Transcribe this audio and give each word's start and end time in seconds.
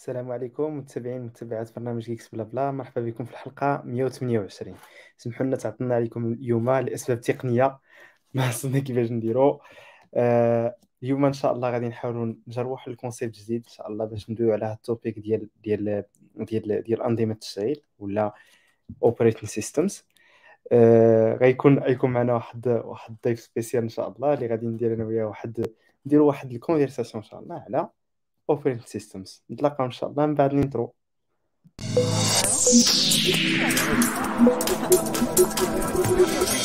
السلام 0.00 0.32
عليكم 0.32 0.78
متابعين 0.78 1.22
متابعات 1.22 1.76
برنامج 1.76 2.02
Geeks 2.02 2.28
BlaBla. 2.28 2.70
مرحبا 2.70 3.00
بكم 3.00 3.24
في 3.24 3.30
الحلقة 3.32 3.82
128 3.84 4.76
سمحوا 5.16 5.46
لنا 5.46 5.56
تعطلنا 5.56 5.94
عليكم 5.94 6.32
اليوم 6.32 6.70
لأسباب 6.70 7.20
تقنية 7.20 7.78
ما 8.34 8.44
عرفنا 8.44 8.78
كيفاش 8.78 9.10
نديرو. 9.10 9.60
آه 10.14 10.76
اليوم 11.02 11.24
إن 11.24 11.32
شاء 11.32 11.52
الله 11.52 11.70
غادي 11.70 11.88
نحاولوا 11.88 12.34
نجربوا 12.48 12.72
واحد 12.72 12.88
ال 12.90 12.96
concept 12.96 13.34
جديد 13.34 13.62
إن 13.66 13.70
شاء 13.72 13.88
الله 13.88 14.04
باش 14.04 14.30
ندويو 14.30 14.52
على 14.52 14.64
هاد 14.66 14.76
ال 14.76 14.83
topic 14.83 15.18
ديال 15.18 15.48
ديال 15.64 16.04
ديال 16.36 16.82
ديال 16.82 17.02
أنظمة 17.02 17.32
التشغيل 17.32 17.82
ولا 17.98 18.34
operating 19.02 19.44
systems 19.44 20.04
آه 20.72 21.34
غيكون 21.36 21.78
غيكون 21.78 22.10
معنا 22.10 22.34
واحد 22.34 22.68
واحد 22.68 23.16
ضيف 23.24 23.40
spécial 23.40 23.82
إن 23.82 23.88
شاء 23.88 24.08
الله 24.08 24.34
اللي 24.34 24.46
غادي 24.46 24.66
ندير 24.66 24.94
أنا 24.94 25.04
وياه 25.04 25.24
واحد 25.24 25.66
نديروا 26.06 26.28
واحد 26.28 26.52
ال 26.52 26.57
conversation 26.57 27.22
إن 27.24 27.30
شاء 27.30 27.40
الله 27.40 27.64
على 27.68 27.90
operating 28.50 28.86
systems 28.86 29.42
نتلاقاو 29.50 29.86
ان 29.86 29.90
شاء 29.90 30.10
الله 30.10 30.26
من 30.26 30.34
بعد 30.34 30.52
ال 30.52 30.59
intro 30.59 30.94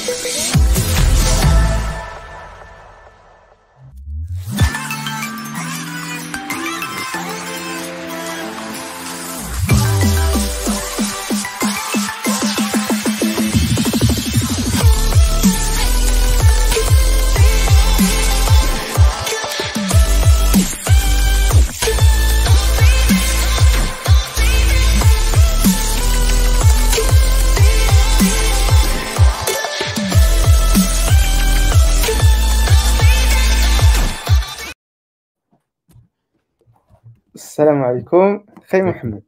السلام 37.66 37.84
عليكم 37.84 38.46
خي 38.68 38.82
محمد. 38.82 39.24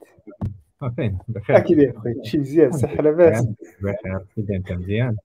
فين 0.95 1.17
بخير. 1.27 1.57
أكيد 1.57 1.97
خويا 1.97 2.23
شي 2.23 2.37
مزيان 2.37 2.71
صحة 2.71 2.95
لاباس. 2.95 3.47
بخير 3.81 4.19
كيف 4.35 4.51
انت 4.51 4.71
مزيان. 4.71 5.17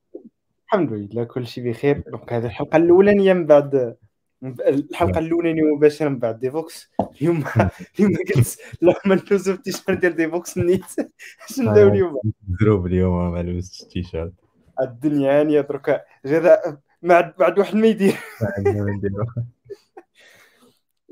الحمد 0.67 0.93
لله 0.93 1.25
كل 1.25 1.47
شيء 1.47 1.71
بخير. 1.71 2.03
دونك 2.11 2.33
هذه 2.33 2.47
الحلقة 2.47 2.77
الأولانية 2.77 3.33
من 3.33 3.47
بعد 3.47 3.97
الحلقة 4.43 5.19
الأولانية 5.19 5.63
مباشرة 5.63 6.09
من 6.09 6.19
بعد 6.19 6.41
ديفوكس. 6.41 6.91
اليوم 7.21 7.45
اليوم 7.99 8.13
قلت 8.37 8.59
لو 8.83 8.93
ما 9.07 9.15
نلوزفتيش 9.15 9.91
ندير 9.91 10.13
ديفوكس 10.13 10.59
نيت؟ 10.59 10.85
اش 11.51 11.61
ندير 11.61 11.89
اليوم؟ 11.89 12.21
مضروب 12.49 12.87
اليوم 12.87 13.33
ما 13.33 13.43
لبستش 13.43 13.83
التيشيرت 13.83 14.33
الدنيا 14.81 15.41
هانية 15.41 15.61
درك 15.61 16.05
غير 16.27 16.59
بعد 17.03 17.35
بعد 17.39 17.59
واحد 17.59 17.77
ما 17.77 17.87
يدير. 17.87 18.17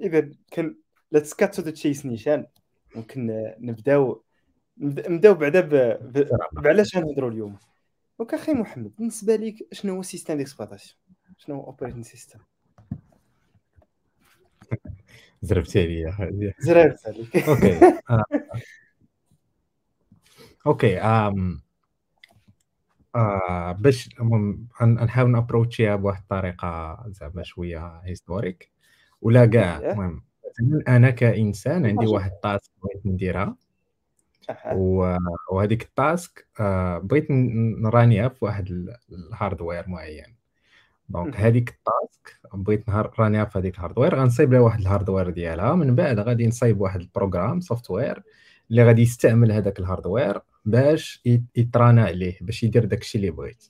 إذا 0.03 0.31
كان 0.51 0.75
let's 1.13 1.35
cut 1.35 1.55
to 1.55 1.63
the 1.63 1.71
chase 1.71 2.07
نيشان 2.07 2.47
ممكن 2.97 3.53
نبداو 3.61 4.23
نبداو 4.79 5.35
بعدا 5.35 5.61
بعلاش 6.53 6.97
غنهضروا 6.97 7.31
اليوم؟ 7.31 7.59
donc 8.19 8.35
أخي 8.35 8.53
محمد 8.53 8.97
بالنسبة 8.99 9.37
لك 9.37 9.55
شنو 9.73 9.95
هو 9.95 10.03
système 10.03 10.37
d'exploitation 10.37 10.99
شنو 11.39 11.55
هو 11.57 11.65
operating 11.67 12.05
system 12.05 12.39
زربتي 15.43 16.07
عليا. 16.07 16.55
زربت 16.59 17.07
عليك. 17.07 17.37
OK. 17.49 18.01
OK 20.67 20.99
آم 20.99 21.63
آه 23.15 23.73
باش 23.73 24.09
نحاول 24.83 25.31
نابروتشيها 25.31 25.97
بواحد 25.97 26.23
الطريقة 26.23 27.05
زعما 27.09 27.43
شوية 27.43 28.01
historique 28.05 28.73
ولا 29.21 29.47
كاع 29.47 29.79
المهم. 29.79 30.30
أنا 30.89 31.11
كإنسان 31.11 31.87
عندي 31.87 32.07
واحد 32.07 32.31
ال 32.31 32.39
task 32.39 32.71
بغيت 32.83 33.07
نديرها 33.07 33.57
وهذيك 35.51 35.83
ال 35.83 35.95
task 35.95 36.47
بغيت 37.03 37.27
نرانيها 37.31 38.29
في 38.29 38.45
واحد 38.45 38.89
ال 39.13 39.21
hardware 39.21 39.89
معين. 39.89 40.37
donc 41.09 41.37
هذيك 41.37 41.69
ال 41.69 41.83
task 41.83 42.41
بغيت 42.55 42.89
نرانيها 42.89 43.45
في 43.45 43.59
هذيك 43.59 43.75
ال 43.75 43.79
hardware 43.79 44.15
غنصايب 44.15 44.53
لها 44.53 44.61
واحد 44.61 44.81
ال 44.81 44.86
hardware 44.86 45.31
ديالها 45.31 45.75
من 45.75 45.95
بعد 45.95 46.19
غادي 46.19 46.47
نصايب 46.47 46.81
واحد 46.81 47.01
ال 47.01 47.08
program 47.08 47.61
software 47.61 48.23
اللي 48.71 48.85
غادي 48.85 49.03
يستعمل 49.03 49.53
هذاك 49.53 49.79
ال 49.79 49.86
hardware 49.86 50.41
باش 50.65 51.23
يترانا 51.57 52.05
عليه 52.05 52.39
باش 52.41 52.63
يدير 52.63 52.85
داكشي 52.85 53.19
اللي 53.19 53.31
بغيت. 53.31 53.65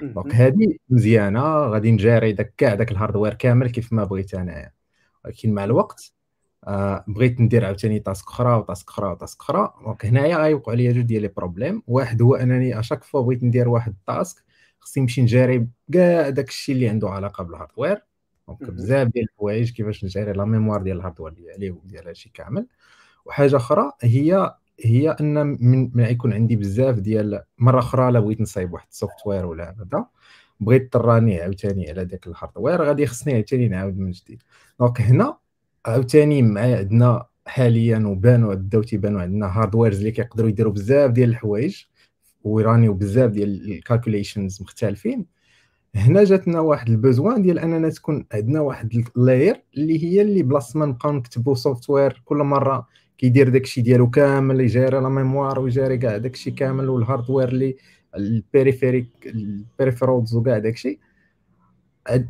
donc 0.00 0.34
هذه 0.34 0.76
مزيانة 0.90 1.40
غادي 1.58 1.92
نجاري 1.92 2.32
داك 2.32 2.54
كاع 2.56 2.74
داك 2.74 2.90
ال 2.92 2.97
hardware 2.97 3.34
كامل 3.34 3.70
كيف 3.70 3.92
ما 3.92 4.04
بغيت 4.04 4.34
أنايا. 4.34 4.72
ولكن 5.24 5.54
مع 5.54 5.64
الوقت 5.64 6.12
آه 6.64 7.04
بغيت 7.08 7.40
ندير 7.40 7.64
عاوتاني 7.64 7.98
task 8.00 8.26
أخرى 8.28 8.54
و 8.54 8.61
task 8.61 8.88
أخرى 8.88 9.10
و 9.10 9.16
task 9.16 9.40
أخرى. 9.40 9.72
donc 9.84 10.06
هنايا 10.06 10.36
غيوقعوا 10.36 10.76
لي 10.76 10.92
جوج 10.92 11.02
ديال 11.04 11.22
les 11.22 11.28
problèmes 11.28 11.82
واحد 11.86 12.22
هو 12.22 12.34
أنني 12.34 12.78
à 12.78 12.82
chaque 12.82 13.04
fois 13.04 13.20
بغيت 13.22 13.42
ندير 13.42 13.68
واحد 13.68 13.92
ال 13.92 14.02
task 14.02 14.44
خصني 14.80 15.02
نمشي 15.02 15.22
نجاري 15.22 15.68
كاع 15.92 16.28
داك 16.30 16.48
الشيء 16.48 16.74
اللي 16.74 16.88
عنده 16.88 17.08
علاقة 17.10 17.44
بال 17.44 17.56
hardware 17.56 18.02
donc 18.48 18.70
بزاف 18.70 19.08
ديال 19.08 19.24
الحوايج 19.24 19.72
كيفاش 19.72 20.04
نجاري 20.04 20.32
la 20.32 20.44
mémoire 20.44 20.82
ديال 20.82 20.96
ال 20.96 21.00
hardware 21.00 21.32
ديالي 21.32 21.70
وديال 21.70 22.06
هادشي 22.06 22.30
كامل. 22.34 22.66
وحاجة 23.26 23.56
أخرى 23.56 23.92
هي 24.02 24.54
هي 24.84 25.10
أن 25.10 25.46
من 25.46 25.90
من 25.94 26.04
يكون 26.04 26.32
عندي 26.32 26.56
بزاف 26.56 26.98
ديال 26.98 27.42
مرة 27.58 27.78
أخرى 27.78 28.12
لا 28.12 28.20
بغيت 28.20 28.40
نصايب 28.40 28.72
واحد 28.72 28.86
ال 28.90 28.96
software 28.96 29.46
ولا 29.46 29.70
هذا. 29.80 30.06
بغيت 30.60 30.92
تراني 30.92 31.40
عاوتاني 31.40 31.90
على 31.90 32.04
داك 32.04 32.26
ال 32.26 32.32
hardware 32.32 32.82
غادي 32.82 33.06
خصني 33.06 33.34
عاوتاني 33.34 33.68
نعاود 33.68 33.98
من 33.98 34.10
جديد. 34.10 34.42
donc 34.80 35.00
هنا 35.00 35.38
عاوتاني 35.88 36.42
معايا 36.42 36.76
عندنا 36.76 37.26
حاليا 37.46 37.98
وبانوا 38.06 38.54
بداو 38.54 38.82
تيبانوا 38.82 39.20
عندنا 39.20 39.46
hardwares 39.46 39.98
اللي 39.98 40.10
كيقدروا 40.10 40.48
يديروا 40.48 40.72
بزاف 40.72 41.10
ديال 41.10 41.28
الحوايج 41.28 41.84
ويرانيو 42.44 42.94
بزاف 42.94 43.30
ديال 43.30 43.72
ال 43.72 43.79
calculations 43.79 44.62
مختلفين. 44.62 45.26
هنا 45.94 46.24
جاتنا 46.24 46.60
واحد 46.60 46.88
ال 46.88 46.96
besoin 46.96 47.42
ديال 47.42 47.58
أننا 47.58 47.88
تكون 47.88 48.26
عندنا 48.32 48.60
واحد 48.60 49.04
ال 49.16 49.24
layer 49.24 49.62
اللي 49.76 50.04
هي 50.04 50.22
اللي 50.22 50.42
بلاصه 50.42 50.78
ما 50.78 50.86
نبقاو 50.86 51.12
نكتبوا 51.12 51.54
software 51.54 52.22
كل 52.24 52.36
مرة 52.36 52.86
كيدير 53.18 53.48
داكشي 53.48 53.80
ديالو 53.80 54.10
كامل 54.10 54.60
يجيري 54.60 55.00
la 55.00 55.08
mémoire 55.08 55.60
ويجيري 55.60 55.98
كاع 55.98 56.16
داكشي 56.16 56.50
كامل 56.50 56.88
وال 56.88 57.00
hardware 57.00 57.48
اللي 57.48 57.76
ال 58.16 58.23
périphériques 58.23 59.08
ال 59.26 59.35
peripherals 59.35 60.34
وكاع 60.34 60.58
داكشي. 60.58 60.98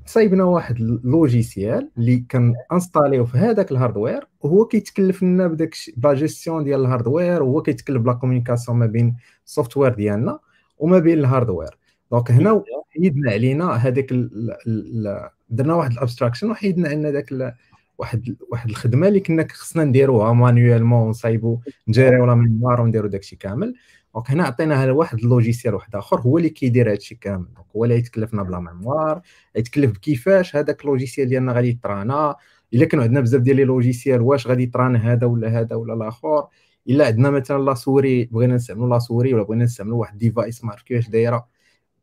صايبنا 0.07 0.45
واحد 0.45 0.77
ال 0.77 0.89
logiciel 0.89 1.91
اللي 1.99 2.25
كان 2.29 2.55
installé 2.73 3.27
في 3.27 3.39
هذاك 3.39 3.73
ال 3.73 3.79
hardware 3.79 4.27
وهو 4.41 4.65
كيتكلف 4.65 5.23
لنا 5.23 5.47
بداك 5.47 5.77
لا 6.05 6.15
جيستيون 6.15 6.65
ديال 6.65 6.81
ال 6.81 6.88
hardware 6.88 7.43
وهو 7.43 7.63
كيتكلف 7.63 8.03
ب 8.03 8.06
la 8.06 8.13
communication 8.13 8.79
ما 8.79 8.87
بين 8.87 9.17
ال 9.47 9.52
software 9.52 9.95
ديالنا 9.95 10.39
وما 10.79 10.99
بين 10.99 11.19
ال 11.19 11.25
hardware 11.25 11.79
donc 12.13 12.31
هنا 12.31 12.63
حيدنا 12.91 13.31
علينا 13.31 13.73
هذاك 13.73 14.15
درنا 15.51 15.75
واحد 15.75 15.93
ال 15.93 15.98
abstraction 15.98 16.51
وحيدنا 16.51 16.89
عندنا 16.89 17.11
داك 17.11 17.55
واحد 17.99 18.37
واحد 18.51 18.69
الخدمة 18.69 19.09
اللي 19.09 19.21
كنا 19.21 19.47
خصنا 19.51 19.85
نديروها 19.85 20.33
manuellement 20.33 21.07
ونصايبو 21.07 21.61
نجيريو 21.89 22.27
la 22.27 22.35
mémoire 22.35 22.81
ونديرو 22.81 23.09
داكشي 23.09 23.37
كامل. 23.37 23.75
donc 24.15 24.31
هنا 24.31 24.45
عطيناها 24.45 24.87
لواحد 24.87 25.19
ال 25.19 25.25
logiciel 25.25 25.75
واحد 25.75 25.97
آخر 25.97 26.21
هو 26.21 26.39
اللي 26.39 26.49
كيدير 26.51 26.93
هادشي 26.93 27.15
كامل. 27.15 27.47
donc 27.55 27.67
هو 27.77 27.85
اللي 27.85 27.97
يتكلفنا 27.97 28.43
ب 28.43 28.49
la 28.49 28.61
mémoire 28.61 29.23
يتكلف 29.57 29.91
بكيفاش 29.93 30.57
هذاك 30.57 30.81
ال 30.81 30.86
logiciel 30.86 31.29
ديالنا 31.29 31.53
غادي 31.53 31.69
يطرانا 31.69 32.37
إلا 32.75 32.85
كانوا 32.85 33.05
عندنا 33.05 33.21
بزاف 33.21 33.41
ديال 33.41 33.57
les 33.57 33.65
logiciels 33.65 34.21
واش 34.21 34.47
غادي 34.47 34.63
يطرانا 34.63 35.13
هذا 35.13 35.27
ولا 35.27 35.61
هذا 35.61 35.77
ولا 35.77 35.95
الآخر. 35.95 36.47
إلا 36.89 37.07
عندنا 37.07 37.31
مثلا 37.31 37.63
la 37.63 37.75
souris 37.75 38.25
بغينا 38.25 38.55
نستعملوا 38.55 38.89
la 38.89 38.99
souris 38.99 39.35
ولا 39.35 39.43
بغينا 39.43 39.65
نستعملوا 39.65 39.99
واحد 40.01 40.19
device 40.19 40.65
ما 40.65 40.73
عرف 40.73 40.83
كيفاش 40.83 41.09
دايرة. 41.09 41.49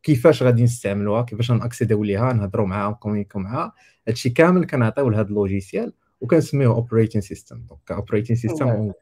كيفاش 0.02 0.42
غادي 0.42 0.62
نستعملوها؟ 0.62 1.22
كيفاش 1.22 1.50
ناكسيديو 1.50 2.04
ليها؟ 2.04 2.32
نهضروا 2.32 2.66
معاها 2.66 2.90
نكومونيكو 2.90 3.38
معاها. 3.38 3.72
هادشي 4.08 4.30
كامل 4.30 4.66
كنعطيو 4.66 5.08
لهاد 5.08 5.26
ال 5.26 5.33
logiciel 5.33 5.92
وكنسميوه 6.20 6.74
operating 6.74 7.22
system 7.22 7.62
donc 7.68 7.92
operating 7.92 8.36
system 8.36 8.92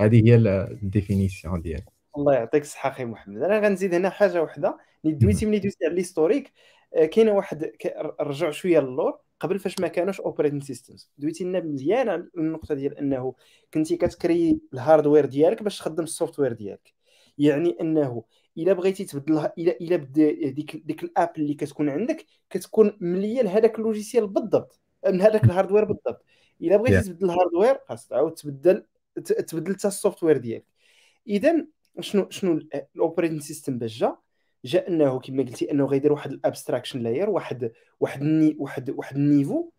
هذه 0.00 0.26
هي 0.26 0.34
ال 0.36 0.48
définition 0.48 1.62
ديالها 1.62 1.99
الله 2.16 2.34
يعطيك 2.34 2.62
الصحة 2.62 2.90
أخي 2.90 3.04
محمد. 3.04 3.42
أنا 3.42 3.58
غنزيد 3.58 3.94
هنا 3.94 4.10
حاجة 4.10 4.42
واحدة 4.42 4.78
ملي 5.04 5.14
دويتي 5.14 5.46
ملي 5.46 5.58
دويتي 5.58 5.84
على 5.84 5.94
l'historique 5.94 6.52
كاينة 6.92 7.32
واحد 7.32 7.72
رجع 8.20 8.50
شوية 8.50 8.80
للور. 8.80 9.18
قبل 9.40 9.58
فاش 9.58 9.80
ما 9.80 9.88
كانوش 9.88 10.20
operating 10.20 10.62
systems 10.62 11.10
دويتي 11.18 11.44
لنا 11.44 11.60
مزيان 11.60 12.08
على 12.08 12.28
النقطة 12.36 12.74
ديال 12.74 12.98
أنه 12.98 13.34
كنتي 13.74 13.96
كتكري 13.96 14.60
ال 14.74 14.80
hardware 14.80 15.26
ديالك 15.26 15.62
باش 15.62 15.78
تخدم 15.78 16.04
ال 16.04 16.09
software 16.09 16.52
ديالك. 16.52 16.94
يعني 17.38 17.76
أنه 17.80 18.24
إلا 18.58 18.72
بغيتي 18.72 19.04
تبدل 19.04 19.38
الا 19.58 19.76
إلا 19.80 19.96
ديك 20.50 20.76
ديك 20.76 21.02
ال 21.02 21.09
app 21.09 21.32
اللي 21.38 21.54
كتكون 21.54 21.88
عندك 21.88 22.26
كتكون 22.50 22.96
مليه 23.00 23.42
لهذاك 23.42 23.78
ال 23.78 23.83
logiciel 23.83 24.26
بالضبط. 24.26 24.80
من 25.06 25.20
هذاك 25.20 25.44
ال 25.44 25.48
hardware 25.48 25.84
بالضبط. 25.84 26.24
إلا 26.62 26.76
بغيتي 26.76 27.00
yeah. 27.00 27.04
تبدل 27.04 27.24
ال 27.24 27.30
hardware 27.30 27.78
خاص 27.88 28.06
تعاود 28.08 28.34
تبدل 28.34 28.86
تبدل 29.46 29.74
حتى 29.74 29.88
ال 29.88 29.93
software 29.93 30.36
ديالك. 30.36 30.66
اذا 31.26 31.66
شنو 32.00 32.30
شنو 32.30 32.60
ال 32.94 32.99
operating 32.99 33.40
system 33.40 33.78
باش 33.78 33.98
جا 33.98 34.16
جا 34.64 34.88
انه 34.88 35.20
كما 35.20 35.42
قلتي 35.42 35.70
انه 35.70 35.86
غيدير 35.86 36.12
واحد 36.12 36.32
ال 36.32 36.38
abstraction 36.38 37.00
layer 37.00 37.30
واحد 37.30 37.72
واحد 38.00 38.22
الني 38.22 38.56
واحد 38.58 38.90
واحد 38.90 39.16
ال 39.16 39.24
niveau 39.24 39.70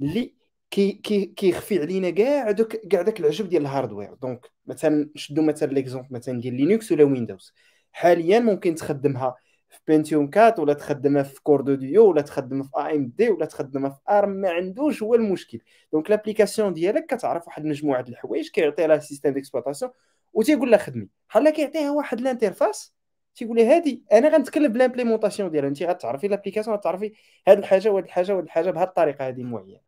اللي 0.00 0.34
كي 0.70 0.92
كي 0.92 1.24
كيخفي 1.26 1.80
علينا 1.80 2.10
كاع 2.10 2.50
دوك 2.50 2.76
كاع 2.76 3.02
داك 3.02 3.20
العجب 3.20 3.48
ديال 3.48 3.62
ال 3.62 3.68
hardware 3.68 4.14
donc 4.14 4.50
مثلا 4.66 5.10
نشدو 5.16 5.42
مثلا 5.42 5.72
l'exemple 5.72 6.08
مثلا 6.10 6.40
ديال 6.40 6.54
Linux 6.54 6.92
ولا 6.92 7.04
Windows 7.04 7.54
حاليا 7.92 8.40
ممكن 8.40 8.74
تخدمها 8.74 9.36
في 9.70 9.80
Pentium 9.88 10.30
4 10.36 10.54
ولا 10.60 10.72
تخدمها 10.72 11.22
في 11.22 11.42
Core 11.42 11.74
2 11.74 11.83
Duo 11.83 12.10
ولا 12.10 12.22
تخدمها 12.22 12.62
في 12.62 12.86
AMD 12.86 13.30
ولا 13.30 13.46
تخدمها 13.46 13.90
في 13.90 14.00
ARM 14.10 14.30
ما 14.30 14.50
عندوش 14.50 15.02
هو 15.02 15.14
المشكل. 15.14 15.60
donc 15.92 16.10
l'application 16.10 16.72
ديالك 16.72 17.06
كتعرف 17.06 17.46
واحد 17.46 17.64
مجموعة 17.64 18.04
الحوايج 18.08 18.48
كيعطي 18.50 18.86
لها 18.86 18.98
système 18.98 19.32
d'exploitation 19.32 19.90
وتيقول 20.32 20.70
لها 20.70 20.78
خدمي. 20.78 21.08
بحال 21.28 21.50
كيعطيها 21.50 21.90
واحد 21.90 22.20
ال 22.20 22.27
interface 22.27 22.94
تيقول 23.34 23.56
لي 23.56 23.66
هادي 23.66 24.04
أنا 24.12 24.28
غنتكلم 24.28 24.72
ب 24.72 24.77
l'implémentation 24.77 25.50
ديالها 25.50 25.68
انت 25.68 25.82
غتعرفي 25.82 26.28
l'application 26.28 26.76
غتعرفي 26.76 27.12
هاد 27.48 27.58
الحاجة 27.58 27.90
وهاد 27.90 28.04
الحاجة 28.04 28.32
وهاد 28.32 28.44
الحاجة 28.44 28.70
بهاد 28.70 28.88
الطريقة 28.88 29.28
هذه 29.28 29.42
معينة. 29.42 29.80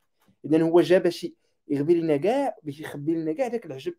اذا 0.45 0.63
هو 0.63 0.81
جا 0.81 0.99
باش 0.99 1.27
يخبي 1.69 1.95
لنا 1.95 2.17
كاع 2.17 2.57
باش 2.63 2.81
يخبي 2.81 3.15
لنا 3.15 3.33
كاع 3.33 3.49
داك 3.49 3.67
العجب 3.67 3.95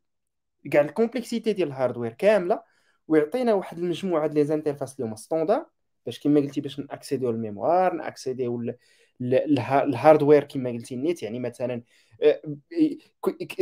كاع 0.72 0.82
ال 0.82 0.88
complexité 0.88 1.54
ديال 1.54 1.68
ال 1.68 1.73
hardware 1.73 2.14
كاملة 2.14 2.64
ويعطينا 3.08 3.54
واحد 3.54 3.78
المجموعة 3.78 4.28
ديال 4.28 4.48
les 4.48 4.72
اللي 4.72 4.86
هما 5.00 5.16
standards 5.16 5.66
باش 6.06 6.20
كما 6.20 6.40
قلتي 6.40 6.62
باش 6.62 6.80
نأكسيديو 6.80 7.30
ال 7.30 7.38
mémoire 7.38 7.94
نأكسيديو 7.94 8.74
ال 9.22 9.36
hardware 9.36 10.44
كما 10.44 10.70
قلتي 10.70 10.96
النيت 10.96 11.24
يعني 11.24 11.40
مثلا 11.40 11.84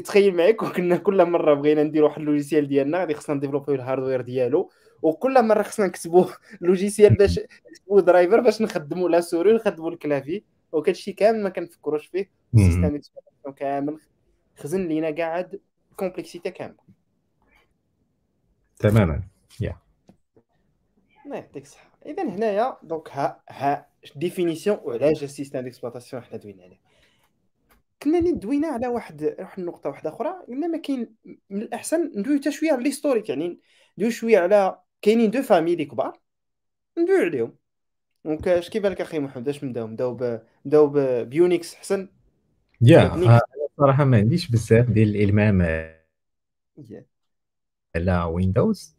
تخيل 0.03 0.35
معايا 0.35 0.51
كنا 0.51 0.97
كل 0.97 1.25
مرة 1.25 1.53
بغينا 1.53 1.83
نديرو 1.83 2.05
واحد 2.07 2.19
ال 2.19 2.25
logiciel 2.25 2.67
ديالنا 2.67 2.97
غادي 2.97 3.13
خصنا 3.13 3.35
نديفلوبيو 3.35 3.75
ال 3.75 3.80
hardware 3.80 4.21
ديالو 4.21 4.71
وكل 5.01 5.47
مرة 5.47 5.63
خصنا 5.63 5.87
نكتبوا 5.87 6.25
logiciel 6.61 7.15
باش 7.15 7.39
نكتبوا 7.71 8.01
driver 8.01 8.39
باش 8.39 8.61
نخدموا 8.61 9.09
la 9.09 9.21
souris 9.21 9.51
ونخدموا 9.51 9.91
ال 9.91 9.97
clavier. 9.97 10.43
وكلشي 10.71 11.13
كامل 11.13 11.43
ما 11.43 11.49
كنفكروش 11.49 12.07
فيه 12.07 12.29
ال 12.53 12.65
système 12.65 13.51
كامل 13.55 13.99
خزن 14.57 14.87
لينا 14.87 15.15
كاع 15.15 15.33
ديك 15.33 15.59
complexité 15.95 16.51
كامله 16.51 16.77
تماما. 18.79 19.23
yeah. 19.61 19.77
الله 21.25 21.35
يعطيك 21.35 21.63
الصحة. 21.63 21.91
اذا 22.05 22.23
هنايا 22.23 22.77
donc 22.83 23.09
ها 23.09 23.43
ها 23.49 23.87
définition 24.15 24.77
وعلاش 24.83 25.23
ال 25.23 25.28
système 25.28 25.59
d'exploitation 25.59 26.23
حنا 26.23 26.37
دوينا 26.37 26.63
عليه. 26.63 26.79
كنا 28.03 28.31
دوينا 28.31 28.67
على 28.67 28.87
واحد 28.87 29.35
واحد 29.39 29.59
النقطة 29.59 29.89
واحدة 29.89 30.09
أخرى 30.09 30.33
قلنا 30.47 30.67
ما 30.67 30.77
كاين 30.77 31.15
من 31.49 31.61
الأحسن 31.61 32.11
ندوي 32.15 32.39
حتى 32.39 32.51
شوية 32.51 32.71
على 32.71 32.83
l'historique 32.83 33.29
يعني 33.29 33.59
ندوي 33.97 34.11
شوية 34.11 34.39
على 34.39 34.79
كاينين 35.01 35.31
deux 35.31 35.41
familles 35.41 35.75
لي 35.75 35.85
كبار 35.85 36.19
ندوي 36.97 37.25
عليهم. 37.25 37.55
donc 38.25 38.47
اش 38.47 38.69
كيبان 38.69 38.91
لك 38.91 39.01
أخي 39.01 39.19
محمد؟ 39.19 39.49
أش 39.49 39.63
نبداو 39.63 39.87
نبداو 39.87 40.39
نبداو 40.65 40.87
ب 41.25 41.35
Unix 41.35 41.75
احسن 41.75 42.09
yeah 42.81 43.39
صراحة 43.77 44.05
ما 44.05 44.17
عنديش 44.17 44.51
بزاف 44.51 44.89
ديال 44.89 45.15
الإلمام 45.15 45.61
على 47.95 48.23
Windows 48.23 48.95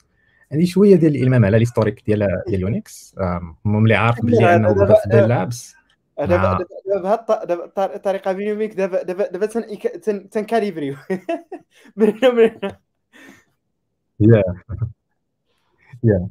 عندي 0.53 0.67
شوية 0.67 0.97
ديال 0.97 1.17
الإلمام 1.17 1.45
على 1.45 1.59
l'historique 1.59 2.03
ديال 2.07 2.43
ديال 2.49 2.61
Unix 2.61 3.15
المهم 3.19 3.83
اللي 3.83 3.95
عارف 3.95 4.21
بلي 4.23 4.55
أنه 4.55 4.73
دابا 4.73 4.95
في 4.95 5.75
Labs 6.19 6.67
دابا 6.87 7.45
دابا 7.45 7.95
الطريقة 7.97 8.33
بيني 8.33 8.53
وبينك 8.53 8.75
دابا 8.75 9.03
دابا 9.03 9.31
دابا 9.31 9.47
تنكاليبريو. 10.31 10.97
يا 14.21 14.43
يا 16.05 16.29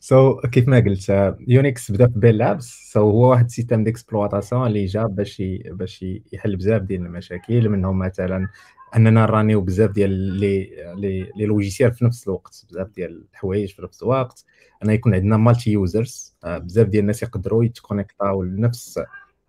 سو 0.00 0.40
كيف 0.40 0.68
ما 0.68 0.80
قلت 0.80 1.34
Unix 1.48 1.92
بدأ 1.92 2.06
في 2.06 2.18
Bell 2.18 2.38
Labs 2.38 2.92
so 2.92 3.10
هو 3.10 3.30
واحد 3.30 3.44
ال 3.44 3.49
système 3.49 3.84
d'exploitation 3.84 4.66
اللي 4.66 4.84
جا 4.84 5.06
باش 5.06 5.42
باش 5.66 6.04
يحل 6.32 6.56
بزاف 6.56 6.82
ديال 6.82 7.06
المشاكل 7.06 7.68
منهم 7.68 7.98
مثلا 7.98 8.48
اننا 8.96 9.10
نرانيو 9.10 9.60
بزاف 9.60 9.90
ديال 9.90 10.10
لي 10.10 10.70
لي 10.96 11.32
لي 11.36 11.46
لوجيسيال 11.46 11.92
في 11.92 12.04
نفس 12.04 12.28
الوقت 12.28 12.66
بزاف 12.70 12.88
ديال 12.88 13.24
الحوايج 13.32 13.74
في 13.74 13.82
نفس 13.82 14.02
الوقت. 14.02 14.44
أنا 14.84 14.92
يكون 14.92 15.14
عندنا 15.14 15.36
multi-users 15.36 16.36
بزاف 16.44 16.86
ديال 16.86 17.02
الناس 17.02 17.22
يقدروا 17.22 17.64
يتكونيكتاو 17.64 18.42
لنفس 18.42 19.00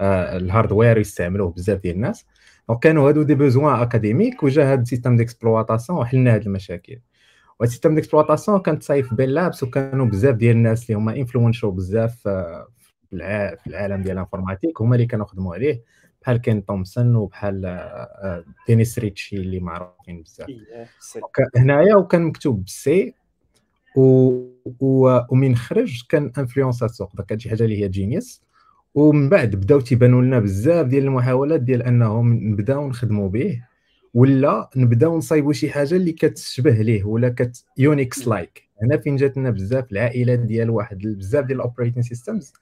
آه، 0.01 0.38
ال 0.38 0.44
hardware 0.44 0.98
يستعملوه 0.97 1.51
بزاف 1.51 1.80
ديال 1.80 1.95
الناس. 1.95 2.25
donc 2.69 2.83
كانوا 2.83 3.09
هادو 3.09 3.24
des 3.24 3.36
besoins 3.36 3.81
académiques 3.81 4.44
وجا 4.44 4.71
هاد 4.71 4.81
ال 4.81 4.86
système 4.86 5.16
d'exploitation 5.18 6.00
وحلنا 6.00 6.35
هاد 6.35 6.45
المشاكل. 6.45 7.00
وال 7.60 7.68
système 7.68 7.95
d'exploitation 7.95 8.60
كان 8.60 8.83
تصايب 8.83 9.13
ف 9.13 9.17
Bell 9.17 9.30
Labs 9.30 9.63
وكانوا 9.63 10.06
بزاف 10.06 10.35
ديال 10.35 10.56
الناس 10.56 10.83
اللي 10.83 10.97
هما 10.97 11.15
انفلونشو 11.15 11.71
بزاف 11.71 12.27
آه، 12.27 12.68
في 13.09 13.15
العالم 13.68 14.01
ديال 14.01 14.13
ال 14.13 14.19
informatique 14.19 14.81
هما 14.81 14.95
اللي 14.95 15.06
كانوا 15.06 15.25
خدموا 15.25 15.53
عليه. 15.53 15.83
بحال 16.21 16.38
كين 16.38 16.66
تومسون 16.66 17.16
وبحال 17.16 17.66
آه، 17.66 17.69
آه، 17.69 18.44
دينيس 18.68 19.00
ريتشي 19.00 19.36
اللي 19.36 19.60
معروفين 19.60 20.21
بزاف. 20.21 20.50
إيه، 20.50 20.88
هنايا 21.57 21.95
وكان 21.95 22.21
مكتوب 22.21 22.63
بال 22.63 22.97
C 22.97 23.13
و... 23.95 24.01
و... 24.80 25.19
ومن 25.30 25.56
خرج 25.56 26.01
كان 26.10 26.31
انفلونسا 26.38 26.86
السوق 26.86 27.16
داك 27.16 27.39
شي 27.39 27.50
حاجة 27.50 27.63
اللي 27.63 27.83
هي 27.83 27.88
genius 27.88 28.42
ومن 28.95 29.30
بعد 29.30 29.56
بداو 29.56 29.80
تيبانوا 29.80 30.21
لنا 30.21 30.39
بزاف 30.39 30.88
ديال 30.88 31.04
المحاولات 31.04 31.62
ديال 31.62 31.83
انهم 31.83 32.33
نبداو 32.33 32.88
نخدموا 32.88 33.30
به 33.30 33.63
ولا 34.13 34.69
نبداو 34.75 35.18
نصايبوا 35.18 35.54
شي 35.54 35.69
حاجة 35.69 35.95
اللي 35.95 36.12
كتشبه 36.12 36.71
ليه 36.71 37.04
ولا 37.04 37.30
كت 37.30 37.66
Unix-like 37.77 38.69
هنا 38.81 38.98
فين 38.98 39.16
جات 39.16 39.38
لنا 39.38 39.50
بزاف 39.50 39.92
العائلات 39.92 40.39
ديال 40.39 40.69
واحد 40.69 40.98
بزاف 40.98 41.45
ديال 41.45 41.57
ال 41.57 41.62
operating 41.62 42.04
systems 42.04 42.54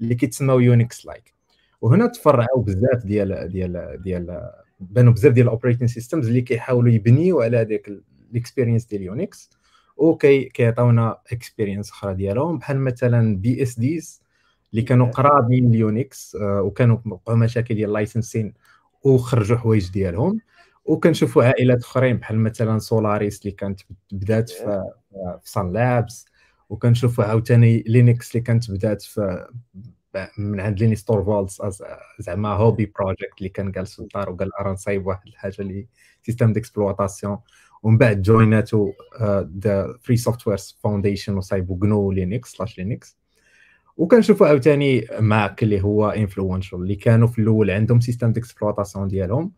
اللي 0.00 0.14
كيتسماو 0.14 0.60
Unix-like 0.60 1.34
وهنا 1.82 2.06
تفرعوا 2.06 2.62
بزاف 2.62 3.04
ديال 3.04 3.48
ديال 3.48 4.02
ديال 4.02 4.50
بانوا 4.80 5.12
بزاف 5.12 5.32
ديال 5.32 5.46
ال 5.46 5.50
operating 5.50 5.88
systems 5.88 6.26
اللي 6.26 6.40
كيحاولوا 6.40 6.92
يبنيو 6.92 7.42
على 7.42 7.56
هذيك 7.56 7.92
ال 8.30 8.35
experience 8.35 8.84
ديال 8.84 9.02
Unix 9.02 9.50
وكي 9.96 10.44
كيعطيونا 10.44 11.18
experience 11.32 11.90
أخرى 11.90 12.14
ديالهم 12.14 12.58
بحال 12.58 12.80
مثلا 12.80 13.36
BSDs 13.36 14.22
اللي 14.72 14.82
كانوا 14.82 15.06
قرابين 15.06 15.70
ل 15.70 15.83
Unix 15.83 16.36
آه، 16.36 16.62
وكانوا 16.62 16.98
وقعوا 17.06 17.38
مشاكل 17.38 17.74
ديال 17.74 17.92
licensing 17.92 18.54
وخرجوا 19.04 19.56
حوايج 19.56 19.90
ديالهم. 19.90 20.38
وكنشوفوا 20.84 21.44
عائلات 21.44 21.82
أخرين 21.82 22.16
بحال 22.16 22.38
مثلا 22.38 22.78
Solaris 22.78 23.42
اللي 23.42 23.50
كانت 23.50 23.80
بدات 24.12 24.50
في 24.50 24.82
في 25.42 25.50
Sun 25.50 25.72
Labs 25.72 26.26
وكنشوفوا 26.70 27.24
عاوتاني 27.24 27.84
Linux 27.86 28.32
اللي 28.32 28.42
كانت 28.42 28.70
بدات 28.70 29.02
في 29.02 29.46
من 30.38 30.60
عند 30.60 30.80
Linus 30.80 30.96
Torvalds 30.96 31.62
زعما 32.18 32.48
hobby 32.48 32.92
project 32.98 33.38
اللي 33.38 33.48
كان 33.48 33.70
جالس 33.72 33.94
في 33.94 34.02
الدار 34.02 34.30
وقال 34.30 34.50
راه 34.60 34.72
نصايب 34.72 35.06
واحد 35.06 35.26
الحاجة 35.26 35.56
اللي 35.60 35.86
système 36.22 36.52
d'exploitation 36.52 37.38
ومن 37.82 37.98
بعد 37.98 38.22
جويناتو 38.22 38.92
the 39.58 39.98
Free 40.02 40.16
Software 40.16 40.58
Foundation 40.82 41.34
وصايبوا 41.34 41.76
GNU 41.80 42.12
Linux 42.12 42.52
slash 42.52 42.78
Linux 42.78 43.18
وكنشوفوا 43.96 44.46
عاوتاني 44.46 45.06
Mac 45.20 45.62
اللي 45.62 45.82
هو 45.82 46.10
influential 46.10 46.78
اللي 46.78 46.94
كانوا 46.94 47.28
في 47.28 47.38
الأول 47.38 47.70
عندهم 47.70 48.00
système 48.00 48.32
d'exploitation 48.32 49.08
ديالهم. 49.08 49.52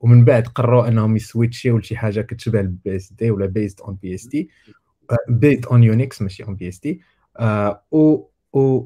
ومن 0.00 0.24
بعد 0.24 0.46
قرروا 0.46 0.88
أنهم 0.88 1.16
يسويتشيو 1.16 1.78
لشي 1.78 1.96
حاجة 1.96 2.20
كتشبه 2.20 2.60
ال 2.60 2.96
BSD 2.96 3.30
ولا 3.30 3.46
based 3.46 3.80
on 3.80 3.94
BSD 3.94 4.48
based 5.28 5.66
on 5.66 5.82
Unix 5.84 6.22
ماشي 6.22 6.44
on 6.44 6.54
BSD 6.54 7.00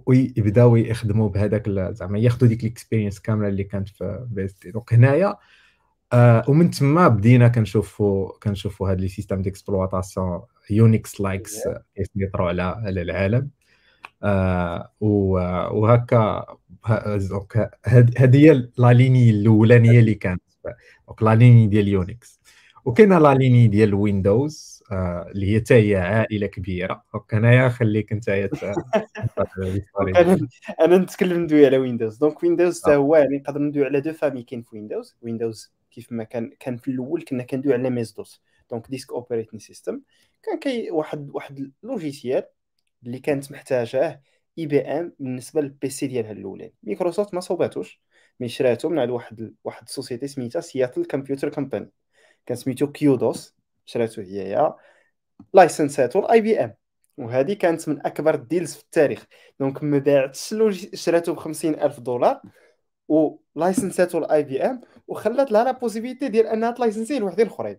ويبداو 0.07 0.77
يخدموا 0.77 1.29
بهذاك 1.29 1.71
زعما 1.71 2.19
ياخذوا 2.19 2.49
ديك 2.49 2.65
ال 2.65 2.70
experience 2.70 3.21
كاملة 3.21 3.49
اللي 3.49 3.65
كانت 3.65 3.89
في 3.89 4.27
BSD 4.31 4.71
donc 4.71 4.95
هنايا 4.95 5.37
آه 6.13 6.45
ومن 6.49 6.71
تما 6.71 7.09
بدينا 7.09 7.49
كنشوفوا 7.49 8.33
كنشوفوا 8.43 8.91
هاد 8.91 9.01
les 9.01 9.09
systèmes 9.09 9.43
d'exploitation 9.43 10.41
Unix-likes 10.71 11.61
يسيطروا 11.97 12.49
على 12.49 12.63
على 12.63 13.03
العالم. 13.03 13.51
آه 14.23 14.91
وهكا 15.01 16.47
donc 17.31 17.71
هذه 18.19 18.37
هي 18.37 18.69
la 18.79 18.93
lignée 18.93 19.31
الأولانية 19.31 20.01
اللي 20.01 20.15
كانت. 20.15 20.43
donc 21.09 21.23
la 21.23 21.35
lignée 21.35 21.67
ديال 21.67 21.89
Unix 21.89 22.41
وكاينة 22.85 23.19
la 23.19 23.35
lignée 23.35 23.69
ديال 23.69 23.95
Windows 23.95 24.80
اللي 24.93 25.55
هي 25.55 25.61
حتى 25.61 25.75
هي 25.75 25.97
عائلة 25.97 26.47
كبيرة. 26.47 27.05
donc 27.15 27.35
هنايا 27.35 27.69
خليك 27.69 28.13
أنت 28.13 28.29
أنا 30.81 30.99
نتكلم 30.99 31.43
ندوي 31.43 31.67
على 31.67 31.79
Windows 31.79 32.17
donc 32.17 32.43
Windows 32.43 32.83
حتى 32.83 32.97
هو 32.97 33.17
يعني 33.17 33.37
نقدر 33.37 33.61
ندوي 33.61 33.85
على 33.85 34.01
deux 34.01 34.13
familles 34.13 34.43
كاين 34.43 34.63
في 34.63 34.77
ويندوز 34.77 35.17
ويندوز 35.23 35.73
كيف 35.91 36.13
ما 36.13 36.25
كان 36.25 36.51
كان 36.61 36.77
في 36.77 36.91
الأول 36.91 37.23
كنا 37.23 37.43
كندوي 37.43 37.73
على 37.73 37.91
MS-DOS. 37.91 38.43
donc 38.71 38.91
Disk 38.91 39.13
Operating 39.13 39.61
System. 39.61 40.01
كان 40.43 40.59
كاي 40.59 40.91
واحد 40.91 41.31
واحد 41.31 41.73
logiciel 41.83 42.45
اللي 43.07 43.19
كانت 43.19 43.53
محتاجاه 43.53 44.21
IBM 44.59 45.13
بالنسبة 45.19 45.61
لل 45.61 45.84
PC 45.84 46.07
ديالها 46.07 46.33
الاولاني 46.33 46.75
مايكروسوفت 46.83 47.35
ما 47.35 47.41
صوباتوش. 47.41 48.01
mais 48.41 48.49
شراتو 48.49 48.89
من 48.89 48.99
عند 48.99 49.11
واحد 49.11 49.55
واحد 49.65 49.83
ال 49.83 49.88
société 49.88 50.27
سميتها 50.27 50.61
Seattle 50.61 51.05
Computer 51.05 51.49
Company 51.49 51.91
كان 52.47 52.57
سميتو 52.57 52.93
QDOS 52.93 53.60
شراتو 53.85 54.23
هي 54.23 54.75
لايسنساتو 55.55 56.19
ال 56.19 56.41
IBM 56.41 56.75
وهذه 57.19 57.53
كانت 57.53 57.89
من 57.89 58.07
أكبر 58.07 58.35
ال 58.35 58.41
deals 58.41 58.75
في 58.75 58.83
التاريخ. 58.83 59.27
donc 59.61 59.83
ما 59.83 59.99
باعتش 59.99 60.55
شراتو 60.95 61.35
ب 61.35 61.37
50000 61.37 62.01
دولار. 62.01 62.41
و 63.09 63.37
لايسنساتو 63.57 64.19
ال 64.19 64.43
IBM 64.43 64.81
وخلات 65.09 65.53
لها 65.53 65.65
la 65.65 65.71
possibilité 65.71 66.29
ديال 66.29 66.47
أنها 66.47 66.71
تلايسنسي 66.71 67.19
لوحدين 67.19 67.47
اخرين 67.47 67.79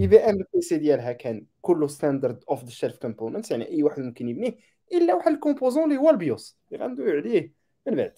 IBM 0.00 0.36
ال 0.36 0.60
PC 0.60 0.76
ديالها 0.76 1.12
كان 1.12 1.46
كله 1.60 1.86
standard 1.86 2.44
off 2.50 2.64
the 2.64 2.70
shelf 2.70 2.96
components 2.96 3.50
يعني 3.50 3.68
أي 3.68 3.82
واحد 3.82 4.02
ممكن 4.02 4.28
يبنيه. 4.28 4.56
إلا 4.92 5.14
واحد 5.14 5.32
ال 5.32 5.37
composant 5.37 5.84
اللي 5.84 5.96
هو 5.96 6.10
ال 6.10 6.18
BIOS. 6.18 6.58
اللي 6.72 6.84
غندوي 6.84 7.12
عليه 7.12 7.52
من 7.86 7.96
بعد. 7.96 8.14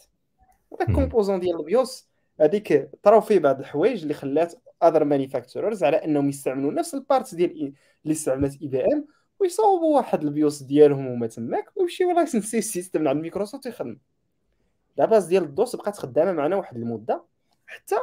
هذاك 0.73 0.89
ال 0.89 0.94
composant 0.94 1.41
ديال 1.41 1.61
ال 1.61 1.71
BIOS 1.71 2.12
هذيك 2.43 2.91
طراو 3.03 3.21
فيه 3.21 3.39
بعض 3.39 3.59
الحوايج 3.61 4.03
اللي 4.03 4.15
خلات 4.15 4.55
other 4.83 5.05
manufacturers 5.05 5.85
على 5.85 5.97
أنهم 5.97 6.29
يستعملوا 6.29 6.73
نفس 6.73 6.95
ال 6.95 7.03
part 7.03 7.35
ديال 7.35 7.75
اللي 8.05 8.13
استعملت 8.13 8.63
IBM 8.63 9.07
ويصاوبوا 9.41 9.97
واحد 9.97 10.23
ال 10.23 10.31
BIOS 10.31 10.63
ديالهم 10.63 11.07
هما 11.07 11.27
تماك 11.27 11.77
ويمشيو 11.77 12.11
لايسنسي 12.11 12.59
ال 12.59 12.66
system 12.66 13.09
عند 13.09 13.21
مايكروسوفت 13.21 13.67
يخدم. 13.67 13.99
la 14.97 15.05
base 15.05 15.27
ديال 15.27 15.43
ال 15.43 15.51
DOS 15.51 15.77
بقات 15.77 15.97
خدامة 15.97 16.33
معنا 16.33 16.57
واحد 16.57 16.77
المدة 16.77 17.25
حتى 17.67 17.97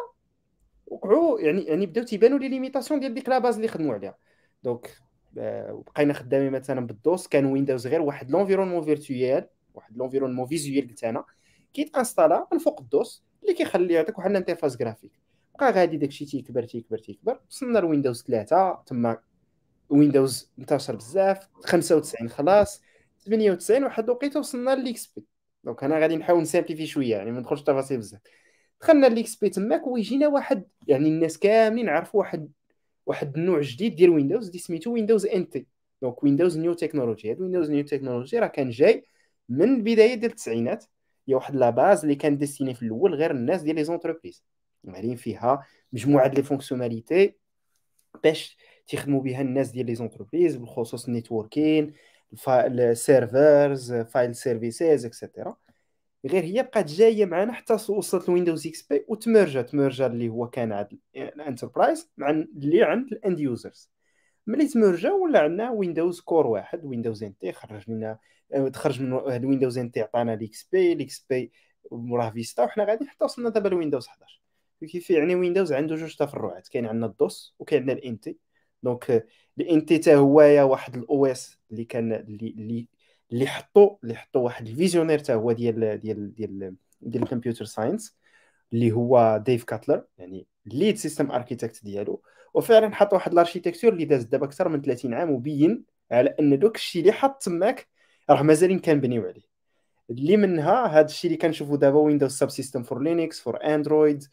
وقعوا 0.88 1.40
يعني 1.40 1.64
يعني 1.64 1.86
بداو 1.86 2.04
تيبانوا 2.04 2.40
les 2.40 2.50
limitations 2.50 3.00
ديال 3.00 3.14
ديك 3.14 3.30
la 3.30 3.40
base 3.40 3.56
اللي 3.56 3.68
خدموا 3.68 3.94
عليها. 3.94 4.18
donc 4.64 4.98
آه، 5.38 5.84
بقينا 5.88 6.14
خدامين 6.14 6.52
مثلا 6.52 6.88
ب 6.88 6.96
ال 6.96 7.04
DOS 7.04 7.28
كان 7.28 7.46
Windows 7.46 7.88
غير 7.88 8.02
واحد 8.02 8.32
l'environnement 8.32 8.82
virtuel 8.84 9.50
واحد 9.74 9.98
l'environnement 9.98 10.48
visuel 10.48 10.88
قلت 10.88 11.04
أنا 11.04 11.26
كيتانستالا 11.74 12.48
من 12.52 12.58
فوق 12.60 12.82
ال 12.82 12.91
DOS. 12.91 13.29
اللي 13.44 13.54
كيخلي 13.54 13.94
يعطيك 13.94 14.18
واحد 14.18 14.30
ال 14.30 14.35
interface 14.35 14.78
graphique 14.78 15.12
بقى 15.60 15.72
غادي 15.72 15.98
داكشي 15.98 16.26
تيكبر 16.26 16.64
تيكبر 16.64 16.98
تيكبر. 16.98 17.40
وصلنا 17.50 17.80
ل 17.80 17.85
Windows 17.85 18.24
3 18.24 18.84
تما 18.86 19.18
Windows 19.90 20.52
انتشر 20.60 20.96
بزاف 20.96 21.48
95 21.64 22.30
خلاص 22.30 22.82
98 23.26 23.84
واحد 23.84 24.04
الوقيته 24.04 24.40
وصلنا 24.40 24.76
لل 24.76 25.08
XP 25.08 25.24
donc 25.64 25.84
أنا 25.84 26.00
غادي 26.00 26.16
نحاول 26.16 26.42
نسامبليفي 26.42 26.88
شوية 26.88 27.16
يعني 27.16 27.32
ما 27.32 27.40
ندخلش 27.40 27.62
تفاصيل 27.62 27.98
بزاف. 27.98 28.22
دخلنا 28.82 29.08
ل 29.08 29.36
XP 29.36 29.50
تماك 29.50 29.88
ويجينا 29.88 30.28
واحد 30.28 30.64
يعني 30.88 31.08
الناس 31.08 31.40
كاملين 31.40 31.90
عرفوا 31.90 32.20
واحد 32.20 32.52
واحد 33.06 33.38
النوع 33.38 33.62
جديد 33.62 33.96
ديال 33.96 34.10
Windows 34.10 34.48
اللي 34.48 34.60
سميتو 34.60 34.94
Windows 34.94 35.26
NT. 35.26 35.68
donc 36.02 36.24
Windows 36.24 36.58
New 36.58 36.74
Technology. 36.74 37.32
هاد 37.32 37.42
Windows 37.42 37.72
New 37.72 37.84
Technology 37.84 38.40
راه 38.40 38.48
كان 38.48 38.70
جاي 38.70 39.06
من 39.50 39.76
البدايه 39.76 40.14
ديال 40.14 40.32
التسعينات. 40.32 40.86
هي 41.30 41.36
واحد 41.36 41.56
la 41.56 41.70
base 41.70 42.02
اللي 42.02 42.16
كان 42.16 42.38
destiné 42.38 42.74
في 42.74 42.84
الأول 42.84 43.14
غير 43.14 43.32
الناس 43.32 43.62
ديال 43.62 43.76
les 43.76 43.84
entreprises 43.84 44.44
غاديين 44.90 45.16
فيها 45.16 45.66
مجموعة 45.94 46.28
ديال 46.28 46.36
les 46.36 46.44
fonctionnalités 46.44 47.36
باش 48.24 48.58
تيخدموا 48.88 49.22
بها 49.22 49.42
الناس 49.42 49.72
ديال 49.72 49.86
les 49.86 49.96
entreprises 49.96 50.56
بالخصوص 50.56 51.06
ال 51.06 51.14
networking 51.14 51.94
ال 52.48 52.66
servers 52.66 53.94
file 53.94 54.36
services 54.36 55.06
et 55.06 55.18
cetera 55.18 55.56
غير 56.26 56.44
هي 56.44 56.64
بقات 56.64 56.86
جاية 56.86 57.26
معنا 57.26 57.54
حتى 57.54 57.74
وصلت 57.74 58.30
ل 58.30 58.68
Windows 58.68 58.82
XP 58.82 59.06
وتمرجت 59.08 59.76
مرجه 59.76 60.06
اللي 60.06 60.30
هو 60.30 60.48
كان 60.48 60.72
عند 60.72 61.00
ال 61.16 61.25
enterprise 61.25 62.12
مع 62.18 62.30
اللي 62.30 62.84
عند 62.84 63.14
ال 63.14 63.20
end 63.20 63.40
users 63.40 63.90
ملي 64.48 64.68
تمرجا 64.68 65.12
ولا 65.12 65.40
عندنا 65.40 65.72
Windows 65.72 66.20
core 66.20 66.48
واحد 66.48 66.86
Windows 66.86 67.24
NT 67.24 67.52
خرج 67.52 67.92
لنا 67.92 68.18
تخرج 68.74 69.02
من 69.02 69.14
هذا 69.14 69.48
Windows 69.48 69.78
NT 69.78 70.02
عطانا 70.02 70.34
ال 70.34 70.70
XP 70.72 70.94
ال 70.94 71.26
XP 71.30 71.52
وراه 71.92 72.30
Vista 72.30 72.64
وحنا 72.64 72.84
غادي 72.84 73.06
حتى 73.06 73.24
وصلنا 73.26 73.50
دابا 73.50 73.70
ل 73.70 73.75
Windows 73.75 74.08
11 74.08 74.42
كيف 74.88 75.10
يعني 75.10 75.36
Windows 75.36 75.74
عنده 75.74 75.96
جوج 75.96 76.16
تفرعات 76.16 76.68
كاين 76.68 76.86
عندنا 76.86 77.06
ال 77.06 77.18
DOS 77.18 77.56
وكاين 77.60 77.82
عندنا 77.82 77.98
ال 77.98 78.20
NT 78.20 78.38
donc 78.84 79.28
ال 79.60 79.86
NT 79.86 79.98
حتى 79.98 80.16
هو 80.16 80.36
واحد 80.72 80.96
ال 80.96 81.26
OS 81.26 81.58
اللي 81.72 81.86
كان 81.86 82.14
اللي 82.14 82.50
اللي 82.50 82.88
اللي 83.32 83.48
حطوا 83.48 83.98
اللي 84.04 84.16
حطوا 84.16 84.42
واحد 84.42 84.68
ال 84.68 84.72
visionnaire 84.72 85.20
حتى 85.20 85.34
هو 85.34 85.52
ديال 85.52 86.00
ديال 86.00 86.34
ديال 86.34 86.76
ديال 87.02 87.24
ال 87.24 87.28
computer 87.28 87.66
science 87.66 88.18
اللي 88.74 88.92
هو 88.92 89.44
Dave 89.46 89.64
Cutler 89.64 90.06
يعني 90.18 90.48
lead 90.74 90.98
system 90.98 91.32
architect 91.32 91.84
ديالو 91.84 92.22
وفعلا 92.54 92.96
حط 92.96 93.14
واحد 93.14 93.32
ال 93.32 93.37
architecture 93.37 93.94
اللي 93.94 94.06
داز 94.06 94.24
دابا 94.24 94.46
أكثر 94.46 94.70
من 94.70 94.82
30 94.82 95.14
عام 95.14 95.32
وبين 95.32 95.84
على 96.12 96.36
أن 96.40 96.60
دوك 96.60 96.76
الشيء 96.76 97.02
اللي 97.02 97.14
حط 97.14 97.44
تماك 97.44 97.88
راه 98.30 98.42
مازالين 98.42 98.80
كنبنيو 98.80 99.24
عليه. 99.24 99.50
اللي 100.10 100.38
منها 100.38 100.86
هذا 100.86 101.06
الشيء 101.06 101.32
اللي 101.32 101.42
كنشوفوا 101.42 101.78
دابا 101.78 102.00
Windows 102.00 102.32
Subsystem 102.32 102.84
for 102.84 103.04
Linux 103.04 103.40
for 103.40 103.64
Android 103.64 104.24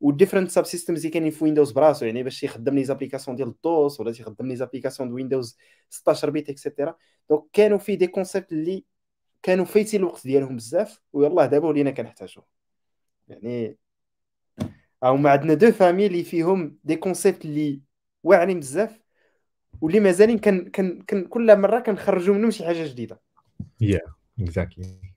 و 0.00 0.50
different 0.50 0.64
subsystems 0.64 0.98
اللي 0.98 1.10
كاينين 1.10 1.30
في 1.30 1.44
Windows 1.44 1.72
براسو 1.72 2.06
يعني 2.06 2.22
باش 2.22 2.42
يخدم 2.42 2.74
les 2.74 2.84
applications 2.84 3.36
ديال 3.36 3.48
ال 3.48 3.61
DOS 3.61 4.00
ولا 4.00 4.12
تيخدم 4.12 4.46
les 4.48 4.56
applications 4.56 5.08
ديال 5.08 5.14
Windows 5.14 5.56
16 5.90 6.30
bit 6.30 6.50
et 6.50 6.62
cetera 6.62 6.96
donc 7.30 7.44
كانوا 7.52 7.78
في 7.78 7.96
des 7.96 8.06
concepts 8.06 8.52
اللي 8.52 8.84
كانوا 9.42 9.64
فايتين 9.64 10.00
الوقت 10.00 10.26
ديالهم 10.26 10.56
بزاف 10.56 11.00
ويلاه 11.12 11.46
دابا 11.46 11.68
ولينا 11.68 11.90
كنحتاجو 11.90 12.42
يعني 13.28 13.78
هما 15.02 15.30
عندنا 15.30 15.54
deux 15.54 15.72
familles 15.72 16.06
اللي 16.06 16.24
فيهم 16.24 16.78
des 16.84 16.96
concepts 16.96 17.44
اللي 17.44 17.80
واعرين 18.22 18.60
بزاف 18.60 19.02
واللي 19.80 20.00
مازالين 20.00 20.38
كان 20.38 20.70
كان 20.70 21.02
كان 21.02 21.24
كل 21.24 21.56
مرة 21.58 21.80
كنخرجوا 21.80 22.34
منهم 22.34 22.50
شي 22.50 22.64
حاجة 22.64 22.86
جديدة. 22.86 23.20
yeah 23.80 24.00
exactly 24.40 25.14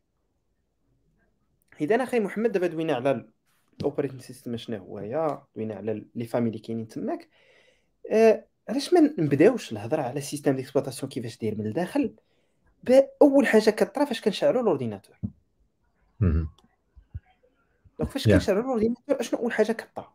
إذا 1.82 2.04
أخي 2.04 2.20
محمد 2.20 2.52
دابا 2.52 2.68
دوينا 2.68 2.94
على 2.94 3.26
ال 3.80 3.84
operating 3.84 4.22
system 4.22 4.58
شنو 4.58 4.78
هو 4.78 4.98
هي 4.98 5.40
دوينا 5.56 5.76
على 5.76 6.06
les 6.16 6.26
familles 6.26 6.48
اللي 6.48 6.60
كاينين 6.60 6.88
تماك. 6.88 7.30
آه 8.12 8.46
علاش 8.70 8.94
ما 8.94 9.00
نبداوش 9.00 9.72
الهضره 9.72 10.02
على 10.02 10.22
système 10.22 10.56
d'exploitation 10.56 11.10
كيفاش 11.10 11.38
داير 11.38 11.58
من 11.58 11.66
الداخل؟ 11.68 12.16
بأول 12.84 13.48
حاجة 13.48 13.70
كطرا 13.70 14.06
فاش 14.06 14.22
كنشعلوا 14.22 14.62
ال 14.62 14.67
ordinateur 14.67 15.16
donc 18.00 18.10
فاش 18.12 18.28
كنشعلوا 18.28 18.62
ال 18.62 18.67
ordinateur 18.67 19.20
أشنو 19.20 19.40
أول 19.40 19.52
حاجة 19.52 19.72
كطرا 19.72 20.08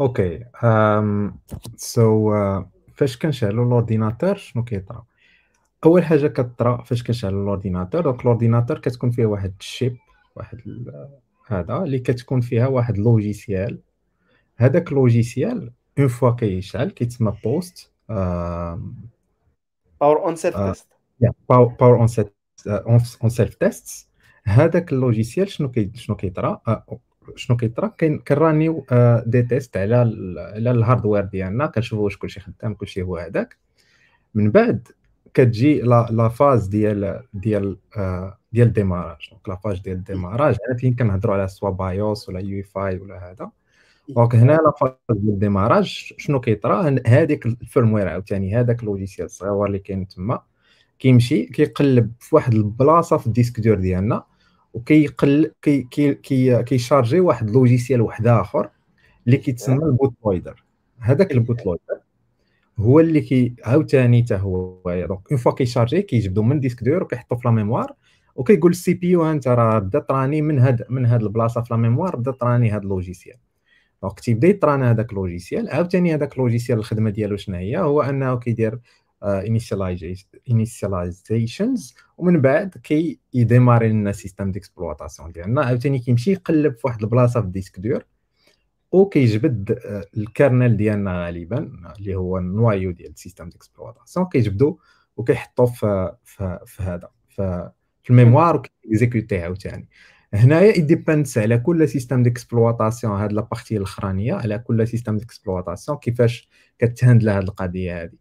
okay 0.00 0.44
um 0.64 1.38
so 1.76 2.34
فاش 2.94 3.18
كنشعلوا 3.18 3.64
ال 3.64 3.70
ordinateur 3.70 4.36
شنو 4.36 4.64
كيطرا؟ 4.64 5.04
أول 5.84 6.04
حاجة 6.04 6.26
كطرا 6.26 6.82
فاش 6.82 7.02
كنشعلوا 7.02 7.42
ال 7.42 7.47
ordinateur 7.47 8.00
donc 8.00 8.20
ال 8.20 8.25
ordinateur 8.25 8.78
كتكون 8.78 9.10
فيه 9.10 9.26
واحد 9.26 9.54
ال 9.60 9.67
chip 9.67 9.96
واحد 10.36 10.60
هذا 11.46 11.76
اللي 11.76 11.98
كتكون 11.98 12.40
فيها 12.40 12.66
واحد 12.66 12.98
logiciel 12.98 13.80
هذاك 14.56 14.92
logiciel 14.92 15.72
une 15.98 16.08
fois 16.08 16.30
كيشعل 16.30 16.90
كيتسمى 16.90 17.32
POST 17.44 17.92
power 20.00 20.24
on 20.24 20.36
self 20.36 20.56
test 20.56 20.88
power 21.48 21.96
on 23.22 23.28
self 23.28 23.54
test 23.54 24.07
هذاك 24.44 24.92
ال 24.92 24.98
logiciel 24.98 25.48
شنو 25.48 25.70
كي 25.70 25.90
شنو 25.94 26.16
كيطرا 26.16 26.60
آه، 26.68 26.98
شنو 27.36 27.56
كيطرا 27.56 27.86
كنرانيو 28.28 28.86
des 29.26 29.42
tests 29.42 29.76
على 29.76 29.96
على 30.54 30.70
ال 30.70 30.76
hardware 30.76 31.24
ديالنا 31.24 31.66
كنشوفوا 31.66 32.04
واش 32.04 32.16
كلشي 32.16 32.40
خدام 32.40 32.74
كلشي 32.74 33.02
هو 33.02 33.16
هذاك. 33.16 33.56
من 34.34 34.50
بعد 34.50 34.88
كتجي 35.34 35.80
la 35.80 36.28
phase 36.28 36.66
ديال 36.66 37.22
ديال 37.34 37.76
آه، 37.96 38.38
ديال 38.52 38.68
ال 38.68 38.74
démarrage. 38.74 39.28
donc 39.30 39.48
la 39.48 39.56
phase 39.56 39.80
ديال 39.80 39.96
ال 39.96 40.02
démarrage 40.02 40.56
هنا 40.68 40.78
فين 40.78 40.94
كنهضروا 40.94 41.34
على 41.34 41.48
soit 41.48 41.70
BIOS 41.70 42.28
ولا 42.28 42.40
UEFI 42.40 42.98
ولا 42.98 43.30
هذا. 43.30 43.50
donc 44.08 44.34
هنا 44.34 44.52
la 44.52 44.72
phase 44.80 44.92
ديال 45.10 45.34
ال 45.34 45.42
démarrage 45.42 46.12
شنو 46.18 46.40
كيطرا 46.40 46.96
هذيك 47.06 47.46
ال 47.46 47.53
firmware 47.53 48.08
عاوتاني 48.08 48.56
هذاك 48.56 48.80
ال 48.80 48.85
logiciel 48.85 49.26
الصغير 49.26 49.66
اللي 49.66 49.78
كاين 49.78 50.08
تما. 50.08 50.42
كيمشي 50.98 51.44
كيقلب 51.44 52.12
في 52.20 52.34
واحد 52.34 52.54
البلاصة 52.54 53.16
في 53.16 53.26
ال 53.26 53.31
disque 53.31 53.60
dur 53.60 53.76
ديالنا 53.76 54.24
وكيقل 54.74 55.52
كي 55.62 55.82
كي 55.82 56.14
كي 56.14 56.62
كي 56.62 56.75
charger 56.75 57.20
واحد 57.20 57.50
logiciel 57.50 58.00
واحد 58.00 58.26
آخر 58.26 58.70
اللي 59.26 59.36
كيتسمى 59.36 59.84
ال 59.84 59.90
boot 59.90 60.14
loader 60.24 60.64
هذاك 60.98 61.32
ال 61.32 61.39
boot 61.39 61.66
loader 61.66 62.02
هو 62.78 63.00
اللي 63.00 63.20
كي 63.20 63.54
عاوتاني 63.64 64.22
حتى 64.22 64.34
هو 64.34 64.80
donc 64.86 65.30
une 65.30 65.38
fois 65.38 65.52
كي 65.52 65.63
charger 65.63 66.02
كيجبدو 66.02 66.42
من 66.42 66.60
disque 66.60 66.84
dur 66.84 67.02
وكيحطو 67.02 67.36
في 67.36 67.48
la 67.48 67.54
mémoire 67.54 67.92
وكيقول 68.36 68.70
ال 68.70 68.94
CPU 68.94 69.30
انت 69.30 69.48
راه 69.48 69.78
بدا 69.78 69.98
t 69.98 70.05
run 70.05 70.27
ني 70.27 70.42
من 70.42 70.58
هاد 70.58 70.84
من 70.90 71.06
هاد 71.06 71.22
البلاصة 71.22 71.60
في 71.62 71.74
la 71.74 71.80
mémoire 71.80 72.16
بدا 72.16 72.30
t 72.30 72.37
run 72.37 72.57
ني 72.57 72.70
هاد 72.70 72.82
ال 72.82 72.87
logiciel. 72.87 73.36
donc 74.02 74.20
تيبدا 74.20 74.48
يt 74.48 74.62
run 74.62 74.82
هذاك 74.82 75.10
ال 75.10 75.16
logiciel 75.16 75.68
عاوتاني 75.68 76.14
هذاك 76.14 76.32
ال 76.32 76.37
logiciel 76.37 76.78
الخدمة 76.78 77.10
ديالو 77.10 77.36
شنو 77.36 77.56
هي 77.56 77.78
هو 77.78 78.02
أنه 78.02 78.38
كيدير 78.38 78.80
initializations 80.50 81.94
ومن 82.18 82.40
بعد 82.40 82.74
كي 82.82 83.20
ي 83.34 83.40
démarrer 83.40 83.88
لنا 83.88 84.12
système 84.12 84.52
d'exploitation 84.52 85.32
ديالنا. 85.32 85.64
عاوتاني 85.64 85.98
كيمشي 85.98 86.32
يقلب 86.32 86.74
في 86.74 86.86
واحد 86.86 87.02
البلاصة 87.02 87.40
في 87.40 87.46
ال 87.46 87.51
disque 87.51 87.80
dur 87.80 88.04
وكيجبد 88.92 89.78
آه، 89.84 90.04
ال 90.16 90.25
kernel 90.25 90.76
ديالنا 90.76 91.24
غالبا 91.24 91.72
اللي 91.98 92.14
هو 92.14 92.38
ال 92.38 92.47
noyau 92.47 92.90
ديال 92.90 93.10
ال 93.10 93.15
système 93.15 93.48
d'exploitation 93.48 94.26
كيجبدو 94.26 94.78
وكيحطو 95.16 95.66
في 95.66 96.12
في, 96.24 96.58
في 96.66 96.82
هذا 96.82 97.08
في, 97.28 97.70
ال 98.10 98.16
mémoire 98.16 98.56
وكي 98.56 98.79
exécuter 98.79 99.42
عاوتاني. 99.42 99.88
هنايا 100.34 100.80
dépend 100.80 101.38
على 101.38 101.58
كل 101.58 101.88
système 101.88 102.22
d'exploitation 102.22 103.20
هاد 103.20 103.32
la 103.32 103.43
partie 103.43 103.76
الأخرانية 103.76 104.34
على 104.34 104.58
كل 104.58 104.88
système 104.88 105.16
d'exploitation 105.16 105.98
كيفاش 105.98 106.48
كت 106.78 106.90
handle 106.90 107.28
هاد 107.28 107.42
القضية 107.42 108.02
هادي. 108.02 108.18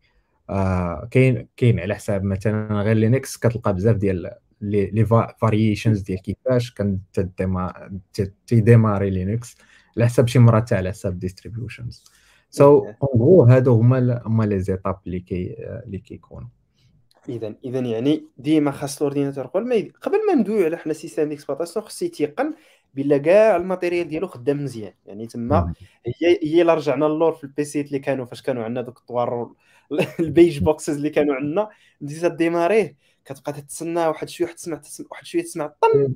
آه 0.50 1.08
كاين 1.12 1.48
كاين 1.58 1.80
على 1.80 1.96
حساب 1.96 2.24
مثلا 2.24 2.82
غير 2.82 2.96
Linux 2.96 3.38
كتلقى 3.38 3.74
بزاف 3.74 3.96
ديال 3.96 4.32
les 4.62 5.06
variations 5.42 6.02
ديال 6.02 6.22
كيفاش 6.22 6.74
كان 6.74 7.00
تي 8.48 8.60
démarrer 8.60 9.10
Linux 9.10 9.56
على 9.98 10.06
حساب 10.06 10.28
شي 10.28 10.40
مرات 10.40 10.74
على 10.74 10.90
حساب 10.90 11.20
distributions 11.20 12.04
so 12.50 12.86
en 12.86 13.22
gros 13.22 13.44
هادو 13.44 13.74
هما 13.74 14.22
هما 14.26 14.44
les 14.44 14.60
étapes 14.60 14.98
اللي 15.08 15.20
كي 15.20 15.56
اللي 15.86 15.98
كيكونوا. 15.98 16.48
اذا 17.30 17.56
اذا 17.66 17.80
يعني 17.80 18.24
ديما 18.38 18.72
خاص 18.72 18.98
ال 18.98 19.02
ordinateur 19.02 19.48
قبل 19.48 19.68
ما 19.68 19.76
قبل 20.02 20.18
ما 20.28 20.36
ندويو 20.36 20.66
على 20.66 20.78
حنا 20.78 20.94
système 20.94 21.30
d'exploitation 21.30 21.86
خصو 21.86 22.06
يتيقن 22.06 22.54
بلا 22.98 23.18
كاع 23.18 23.56
ال 23.56 23.61
matériel 23.61 24.08
ديالو 24.08 24.28
خدام 24.28 24.64
مزيان. 24.64 24.94
يعني 25.06 25.28
تما 25.28 25.74
هي 26.06 26.40
هي 26.44 26.62
الا 26.62 26.74
رجعنا 26.74 27.06
للور 27.06 27.32
في 27.32 27.44
ال 27.44 27.52
PCيات 27.52 27.88
اللي 27.88 28.00
كانوا 28.00 28.26
فاش 28.26 28.42
كانوا 28.42 28.64
عندنا 28.64 28.82
دوك 28.82 28.98
ال 28.98 29.07
tours 29.07 29.52
ال 30.20 30.30
big 30.30 30.60
boxes 30.60 30.96
اللي 30.98 31.10
كانوا 31.10 31.36
عندنا 31.36 31.70
بديتي 32.02 32.30
démarrer 32.30 32.96
كتبقى 33.26 33.54
تتسنى 33.54 34.08
واحد 34.08 34.30
شوية 34.30 34.48
تسمع 34.48 34.82
واحد 35.12 35.26
شوية 35.26 35.44
تسمع 35.44 35.68
طن 35.68 36.14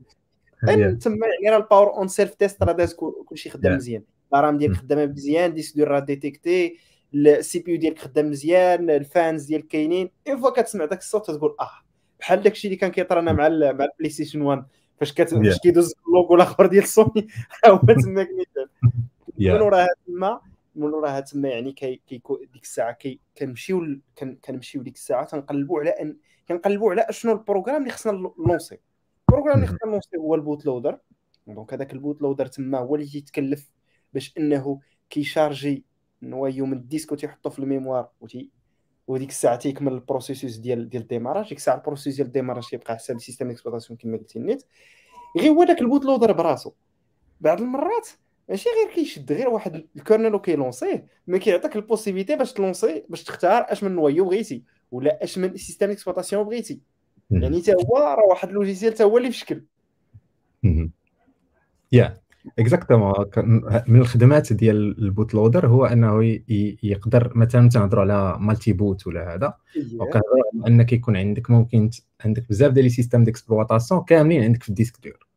طن 0.68 1.00
تما 1.00 1.28
يعني 1.44 1.56
راه 1.56 1.64
ال 1.64 1.94
power-on 1.94 2.08
self 2.08 2.34
test 2.34 2.64
راه 2.64 2.72
داز 2.72 2.94
كلشي 3.26 3.50
خدام 3.50 3.76
مزيان. 3.76 4.04
ال 4.36 4.41
RAM 4.41 4.58
ديالك 4.58 4.76
خدامة 4.76 5.06
مزيان 5.06 5.54
disque 5.54 5.78
dur 5.78 5.84
راه 5.84 6.00
détecté 6.00 6.78
ال 7.14 7.60
CPU 7.60 7.78
ديالك 7.78 8.00
خدام 8.00 8.30
مزيان 8.30 8.90
ال 8.90 9.01
fans 9.01 9.46
ديالك 9.46 9.68
كاينين. 9.68 10.10
une 10.28 10.42
fois 10.42 10.50
كتسمع 10.50 10.86
داك 10.86 11.00
الصوت 11.00 11.32
تقول 11.32 11.56
آه 11.60 11.72
بحال 12.20 12.42
داكشي 12.42 12.68
اللي 12.68 12.78
كان 12.78 12.92
كيطرانا 12.92 13.34
مع 13.34 13.50
مع 13.50 13.86
ال 13.86 14.10
PlayStation 14.10 14.42
1 14.42 14.66
فاش 15.02 15.12
فاش 15.12 15.60
كيدوز 15.60 15.94
اللوغو 16.08 16.36
الآخر 16.36 16.66
ديال 16.66 16.88
سوني 16.88 17.28
هو 17.68 17.78
تما 18.04 18.24
كنيدير 18.24 18.70
من 19.38 19.62
وراها 19.62 19.88
تما 20.08 20.42
من 20.76 20.94
وراها 20.94 21.20
تما 21.20 21.50
يعني 21.50 21.72
كي 21.72 22.02
ديك 22.10 22.64
الساعة 22.64 22.92
كي 22.92 23.20
كنمشيو 23.38 24.00
كنمشيو 24.46 24.82
ديك 24.82 24.96
الساعة 24.96 25.26
تنقلبوا 25.26 25.80
على 25.80 25.90
ان 25.90 26.18
كنقلبوا 26.50 26.92
على 26.92 27.02
أشنو 27.02 27.32
ال 27.32 27.37
programme 27.37 27.82
اللي 27.82 27.90
خصنا 27.90 28.32
lancer 28.38 28.80
ال 29.30 29.32
programme 29.32 29.56
اللي 29.56 29.68
خصنا 29.68 29.92
lancer 29.92 30.18
هو 30.18 30.36
ال 30.36 30.42
boot 30.42 30.66
loader 30.66 30.98
donc 31.48 31.74
هذاك 31.74 31.94
ال 31.94 31.99
boot 31.99 32.22
loader 32.22 32.46
تما 32.46 32.78
هو 32.78 32.96
اللي 32.96 33.08
تيتكلف 33.08 33.72
باش 34.14 34.34
أنه 34.38 34.80
كي 35.10 35.27
charger 35.27 35.86
noyau 36.22 36.66
من 36.66 36.78
ال 36.78 36.83
disque 36.83 37.12
وتيحطو 37.12 37.50
في 37.50 37.60
ال 37.60 37.66
mémoire 37.66 38.10
وتي 38.22 38.50
وديك 39.12 39.30
الساعة 39.30 39.56
تيكمل 39.56 39.94
ال 39.94 40.00
processus 40.00 40.56
ديال 40.56 40.90
ديال 40.90 41.02
ال 41.04 41.08
démarrage. 41.08 41.50
ديك 41.50 41.58
الساعة 41.58 41.76
ال 41.76 41.81
process 41.81 42.16
ديال 42.16 42.28
ال 42.28 42.32
démarrage 42.32 42.70
تيبقى 42.70 42.96
حساب 42.96 43.16
ال 43.16 43.20
système 43.20 43.50
exploitation 43.50 43.98
كما 43.98 44.18
قلتي 44.18 44.40
النيت 44.40 44.64
غير 45.40 45.52
هو 45.52 45.64
داك 45.64 45.82
ال 45.82 45.87
boot 45.87 46.06
loader 46.06 46.32
براسو 46.32 46.72
بعض 47.42 47.62
المرات 47.62 48.08
ماشي 48.50 48.70
غير 48.70 48.96
كيشد 48.96 49.32
غير 49.32 49.50
واحد 49.50 49.88
ال 49.96 50.01
kernel 50.01 50.36
وكي 50.36 50.59
lancer 50.59 51.06
ما 51.28 51.38
كيعطيك 51.38 51.76
ال 51.76 51.81
possibilité 51.81 52.36
باش 52.36 52.54
ت 52.54 52.61
lancer 52.61 53.04
باش 53.10 53.24
تختار 53.24 53.66
اش 53.70 53.84
من 53.84 53.92
noyau 53.96 54.26
بغيتي 54.26 54.64
ولا 54.92 55.24
اش 55.24 55.38
من 55.38 55.58
système 55.58 55.90
exploitation 55.90 56.44
بغيتي. 56.44 56.80
يعني 57.32 57.62
حتى 57.62 57.74
هو 57.74 57.98
راه 57.98 58.26
واحد 58.30 58.48
logiciel 58.50 58.94
حتى 58.94 59.04
هو 59.04 59.18
اللي 59.18 59.32
في 59.32 59.38
شكل 59.38 59.64
yeah. 61.92 62.22
exactement 62.60 63.14
من 63.88 64.00
الخدمات 64.00 64.54
ديال 64.54 65.04
ال 65.04 65.10
boot 65.10 65.34
loader 65.34 65.68
هو 65.68 65.86
أنه 65.86 66.24
يقدر 66.84 67.32
مثلا 67.36 67.70
تنهضروا 67.70 68.02
على 68.04 68.38
multi-boot 68.40 69.08
ولا 69.08 69.36
هذا. 69.36 69.54
وكنهضروا 70.00 70.68
ان 70.68 70.84
كيكون 70.84 71.18
عندك 71.18 71.52
ممكن 71.52 71.90
عندك 72.26 72.50
بزاف 72.50 72.72
ديال 72.72 72.86
les 72.86 72.90
systèmes 72.90 73.24
d'exploitation 73.24 74.04
كاملين 74.04 74.44
عندك 74.44 74.64
في 74.64 74.70
ال 74.70 74.74
disque 74.74 74.98
dur. 75.04 75.28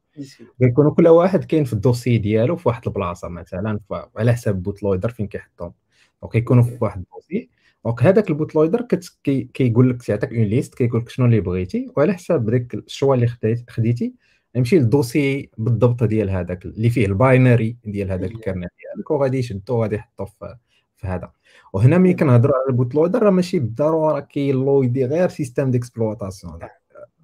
كيكونوا 0.58 0.90
كل 0.90 1.08
واحد 1.08 1.44
كاين 1.44 1.64
في 1.64 1.73
ال 1.73 1.78
dossier 1.78 2.18
ديالو 2.18 2.56
في 2.56 2.68
واحد 2.68 2.82
البلاصة 2.87 3.28
مثلا 3.28 3.80
على 4.16 4.32
حساب 4.32 4.62
boot 4.62 4.82
loader 4.82 5.08
فين 5.08 5.26
كيحطهم. 5.26 5.73
وكيكونوا 6.23 6.62
في 6.62 6.78
واحد 6.80 6.99
ال 7.00 7.06
dossier. 7.06 7.50
donc 7.84 8.02
هذاك 8.02 8.30
ال 8.30 8.35
boot 8.35 8.54
loader 8.54 8.87
كيقول 9.54 9.90
لك 9.90 10.02
تعطيك 10.02 10.32
une 10.32 10.43
liste 10.43 10.75
كيقول 10.75 11.00
لك 11.00 11.08
شنو 11.08 11.26
اللي 11.26 11.40
بغيتي 11.40 11.90
وعلى 11.97 12.14
حساب 12.14 12.50
ديك 12.50 12.75
ال 12.75 12.81
choix 12.81 13.14
اللي 13.14 13.26
خديتي 13.69 14.14
يمشي 14.54 14.78
لل 14.78 14.95
dossier 14.95 15.50
بالضبط 15.58 16.04
ديال 16.04 16.30
هذاك 16.30 16.64
اللي 16.64 16.90
فيه 16.90 17.06
ال 17.06 17.17
binary 17.17 17.76
ديال 17.84 18.12
هذاك 18.12 18.30
ال 18.30 18.36
kernel 18.36 18.69
ديالك. 18.80 19.10
وغادي 19.10 19.38
يشدو 19.38 19.75
وغادي 19.75 19.95
يحطو 19.95 20.25
في, 20.25 20.56
في 20.97 21.06
هذا. 21.06 21.30
وهنا 21.73 21.99
ملي 21.99 22.14
كنهضروا 22.14 22.54
على 22.56 22.67
ال 22.69 22.74
boot 22.74 22.95
loader 22.95 23.23
راه 23.23 23.30
ماشي 23.30 23.58
بالضرورة 23.58 24.21
كي 24.21 24.45
loadي 24.45 25.04
غير 25.04 25.28
système 25.28 25.71
d'exploitation 25.71 26.58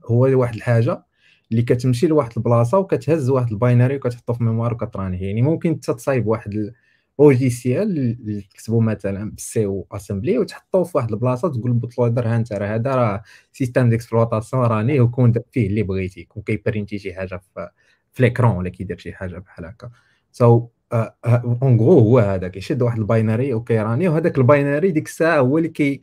هو 0.06 0.20
واحد 0.20 0.54
الحاجة 0.54 1.02
اللي 1.50 1.62
كتمشي 1.62 2.06
لواحد 2.06 2.30
البلاصة 2.36 2.78
وكتهز 2.78 3.30
واحد 3.30 3.50
binary 3.50 3.96
وكتحطو 3.96 4.32
في 4.32 4.44
mémoire 4.44 4.74
وكت 4.74 4.97
runي 4.97 5.26
يعني 5.26 5.42
ممكن 5.42 5.80
تصايب 5.80 6.26
واحد 6.26 6.72
logiciel 7.18 7.98
اللي 7.98 8.40
تكتبوا 8.42 8.82
مثلا 8.82 9.30
بال 9.30 9.53
C 9.53 9.64
أو 9.66 9.86
assembly 9.92 10.38
وتحطوه 10.38 10.84
في 10.84 10.98
واحد 10.98 11.10
البلاصه 11.12 11.48
تقول 11.48 11.72
boot 11.72 11.98
loader 11.98 12.28
ها 12.28 12.36
انت 12.36 12.52
راه 12.52 12.74
هذا 12.74 12.94
راه 12.94 13.22
système 13.52 13.90
d'exploitation 13.90 14.62
runي 14.62 15.00
وكون 15.00 15.32
فيه 15.52 15.66
اللي 15.66 15.82
بغيتي 15.82 16.24
كون 16.24 16.42
كي 16.42 16.56
printي 16.56 16.98
شي 16.98 17.14
حاجة 17.14 17.36
في 17.54 17.70
في 18.12 18.22
l'écran 18.22 18.56
ولا 18.56 18.68
كيدير 18.70 18.98
شي 18.98 19.12
حاجة 19.12 19.38
بحال 19.38 19.64
هكا 19.64 19.90
so 20.32 20.68
en 20.92 21.80
gros 21.80 21.98
هو 21.98 22.18
هذا 22.18 22.48
كيشد 22.48 22.82
واحد 22.82 22.98
binary 22.98 23.54
وكي 23.54 23.78
runي 23.78 24.08
وهذاك 24.08 24.38
ال 24.38 24.46
binary 24.46 24.90
ديك 24.90 25.06
الساعة 25.06 25.38
هو 25.38 25.58
اللي 25.58 25.68
كي 25.68 26.00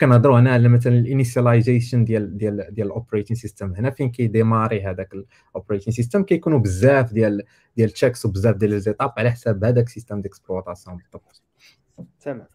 كنهضروا 0.00 0.40
هنا 0.40 0.52
على 0.52 0.68
مثلا 0.68 0.98
ال 0.98 1.05
initialization 1.05 2.04
ديال 2.04 2.38
ديال 2.38 2.74
ديال 2.74 2.86
ال 2.86 2.91
operating 2.91 3.36
system. 3.36 3.74
هنا 3.74 3.90
فين 3.90 4.10
كي 4.10 4.24
démarrer 4.24 4.82
هذاك 4.82 5.14
ال 5.14 5.22
operating 5.22 5.92
system؟ 5.92 6.22
كيكونوا 6.22 6.58
بزاف 6.58 7.12
ديال 7.12 7.42
ديال 7.76 7.90
checks 7.90 8.26
وبزاف 8.26 8.56
ديال 8.56 8.70
les 8.70 8.84
étapes 8.84 9.12
على 9.18 9.30
حساب 9.30 9.64
هذاك 9.64 9.86
ال 9.86 9.90
système 9.90 10.20
d'exploitation 10.20 10.96
بالضبط 10.96 11.42
تمام. 12.20 12.46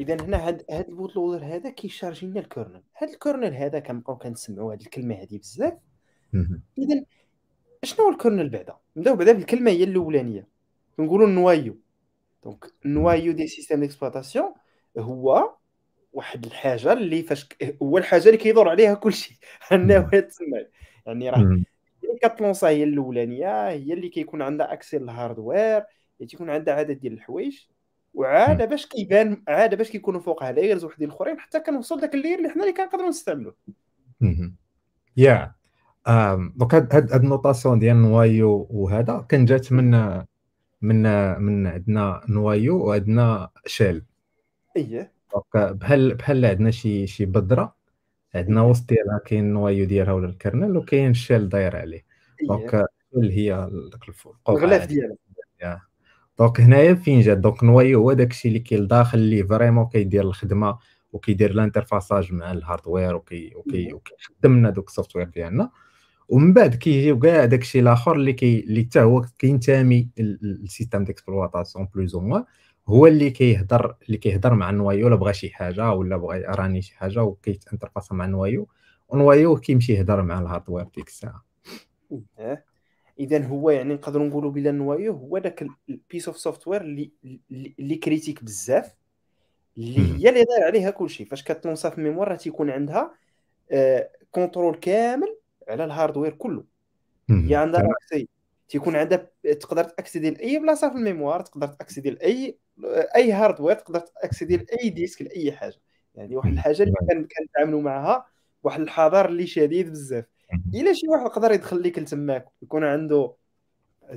اذا 0.00 0.14
هنا 0.14 0.48
هاد 0.48 0.62
هاد 0.70 0.88
ال 0.88 0.94
boot 0.94 1.16
loader 1.16 1.44
هذا 1.44 1.70
كي 1.70 1.82
charger 1.82 2.26
لنا 2.26 2.40
ال 2.40 2.46
kernel 2.46 2.82
هاد 2.98 3.08
ال 3.08 3.15
kernel 3.15 3.54
هذا 3.54 3.78
كنبقاو 3.78 4.16
كنسمعوا 4.16 4.72
هاد 4.72 4.80
الكلمة 4.80 5.14
هذه 5.14 5.38
بزاف. 5.38 5.72
اذا 6.78 7.04
شنو 7.82 8.04
هو 8.04 8.10
ال 8.12 8.17
kernel 8.17 8.48
بعدا؟ 8.48 8.76
نبداو 8.96 9.16
بعدا 9.16 9.32
بالكلمة 9.32 9.70
هي 9.70 9.84
الأولانية. 9.84 10.46
كنقولوا 10.96 11.26
ال 11.26 11.33
noyau. 11.33 11.76
donc 12.44 12.72
ال 12.84 12.92
noyau 12.92 13.32
ديال 13.32 13.48
système 13.48 13.80
d'exploitation 13.80 14.54
هو 14.98 15.54
واحد 16.12 16.46
الحاجة 16.46 16.92
اللي 16.92 17.22
فاش 17.22 17.48
هو 17.82 17.98
الحاجة 17.98 18.26
اللي 18.26 18.36
كيدور 18.36 18.68
عليها 18.68 18.94
كل 18.94 19.12
شيء 19.12 19.36
انه 19.72 20.00
تسمع 20.00 20.62
يعني 21.06 21.30
راه 21.30 21.62
كت 22.22 22.35
lancéا 22.35 22.68
هي 22.68 22.84
الأولانية 22.84 23.68
هي 23.68 23.92
اللي 23.92 24.08
كيكون 24.08 24.42
عندها 24.42 24.72
accès 24.72 24.98
لل 24.98 25.15
hardware 25.15 25.82
تيكون 26.28 26.50
عندها 26.50 26.74
عدد 26.74 27.00
ديال 27.00 27.12
الحوايج 27.12 27.58
وعاده 28.14 28.64
باش 28.64 28.86
كيبان 28.86 29.42
عاده 29.48 29.76
باش 29.76 29.90
كيكونوا 29.90 30.20
فوقها 30.20 30.52
layers 30.52 30.84
وحدين 30.84 31.08
الأخرين 31.08 31.40
حتى 31.40 31.60
كنوصل 31.60 32.00
داك 32.00 32.14
ال 32.14 32.18
layer 32.18 32.38
اللي 32.38 32.48
حنا 32.48 32.62
اللي 32.62 32.74
كنقدروا 32.74 33.08
نستعملوه. 33.08 33.56
yeah. 35.16 35.54
donc 36.56 36.74
هاد 36.74 36.94
هاد 36.94 37.12
ال 37.12 37.19
notation 37.19 37.78
ديال 37.78 38.02
noyau 38.02 38.66
وهذا 38.70 39.26
كان 39.28 39.44
جات 39.44 39.72
من 39.72 39.90
من 40.82 41.02
من 41.42 41.66
عندنا 41.66 42.20
noyau 42.28 42.86
وعندنا 42.86 43.50
shell. 43.66 44.04
اييه 44.76 45.12
donc 45.32 45.72
بحال 45.72 46.14
بحال 46.14 46.44
عندنا 46.44 46.70
شي 46.70 47.06
شي 47.06 47.24
بذره 47.26 47.76
عندنا 48.34 48.62
وسط 48.62 48.88
ديالها 48.88 49.18
كاين 49.18 49.44
ال 49.44 49.51
noyau 49.51 49.86
ديالها 49.86 50.12
ولا 50.12 50.26
ال 50.28 50.35
kernel 50.35 50.76
وكاين 50.76 51.10
ال 51.10 51.16
shell 51.16 51.48
داير 51.48 51.76
عليه. 51.76 52.04
donc 52.48 52.86
اللي 53.16 53.36
هي 53.36 53.68
داك 53.92 54.00
الغلاف 54.48 54.86
ديالها. 54.86 55.86
donc 56.38 56.60
هنايا 56.60 56.94
فين 56.94 57.20
جات 57.20 57.38
donc 57.38 57.64
noyau 57.64 58.00
هو 58.00 58.12
داكشي 58.12 58.48
اللي 58.48 58.58
كاين 58.58 58.82
لداخل 58.82 59.18
اللي 59.18 59.44
vraiment 59.44 59.86
كيدير 59.86 60.22
الخدمة 60.22 60.78
وكيدير 61.12 61.50
ال 61.50 61.57
interfaçage 61.57 62.32
مع 62.32 62.52
ال 62.52 62.59
hardware 62.59 63.16
وكي 63.16 63.52
وكي 63.56 63.92
وكيخدم 63.92 64.58
لنا 64.58 64.70
دوك 64.70 64.88
ال 64.88 64.92
software 64.92 65.26
ديالنا. 65.28 65.70
ومن 66.28 66.52
بعد 66.52 66.74
كيجيو 66.74 67.18
كاع 67.18 67.44
داكشي 67.44 67.80
الآخر 67.80 68.16
اللي 68.16 68.32
كي 68.32 68.60
اللي 68.60 68.84
حتى 68.84 69.00
هو 69.00 69.24
كينتمي 69.38 70.08
لل 70.18 70.37
système 70.37 71.04
d'exploitation 71.04 71.88
plus 71.94 72.14
ou 72.14 72.20
moins. 72.20 72.44
هو 72.90 73.06
اللي 73.06 73.30
كيهضر 73.30 73.96
اللي 74.06 74.16
كيهضر 74.16 74.54
مع 74.54 74.70
ال 74.70 74.76
noyau 74.76 75.06
ولا 75.06 75.16
بغى 75.16 75.32
شي 75.32 75.50
حاجة 75.50 75.92
ولا 75.92 76.16
بغى 76.16 76.38
ي 76.38 76.47
runي 76.47 76.82
شي 76.82 76.96
حاجة 76.96 77.22
وكيت 77.22 77.50
interface 77.50 78.12
مع 78.12 78.24
ال 78.24 78.31
noyau 78.31 78.68
و 79.08 79.16
noyau 79.16 79.56
كيمشي 79.56 79.92
يهضر 79.92 80.22
مع 80.22 80.40
ال 80.40 80.45
hardware 80.45 80.84
ديك 80.84 81.08
الساعة. 81.08 81.44
إيه. 82.38 82.64
اذا 83.20 83.46
هو 83.46 83.70
يعني 83.70 83.94
نقدروا 83.94 84.26
نقولوا 84.26 84.50
بلا 84.50 84.70
ال 84.70 84.77
noyau 84.77 85.12
هو 85.12 85.38
داك 85.38 85.66
ال 85.88 85.95
piece 85.95 86.28
of 86.28 86.38
software 86.38 86.80
اللي 86.80 87.10
اللي 87.50 87.94
critique 87.94 88.44
بزاف 88.44 88.94
اللي 89.78 90.00
هي 90.00 90.28
اللي 90.28 90.44
داير 90.44 90.64
عليها 90.66 90.90
كل 90.90 91.10
شيء 91.10 91.26
فاش 91.26 91.44
كت 91.44 91.57
lancéا 91.57 91.90
في 91.90 91.98
ال 91.98 92.02
mémoire 92.02 92.28
راه 92.28 92.36
تيكون 92.36 92.70
عندها 92.70 93.14
آه 93.70 94.10
contrôle 94.30 94.74
كامل 94.74 95.36
على 95.68 95.84
ال 95.84 95.89
hardware 95.89 96.32
كله. 96.32 96.64
هي 97.30 97.54
عندها 97.54 97.80
accès 97.80 98.28
تيكون 98.70 98.96
عندها 98.96 99.30
تقدر 99.60 99.84
تاكسيدي 99.84 100.30
لاي 100.30 100.58
بلاصة 100.58 100.90
في 100.90 100.96
ال 100.96 101.01
mémoire 101.01 101.40
تقدر 101.40 101.66
تاكسيدي 101.66 102.10
لاي 102.10 102.58
أي 103.16 103.32
hardware 103.32 103.76
تقدر 103.76 104.00
تاكسيدي 104.22 104.56
لاي 104.56 104.90
disque 104.90 105.22
لأي 105.22 105.52
حاجة. 105.52 105.80
يعني 106.14 106.36
واحد 106.36 106.52
الحاجة 106.52 106.82
اللي 106.82 107.28
كنتعاملوا 107.38 107.82
معها 107.82 108.26
واحد 108.62 108.80
الحذر 108.80 109.28
اللي 109.28 109.46
شديد 109.46 109.90
بزاف. 109.90 110.24
إلا 110.74 110.92
شي 110.92 111.08
واحد 111.08 111.26
يقدر 111.26 111.52
يدخل 111.52 111.82
لك 111.82 111.98
لتماك 111.98 112.48
يكون 112.62 112.84
عنده 112.84 113.34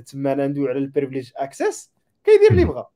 تما 0.06 0.34
ندوي 0.34 0.68
على 0.68 0.78
ال 0.78 0.83
privilege 0.83 1.30
access 1.36 1.92
كيدير 2.24 2.50
اللي 2.50 2.64
بغا. 2.64 2.86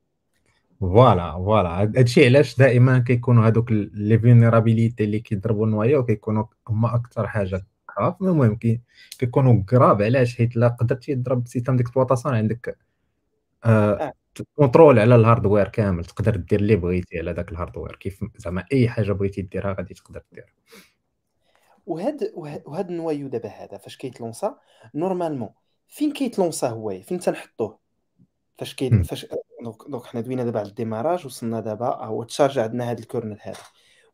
voilà 0.81 1.33
voilà 1.33 1.83
هادشي 1.83 2.25
علاش 2.25 2.59
دائما 2.59 2.99
كيكونوا 2.99 3.47
هادوك 3.47 3.73
les 3.73 4.19
vulnérabilités 4.19 5.05
اللي 5.05 5.21
كيضربوا 5.21 5.67
ال 5.67 5.72
noyau 5.72 5.99
وكيكونوا 5.99 6.45
هما 6.69 6.95
أكثر 6.95 7.27
حاجة. 7.27 7.67
grave 7.99 8.23
المهم 8.23 8.59
كيكونوا 9.19 9.63
grave 9.63 10.03
علاش؟ 10.03 10.37
حيت 10.37 10.57
لا 10.57 10.69
قدرتي 10.69 11.15
تضرب 11.15 11.49
système 11.49 11.77
d'exploitation 11.77 12.35
عندك 12.35 12.79
آه, 13.65 13.93
آه. 13.93 14.13
contrôle 14.57 14.99
على 14.99 15.15
ال 15.15 15.21
hardware 15.21 15.69
كامل 15.69 16.05
تقدر 16.05 16.37
دير 16.37 16.61
اللي 16.61 16.77
بغيتي 16.77 17.19
على 17.19 17.33
داك 17.33 17.53
ال 17.53 17.58
hardware 17.58 17.97
كيف 17.97 18.25
زعما 18.37 18.65
أي 18.73 18.89
حاجة 18.89 19.13
بغيتي 19.13 19.43
ديرها 19.43 19.73
غادي 19.73 19.95
تقدر 19.95 20.23
ديرها. 20.33 20.49
وهاد 21.87 22.33
وهاد 22.67 22.91
ال 22.91 22.97
noyau 22.97 23.29
دابا 23.29 23.49
هذا 23.49 23.77
فاش 23.77 23.97
كيتلونسا 23.97 24.59
normalement 24.95 25.51
فين 25.89 26.13
كيتلونسا 26.13 26.69
هو؟ 26.69 27.01
فين 27.01 27.19
تنحطوه؟ 27.19 27.79
فاش 28.59 28.75
كي 28.75 29.05
فاش 29.05 29.27
donc 29.63 29.77
دونك 29.89 30.05
حنا 30.05 30.21
دوينا 30.21 30.45
دابا 30.45 30.59
على 30.59 30.69
ال 30.69 30.75
démarrage 30.75 31.27
وصلنا 31.27 31.61
دابا 31.61 32.05
هو 32.05 32.23
تشارج 32.23 32.59
عندنا 32.59 32.91
هاد 32.91 32.99
ال 32.99 33.05
kernel 33.05 33.39
هذا 33.41 33.59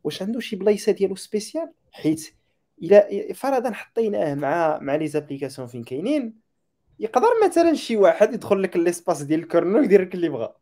واش 0.04 0.22
عنده 0.22 0.40
شي 0.40 0.56
بلايصة 0.56 0.92
ديالو 0.92 1.16
spécial؟ 1.16 1.72
حيت 1.92 2.34
إلى 2.82 3.34
فرضا 3.34 3.72
حطيناه 3.72 4.34
مع 4.34 4.78
مع 4.78 4.94
les 4.94 5.08
applications 5.08 5.68
فين 5.68 5.84
كاينين 5.84 6.34
يقدر 6.98 7.28
مثلا 7.46 7.74
شي 7.74 7.96
واحد 7.96 8.34
يدخل 8.34 8.62
لك 8.62 8.76
l'espace 8.76 9.22
ديال 9.22 9.40
ال 9.40 9.45
kernel 9.45 9.78
ويدير 9.78 10.02
لك 10.02 10.14
اللي 10.14 10.28
بغا. 10.28 10.54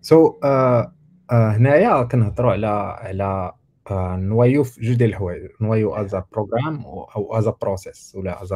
so 0.00 0.32
so, 0.32 0.34
uh, 0.34 0.86
uh, 1.30 1.34
هنايا 1.34 2.02
كنهضروا 2.02 2.52
على 2.52 2.66
على 2.98 3.52
uh, 3.88 3.92
noyau 3.92 4.64
في 4.64 4.80
جوج 4.80 4.96
ديال 4.96 5.10
الحوايج 5.10 5.50
noyau 5.60 5.94
as 5.94 6.16
program 6.32 6.84
أو 6.86 7.36
as 7.38 7.48
process 7.48 8.14
ولا 8.14 8.42
as 8.42 8.54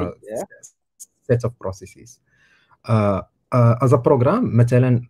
set 1.22 1.44
of 1.44 1.52
processes 1.60 2.20
as 3.82 3.94
program 3.94 4.56
مثلا 4.56 5.02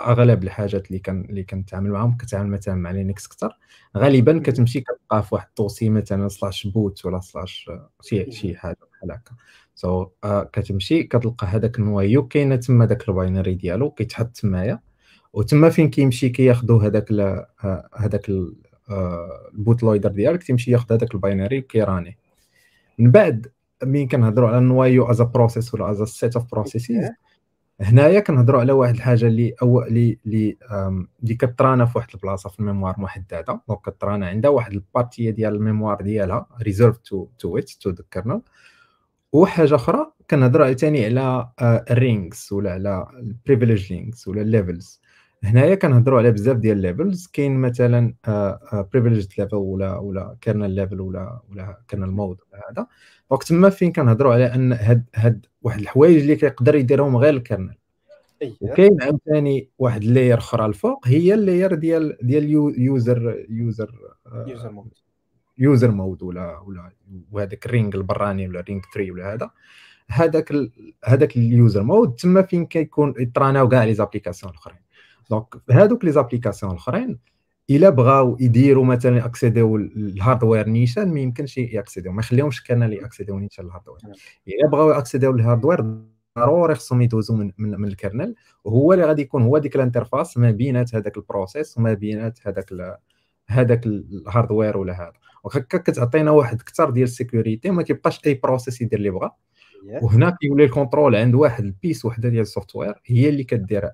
أغلب 0.00 0.44
الحاجات 0.44 0.86
اللي 0.86 0.98
كان 0.98 1.24
اللي 1.24 1.42
كنتعامل 1.42 1.90
معاهم 1.90 2.16
كتعامل 2.16 2.50
مثلا 2.50 2.74
مع 2.74 2.90
Linux 2.90 3.26
أكثر 3.26 3.58
غالبا 3.96 4.38
كتمشي 4.44 4.80
كتلقى 4.80 5.22
في 5.22 5.34
واحد 5.34 5.46
ال 5.48 5.53
dossier 5.53 5.90
مثلا 5.90 6.28
slash 6.28 6.66
boot 6.66 7.06
ولا 7.06 7.20
slash 7.20 7.70
شي 8.02 8.30
شي 8.30 8.56
حاجة 8.56 8.76
بحال 8.92 9.12
هكا. 9.12 9.32
so 9.74 10.04
so, 10.04 10.08
uh, 10.26 10.44
كتمشي 10.52 11.02
كتلقى 11.02 11.46
هذاك 11.46 11.78
ال 11.78 11.86
noyau 11.86 12.28
كاينة 12.28 12.56
تما 12.56 12.84
داك 12.84 13.08
ال 13.08 13.15
binary 13.15 13.54
ديالو 13.54 13.90
كيتحط 13.90 14.26
تمايا 14.26 14.80
وتما 15.32 15.70
فين 15.70 15.90
كيمشي 15.90 16.28
كياخذوا 16.28 16.82
هذاك 16.82 17.12
هذاك 17.96 18.30
ال 19.54 19.82
bootloader 19.82 20.10
ديالك 20.10 20.42
تيمشي 20.42 20.70
ياخذ 20.70 20.94
هذاك 20.94 21.14
ال 21.14 21.20
binary 21.20 21.58
وكيراني 21.58 22.18
من 22.98 23.10
بعد 23.10 23.46
مين 23.84 24.08
كنهضروا 24.08 24.48
على 24.48 24.58
ال 24.58 24.67
noyau 24.67 25.10
as 25.10 25.20
process 25.22 25.74
ولا 25.74 25.90
as 25.90 26.02
set 26.02 26.36
of 26.36 26.50
processes 26.52 27.10
هنايا 27.80 28.20
كنهضروا 28.20 28.60
على 28.60 28.72
واحد 28.72 28.94
الحاجة 28.94 29.26
اللي 29.26 29.54
أو 29.62 29.82
اللي 29.82 30.18
اللي 30.26 31.34
كترانا 31.38 31.84
في 31.86 31.98
واحد 31.98 32.08
البلاصة 32.14 32.50
في 32.50 32.60
ال 32.60 32.64
mémoire 32.64 32.94
محددة. 33.00 33.44
donc 33.68 33.80
كترانا 33.88 34.26
عندها 34.28 34.50
واحد 34.50 34.72
ال 34.72 34.80
partie 34.80 35.30
ديال 35.30 35.54
ال 35.54 35.60
mémoire 35.60 36.02
ديالها 36.02 36.46
reserved 36.62 36.98
to 36.98 37.28
to 37.38 37.58
it 37.58 37.70
to 37.70 37.90
the 37.90 38.04
kernel 38.10 38.42
وحاجة 39.32 39.74
أخرى 39.74 40.12
كنهضروا 40.30 40.66
عاوتاني 40.66 41.04
على 41.04 41.48
ال 41.90 42.00
rings 42.00 42.48
ولا 42.52 42.72
على 42.72 43.06
ال 43.18 43.25
privilege 43.25 43.92
rings 43.92 44.28
ولا 44.28 44.42
ال 44.42 44.50
levels 44.50 45.00
هنايا 45.44 45.74
كنهضروا 45.74 46.18
على 46.18 46.30
بزاف 46.30 46.56
ديال 46.56 46.76
ال 46.76 46.82
levels. 46.82 47.26
كاين 47.26 47.60
مثلا 47.60 48.14
privilege 48.92 49.26
level 49.38 49.56
ولا 49.56 49.96
ولا 49.98 50.36
kernel 50.40 50.70
level 50.70 51.00
ولا 51.00 51.40
ولا 51.50 51.78
kernel 51.88 52.10
mode 52.10 52.38
ولا 52.52 52.62
هذا. 52.70 52.86
donc 53.30 53.42
تما 53.42 53.70
فين 53.70 53.92
كنهضروا 53.92 54.34
على 54.34 54.54
أن 54.54 54.72
هاد 54.72 55.04
هاد 55.14 55.46
واحد 55.62 55.80
الحوايج 55.80 56.20
اللي 56.20 56.36
كيقدر 56.36 56.74
يديرهم 56.74 57.16
غير 57.16 57.34
ال 57.34 57.40
kernel 57.40 57.74
وكاين 58.60 59.02
عاوتاني 59.02 59.70
واحد 59.78 60.02
ال 60.02 60.08
layer 60.08 60.38
أخرى 60.38 60.66
الفوق 60.66 61.08
هي 61.08 61.34
ال 61.34 61.41
layer 61.41 61.74
ديال 61.74 62.16
ديال 62.22 62.50
user 62.50 63.44
user 63.48 64.14
user 64.46 64.70
mode 64.70 64.92
user 65.58 65.90
mode 65.90 66.22
ولا 66.22 66.58
ولا 66.58 66.92
وهذاك 67.32 67.66
ال 67.66 67.72
ring 67.72 67.96
البراني 67.96 68.48
ولا 68.48 68.60
ring 68.60 68.82
3 68.94 69.12
ولا 69.12 69.34
هذا. 69.34 69.50
هذاك 70.08 70.52
هذاك 71.04 71.36
ال 71.36 71.45
user 71.45 71.82
mode 71.82 72.14
تما 72.14 72.42
فين 72.42 72.66
كيكون 72.66 73.14
يطراناو 73.18 73.68
كاع 73.68 73.84
les 73.84 73.94
applications 73.94 74.52
الأخرين. 74.52 74.78
donc 75.30 75.54
هذوك 75.70 76.04
les 76.04 76.12
applications 76.12 76.72
الأخرين 76.72 77.18
إلا 77.70 77.90
بغاو 77.90 78.36
يديروا 78.40 78.84
مثلا 78.84 79.24
اكسيديو 79.26 79.76
ال 79.76 79.86
hardware 79.86 80.68
نيشان 80.68 81.14
ما 81.14 81.20
يمكنش 81.20 81.58
يأكسيديو 81.58 82.12
ما 82.12 82.20
يخليهمش 82.20 82.62
كان 82.62 82.92
يأكسيديو 82.92 83.38
نيشان 83.38 83.66
ال 83.66 83.70
hardware 83.70 83.98
إلا 84.48 84.68
بغاو 84.72 84.90
يأكسيديو 84.90 85.30
ال 85.30 85.36
hardware 85.36 85.84
ضروري 86.38 86.74
خصهم 86.74 87.02
يدوزوا 87.02 87.36
من, 87.36 87.52
من, 87.58 87.80
من 87.80 87.88
ال 87.88 87.95
kernel 87.95 88.34
وهو 88.64 88.92
اللي 88.92 89.04
غادي 89.04 89.22
يكون 89.22 89.42
هو 89.42 89.58
ديك 89.58 89.76
ال 89.76 89.82
interface 89.82 90.38
ما 90.38 90.50
بينات 90.50 90.94
هذاك 90.94 91.16
ال 91.16 91.24
process 91.24 91.78
وما 91.78 91.92
بينات 91.94 92.38
هذاك 92.46 92.72
هذاك 93.48 93.86
ال 93.86 93.96
hardware 93.96 94.76
ولا 94.76 94.92
هذا. 95.02 95.12
وهكا 95.44 95.78
كتعطينا 95.78 96.30
واحد 96.30 96.60
أكثر 96.60 96.90
ديال 96.90 97.04
ال 97.04 97.11
security 97.11 97.70
وما 97.70 97.82
كيبقاش 97.82 98.20
أي 98.26 98.34
process 98.34 98.80
يدير 98.80 98.98
اللي 98.98 99.10
بغا. 99.10 99.32
وهنا 100.02 100.36
كيولي 100.40 100.64
ال 100.64 100.70
contrôle 100.70 101.16
عند 101.16 101.34
واحد 101.34 101.64
ال 101.64 101.71
pièce 101.71 102.04
وحدة 102.04 102.28
ديال 102.28 102.42
ال 102.42 102.48
software 102.48 102.94
هي 103.06 103.28
اللي 103.28 103.44
كدير 103.44 103.90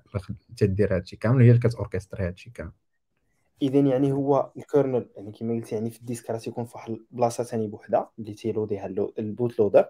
تدير 0.57 0.95
هادشي 0.95 1.15
كامل 1.15 1.41
هي 1.41 1.49
اللي 1.49 1.59
كتوركستري 1.59 2.27
هادشي 2.27 2.49
كامل. 2.49 2.71
اذا 3.61 3.79
يعني 3.79 4.11
هو 4.11 4.51
ال 4.57 4.64
kernel 4.64 5.09
يعني 5.15 5.31
كما 5.31 5.53
قلت 5.53 5.71
يعني 5.71 5.89
في 5.89 5.99
ال 5.99 6.03
disque 6.03 6.29
راه 6.29 6.37
تيكون 6.37 6.65
في 6.65 6.71
واحد 6.75 6.91
البلاصة 7.11 7.43
ثاني 7.43 7.67
بوحدها 7.67 8.11
اللي 8.19 8.33
تيلوديها 8.33 8.85
ال 9.19 9.59
bootloader. 9.59 9.85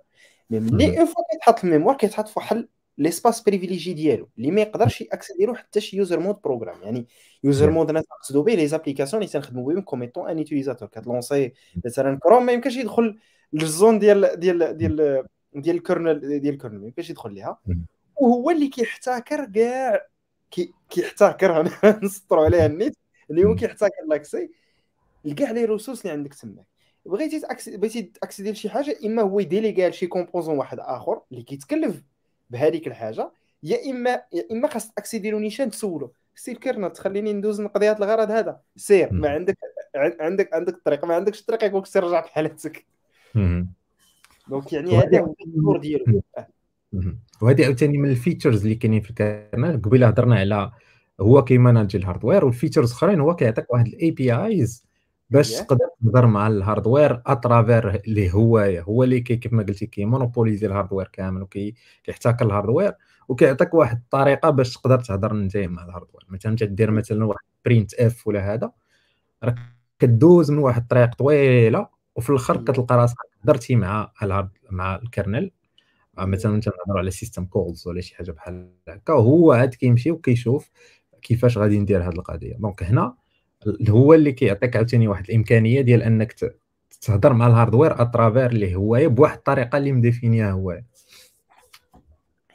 mais 0.49 0.59
ملي 0.59 0.97
une 0.97 1.05
fois 1.05 1.23
كيتحط 1.31 1.63
ال 1.63 1.67
mémoire 1.67 1.97
كيتحط 1.97 2.27
في 2.27 2.33
واحد 2.39 2.67
l'espace 2.97 3.41
privilégié 3.41 3.93
ديالو 3.93 4.29
اللي 4.37 4.51
ما 4.51 4.61
يقدرش 4.61 5.01
ياكسيديرو 5.01 5.55
حتى 5.55 5.81
شي 5.81 5.97
user 5.97 6.19
mode 6.19 6.35
program 6.43 6.83
يعني 6.83 7.07
user 7.43 7.71
mode 7.71 7.89
أنا 7.89 8.01
تقصدوا 8.01 8.43
به 8.43 8.53
les 8.53 8.67
applications 8.67 9.21
اللي 9.21 9.33
تنخدموا 9.33 9.73
بهم 9.73 9.81
comme 9.81 10.01
étant 10.01 10.29
un 10.29 10.37
utilisateur 10.37 10.87
كتلونسي 10.87 11.53
مثلا 11.85 12.19
كروم 12.21 12.45
ما 12.45 12.51
يمكنش 12.51 12.75
يدخل 12.75 13.19
لل 13.53 13.68
zone 13.68 13.99
ديال 13.99 14.39
ديال 14.39 14.77
ديال 14.77 15.25
ديال 15.55 15.75
ال 15.75 15.84
kernel 15.84 16.39
ديال 16.39 16.53
ال 16.53 16.57
kernel 16.57 16.79
ما 16.79 16.85
يمكنش 16.85 17.09
يدخل 17.09 17.33
ليها. 17.33 17.59
وهو 18.15 18.51
اللي 18.51 18.67
كيحتكر 18.67 19.45
كاع 19.45 20.07
كيحتكر 20.89 21.61
أنا 21.61 21.99
نسطروا 22.03 22.45
عليها 22.45 22.65
النيت 22.65 22.97
اللي 23.29 23.45
هو 23.45 23.55
كيحتكر 23.55 24.05
l'accès 24.09 24.49
لكاع 25.25 25.51
les 25.51 25.65
ressources 25.65 26.01
اللي 26.01 26.11
عندك 26.11 26.33
تما. 26.33 26.63
بغيتي 27.05 27.41
بغيتي 27.67 28.01
تأكسيدي 28.01 28.51
لشي 28.51 28.69
حاجة 28.69 28.97
إما 29.05 29.21
هو 29.21 29.39
يديليغا 29.39 29.89
لشي 29.89 30.07
composant 30.07 30.57
واحد 30.57 30.79
آخر 30.79 31.21
اللي 31.31 31.43
كيتكلف 31.43 32.03
بهذيك 32.49 32.87
الحاجة 32.87 33.31
يا 33.63 33.91
إما 33.91 34.21
يا 34.33 34.43
إما 34.51 34.67
خاص 34.67 34.91
تأكسيدي 34.91 35.31
له 35.31 35.39
نيشان 35.39 35.69
تسولو. 35.69 36.13
سي 36.35 36.51
ال 36.51 36.57
kernel 36.57 36.91
تخليني 36.91 37.33
ندوز 37.33 37.61
نقضي 37.61 37.89
هذا 37.89 37.97
الغرض 37.97 38.31
هذا. 38.31 38.59
سير 38.75 39.13
ما 39.13 39.29
عندك 39.29 39.57
عندك 39.95 40.53
عندك 40.53 40.73
الطريق 40.73 41.05
ما 41.05 41.15
عندكش 41.15 41.39
الطريق 41.39 41.63
يقولك 41.63 41.85
سير 41.85 42.03
رجع 42.03 42.19
بحالتك 42.19 42.85
donc 44.49 44.73
يعني 44.73 44.97
هذا 44.97 45.19
هو 45.19 45.35
الدور 45.47 45.77
ديالو 45.77 46.21
وهذه 47.41 47.65
عاوتاني 47.65 47.97
من 47.97 48.09
ال 48.09 48.15
features 48.15 48.63
اللي 48.63 48.75
كاينين 48.75 49.01
في 49.01 49.09
ال 49.09 49.19
kernel 49.19 49.81
قبيله 49.81 50.07
هضرنا 50.07 50.35
على 50.35 50.71
هو 51.21 51.43
كيماناج 51.43 51.95
ال 51.95 52.01
hardware 52.01 52.45
وال 52.45 52.54
features 52.54 52.91
اخرين 52.91 53.19
هو 53.19 53.35
كيعطيك 53.35 53.73
واحد 53.73 53.87
ال 53.87 54.11
APIs 54.11 54.85
باش 55.29 55.51
تقدر 55.51 55.87
تهضر 56.03 56.25
مع 56.25 56.47
ال 56.47 56.55
hardware 56.55 57.21
à 57.25 57.33
travers 57.33 57.89
اللي 57.95 58.33
هو 58.33 58.57
هو 58.59 59.03
اللي 59.03 59.19
كي 59.19 59.35
كيف 59.35 59.53
ما 59.53 59.63
قلتي 59.63 59.85
كيمونوبوليزي 59.85 60.67
ال 60.67 60.71
hardware 60.71 61.07
كامل 61.07 61.41
وكيحتكر 61.41 62.45
ال 62.45 62.50
hardware 62.50 62.93
وكيعطيك 63.29 63.73
واحد 63.73 63.97
الطريقة 63.97 64.49
باش 64.49 64.73
تقدر 64.73 64.99
تهضر 64.99 65.31
انت 65.31 65.57
مع 65.57 65.85
ال 65.85 65.89
hardware 65.89 66.25
مثلا 66.29 66.55
تدير 66.55 66.91
مثلا 66.91 67.25
واحد 67.25 67.45
printf 67.65 68.27
ولا 68.27 68.53
هذا 68.53 68.71
راك 69.43 69.55
كدوز 69.99 70.51
من 70.51 70.57
واحد 70.57 70.81
الطريق 70.81 71.15
طويلة 71.15 71.87
وفي 72.15 72.29
الآخر 72.29 72.57
كتلقى 72.57 72.97
راسك 72.97 73.17
هضرتي 73.45 73.75
مع 73.75 74.11
مع 74.71 74.95
ال 74.95 75.02
kernel. 75.02 75.51
مثلا 76.17 76.55
أنت 76.55 76.67
نهضروا 76.67 76.99
على 76.99 77.11
system 77.11 77.45
calls 77.45 77.87
ولا 77.87 78.01
شي 78.01 78.15
حاجة 78.15 78.31
بحال 78.31 78.69
هكا 78.87 79.13
هو 79.13 79.51
عاد 79.51 79.75
كيمشي 79.75 80.11
وكيشوف 80.11 80.71
كيفاش 81.21 81.57
غادي 81.57 81.79
ندير 81.79 82.03
هذه 82.03 82.09
القضية. 82.09 82.55
donc 82.55 82.83
هنا 82.83 83.15
هو 83.89 84.13
اللي 84.13 84.31
كيعطيك 84.31 84.75
عاوتاني 84.75 85.07
واحد 85.07 85.29
الإمكانية 85.29 85.81
ديال 85.81 86.03
أنك 86.03 86.35
تهضر 87.01 87.33
مع 87.33 87.47
ال 87.47 87.53
hardware 87.53 88.01
à 88.01 88.07
travers 88.07 88.45
اللي 88.45 88.75
هو 88.75 88.99
بواحد 89.09 89.37
الطريقة 89.37 89.77
اللي 89.77 89.91
مديفينيها 89.91 90.51
هو 90.51 90.81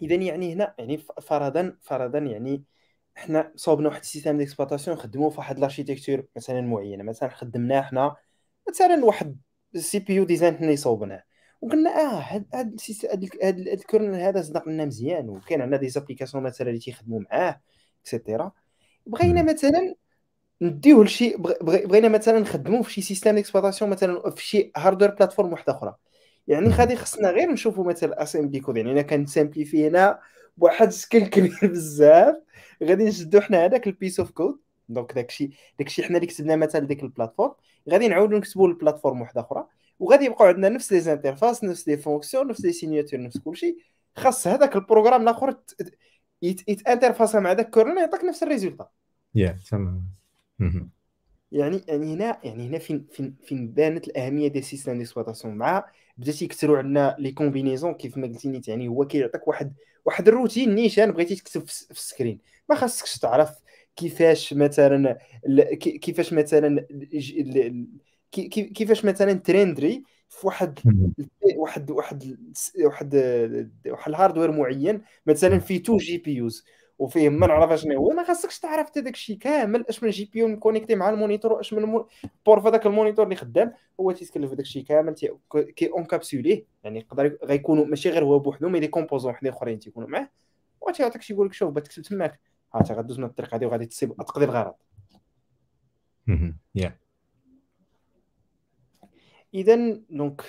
اذا 0.02 0.14
يعني 0.14 0.52
هنا 0.52 0.74
يعني 0.78 0.98
فرضا 1.22 1.76
فرضا 1.82 2.18
يعني 2.18 2.64
حنا 3.14 3.52
صوبنا 3.56 3.88
واحد 3.88 4.00
ال 4.00 4.05
système 4.05 4.38
d'exploitation 4.38 4.96
نخدموه 4.96 5.30
في 5.30 5.38
واحد 5.38 5.58
ال 5.58 5.63
architecture 5.63 6.24
مثلا 6.36 6.60
معينة. 6.60 7.04
مثلا 7.04 7.28
خدمناه 7.28 7.82
حنا 7.82 8.16
مثلا 8.68 9.04
واحد 9.04 9.36
ال 9.74 9.98
CPU 9.98 10.14
design 10.14 10.56
حنا 10.56 10.66
اللي 10.66 10.76
صوبناه 10.76 11.22
وقلنا 11.60 11.90
آه 11.90 12.20
هاد 12.20 12.46
هاد 12.54 12.80
هاد 13.42 13.58
ال 13.58 13.68
kernel 13.68 14.28
هذا 14.28 14.42
صدق 14.42 14.68
لنا 14.68 14.84
مزيان 14.84 15.28
وكاين 15.28 15.62
عندنا 15.62 15.76
des 15.76 15.88
applications 15.88 16.44
مثلا 16.44 16.68
اللي 16.68 16.78
تيخدموا 16.78 17.20
معاه 17.20 17.60
et 18.02 18.15
cetera 18.15 18.52
بغينا 19.06 19.42
مثلا 19.42 19.94
نديوه 20.62 21.04
لشي 21.04 21.36
بغينا 21.60 22.08
مثلا 22.08 22.38
نخدموه 22.38 22.82
في 22.82 22.92
شي 22.92 23.02
système 23.02 23.34
d'exploitation 23.34 23.90
مثلا 23.90 24.30
في 24.30 24.46
شي 24.46 24.72
hardware 24.76 25.10
platform 25.10 25.52
واحدة 25.52 25.72
أخرى. 25.72 25.94
يعني. 26.48 26.68
غادي 26.68 26.96
خصنا 26.96 27.30
غير 27.30 27.52
نشوفوا 27.52 27.84
مثلا 27.84 28.22
assembly 28.22 28.60
code. 28.60 28.76
يعني 28.76 29.26
simplifié 29.26 29.88
هنا 29.88 30.20
بواحد 30.56 30.86
ال 30.86 30.93
scale 30.93 31.26
كبير 31.26 31.58
بزاف 31.72 32.36
غادي 32.84 33.04
نشدو 33.04 33.40
حنا 33.40 33.64
هذاك 33.64 33.86
ال 33.86 33.92
piece 33.92 34.20
of 34.20 34.30
code 34.30 34.60
donc 34.92 35.12
داكشي 35.12 35.50
داكشي 35.78 36.02
حنا 36.02 36.16
اللي 36.16 36.26
كتبنا 36.26 36.56
مثلا 36.56 36.86
ديك 36.86 37.02
ال 37.02 37.07
plateforme 37.07 37.54
غادي 37.90 38.08
نعاودو 38.08 38.36
نكتبو 38.36 38.66
ال 38.66 38.71
plateforme 38.71 39.20
واحدة 39.20 39.40
أخرى 39.40 39.66
وغادي 39.98 40.24
يبقاو 40.24 40.48
عندنا 40.48 40.68
نفس 40.68 40.92
les 40.92 41.00
interfaces 41.00 41.64
نفس 41.64 41.88
les 41.88 41.96
fonctions 41.96 42.46
نفس 42.46 42.64
les 42.64 42.72
signatures 42.72 43.20
نفس 43.22 43.38
كلشي. 43.38 43.76
خاص 44.16 44.46
هذاك 44.46 44.76
ال 44.76 44.81
programme 44.81 45.22
الآخر 45.22 45.52
ت- 45.52 45.94
يت- 46.42 46.68
يت 46.68 46.80
interface 46.80 47.34
ا 47.34 47.40
مع 47.40 47.52
داك 47.52 47.70
kernel 47.70 47.98
يعطيك 47.98 48.24
نفس 48.24 48.42
ال 48.42 48.47
résultat. 48.47 48.88
يا 49.34 49.58
تمام. 49.70 50.04
يعني 51.52 51.84
يعني 51.88 52.14
هنا 52.14 52.38
يعني 52.44 52.68
هنا 52.68 52.78
فين 52.78 53.06
فين 53.12 53.36
فين 53.44 53.68
بانت 53.68 54.08
الأهمية 54.08 54.48
ديال 54.48 54.62
ال 54.62 54.67
système 54.67 54.98
d'exploitation 54.98 55.54
مع 55.54 55.84
بدات 56.16 56.42
يكثروا 56.42 56.78
عندنا 56.78 57.16
les 57.18 57.32
combinaisons 57.32 57.94
كيف 57.94 58.16
ما 58.16 58.26
قلتي 58.26 58.48
نيت 58.48 58.68
يعني 58.68 58.88
هو 58.88 59.06
كيعطيك 59.06 59.48
واحد 59.48 59.74
واحد 60.04 60.28
الروتين 60.28 60.74
نيشان 60.74 61.12
بغيتي 61.12 61.36
تكتب 61.36 61.66
في 61.66 61.90
ال 61.90 61.96
screen. 61.96 62.38
ما 62.68 62.76
خاصكش 62.76 63.18
تعرف 63.18 63.50
كيفاش 63.96 64.54
مثلا 64.54 65.18
كيفاش 65.80 66.32
مثلا 66.32 66.86
كيفاش 68.32 69.04
مثلا 69.04 69.32
ت 69.32 69.41
render 69.41 69.93
ي 69.94 70.02
في 70.28 70.46
واحد. 70.46 70.78
واحد 71.56 71.90
واحد 71.90 72.36
واحد 72.84 73.14
واحد 73.86 74.08
ال 74.14 74.18
hardware 74.18 74.50
معين 74.52 75.02
مثلا 75.26 75.58
فيه 75.58 75.82
two 75.82 75.96
GPUs 75.96 76.64
وفيه 76.98 77.28
ما 77.28 77.46
نعرف 77.46 77.80
شنو 77.80 77.96
هو 77.96 78.10
ما 78.10 78.24
خاصكش 78.24 78.58
تعرف 78.58 78.86
حتى 78.86 79.00
داك 79.00 79.14
الشيء 79.14 79.36
كامل 79.36 79.84
أش 79.88 80.02
من 80.02 80.10
GPU 80.10 80.48
م 80.48 80.53
connecté 80.53 80.94
مع 80.94 81.10
ال 81.10 81.15
monitor 81.16 81.52
واش 81.52 81.72
من 81.72 82.02
port 82.46 82.60
في 82.60 82.68
هذاك 82.68 82.86
ال 82.86 82.91
monitor 82.91 83.24
اللي 83.24 83.36
خدام 83.36 83.72
هو 84.00 84.12
تيتكلف 84.12 84.50
داك 84.50 84.60
الشيء 84.60 84.84
كامل 84.84 85.14
تي- 85.14 85.30
كي 85.76 85.90
encapsuler 85.90 86.64
يعني 86.84 86.98
يقدر 86.98 87.38
غيكونوا 87.44 87.84
ماشي 87.84 88.10
غير 88.10 88.24
هو 88.24 88.38
بوحدو 88.38 88.68
مي 88.68 88.80
les 88.80 88.88
composants 88.88 89.30
وحدين 89.30 89.52
أخرين 89.52 89.78
تيكونوا 89.78 90.08
معاه 90.08 90.30
وتيعطيك 90.80 91.22
شي 91.22 91.32
يقول 91.32 91.46
لك 91.46 91.52
شوف 91.52 91.70
بغيت 91.70 91.86
تكتب 91.86 92.02
تماك 92.02 92.40
تا 92.72 92.94
غدوز 92.94 93.18
من 93.18 93.24
الطريق 93.24 93.54
هذه 93.54 93.66
وغادي 93.66 93.86
تصيب 93.86 94.16
تقضي 94.16 94.44
الغرض. 94.44 94.74
يا. 96.74 96.96
اذا 99.54 99.76
donc 100.10 100.42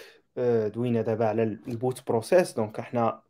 دوينا 0.74 1.02
دابا 1.02 1.26
على 1.26 1.44
ال 1.44 1.57
boot 1.57 2.08
process 2.08 2.54
donc 2.54 2.80
إحنا 2.80 3.22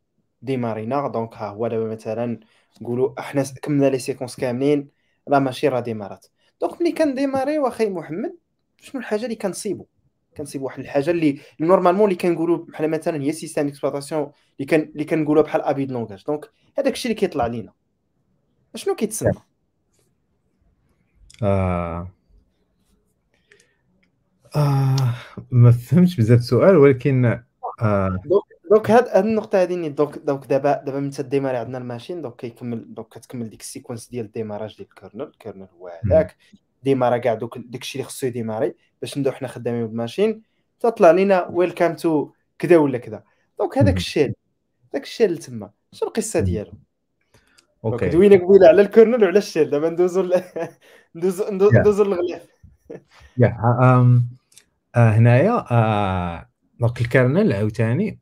démarrer 0.41 0.94
نا. 0.94 1.08
donc 1.08 1.34
ها 1.34 1.49
هو 1.49 1.67
دابا 1.67 1.91
مثلا 1.91 2.39
نقولوا 2.82 3.19
إحنا 3.19 3.43
كملنا 3.62 3.86
les 3.86 3.99
séquences 3.99 4.36
كاملين. 4.36 4.89
لا 5.27 5.39
ماشي 5.39 5.67
راه 5.67 5.80
démarrer 5.80 6.16
ات. 6.16 6.25
donc 6.62 6.82
ملي 6.82 6.91
كن 6.91 7.04
démarrer 7.04 7.55
يو 7.55 7.67
أخي 7.67 7.89
محمد 7.89 8.38
شنو 8.82 9.01
الحاجة 9.01 9.23
اللي 9.23 9.36
كنصيبو؟ 9.36 9.86
كنصيبو 10.38 10.65
واحد 10.65 10.80
الحاجة 10.80 11.12
اللي 11.12 11.39
normalement 11.60 12.04
اللي 12.04 12.15
كنقولوا 12.15 12.58
بحال 12.58 12.89
مثلا 12.89 13.21
هي 13.21 13.32
système 13.32 13.65
d'exploitation 13.65 14.32
اللي 14.60 14.65
كان 14.65 14.82
اللي 14.82 15.06
كنقولوا 15.06 15.43
بحال 15.43 15.62
abus 15.62 15.86
de 15.86 15.94
langage 15.94 16.23
donc 16.27 16.49
هذاك 16.77 16.93
الشيء 16.93 17.12
اللي 17.12 17.19
كيطلع 17.19 17.47
لينا. 17.47 17.73
شنو 18.75 18.95
كيتسمى 18.95 19.31
آه. 21.43 22.12
آه. 24.55 25.15
ما 25.51 25.71
فهمتش 25.71 26.15
بزاف 26.15 26.39
السؤال 26.39 26.77
ولكن 26.77 27.25
آه. 27.81 28.19
donc 28.71 28.91
هاد 28.91 29.07
هاد 29.07 29.25
النقطة 29.25 29.62
هادي 29.62 29.75
نيت 29.75 29.91
donc 29.91 30.17
donc 30.17 30.45
دابا 30.45 30.84
دابا 30.86 30.99
من 30.99 31.10
ت 31.10 31.15
démarrer 31.15 31.58
عندنا 31.57 31.77
ال 31.77 31.83
machine 31.83 32.21
donc 32.21 32.36
كيكمل 32.36 32.93
donc 32.93 33.08
كتكمل 33.07 33.49
ديك 33.49 33.62
ال 33.62 33.67
séquence 33.67 34.10
ديال 34.10 34.25
ال 34.25 34.31
démarrage 34.31 34.77
ديال 34.77 34.88
ال 34.89 34.95
kernel 34.95 35.27
ال 35.27 35.33
kernel 35.33 35.67
هو 35.79 35.91
هذاك 36.05 36.38
démarrer 36.84 37.14
ا 37.14 37.17
كاع 37.17 37.34
donc 37.34 37.58
داك 37.57 37.81
الشيء 37.81 38.01
اللي 38.01 38.10
خصو 38.10 38.27
ي 38.27 38.33
démarrer 38.33 38.75
باش 39.01 39.17
نبداو 39.17 39.34
حنا 39.34 39.47
خدامين 39.47 39.88
بال 39.88 39.99
machine 39.99 40.41
تطلع 40.79 41.12
لينا 41.12 41.47
welcome 41.47 41.95
to 41.95 42.32
كذا 42.60 42.77
ولا 42.77 42.97
كذا 42.97 43.23
donc 43.60 43.77
هذاك 43.77 43.93
مم. 43.93 43.97
ال 43.97 44.04
shell 44.04 44.34
داك 44.93 45.03
ال 45.04 45.08
shell 45.08 45.30
اللي 45.29 45.39
تما 45.39 45.71
شنو 45.91 46.10
القصة. 46.10 46.39
ديالو 46.39 46.71
أوكي. 47.86 48.10
دوينا 48.10 48.36
قبيله 48.36 48.67
على 48.67 48.82
ال 48.82 48.88
kernel 48.88 49.23
وعلى 49.24 49.38
ال 49.38 49.43
shell 49.43 49.69
دابا 49.70 49.89
ندوزو 49.89 50.22
ندوزو 51.15 51.44
ندوزو 51.52 52.04
للغلاف. 52.04 52.48
يا 53.38 53.58
آم، 53.84 54.30
آه 54.96 55.10
هنايا 55.12 55.65
آه 55.72 56.50
donc 56.80 57.01
ال 57.01 57.09
kernel 57.09 57.54
عاوتاني 57.54 58.20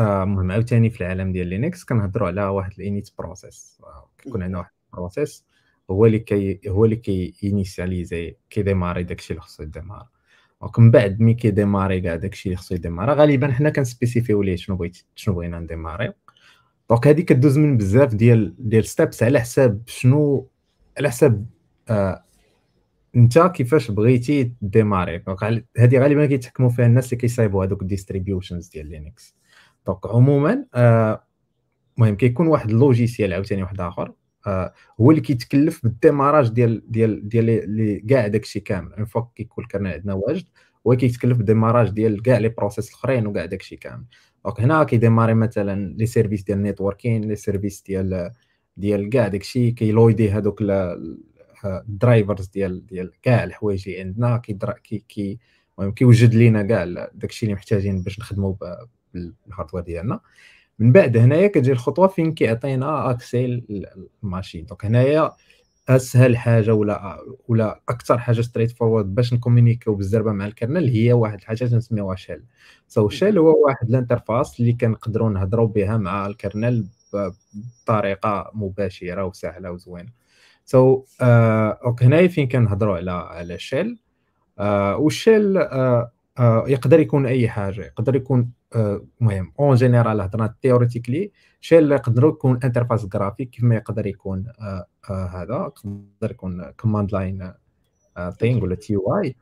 آه 0.00 0.22
المهم 0.22 0.52
عاوتاني 0.52 0.90
في 0.90 1.00
العالم 1.00 1.32
ديال 1.32 1.46
لينكس 1.46 1.84
كنهضروا 1.84 2.28
على 2.28 2.42
واحد 2.44 2.72
ال 2.78 2.84
init 2.84 3.10
process 3.18 3.78
كيكون 4.18 4.42
عندنا 4.42 4.58
واحد 4.58 4.70
ال 4.94 5.00
process 5.00 5.44
هو 5.90 6.06
اللي 6.06 6.18
كي 6.18 6.60
هو 6.68 6.84
اللي 6.84 6.96
كي 6.96 7.34
initialiser 7.44 8.36
كي 8.50 8.60
démarrer 8.60 9.02
داكشي 9.02 9.32
اللي 9.32 9.40
خصو 9.42 9.62
ي 9.62 9.66
démarrer. 9.66 10.06
donc 10.60 10.78
من 10.78 10.90
بعد 10.90 11.20
ملي 11.20 11.34
كي 11.34 11.47
démarrer 11.47 12.00
كاع 12.00 12.14
داكشي 12.16 12.48
اللي 12.48 12.56
خصو 12.56 12.74
ي 12.74 12.78
démarrer 12.78 13.12
غالبا 13.12 13.52
حنا 13.52 13.70
كن 13.70 13.82
spécifier 13.82 14.36
و 14.36 14.42
ليه 14.42 14.56
شنو 14.56 14.76
بغيت 14.76 14.98
شنو 15.14 15.34
بغينا 15.34 15.58
ن 15.60 15.65
démarrer. 15.65 16.12
donc 16.90 17.06
هادي 17.06 17.22
كدوز 17.22 17.58
من 17.58 17.76
بزاف 17.76 18.14
ديال 18.14 18.54
ديال 18.58 18.84
steps 18.84 19.22
على 19.22 19.40
حساب 19.40 19.82
شنو 19.86 20.48
على 20.98 21.10
حساب 21.10 21.46
آه 21.88 22.24
انت 23.16 23.38
كيفاش 23.38 23.90
بغيتي 23.90 24.52
démarrer. 24.62 25.18
donc 25.18 25.64
هادي 25.78 25.98
غالبا 25.98 26.26
كيتحكموا 26.26 26.70
فيها 26.70 26.86
الناس 26.86 27.04
اللي 27.04 27.16
كيصايبوا 27.16 27.64
هذوك 27.64 27.82
ال 27.82 27.88
distributions 27.88 28.68
ديال 28.68 28.86
لينكس 28.86 29.36
donc 29.86 30.06
عموما 30.06 30.64
آه، 30.74 31.24
المهم 31.98 32.16
كيكون 32.16 32.46
واحد 32.46 32.70
ال 32.70 32.77
logiciel 32.77 33.32
عاوتاني 33.32 33.62
واحد 33.62 33.80
آخر 33.80 34.12
آه، 34.46 34.74
هو 35.00 35.10
اللي 35.10 35.20
كيتكلف 35.22 35.82
بال 35.82 35.94
démarrage 35.94 36.48
ديال 36.48 36.90
ديال 36.90 37.28
ديال 37.28 38.06
كاع 38.08 38.26
داكشي 38.26 38.60
كامل. 38.60 38.92
une 38.94 39.04
fois 39.04 39.22
كيكون 39.34 39.64
ال 39.64 39.68
kernel 39.68 39.92
عندنا 39.92 40.14
واجد 40.14 40.44
هو 40.86 40.96
كيتكلف 40.96 41.36
بال 41.36 41.46
démarrage 41.46 41.90
ديال 41.90 42.22
كاع 42.22 42.38
les 42.38 42.48
process 42.48 42.88
الأخرين 42.88 43.26
وكاع 43.26 43.44
داكشي 43.44 43.76
كامل. 43.76 44.04
donc 44.44 44.60
هنا 44.60 44.84
كي 44.84 44.94
démarrer 44.94 45.34
مثلا 45.34 45.94
les 45.98 46.06
services 46.06 46.42
ديال 46.42 46.58
ال 46.58 46.64
networking 46.64 47.24
les 47.24 47.36
services 47.36 47.82
ديال 47.82 48.30
ديال 48.76 49.10
كاع 49.10 49.28
داكشي 49.28 49.70
كيلويدي 49.70 50.30
هذوك 50.30 50.62
ال 51.64 51.74
drivers 51.74 52.46
ديال 52.46 52.86
ديال 52.86 53.12
كاع 53.22 53.44
الحوايج 53.44 53.88
اللي 53.88 54.00
عندنا 54.00 54.36
كي 54.36 54.58
كي 55.08 55.38
المهم 55.78 55.92
كيوجد 55.92 56.34
لينا 56.34 56.62
كاع 56.62 57.08
داكشي 57.14 57.46
اللي 57.46 57.54
محتاجين 57.54 58.02
باش 58.02 58.18
نخدموا 58.20 58.54
بال 59.14 59.28
hardware 59.28 59.84
ديالنا 59.84 60.20
من 60.78 60.92
بعد 60.92 61.16
هنايا 61.16 61.48
كتجي 61.48 61.72
الخطوه 61.72 62.08
فين 62.08 62.34
كيعطينا 62.34 63.10
accès 63.10 63.44
ال 64.22 64.27
machine 64.27 64.66
donc 64.66 64.84
هنايا 64.84 65.32
أسهل 65.88 66.36
حاجة 66.36 66.74
ولا 66.74 67.18
ولا 67.48 67.80
أكثر 67.88 68.18
حاجة 68.18 68.40
straightforward 68.40 69.14
باش 69.14 69.32
ن 69.34 69.39
communiquer 69.39 69.89
و 69.89 69.94
بالزربة 69.94 70.32
مع 70.32 70.46
ال 70.46 70.52
kernel 70.52 70.88
هي 70.88 71.12
واحد 71.12 71.38
الحاجة 71.38 71.64
تنسميوها 71.64 72.16
shell 72.16 72.44
so 72.88 73.08
shell 73.08 73.38
هو 73.38 73.64
واحد 73.66 73.88
ال 73.88 73.95
interface 73.95 74.60
اللي 74.60 74.72
كنقدروا 74.72 75.30
نهضروا 75.30 75.66
بها 75.66 75.96
مع 75.96 76.26
ال 76.26 76.35
kernel 76.35 76.88
بطريقة 77.86 78.50
مباشرة 78.54 79.24
وسهلة 79.24 79.70
وزوينة. 79.70 80.12
so 80.64 81.04
ok 81.20 82.02
هنايا 82.02 82.28
فين 82.28 82.48
كنهضروا 82.48 82.96
على 82.96 83.10
على 83.10 83.58
shell 83.58 83.98
وال 84.98 85.15
shell 85.15 85.58
آه، 85.58 86.12
آه، 86.38 86.64
يقدر 86.68 87.00
يكون 87.00 87.26
أي 87.26 87.48
حاجة 87.48 87.80
يقدر 87.84 88.16
يكون 88.16 88.50
المهم 88.76 89.52
en 89.60 89.74
général 89.74 90.20
هضرنا 90.20 90.54
theoretically 90.62 91.30
shell 91.60 91.92
يقدر 91.92 92.28
يكون 92.28 92.60
interface 92.64 93.06
graphique 93.06 93.50
كيف 93.50 93.64
ما 93.64 93.74
يقدر 93.74 94.06
يكون 94.06 94.52
آه، 94.60 94.86
آه، 95.10 95.26
هذا. 95.26 95.72
يقدر 95.84 96.30
يكون 96.30 96.70
command 96.70 97.12
line 97.12 97.52
thing 98.38 98.64
ولا 98.64 98.74
TTY 98.74 99.36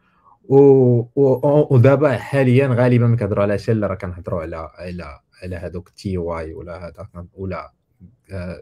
ودابا 1.70 2.16
حاليا 2.16 2.66
غالبا 2.66 3.06
ملي 3.06 3.16
كنهضروا 3.16 3.42
على 3.42 3.58
shell 3.58 3.90
راه 3.90 3.94
كنهضروا 3.94 4.42
على 4.42 4.56
على 4.56 5.20
على 5.42 5.56
هذوك 5.56 5.88
TTY 5.88 6.54
ولا 6.54 6.86
هذا 6.86 7.08
ولا 7.34 7.72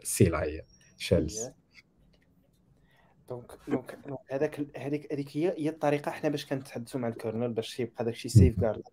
CLI 0.03 0.65
shells 0.97 1.49
donc 3.29 3.51
donc 3.67 3.97
هذاك 4.31 4.67
هذيك 4.77 5.13
هذيك 5.13 5.37
هي 5.37 5.55
هي 5.57 5.69
الطريقة 5.69 6.11
حنا 6.11 6.29
باش 6.29 6.45
كنتحدثوا 6.45 6.99
مع 6.99 7.07
ال 7.07 7.14
kernel 7.14 7.53
باش 7.53 7.79
يبقى 7.79 8.05
داكشي 8.05 8.29
safeguard 8.29 8.83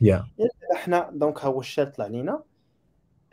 يا 0.00 0.26
حنا 0.74 1.10
donc 1.14 1.38
ها 1.38 1.46
هو 1.46 1.60
ال 1.60 1.65
shell 1.65 1.92
طلع 1.92 2.06
لينا 2.06 2.42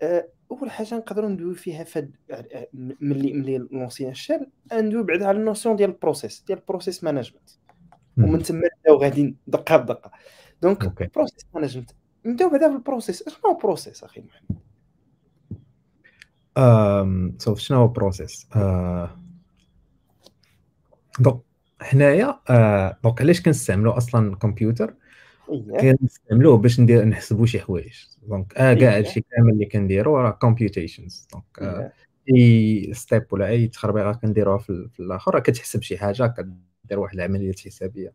آه، 0.02 0.28
أول 0.52 0.71
حاجة 0.71 0.95
نقدروا 0.95 1.30
ندويو 1.30 1.54
فيها 1.54 1.84
فد 1.84 2.15
آه، 2.32 2.67
ملي 2.73 3.34
ملي 3.34 3.58
lancer 3.58 4.04
نا 4.04 4.12
ال 4.12 4.18
shell 4.18 4.48
ندويو 4.73 5.04
بعدا 5.04 5.28
على 5.28 5.38
ال 5.38 5.43
notion 5.43 5.76
ديال 5.76 5.89
ال 5.89 5.96
process 5.96 6.44
ديال 6.47 6.60
ال 6.60 6.65
process 6.65 7.04
management. 7.04 7.50
ومن 8.17 8.43
تما 8.43 8.62
نبداو 8.78 8.97
غادي 8.97 9.36
دقة 9.47 9.78
بدقة. 9.78 10.12
donc 10.62 10.84
أوكي. 10.84 11.08
process 11.16 11.46
management. 11.54 11.92
نبداو 12.26 12.49
بعدا 12.49 12.69
في 12.69 12.76
ال 12.76 12.82
process. 12.82 13.30
شنو 13.30 13.52
هو 13.52 13.58
process 13.58 14.04
أخي 14.04 14.21
محمد؟ 14.21 14.60
أم، 16.58 17.36
so 17.39 17.56
شنو 17.56 17.78
هو 17.78 17.88
process 17.88 18.48
donc 21.20 21.42
حنايا 21.82 22.39
آه، 22.49 22.97
donc 23.04 23.22
علاش 23.21 23.41
كنستعملوا 23.41 23.97
أصلا 23.97 24.28
الكمبيوتر؟ 24.34 24.95
كنستعملوه 25.80 26.58
باش 26.58 26.80
ندير 26.80 27.06
نحسبوا 27.06 27.46
شي 27.46 27.60
حوايج. 27.60 27.94
donc 28.28 28.58
آه 28.58 28.74
كاع 28.74 28.92
إيه. 28.92 28.98
هادشي 28.98 29.22
كامل 29.22 29.54
اللي 29.54 29.66
كنديروا 29.66 30.22
راه 30.22 30.32
computations 30.32 31.28
donc 31.34 31.44
آه، 31.62 31.92
إيه. 32.30 32.38
أي 32.38 32.94
step 32.94 33.26
ولا 33.32 33.48
أي 33.48 33.68
تخربيقة 33.68 34.12
كنديروها 34.14 34.58
في, 34.58 34.90
في 34.94 35.00
الآخر 35.00 35.40
كتحسب 35.40 35.82
شي 35.82 35.98
حاجة 35.98 36.34
كدير 36.86 37.00
واحد 37.00 37.16
العملية 37.16 37.52
حسابية. 37.66 38.14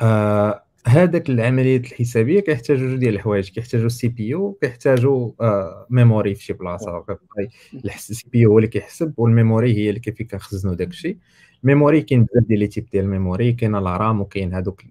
آه 0.00 0.64
هذاك 0.86 1.30
العمليات 1.30 1.84
الحسابية 1.84 2.40
كيحتاجوا 2.40 2.88
جوج 2.88 2.98
ديال 2.98 3.14
الحوايج. 3.14 3.50
كيحتاجوا 3.50 3.86
ال 3.86 4.08
CPU 4.08 4.52
كيحتاجوا 4.52 5.32
آه 5.40 5.86
memory 5.90 6.34
في 6.34 6.44
شي 6.44 6.52
بلاصة. 6.52 7.04
ال 7.84 8.28
CPU 8.32 8.50
هو 8.50 8.58
اللي 8.58 8.68
كيحسب 8.68 9.14
وال 9.16 9.30
memory 9.30 9.74
هي 9.76 9.88
اللي 9.88 10.00
كيف 10.00 10.22
كنخزنوا 10.22 10.74
داك 10.74 10.88
الشيء 10.88 11.16
ال 11.64 11.69
memory 11.69 12.02
كاين 12.02 12.24
بزاف 12.24 12.44
ديال 12.44 12.58
les 12.58 12.66
types 12.66 12.86
ديال 12.92 13.04
ال 13.04 13.11
memory 13.11 13.52
كاين 13.52 13.74
ال 13.74 13.85
RAM 13.85 14.20
وكاين 14.20 14.54
هذوك 14.54 14.82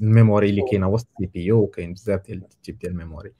ال 0.00 0.07
memory 0.07 0.50
اللي 0.50 0.62
كاينة 0.70 0.88
وسط 0.88 1.08
ال 1.12 1.30
CPU 1.34 1.58
وكاين 1.58 1.92
بزاف 1.92 2.20
ديال 2.26 2.42
ال 2.42 2.48
types 2.48 2.78
ديال 2.78 2.92
ال 2.92 2.97
memory. 2.97 3.32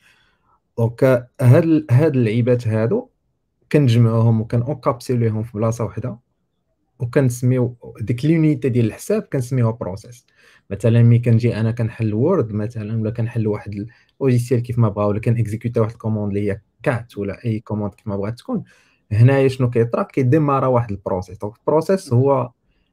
donc 0.78 1.28
هاد 1.40 1.86
هاد 1.90 2.16
اللعيبات 2.16 2.68
هادو 2.68 3.08
كنجمعوهم 3.72 4.40
وكن 4.40 4.61
encapsuler 4.61 5.29
هم 5.29 5.42
في 5.42 5.52
بلاصة 5.52 5.84
واحدة 5.84 6.18
وكنسميو 6.98 7.76
ديك 8.00 8.24
l'unité 8.24 8.68
ديال 8.68 8.86
الحساب 8.86 9.22
كنسميوها 9.22 9.72
process 9.72 10.26
مثلا 10.70 11.02
ملي 11.02 11.18
كنجي 11.18 11.56
أنا 11.56 11.70
كنحل 11.70 12.14
وورد 12.14 12.52
مثلا 12.52 13.00
ولا 13.00 13.10
كنحل 13.10 13.46
واحد 13.46 13.86
ال 14.20 14.25
logiciel 14.25 14.62
كيف 14.62 14.78
ما 14.78 14.88
بغا 14.88 15.04
ولا 15.04 15.20
كنكزيكوتي 15.20 15.80
واحد 15.80 15.92
ال 15.92 15.97
commande 15.97 16.36
اللي 16.36 16.50
هي 16.50 16.60
cat 16.82 17.18
ولا 17.18 17.44
أي 17.44 17.60
commande 17.60 17.94
كيف 17.94 18.06
ما 18.06 18.16
بغات 18.16 18.38
تكون 18.38 18.64
هنايا 19.12 19.48
شنو 19.48 19.70
كيطرا؟ 19.70 20.02
كيديمارا 20.02 20.66
واحد 20.66 20.90
ال 20.90 20.96
process 20.96 21.38
donc 21.38 21.56
ال 21.58 21.65
process 21.65 22.12
هو 22.12 22.50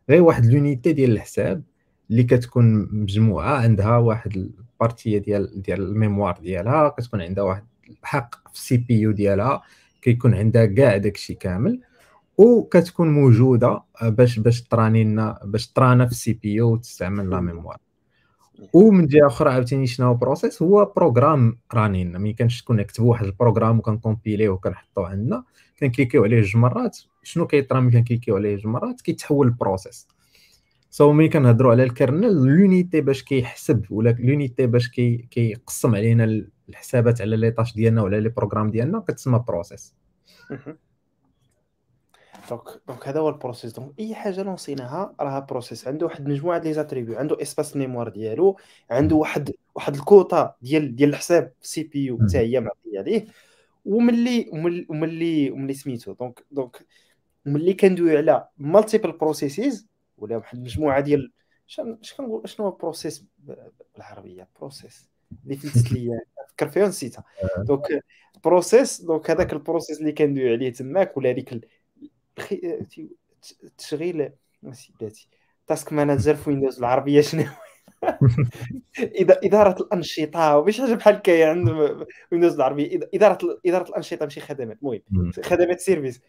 غير 0.10 0.22
واحد 0.22 0.46
l'unité 0.45 0.93
ديال 0.94 1.12
الحساب. 1.12 1.63
اللي 2.12 2.24
كتكون 2.24 2.89
مجموعة 2.92 3.58
عندها 3.58 3.98
واحد 3.98 4.36
ال 4.36 4.47
partie 4.47 5.17
ديال 5.18 5.62
ديال 5.62 5.82
ال 5.82 5.88
mémoire 5.88 6.38
ديالها 6.42 6.89
كتكون 6.89 7.22
عندها 7.22 7.44
واحد 7.44 7.63
الحق 7.89 8.36
في 8.48 8.54
ال 8.54 8.78
CPU 8.78 9.12
ديالها 9.12 9.62
كيكون 10.02 10.34
عندها 10.34 10.66
كاع 10.66 10.98
داكشي 10.98 11.34
كامل 11.34 11.82
وكتكون 12.38 13.10
موجودة 13.10 13.82
باش 14.04 14.39
باش 14.39 14.62
تراني 14.62 15.04
لنا 15.04 15.39
باش 15.44 15.68
ترانا 15.68 16.06
في 16.06 16.12
ال 16.12 16.34
CPU 16.34 16.73
وتستعمل 16.74 17.30
la 17.30 17.39
mémoire. 17.39 17.78
ومن 18.74 19.08
جهة 19.08 19.28
أخرى 19.28 19.50
عاوتاني 19.50 19.88
شنو 19.88 20.13
process 20.13 20.62
هو 20.62 20.94
programme 20.95 21.58
راني 21.74 22.04
لنا 22.04 22.20
ملي 22.20 22.34
كنكتبوا 22.34 22.76
نكتبوا 22.76 23.10
واحد 23.10 23.26
ال 23.26 23.31
programme 23.31 23.80
وكنكومبيليه 23.80 24.50
وكنحطوه 24.50 25.08
عندنا 25.08 25.44
كنكليكيو 25.80 26.24
عليه 26.24 26.42
جوج 26.42 26.58
مرات 26.58 27.00
شنو 27.24 27.48
كيطرا 27.48 27.80
ملي 27.80 27.92
كنكليكيو 27.92 28.36
عليه 28.36 28.56
جوج 28.56 28.68
مرات 28.68 29.02
كيتحول 29.02 29.48
ل 29.47 29.55
process 29.55 30.08
so 30.93 31.12
ملي 31.12 31.29
كنهضروا 31.29 31.71
على 31.71 31.84
ال 31.84 31.92
kernel 31.92 32.45
l'unité 32.45 33.02
باش 33.01 33.23
كيحسب 33.23 33.86
ولا 33.91 34.10
l'unité 34.19 34.67
باش 34.67 34.89
كي 34.89 35.17
كيقسم 35.17 35.95
علينا 35.95 36.45
الحسابات 36.69 37.21
على 37.21 37.38
les 37.38 37.52
tâches 37.52 37.73
ديالنا 37.73 38.01
وعلى 38.01 38.21
les 38.21 38.30
programmes 38.30 38.71
ديالنا 38.71 38.99
كتسمى 38.99 39.43
process 39.47 39.95
donc 42.49 42.82
donc 42.88 43.08
هذا 43.08 43.19
هو 43.19 43.29
ال 43.30 43.35
process 43.35 43.73
donc 43.73 43.99
أي 43.99 44.15
حاجة 44.15 44.43
لونسيناها 44.43 45.15
راها 45.19 45.39
process 45.39 45.88
عنده 45.88 46.06
واحد 46.06 46.25
المجموعه 46.25 46.60
ديال 46.60 46.73
des 46.73 46.85
attributs 46.85 47.17
عنده 47.17 47.41
espace 47.41 47.78
mémoire 47.78 48.10
ديالو. 48.10 48.58
عنده 48.91 49.15
واحد 49.15 49.51
واحد 49.75 49.95
الكوطا 49.95 50.56
ديال 50.62 50.95
ديال 50.95 51.10
الحساب 51.10 51.53
CPU 51.62 52.19
حتى 52.21 52.38
هي 52.38 52.60
معطية 52.60 52.99
عليه. 52.99 53.25
وملي 53.86 54.49
وملي 54.89 55.51
وملي 55.51 55.73
سميتو. 55.73 56.13
donc 56.13 56.45
donc 56.52 56.86
ملي 57.45 57.73
كندوي 57.73 58.17
على 58.17 58.47
multiple 58.58 59.12
processes 59.12 59.92
ولا 60.23 60.38
واحد 60.38 60.57
المجموعه 60.57 60.99
ديال 60.99 61.31
اش 61.69 62.13
كنقول 62.13 62.49
شنو 62.49 62.71
process 62.71 63.26
بالعربية؟ 63.95 64.47
process 64.60 65.10
اللي 65.43 65.57
فلتت 65.57 65.91
ليا 65.91 66.19
فكر 66.49 66.67
فيها 66.67 66.88
نسيتها 66.88 67.23
donc 67.58 68.04
process 68.43 69.02
donc 69.02 69.32
هذاك 69.31 69.53
ال 69.54 69.59
process 69.59 69.99
اللي 69.99 70.12
كندوي 70.12 70.51
عليه 70.51 70.71
تماك 70.71 71.17
ولا 71.17 71.29
هذيك 71.29 71.69
التشغيل 73.63 74.31
بلاتي. 74.99 75.27
task 75.67 75.93
manager 75.93 76.36
في 76.36 76.49
ويندوز 76.49 76.79
العربية 76.79 77.21
شنو؟ 77.21 77.43
إدارة 79.43 79.81
الأنشطة 79.81 80.57
وباش 80.57 80.81
حاجة 80.81 80.93
بحال 80.93 81.15
هكا 81.15 81.49
عند 81.49 81.69
ويندوز 82.31 82.55
العربية. 82.55 82.99
إدارة 83.13 83.59
إدارة 83.65 83.89
الأنشطة 83.89 84.23
ماشي 84.23 84.41
خدمات. 84.41 84.77
المهم 84.83 85.31
خدمات 85.43 85.79
services 85.80 86.21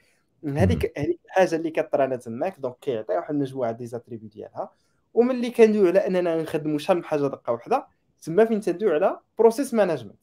هذيك 0.47 0.99
هذيك 0.99 1.21
الحاجة 1.25 1.57
اللي 1.57 1.71
كطرانا 1.71 2.17
تماك 2.17 2.61
donc 2.61 2.77
كيعطي 2.81 3.17
واحد 3.17 3.35
المجموعة 3.35 3.73
des 3.73 3.87
attributs 3.87 4.29
ديالها. 4.29 4.71
وملي 5.15 5.51
كندويو 5.51 5.87
على 5.87 6.07
أننا 6.07 6.43
نخدموا 6.43 6.79
شحال 6.79 6.97
من 6.97 7.05
حاجة 7.05 7.21
دقة 7.21 7.53
واحدة 7.53 7.87
تما 8.23 8.45
فين 8.45 8.61
تندويو 8.61 8.95
على 8.95 9.19
process 9.39 9.75
management 9.75 10.17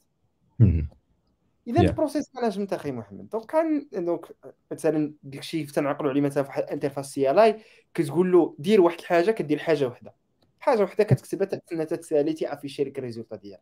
إذا. 1.67 1.81
ال 1.81 1.88
process 1.88 2.35
management 2.35 2.73
أخي 2.73 2.91
محمد 2.91 3.29
donc 3.29 3.45
كان 3.45 3.87
donc 3.93 4.25
مثلا 4.71 5.13
داكشي 5.23 5.63
تنعقلوا 5.63 6.11
عليه 6.11 6.21
مثلا 6.21 6.43
فواحد 6.43 6.63
ال 6.63 6.68
interface 6.68 7.13
CLI 7.13 7.61
كتقول 7.93 8.31
له 8.31 8.55
دير 8.59 8.81
واحد 8.81 8.99
الحاجة 8.99 9.31
كدير 9.31 9.57
حاجة 9.59 9.87
وحدة. 9.87 10.13
حاجة 10.59 10.83
وحدة 10.83 11.03
كتكتبها 11.03 11.45
تستنى 11.45 11.85
تتسالي 11.85 12.33
تيافيشي 12.33 12.83
لك 12.83 12.99
ال 12.99 13.03
résultat 13.03 13.35
ديالها 13.35 13.61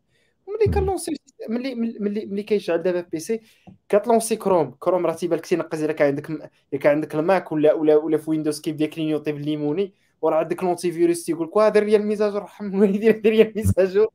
ملي 0.59 0.73
كنلونسي 0.73 1.15
ملي 1.49 1.75
ملي 1.75 2.25
ملي 2.25 2.43
كيشعل 2.43 2.83
دابا 2.83 3.01
في 3.01 3.09
بيسي 3.11 3.41
كتلونسي 3.89 4.35
كروم 4.35 4.75
كروم 4.79 5.05
راه 5.05 5.13
تيبان 5.13 5.39
لك 5.39 5.45
تينقز 5.45 5.83
إلا 5.83 5.93
كان 5.93 6.07
عندك 6.07 6.29
إلا 6.29 6.79
كان 6.79 6.95
عندك 6.95 7.15
الماك 7.15 7.51
ولا 7.51 7.73
ولا 7.73 7.95
ولا 7.95 8.17
في 8.17 8.29
ويندوز 8.29 8.61
كيبدا 8.61 8.85
كلينيوطي 8.85 9.31
بالليموني 9.31 9.93
وراه 10.21 10.37
عندك 10.37 10.63
l'antivirus 10.63 11.23
تيقول 11.25 11.51
لك 11.55 11.73
دير 11.73 11.83
les 11.83 11.95
mises 11.95 12.19
à 12.19 12.24
jour 12.24 12.43
رحم 12.43 12.75
الوالدين 12.75 13.21
دير 13.21 13.33
les 13.33 13.41
mises 13.41 13.74
à 13.74 13.81
jour 13.81 14.07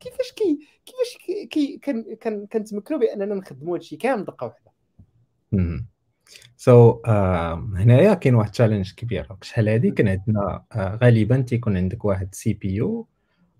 كيفاش 0.00 0.32
كي 0.32 0.58
كيفاش 0.86 1.46
كي 1.50 1.78
كان 1.82 2.16
كان 2.20 2.46
كنتمكنوا 2.46 3.00
بأننا 3.00 3.34
نخدموا 3.34 3.76
هادشي 3.76 3.96
كامل 3.96 4.24
دقة 4.24 4.46
واحدة. 4.46 4.72
so, 6.56 7.06
uh, 7.06 7.10
هنايا 7.80 8.14
كاين 8.14 8.34
واحد 8.34 8.50
challenge 8.50 8.94
كبير. 8.94 9.28
شحال 9.42 9.68
هادي؟ 9.68 9.90
كان 9.90 10.08
عندنا 10.08 10.64
uh, 10.74 10.78
غالبا 10.78 11.40
تيكون 11.40 11.76
عندك 11.76 12.04
واحد 12.04 12.34
CPU 12.34 13.06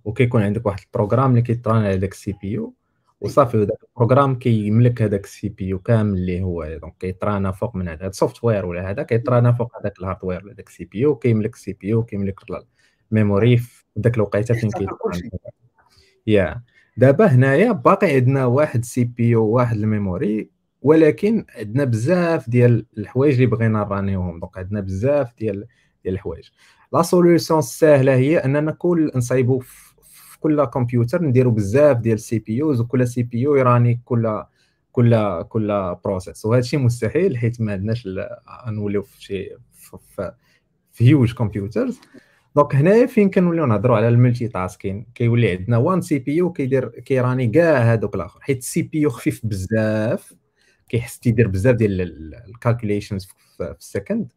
وكيكون 0.04 0.42
عندك 0.42 0.66
واحد 0.66 0.80
ال 0.80 0.85
programme 0.85 1.30
اللي 1.30 1.42
كيطران 1.42 1.84
على 1.84 1.96
داك 1.96 2.12
ال 2.12 2.34
CPU. 2.42 2.74
وصافي 3.20 3.56
وداك 3.56 3.78
البروغرام 3.82 4.38
كيملك 4.38 5.02
هذاك 5.02 5.24
ال 5.24 5.48
CPU 5.48 5.78
كامل 5.78 6.18
اللي 6.18 6.42
هو 6.42 6.78
donc 6.82 6.94
كيطرانا 7.00 7.52
فوق 7.52 7.76
من 7.76 7.88
هذا 7.88 8.06
ال 8.06 8.44
software 8.44 8.66
ولا 8.66 8.90
هذا 8.90 9.02
كيطرانا 9.02 9.52
فوق 9.52 9.78
هذاك 9.80 9.98
ال 9.98 10.03
hardware 10.03 10.44
ولا 10.44 10.54
داك 10.54 10.68
ال 10.68 10.84
CPU 10.84 11.16
كيملك 11.16 11.54
ال 11.54 11.72
CPU 11.72 12.02
كيملك 12.02 12.40
ال 13.12 13.19
memory 13.19 13.56
في 13.56 13.84
داك 13.96 14.16
الوقيتة 14.16 14.54
فين 14.54 14.70
كيطران. 14.70 15.30
Yeah. 16.26 16.62
دابا 16.96 17.26
هنايا 17.26 17.72
باقي 17.72 18.14
عندنا 18.14 18.46
واحد 18.46 18.84
CPU 18.84 19.44
واحد 19.44 19.76
ال 19.76 19.87
memory 19.87 20.50
ولكن 20.82 21.44
عندنا 21.56 21.84
بزاف 21.84 22.50
ديال 22.50 22.86
الحوايج 22.98 23.34
اللي 23.34 23.46
بغينا 23.46 23.78
نرانيوهم. 23.78 24.40
donc 24.40 24.58
عندنا 24.58 24.80
بزاف 24.80 25.34
ديال 25.38 25.66
ديال 26.04 26.14
الحوايج. 26.14 26.48
la 26.92 27.02
solution 27.02 27.58
السهله 27.58 28.14
هي 28.14 28.38
أننا 28.38 28.72
كل 28.72 29.10
نصايبو 29.14 29.58
في 29.58 29.87
كل 30.40 30.64
كمبيوتر 30.64 31.22
نديرو 31.22 31.50
بزاف 31.50 31.96
ديال 31.96 32.20
CPUs 32.20 32.80
وكل 32.80 33.08
CPU 33.08 33.56
يراني 33.56 34.00
كل 34.04 34.42
كل 34.92 35.42
كل 35.42 35.96
process 36.04 36.44
وهذا 36.44 36.60
الشيء 36.60 36.80
مستحيل 36.80 37.38
حيت 37.38 37.60
ما 37.60 37.72
عندناش 37.72 38.08
نوليو 38.68 39.02
في 39.02 39.22
شي 39.22 39.50
في, 39.72 40.32
في 40.92 41.04
huge 41.08 41.34
computers 41.34 42.00
donc 42.56 42.74
هنايا 42.74 43.06
فين 43.06 43.30
كنوليو 43.30 43.66
نهضروا 43.66 43.96
على 43.96 44.08
ال 44.08 44.48
multitasking 44.48 45.06
كيولي 45.14 45.50
عندنا 45.50 45.76
one 45.76 46.00
CPU 46.00 46.52
كيدير 46.52 46.88
كيراني 46.88 47.46
كاع 47.46 47.78
هذوك 47.78 48.14
الآخر. 48.14 48.40
حيت 48.40 48.58
ال 48.58 48.82
CPU 48.82 49.10
خفيف 49.10 49.46
بزاف 49.46 50.34
كيحس 50.88 51.18
تيدير 51.18 51.48
بزاف 51.48 51.76
ديال 51.76 52.00
ال 52.48 52.54
calculations 52.54 53.28
في 53.56 53.74
ال 53.78 53.86
second 53.86 54.32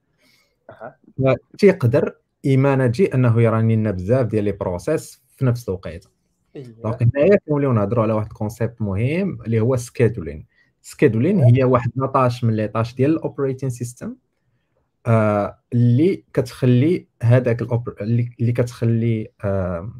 تيقدر 1.58 2.16
يماناجي 2.46 3.14
أنه 3.14 3.42
يراني 3.42 3.76
لنا 3.76 3.92
بزاف 3.92 4.28
ديال 4.28 4.44
les 4.44 4.52
process 4.52 5.22
في 5.42 5.48
نفس 5.48 5.70
الوقيتة. 5.70 6.10
donc 6.56 7.04
هنايا 7.04 7.38
كنوليو 7.48 7.74
نهضروا 7.74 8.04
على 8.04 8.14
واحد 8.14 8.28
ال 8.28 8.34
concept 8.34 8.82
مهم 8.82 9.42
اللي 9.42 9.60
هو 9.60 9.76
scheduling 9.76 10.46
scheduling 10.82 11.40
هي 11.40 11.64
واحد 11.64 11.92
la 11.96 12.09
tâche 12.09 12.44
من 12.44 12.56
les 12.56 12.68
tâches 12.68 12.96
ديال 12.96 13.12
ال 13.12 13.17
operating 13.17 13.70
system 13.70 14.16
آه 15.08 15.60
اللي 15.74 16.24
كتخلي 16.34 17.08
هذاك 17.24 17.62
اللي 18.02 18.52
كتخلي 18.52 19.32
آه 19.44 19.94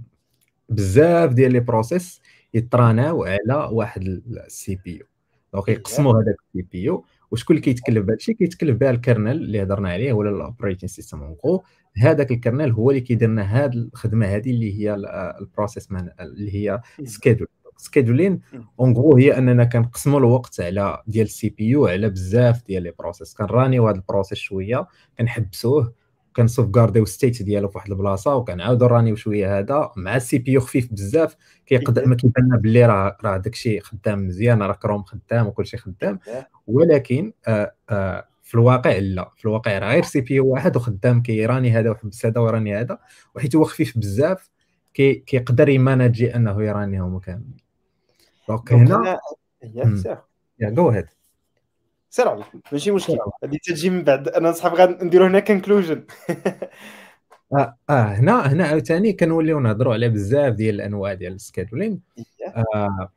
بزاف 0.70 1.34
ديال 1.34 1.54
les 1.54 1.60
process 1.60 2.22
يطراناو 2.54 3.24
على 3.24 3.70
واحد 3.72 4.04
ال 4.04 4.76
CPU 4.76 4.98
donc 4.98 5.70
يقسموا 5.70 6.14
هذاك 6.14 6.36
ال 6.48 6.68
CPU 6.72 7.06
وشكون 7.32 7.56
اللي 7.56 7.66
كيتكلف 7.66 8.06
بهذا 8.06 8.16
الشيء 8.16 8.36
كيتكلف 8.36 8.78
بها 8.78 8.90
ال 8.90 8.96
kernel 8.96 9.32
اللي 9.32 9.64
هضرنا 9.64 9.90
عليه 9.90 10.14
ولا 10.14 10.30
ال 10.30 10.36
operating 10.36 10.90
system 10.90 11.24
اون 11.24 11.60
هذاك 11.98 12.32
ال 12.32 12.37
kernel 12.37 12.72
هو 12.72 12.90
اللي 12.90 13.02
كيدير 13.02 13.30
لنا 13.30 13.44
هذه 13.44 13.74
الخدمة 13.74 14.26
هذه 14.26 14.52
اللي 14.52 14.80
هي 14.80 14.96
ال 15.42 15.47
process 15.47 15.88
اللي 16.20 16.56
هي 16.56 16.82
schedule 17.04 17.48
scheduling 17.78 18.42
en 18.80 18.94
gros 18.94 19.18
هي 19.18 19.38
أننا 19.38 19.64
كنقسموا 19.64 20.20
الوقت 20.20 20.62
على 20.62 21.04
ديال 21.08 21.26
ال 21.26 21.50
CPU 21.50 21.88
على 21.88 22.10
بزاف 22.10 22.66
ديال 22.66 22.84
les 22.84 22.94
process 23.00 23.34
كنرانيو 23.34 23.88
هذا 23.88 23.96
ال 23.96 24.01
process 24.01 24.38
شوية 24.38 24.88
كنحبسوه 25.18 25.94
كنسوفكارديو 26.36 26.70
ال 26.72 27.06
state 27.06 27.44
ديالو 27.44 27.68
في 27.68 27.78
واحد 27.78 27.92
البلاصة 27.92 28.36
وكنعاودو 28.36 28.86
رانيو 28.86 29.16
شوية 29.16 29.60
هذا. 29.60 29.92
مع 29.98 30.16
ال 30.16 30.38
CPU 30.38 30.62
خفيف 30.62 30.94
بزاف 30.94 31.36
كيقدر 31.66 32.06
ما 32.08 32.16
كيبان 32.16 32.46
لنا 32.46 32.58
باللي 32.58 32.86
راه 32.86 33.18
راه 33.24 33.38
داكشي 33.38 33.80
خدام 33.80 34.28
مزيان 34.28 34.62
راه 34.62 34.74
كروم 34.74 35.04
خدام 35.04 35.48
وكلشي 35.48 35.78
خدام. 35.78 36.20
ولكن 36.68 37.34
آه 37.48 37.76
آه 37.90 38.28
في 38.44 38.56
الواقع 38.56 38.98
لا 38.98 39.32
في 39.38 39.46
الواقع 39.46 39.78
راه 39.78 39.92
غير 39.92 40.04
CPU 40.04 40.48
واحد 40.48 40.76
وخدام 40.76 41.22
كيراني 41.22 41.72
هذا 41.72 41.90
وحبس 41.92 42.26
هذا 42.26 42.42
وراني 42.42 42.78
هذا 42.78 42.98
وحيت 43.36 43.56
هو 43.56 43.64
خفيف 43.64 43.98
بزاف 43.98 44.50
كي 44.94 45.14
كيقدر 45.14 45.70
يماناجي 45.70 46.36
انه 46.36 46.64
يرانيهم 46.64 47.20
كاملين. 47.20 47.58
donc 48.48 48.74
هنا 48.74 49.20
yeah 50.60 50.70
go 50.70 50.90
ahead 50.90 51.06
سير 52.10 52.28
عليك 52.30 52.46
ماشي 52.72 52.92
مشكل. 52.92 53.18
هادي 53.44 53.58
تجي 53.64 53.90
من 53.90 54.04
بعد. 54.04 54.28
أنا 54.28 54.52
صحاب 54.52 54.74
غنديرو 54.74 55.26
هنا 55.26 55.40
conclusion 55.40 56.06
آه, 57.54 57.78
آه 57.90 58.04
هنا 58.04 58.54
هنا 58.54 58.68
عاوتاني 58.68 59.14
كنوليو 59.14 59.60
نهضروا 59.60 59.94
على 59.94 60.10
بزاف 60.10 60.54
ديال 60.54 60.76
الأنواع 60.76 61.14
ديال 61.14 61.34
ال 61.34 61.40
scheduling 61.40 62.02
آه 62.56 63.12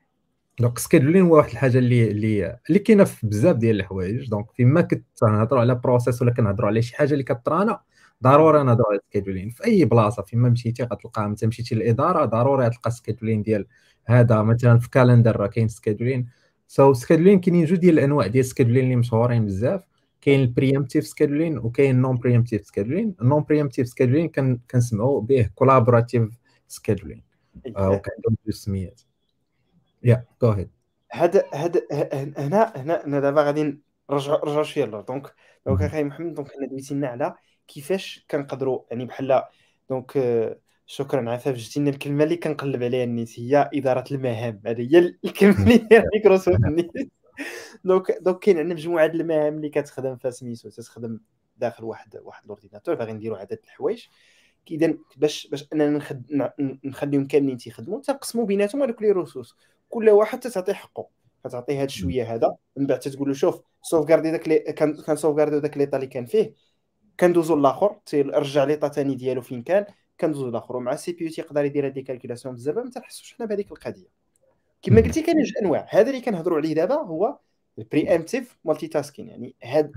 donc 0.60 0.78
scheduling 0.78 1.22
هو 1.22 1.36
واحد 1.36 1.50
الحاجة 1.50 1.78
اللي 1.78 2.10
اللي 2.10 2.58
اللي 2.68 2.78
كاينة 2.78 3.04
في 3.04 3.26
بزاف 3.26 3.56
ديال 3.56 3.80
الحوايج. 3.80 4.28
donc 4.30 4.50
فيما 4.56 4.80
كنت 4.80 5.06
نهضروا 5.22 5.60
على 5.60 5.74
process 5.74 6.22
ولا 6.22 6.32
كنهضروا 6.32 6.68
على 6.68 6.82
شي 6.82 6.96
حاجة 6.96 7.12
اللي 7.12 7.24
كطرانا 7.24 7.80
ضروري 8.22 8.62
نهضروا 8.64 8.90
على 8.90 9.00
scheduling 9.10 9.50
في 9.50 9.64
أي 9.64 9.84
بلاصة 9.84 10.22
فيما 10.22 10.48
مشيتي 10.48 10.82
غتلقى 10.82 11.24
انت 11.26 11.44
مشيتي 11.44 11.74
للإدارة 11.74 12.24
ضروري 12.24 12.66
غتلقى 12.66 12.90
scheduling 12.90 13.42
ديال 13.42 13.66
هذا. 14.06 14.42
مثلا 14.42 14.78
في 14.78 14.90
calendar 14.90 15.36
راه 15.36 15.46
كاين 15.46 15.68
scheduling 15.68 16.94
so, 16.94 16.96
scheduling 16.96 17.40
كاينين 17.40 17.64
جوج 17.64 17.78
ديال 17.78 17.98
الأنواع 17.98 18.26
ديال 18.26 18.44
scheduling 18.44 18.84
اللي 18.84 18.96
مشهورين 18.96 19.46
بزاف. 19.46 19.82
كاين 20.20 20.40
ال 20.40 20.46
preemptive 20.46 21.06
scheduling 21.06 21.58
وكاين 21.58 22.00
non-preemptive 22.00 22.66
scheduling 22.66 23.14
ال 23.22 23.42
non-preemptive 23.42 23.88
scheduling 23.88 24.28
كنسمعوا 24.70 25.20
به 25.20 25.50
collaborative 25.54 26.38
scheduling 26.68 27.22
وكان 27.66 28.14
جوج 28.28 28.54
سميات 28.54 29.00
yeah 30.04 30.24
go 30.42 30.50
ahead 30.50 30.70
هذا 31.12 31.44
هذا 31.54 31.82
هنا 32.38 32.72
هنا 32.76 33.06
هنا 33.06 33.20
دابا 33.20 33.42
غادي 33.42 33.80
نرجعوا 34.10 34.38
نرجعوا 34.38 34.62
شوية 34.62 34.84
للور 34.84 35.00
donc 35.00 35.34
donc. 35.66 35.82
أخي 35.82 36.04
محمد 36.04 36.34
donc 36.34 36.52
حنا 36.52 36.66
دويتي 36.66 36.94
لنا 36.94 37.08
على 37.08 37.34
كيفاش 37.68 38.26
كنقدروا 38.30 38.82
يعني 38.90 39.04
بحال 39.04 39.42
donc 39.90 40.16
آه، 40.16 40.58
شكرا 40.86 41.30
عفاف 41.30 41.54
جبتي 41.54 41.80
لنا 41.80 41.90
الكلمة 41.90 42.24
اللي 42.24 42.36
كنقلب 42.36 42.82
عليها 42.82 43.04
النيت 43.04 43.40
هي 43.40 43.70
إدارة 43.74 44.04
المهام. 44.10 44.62
هذه 44.66 44.96
هي 44.96 45.14
الكلمة 45.24 45.62
اللي 45.62 45.88
هي 45.92 46.04
مايكروسوفت 46.12 46.64
النيت 46.64 46.92
donc 47.84 48.18
donc 48.20 48.38
كاين 48.38 48.58
عندنا 48.58 48.74
مجموعة 48.74 49.06
المهام 49.06 49.56
اللي 49.56 49.68
كتخدم 49.68 50.16
فيها 50.16 50.30
سميتو 50.30 50.68
تتخدم 50.68 51.20
داخل 51.56 51.84
واحد 51.84 52.16
واحد 52.22 52.44
ال 52.44 52.49
ordinateur 52.49 52.94
باغي 52.94 53.12
نديروا 53.12 53.38
عدد 53.38 53.58
الحوايج. 53.64 54.06
اذا 54.70 54.94
باش 55.16 55.46
باش 55.46 55.68
أننا 55.72 55.90
نخد... 55.90 56.50
نخليهم 56.84 57.26
كاملين 57.26 57.56
تيخدموا 57.56 58.00
تنقسموا 58.00 58.46
بيناتهم 58.46 58.82
هذوك 58.82 59.02
les 59.02 59.10
ressources 59.10 59.54
كل 59.94 60.10
واحد 60.10 60.40
تتعطيه 60.40 60.72
حقه 60.72 61.08
كتعطيه 61.44 61.76
هذا 61.76 61.84
الشويه 61.84 62.34
هذا. 62.34 62.56
من 62.76 62.86
بعد 62.86 62.98
تتقول 62.98 63.28
له 63.28 63.34
شوف 63.34 63.60
sauvegarder 63.82 64.30
داك 64.30 64.48
لي 64.48 64.58
كان 64.58 65.02
كان 65.02 65.16
sauvegarder 65.16 65.60
داك 65.60 65.78
l'état 65.78 65.96
اللي 65.96 66.06
كان 66.06 66.24
فيه 66.24 66.54
كندوزو 67.20 67.56
لآخر. 67.56 67.96
تيرجع 68.06 68.64
l'état 68.64 68.88
ثاني 68.88 69.14
ديالو 69.14 69.40
فين 69.40 69.62
كان 69.62 69.86
كندوزو 70.20 70.50
لآخر. 70.50 70.76
ومع 70.76 70.92
ال 70.92 71.12
CPU 71.12 71.30
تيقدر 71.30 71.64
يدير 71.64 71.86
هذه 71.86 71.98
ال 71.98 72.03
calculations 72.03 72.54
بزاف 72.54 72.76
ما 72.76 72.90
تنحسوش 72.90 73.34
حنا 73.34 73.46
بهذيك 73.46 73.72
القضية. 73.72 74.08
كما 74.82 75.00
قلتي 75.00 75.22
كاين 75.22 75.36
جوج 75.36 75.52
أنواع. 75.62 75.86
هذا 75.90 76.10
اللي 76.10 76.20
كنهضروا 76.20 76.58
عليه 76.58 76.74
دابا 76.74 76.94
هو 76.94 77.38
ال 77.78 78.16
preemptive 78.16 78.58
multitasking 78.64 79.28
يعني 79.28 79.54
هذا. 79.62 79.90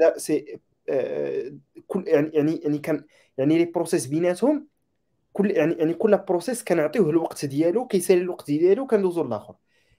هذا 0.00 0.18
c'est 0.18 0.58
آه، 0.88 1.52
كل 1.86 2.04
يعني 2.06 2.30
يعني 2.34 2.56
يعني 2.56 2.78
كان 2.78 3.04
يعني 3.38 3.58
les 3.58 3.64
process 3.64 4.06
بيناتهم 4.06 4.73
كل 5.34 5.50
يعني 5.50 5.74
يعني 5.74 5.94
كل 5.94 6.16
process 6.16 6.64
كنعطيوه 6.64 7.10
الوقت 7.10 7.44
ديالو 7.44 7.86
كيسالي 7.86 8.20
الوقت 8.20 8.46
ديالو 8.46 8.86
كندوزو 8.86 9.24
للاخر. 9.24 9.54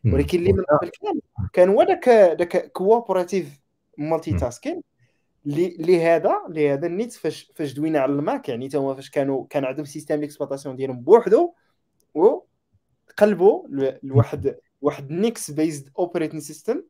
ولكن 0.05 0.39
اللي 0.39 0.53
من 0.53 0.63
قبل 0.63 0.89
كان 0.89 1.19
كان 1.53 1.69
هو 1.69 1.83
داك 1.83 2.09
داك 2.09 2.71
cooperative 2.71 3.59
multi. 3.97 4.34
tasking 4.38 4.82
اللي 5.45 5.67
اللي 5.67 6.03
هذا 6.03 6.41
اللي 6.49 6.73
هذا 6.73 6.88
النيت 6.88 7.13
فاش 7.13 7.51
فاش 7.55 7.73
دوينا 7.73 7.99
على 7.99 8.11
الماك 8.11 8.49
يعني 8.49 8.69
تا 8.69 8.77
هما 8.77 8.93
فاش 8.93 9.09
كانوا 9.09 9.45
كان 9.49 9.65
عندهم 9.65 9.86
système 9.86 10.15
d'exploitation 10.15 10.76
ديالهم 10.75 11.01
بوحدو 11.01 11.53
وقلبوا 12.13 13.67
لواحد 14.03 14.55
واحد 14.81 15.11
Unix-based 15.11 15.89
operating 15.99 16.41
system 16.41 16.84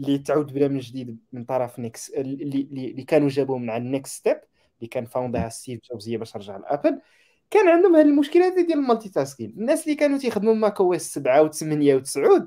اللي 0.00 0.18
تعود 0.18 0.52
بدا 0.52 0.68
من 0.68 0.78
جديد 0.78 1.18
من 1.32 1.44
طرف 1.44 1.78
نيكس 1.78 2.10
اللي 2.10 2.68
اللي 2.72 3.02
كانوا 3.02 3.28
جابوه 3.28 3.58
من 3.58 3.70
على 3.70 3.82
ال 3.82 4.14
NeXTSTEP 4.14 4.40
اللي 4.78 4.88
كان 4.88 5.04
found 5.04 5.41
ها 5.41 5.48
ستيف 5.48 5.80
جوبز 5.90 6.08
هي 6.08 6.16
باش 6.16 6.36
رجع 6.36 6.56
لأبل 6.56 7.00
كان 7.50 7.68
عندهم 7.68 7.96
هذه 7.96 8.04
المشكلة 8.06 8.46
هذه 8.46 8.66
ديال 8.66 8.78
ال 8.78 9.08
multitasking 9.08 9.54
الناس 9.58 9.84
اللي 9.84 9.94
كانوا 9.94 10.18
تيخدموا 10.18 10.54
Mac 10.54 10.80
OS 10.80 11.14
7 11.14 11.50
و8 11.50 12.02
و9 12.02 12.42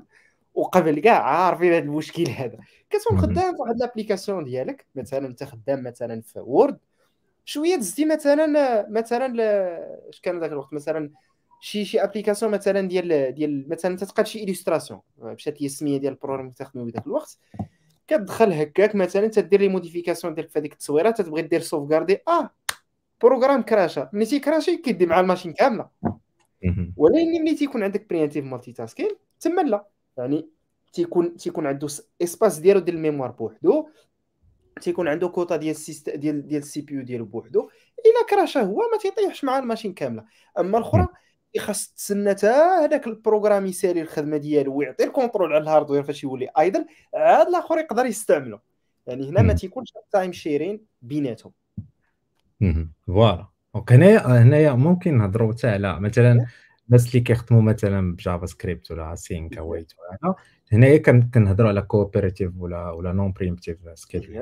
وقبل 0.54 1.00
كاع 1.00 1.22
عارفين 1.24 1.72
هذا 1.72 1.78
المشكل 1.78 2.28
هذا. 2.28 2.58
كتكون. 2.90 3.18
خدام 3.18 3.54
في 3.56 3.62
واحد 3.62 3.78
l'application 3.80 4.44
ديالك 4.44 4.86
مثلا 4.94 5.26
أنت 5.26 5.44
خدام 5.44 5.82
مثلا 5.82 6.20
في 6.20 6.38
Word 6.40 6.78
شوية 7.44 7.76
دزتي 7.76 8.04
مثلا 8.04 8.86
مثلا 8.90 9.28
ل- 9.28 9.40
اش 10.08 10.20
كان 10.20 10.40
ذاك 10.40 10.52
الوقت؟ 10.52 10.72
مثلا 10.72 11.10
شي 11.60 11.84
شي 11.84 12.02
application 12.02 12.52
مثلا 12.52 12.80
ديال 12.88 13.34
ديال 13.34 13.68
مثلا 13.68 13.96
تتقاد 13.96 14.26
شي 14.26 14.44
Illustration 14.44 15.00
مشات 15.18 15.62
هي 15.62 15.66
السمية 15.66 15.98
ديال 15.98 16.12
ال 16.12 16.15
programme 16.15 16.44
اللي 16.44 16.54
تخدموا 16.58 16.84
بذاك 16.86 17.06
الوقت. 17.06 17.38
كتدخل 18.08 18.52
هكاك 18.52 18.94
مثلا 18.94 19.26
تدير 19.28 19.60
les 19.60 19.68
modifications 19.68 20.34
ديالك 20.34 20.50
في 20.50 20.58
هذيك 20.58 20.72
التصويرة 20.72 21.10
تتبغي 21.10 21.42
دير 21.42 21.60
sauvegarder 21.60 22.18
آه 22.28 22.50
programme 23.22 23.62
كراشا 23.62 24.10
ملي 24.12 24.26
تيكراشي 24.26 24.76
كيدي 24.76 25.06
مع 25.06 25.20
la 25.20 25.27
machine 25.27 25.52
كامله. 25.52 25.88
ولكن 26.96 27.42
ملي 27.42 27.54
تيكون 27.54 27.82
عندك 27.82 28.08
preemptive 28.08 28.44
multitasking 28.44 29.10
تما 29.40 29.62
لا. 29.62 29.86
يعني 30.18 30.48
تيكون 30.92 31.36
تيكون 31.36 31.66
عنده 31.66 31.88
espace 32.22 32.58
ديالو 32.58 32.80
ديال 32.80 32.96
la 32.96 33.04
mémoire 33.04 33.30
بوحدو 33.30 33.88
تيكون 34.80 35.08
عنده 35.08 35.28
كوطا 35.28 35.56
ديال 35.56 35.70
السيست 35.70 36.10
ديال 36.10 36.48
ديال 36.48 36.62
ال 36.62 36.80
CPU 36.80 37.02
ديالو 37.02 37.24
بوحدو. 37.24 37.60
إلا 37.98 38.26
كراشا 38.30 38.60
هو 38.60 38.78
ما 38.92 38.98
تيطيحش 39.00 39.44
مع 39.44 39.58
la 39.58 39.66
machine 39.66 39.94
كامله. 39.94 40.24
أما 40.58 40.78
الأخرى 40.78 41.08
خاص 41.58 41.94
تسنى 41.94 42.34
تا 42.34 42.84
هذاك 42.84 43.06
ال 43.06 43.12
programme 43.12 43.66
يسالي 43.66 44.02
الخدمة 44.02 44.36
ديالو 44.36 44.76
ويعطي 44.76 45.04
ال 45.04 45.09
contrôle 45.09 45.52
على 45.52 45.62
ال 45.62 45.66
hardware 45.66 46.02
فاش 46.02 46.24
يولي 46.24 46.48
idle 46.58 46.86
عاد 47.14 47.46
الآخر 47.46 47.78
يقدر 47.78 48.06
يستعمله 48.06 48.60
يعني 49.06 49.28
هنا 49.28 49.42
ما. 49.42 49.52
تيكونش 49.52 49.92
time 50.12 50.32
sharing 50.32 50.80
بيناتهم. 51.02 51.52
Voilà. 53.06 53.46
Donc 53.74 53.92
هنايا 53.92 54.42
هنايا 54.42 54.72
ممكن 54.72 55.18
نهضروا 55.18 55.52
حتى 55.52 55.68
على 55.68 56.00
مثلا 56.00 56.46
الناس 56.86 57.08
اللي 57.08 57.20
كيخدموا 57.20 57.62
مثلا 57.62 58.14
ب 58.16 58.46
JavaScript 58.46 58.90
ولا 58.90 59.14
async 59.14 59.58
await 59.60 59.92
ولا 60.22 60.34
هنايا 60.72 60.96
كن- 60.98 61.30
كنهضروا 61.34 61.68
على 61.68 61.82
coopérative 61.82 62.52
ولا 62.58 62.90
ولا 62.90 63.12
non 63.12 63.32
préemptive 63.32 63.76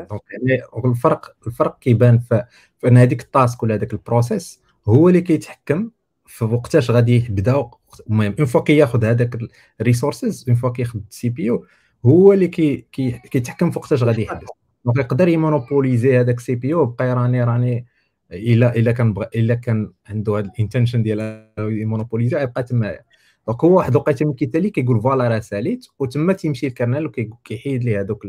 Yes. 0.04 0.08
donc 0.10 0.84
الفرق 0.84 1.36
الفرق 1.46 1.78
كيبان 1.78 2.18
في 2.18 2.44
في 2.78 2.88
ان 2.88 2.96
هذيك 2.96 3.20
ال 3.22 3.30
task 3.30 3.62
ولا 3.62 3.74
هذاك 3.74 3.92
ال 3.92 4.01
process 4.01 4.62
هو 4.88 5.08
اللي 5.08 5.20
كيتحكم 5.20 5.90
في 6.26 6.44
وقتاش 6.44 6.90
غادي 6.90 7.16
يبدا 7.16 7.70
المهم 8.10 8.34
une 8.38 8.46
fois 8.46 8.60
كياخذ 8.60 9.04
هذاك 9.04 9.38
ال 9.80 9.87
resources 9.87 10.44
une 10.48 10.56
fois 10.56 10.70
كياخذ 10.70 11.00
ال 11.10 11.28
CPU 11.28 11.66
هو 12.06 12.32
اللي 12.32 12.48
كي 12.48 12.86
كي 12.92 13.10
كيتحكم 13.10 13.70
في 13.70 13.78
وقتاش 13.78 14.02
غادي 14.02 14.22
يحدث. 14.22 14.48
donc 14.84 14.98
يقدر 14.98 15.28
ي 15.28 15.36
monopoliser 15.36 16.20
هذاك 16.20 16.38
ال 16.38 16.54
CPU 16.54 16.86
بقى 16.86 17.08
ي 17.10 17.15
runner 17.15 17.44
runner 17.44 17.86
الا 18.32 18.76
إلا 18.76 18.92
كان 18.92 19.12
بغ... 19.12 19.24
إلا 19.34 19.54
كان 19.54 19.92
عنده 20.06 20.38
هذا 20.38 20.46
ال 20.46 20.52
intention 20.52 21.02
ديال 21.02 21.46
ي 21.58 21.65
monopoliser 21.65 22.42
يبقى 22.42 22.62
تما 22.62 22.98
donc 23.46 23.64
هو 23.64 23.76
واحد 23.76 23.90
الوقيته 23.90 24.26
من 24.26 24.34
كيتالي 24.34 24.70
كيقول 24.70 25.00
voilà 25.02 25.28
راه 25.28 25.38
ساليت 25.38 25.86
وتما 25.98 26.32
تيمشي 26.32 26.66
ال 26.66 26.72
kernel 26.72 27.06
وكيحيد 27.06 27.84
ليه 27.84 28.00
هذوك 28.00 28.26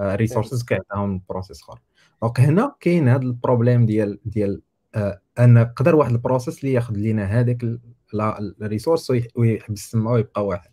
ال 0.00 0.06
resources 0.06 0.62
كيعطيهم 0.62 1.14
ال 1.14 1.20
process 1.20 1.62
آخر. 1.62 1.80
donc 2.22 2.40
هنا 2.40 2.74
كاين 2.80 3.08
هذا 3.08 3.22
ال 3.22 3.29
problème 3.29 3.86
ديال 3.86 4.18
ديال 4.24 4.62
آه 4.94 5.20
أن 5.38 5.58
قدر 5.58 5.96
واحد 5.96 6.12
ال 6.12 6.18
process 6.18 6.64
اللي 6.64 6.72
ياخذ 6.74 6.94
لينا 6.94 7.24
هذاك 7.24 7.78
ال 8.14 8.24
ressource 8.24 9.12
ويحبس 9.36 9.90
تما 9.90 10.10
ويبقى 10.10 10.46
واحد. 10.46 10.70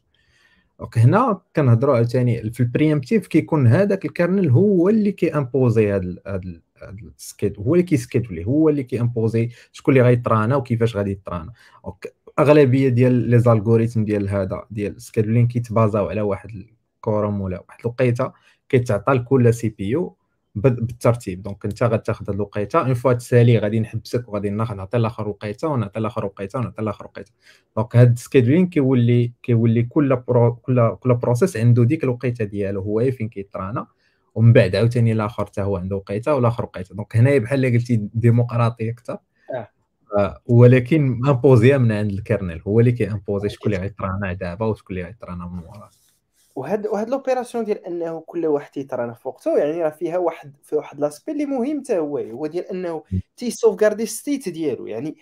donc 0.79 0.97
هنا 0.97 1.41
كنهضروا 1.55 1.95
عاوتاني 1.95 2.51
في 2.51 2.59
ال 2.59 2.66
préemptive 2.66 3.27
كيكون 3.27 3.67
هذاك 3.67 4.05
ال 4.05 4.12
kernel 4.12 4.49
هو 4.49 4.89
اللي 4.89 5.11
كي 5.11 5.30
imposer 5.30 5.93
هذا 5.93 6.15
هذا 6.83 6.95
ال 7.17 7.24
sched 7.24 7.59
هو 7.59 7.73
اللي 7.75 7.83
كي 7.83 7.95
scheduler 7.95 8.45
هو 8.45 8.69
اللي 8.69 8.83
كي 8.83 8.98
imposer 8.98 9.49
شكون 9.71 9.93
اللي 9.93 10.05
غي 10.05 10.16
tourner 10.16 10.55
وكيفاش 10.55 10.95
غادي 10.97 11.11
ي 11.11 11.17
tourner 11.17 11.53
أغلبية 12.39 12.89
ديال 12.89 13.13
les 13.13 13.39
algorithmes 13.39 14.03
ديال 14.03 14.29
هذا 14.29 14.65
ديال 14.71 14.95
ال 14.95 15.00
scheduling 15.00 15.47
كيتبازاو 15.47 16.09
على 16.09 16.21
واحد 16.21 16.49
ال 16.49 16.61
quantum 16.61 17.41
ولا 17.41 17.63
واحد 17.67 17.79
الوقيتة 17.81 18.31
كيتعطى 18.69 19.13
لكل 19.13 19.53
CPU 19.53 20.17
بالترتيب. 20.55 21.43
donc 21.43 21.65
انت 21.65 21.83
غتاخذ 21.83 22.29
هذه 22.29 22.35
الوقيتة 22.35 22.79
une 22.79 22.93
fois 22.93 23.13
تسالي 23.13 23.57
غادي 23.57 23.79
نحبسك 23.79 24.29
وغادي 24.29 24.49
نعطي 24.49 24.97
الآخر 24.97 25.29
وقيتة 25.29 25.67
ونعطي 25.67 25.99
الآخر 25.99 26.25
وقيتة 26.25 26.59
ونعطي 26.59 26.81
الآخر 26.81 27.05
وقيتة. 27.05 27.31
donc 27.77 27.95
هذا 27.95 28.11
ال 28.11 28.16
scheduling 28.16 28.67
كيولي 28.67 29.31
كيولي 29.43 29.83
كل 29.83 30.15
pro 30.15 30.55
كل 30.55 30.95
كل 30.99 31.13
process 31.13 31.57
عنده 31.57 31.83
ديك 31.83 32.03
الوقيتة 32.03 32.45
ديالو 32.45 32.81
هو 32.81 33.11
فين 33.11 33.29
كي 33.29 33.42
tourner 33.42 33.87
ومن 34.35 34.53
بعد 34.53 34.75
عاوتاني 34.75 35.11
الآخر 35.11 35.45
حتى 35.45 35.61
هو 35.61 35.77
عنده 35.77 35.95
وقيته 35.95 36.35
والآخر 36.35 36.63
وقيته. 36.63 36.95
donc 36.95 37.15
هنايا 37.15 37.39
بحال 37.39 37.65
اللي 37.65 37.77
قلتي 37.77 38.09
ديمقراطيه 38.13 38.91
أكثر. 38.91 39.17
آه. 40.17 40.41
ولكن 40.45 41.21
imposé 41.27 41.77
من 41.77 41.91
عند 41.91 42.11
ال 42.11 42.19
kernel 42.19 42.61
هو 42.67 42.79
اللي 42.79 42.91
كي 42.91 43.04
imposer 43.04 43.49
شكون 43.49 43.73
اللي 43.73 43.83
غي 43.83 43.95
tourner 43.95 44.33
دابا 44.33 44.65
وشكون 44.65 44.97
اللي 44.97 45.07
غي 45.07 45.16
tourner 45.16 45.45
من 45.45 45.59
وراه 45.59 45.89
وهاد 46.55 46.87
وهاد 46.87 47.09
l'opération 47.09 47.63
ديال 47.63 47.85
أنه 47.85 48.23
كل 48.25 48.45
واحد 48.45 48.71
تي 48.71 48.81
tourner 48.81 49.13
في 49.13 49.27
وقته 49.27 49.57
يعني 49.57 49.81
راه 49.83 49.89
فيها 49.89 50.17
واحد 50.17 50.55
في 50.63 50.75
واحد 50.75 50.99
l'aspect 50.99 51.31
اللي 51.31 51.45
مهم 51.45 51.79
حتى 51.83 51.97
هو 51.97 52.17
هو 52.17 52.47
ديال 52.47 52.65
أنه 52.65 53.03
تي 53.37 53.48
sauvegarder 53.48 54.05
state 54.05 54.49
ديالو. 54.49 54.87
يعني 54.87 55.15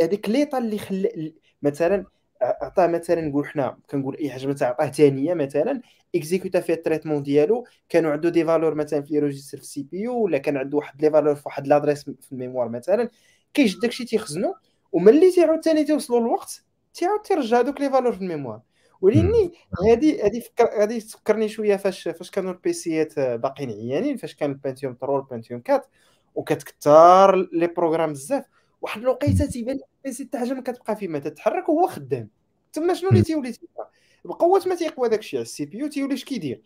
هذيك 0.00 0.28
l'état 0.28 0.58
اللي 0.58 0.78
خلى 0.78 1.34
مثلا 1.62 2.04
عطاه 2.42 2.86
مثلا 2.86 3.20
نقول 3.20 3.46
حنا 3.46 3.78
كنقول 3.90 4.16
اي 4.16 4.30
حاجة 4.30 4.46
مثلا 4.46 4.68
عطاه 4.68 4.86
ثانية 4.86 5.34
مثلا 5.34 5.80
exécuta 6.14 6.60
فيها 6.60 6.76
ال 6.76 6.80
traitement 6.80 7.22
ديالو 7.22 7.66
كانوا 7.88 8.12
عنده 8.12 8.28
des 8.28 8.44
valeurs 8.44 8.74
مثلا 8.74 9.02
في 9.02 9.18
registre 9.18 9.58
في 9.58 9.62
ال 9.64 9.82
CPU 9.82 10.18
ولا 10.18 10.38
كان 10.38 10.56
عنده 10.56 10.76
واحد 10.76 11.02
les 11.02 11.10
valeurs 11.10 11.34
في 11.34 11.42
واحد 11.46 11.66
l'adresse 11.66 12.04
في 12.04 12.32
la 12.32 12.40
mémoire 12.40 12.68
مثلا 12.68 13.10
كيجد 13.54 13.80
داكشي 13.80 14.04
تيخزنو 14.04 14.54
وملي 14.92 15.30
تيعاود 15.30 15.64
ثاني 15.64 15.84
توصلوا 15.84 16.20
الوقت 16.20 16.64
تيعاود 16.94 17.22
تيرجع 17.22 17.62
دوك 17.62 17.80
les 17.80 17.90
valeurs 17.90 18.12
في 18.12 18.20
la 18.20 18.28
mémoire. 18.28 18.60
ولأني 19.00 19.52
هذه 19.92 20.26
هذه 20.26 20.40
فكر 20.40 20.82
هذه 20.82 20.98
تفكرني 20.98 21.48
شوية 21.48 21.76
فاش 21.76 22.08
فاش 22.08 22.30
كانوا 22.30 22.52
ال 22.52 22.65
PCيات 22.65 23.18
باقيين 23.20 23.70
عيانين 23.70 24.16
فاش 24.16 24.34
كان 24.34 24.50
ال 24.50 24.56
Pentium 24.56 24.96
3 25.00 25.12
وال 25.12 25.23
Pentium 25.23 25.62
4 25.70 25.88
وكتكثر 26.34 27.48
les 27.52 27.66
programmes 27.66 28.12
بزاف. 28.12 28.44
واحد 28.80 29.00
الوقيته 29.00 29.46
تيبان 29.46 29.78
ال 29.98 30.07
PC 30.07 30.24
حتى 30.24 30.38
حاجة 30.38 30.52
ما 30.52 30.60
كتبقى 30.60 30.96
فيه 30.96 31.08
ما 31.08 31.18
تتحرك 31.18 31.68
وهو 31.68 31.86
خدام. 31.86 32.28
تما 32.72 32.94
شنو 32.94 33.10
اللي 33.10 33.22
تيولي 33.22 33.52
تيبقى؟ 33.52 33.90
بقوة 34.24 34.62
ما 34.66 34.74
تيقوى 34.74 35.08
داك 35.08 35.18
الشيء 35.18 35.38
على 35.38 35.44
ال 35.44 35.64
CPU 35.64 35.86
تيولي 35.86 36.14
اش 36.14 36.24
كيدير 36.24 36.62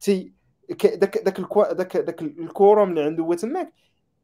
تي 0.00 0.32
داك 0.70 1.18
داك 1.18 1.38
الكوا 1.38 1.72
داك 1.72 1.96
داك 1.96 2.22
الكوروم 2.22 2.90
اللي 2.90 3.02
عنده 3.02 3.22
هو 3.22 3.34
تماك 3.34 3.72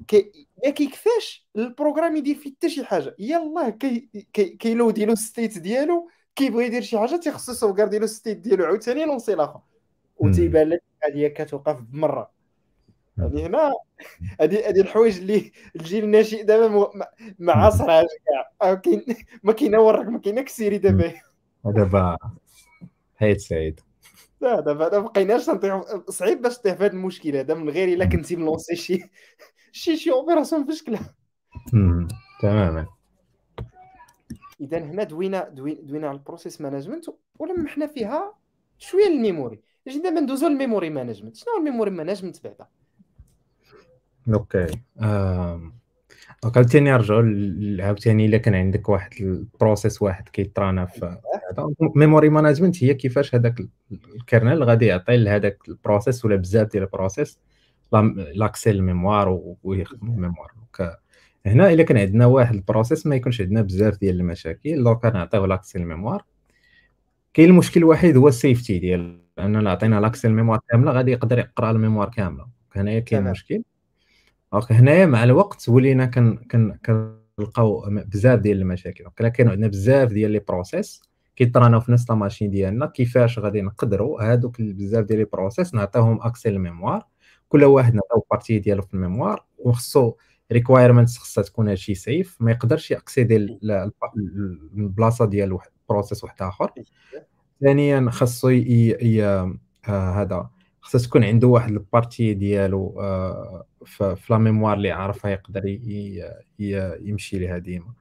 كي 0.08 0.46
ما 0.64 0.70
كيكفاش 0.70 1.46
ال 1.56 1.62
programme 1.62 2.16
يدير 2.16 2.34
فيه 2.34 2.50
حتى 2.50 2.68
شي 2.68 2.84
حاجة. 2.84 3.16
يلاه 3.18 3.70
كي 3.70 4.08
كيلودي 4.32 5.04
له 5.04 5.12
ال 5.12 5.20
state 5.20 5.58
ديالو 5.58 6.08
كيبغي 6.36 6.66
يدير 6.66 6.82
شي 6.82 6.98
حاجة 6.98 7.16
تيخصو 7.16 7.52
سوغاردي 7.52 7.98
له 7.98 8.04
الستيت 8.04 8.36
ديالو 8.36 8.64
عاوتاني 8.64 9.04
لونسي 9.04 9.34
لاخر. 9.34 9.60
وتيبان 10.16 10.68
لك 10.68 10.82
هذه 11.02 11.26
كتوقف 11.28 11.80
بمرة. 11.80 12.35
يعني 13.18 13.46
هنا 13.46 13.72
هذه 14.40 14.68
هذه 14.68 14.80
الحوايج 14.80 15.18
اللي 15.18 15.52
الجيل 15.76 16.04
الناشئ 16.04 16.42
دابا 16.42 16.90
ما 17.38 17.52
عاصرهاش 17.52 18.06
كاع. 18.60 18.74
كاين 18.74 19.04
ما 19.42 19.52
كينورك 19.52 20.06
ما 20.06 20.18
كاينك 20.18 20.48
سيري 20.48 20.78
دابا. 20.78 21.12
دابا 21.64 22.16
حيت 23.16 23.40
سعيد 23.40 23.80
لا 24.40 24.60
دابا 24.60 24.98
ما 24.98 25.06
بقيناش 25.06 25.50
صعيب 26.08 26.42
باش 26.42 26.58
تطيح 26.58 26.74
في 26.74 26.84
هذا 26.84 26.92
المشكل 26.92 27.36
هذا 27.36 27.54
من 27.54 27.70
غير 27.70 27.88
إلا 27.88 28.04
كنتي 28.04 28.36
ملونسي 28.36 28.76
شي 28.76 29.10
شي 29.72 29.96
شي 29.96 30.10
اوبيراسيون 30.10 30.66
فشكلها 30.66 31.14
تماما. 32.42 32.86
اذا 34.60 34.78
هنا 34.78 35.02
دوينا 35.02 35.48
دوينا 35.48 36.08
على 36.08 36.16
ال 36.18 36.24
process 36.24 36.60
management 36.60 37.04
ولمحنا 37.38 37.86
فيها 37.86 38.34
شوية 38.78 39.06
ال 39.06 39.13
memory. 39.13 39.60
أجي 39.88 39.98
دابا 39.98 40.20
ندوزو 40.20 40.48
لل 40.48 40.59
memory 40.59 40.90
management 40.90 41.36
شنو 41.36 41.52
هو 41.52 41.58
ال 41.58 41.63
memory 41.63 41.90
management 41.90 42.44
بعدا؟ 42.44 42.66
OK. 44.28 44.66
Donc 46.42 46.56
عاوتاني 46.56 46.90
نرجعو 46.90 47.22
عاوتاني 47.86 48.26
إلا 48.26 48.38
كان 48.38 48.54
عندك 48.54 48.88
واحد 48.88 49.10
ال 49.20 49.31
process 49.31 50.02
واحد 50.02 50.28
كيطرانا 50.28 50.86
في 50.86 51.16
memory 51.94 52.28
management 52.28 52.84
هي 52.84 52.94
كيفاش 52.94 53.34
هذاك 53.34 53.60
ال 53.92 54.02
kernel 54.02 54.62
غادي 54.64 54.86
يعطي 54.86 55.16
لهذاك 55.16 55.58
ال 55.68 55.75
process 55.75 56.24
ولا 56.24 56.36
بزاف 56.36 56.72
ديال 56.72 56.82
ال 56.82 56.89
process 56.89 57.38
l'accès 58.34 58.70
ال 58.70 58.81
mémoire 58.81 59.56
ويخدم 59.62 60.08
ال 60.08 60.14
mémoire 60.14 60.52
هنا 61.46 61.72
إلا 61.72 61.82
كان 61.82 61.98
عندنا 61.98 62.26
واحد 62.26 62.54
ال 62.54 62.61
process 62.61 63.06
ما 63.06 63.16
يكونش 63.16 63.40
عندنا 63.40 63.62
بزاف 63.62 64.00
ديال 64.00 64.20
المشاكل 64.20 64.70
لو 64.70 64.98
كان 64.98 65.12
نعطيو 65.12 65.44
l'accès 65.44 65.78
ال 65.78 65.84
mémoire 65.84 66.22
كاين 67.34 67.50
المشكل 67.50 67.80
الوحيد 67.80 68.16
هو 68.16 68.28
ال 68.28 68.36
safety 68.36 68.78
ديال 68.78 69.20
اننا 69.38 69.70
عطينا 69.70 70.00
l'accès 70.00 70.28
ال 70.28 70.32
mémoire 70.32 70.60
كاملة 70.68 70.92
غادي 70.92 71.10
يقدر 71.12 71.38
يقرأ 71.38 71.70
ال 71.70 71.75
mémoire 71.75 72.08
كاملة. 72.08 72.46
هنايا 72.72 73.00
كاين 73.00 73.24
مشكل. 73.24 73.62
Donc 74.52 74.72
هنايا 74.72 75.06
مع 75.06 75.24
الوقت 75.24 75.68
ولينا 75.68 76.06
كنلقاو 76.06 77.84
بزاف 77.88 78.40
ديال 78.40 78.60
المشاكل. 78.60 79.04
Donc 79.20 79.32
كانوا 79.32 79.52
عندنا 79.52 79.68
بزاف 79.68 80.08
ديال 80.12 80.30
les 80.30 80.38
process 80.38 81.02
كيطراناو 81.36 81.80
في 81.80 81.92
نفس 81.92 82.10
la 82.10 82.16
machine 82.16 82.50
ديالنا 82.50 82.86
كيفاش 82.86 83.38
غادي 83.38 83.62
نقدروا 83.62 84.22
هادوك 84.22 84.60
بزاف 84.60 85.04
ديال 85.04 85.18
les 85.18 85.24
process 85.24 85.74
نعطيوهم 85.74 86.22
accès 86.22 86.50
لل 86.50 86.63
mémoire 86.63 87.06
كل 87.48 87.64
واحد 87.64 87.94
نعطيو 87.94 88.24
partie 88.30 88.58
ديالو 88.58 88.82
في 88.82 88.94
ال 88.94 89.00
mémoire. 89.00 89.44
وخصو 89.58 90.14
requirements 90.52 91.18
خصها 91.18 91.44
تكون 91.44 91.68
هادشي 91.68 91.94
safe 91.94 92.36
ما 92.40 92.50
يقدرش 92.50 92.90
ي 92.90 92.99
accéder 92.99 93.58
البلاصة 94.76 95.24
ديال 95.24 95.52
واحد 95.52 95.70
process 95.88 96.24
واحد 96.24 96.42
آخر. 96.42 96.72
ثانيا 97.60 98.10
خاصو 98.10 98.48
آه، 98.48 99.56
هذا 99.88 100.50
خصها 100.86 100.98
تكون 100.98 101.24
عنده 101.24 101.48
واحد 101.48 101.70
ال 101.70 101.79
partie 101.79 102.34
ديالو 102.34 103.00
آه، 103.00 103.66
في 103.84 104.16
la 104.30 104.38
mémoire 104.38 104.76
اللي 104.76 104.90
عارفها 104.90 105.30
يقدر 105.30 105.78
يمشي 107.00 107.38
ليها 107.38 107.58
ديما. 107.58 107.92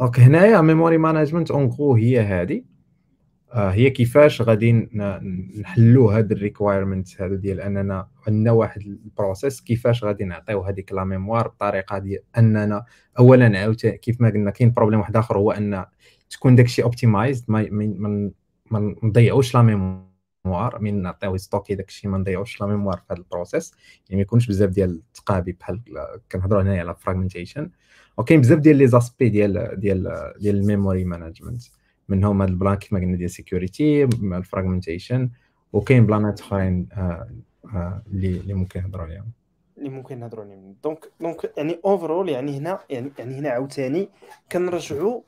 Donc 0.00 0.20
هنايا 0.20 0.60
memory 0.60 0.98
management 0.98 1.50
en 1.50 1.66
gros 1.66 1.94
هي 1.94 2.20
هذه 2.20 2.62
آه، 3.52 3.70
هي 3.70 3.90
كيفاش 3.90 4.42
غادي 4.42 4.72
نحلوا 5.60 6.12
هاد 6.12 6.32
ال 6.32 6.39
requirements 6.39 7.20
هادو 7.20 7.34
ديال 7.34 7.60
أننا 7.60 8.08
عندنا 8.26 8.52
واحد 8.52 8.80
ال 8.80 8.90
process 8.90 9.60
كيفاش 9.60 10.04
غادي 10.04 10.24
نعطيو 10.24 10.60
هذيك 10.60 10.92
la 10.92 11.04
mémoire 11.04 11.48
بطريقة 11.48 11.98
ديال 11.98 12.22
أننا 12.38 12.84
اولا 13.18 13.58
عاوتاني 13.58 13.98
كيف 13.98 14.20
ما 14.20 14.28
قلنا 14.30 14.50
كاين 14.50 14.72
problème 14.72 15.00
واحد 15.00 15.16
آخر 15.16 15.38
هو 15.38 15.52
أن 15.52 15.84
تكون 16.30 16.54
داكشي 16.54 16.82
optimized 16.82 17.44
ما 17.48 17.68
ما 18.70 18.94
نضيعوش 19.02 19.54
la 19.54 19.62
mémoire. 19.62 20.15
من 20.80 21.02
نعطيو 21.02 21.36
stocker 21.36 21.74
داكشي 21.74 22.08
ما 22.08 22.18
نضيعوش 22.18 22.60
la 22.60 22.66
mémoire 22.66 22.96
في 22.96 23.04
هذا 23.10 23.20
ال 23.20 23.26
process. 23.26 23.72
يعني 24.08 24.16
ما 24.16 24.22
يكونش 24.22 24.48
بزاف 24.48 24.70
ديال 24.70 24.90
التقابي 24.90 25.52
بحال 25.52 25.80
كنهضروا 26.32 26.62
هنايا 26.62 26.80
على 26.80 26.94
fragmentation 26.94 27.70
وكاين 28.18 28.40
بزاف 28.40 28.58
ديال 28.58 28.76
les 28.76 28.86
aspects 28.86 29.28
ديال 29.28 29.80
ديال 29.80 30.32
ديال 30.40 30.56
ال 30.56 30.63
memory 30.63 31.04
management 31.04 31.62
منهم 32.08 32.42
هذا 32.42 32.50
ال 32.50 32.55
plan 32.55 32.74
كيف 32.74 32.92
ما 32.92 32.98
قلنا 32.98 33.16
ديال 33.16 33.30
sécurité 33.30 34.04
ال 34.04 34.13
fragmentation 34.13 35.30
وكاين 35.72 36.06
plan 36.06 36.33
ات 36.33 36.40
أخرين 36.40 36.88
آه، 36.92 37.28
آه، 37.64 38.02
اللي 38.06 38.28
اللي 38.28 38.54
ممكن 38.54 38.80
نهضروا 38.80 39.04
عليهم. 39.04 39.32
اللي 39.78 39.88
ممكن 39.88 40.20
نهضروا 40.20 40.44
عليهم. 40.44 40.76
Donc 40.84 41.12
donc 41.20 41.52
يعني 41.56 41.80
overall 41.84 42.28
يعني 42.28 42.58
هنا 42.58 42.78
يعني 42.90 43.12
يعني 43.18 43.34
هنا 43.34 43.48
عاوتاني 43.48 44.08
كنرجعوا 44.52 45.20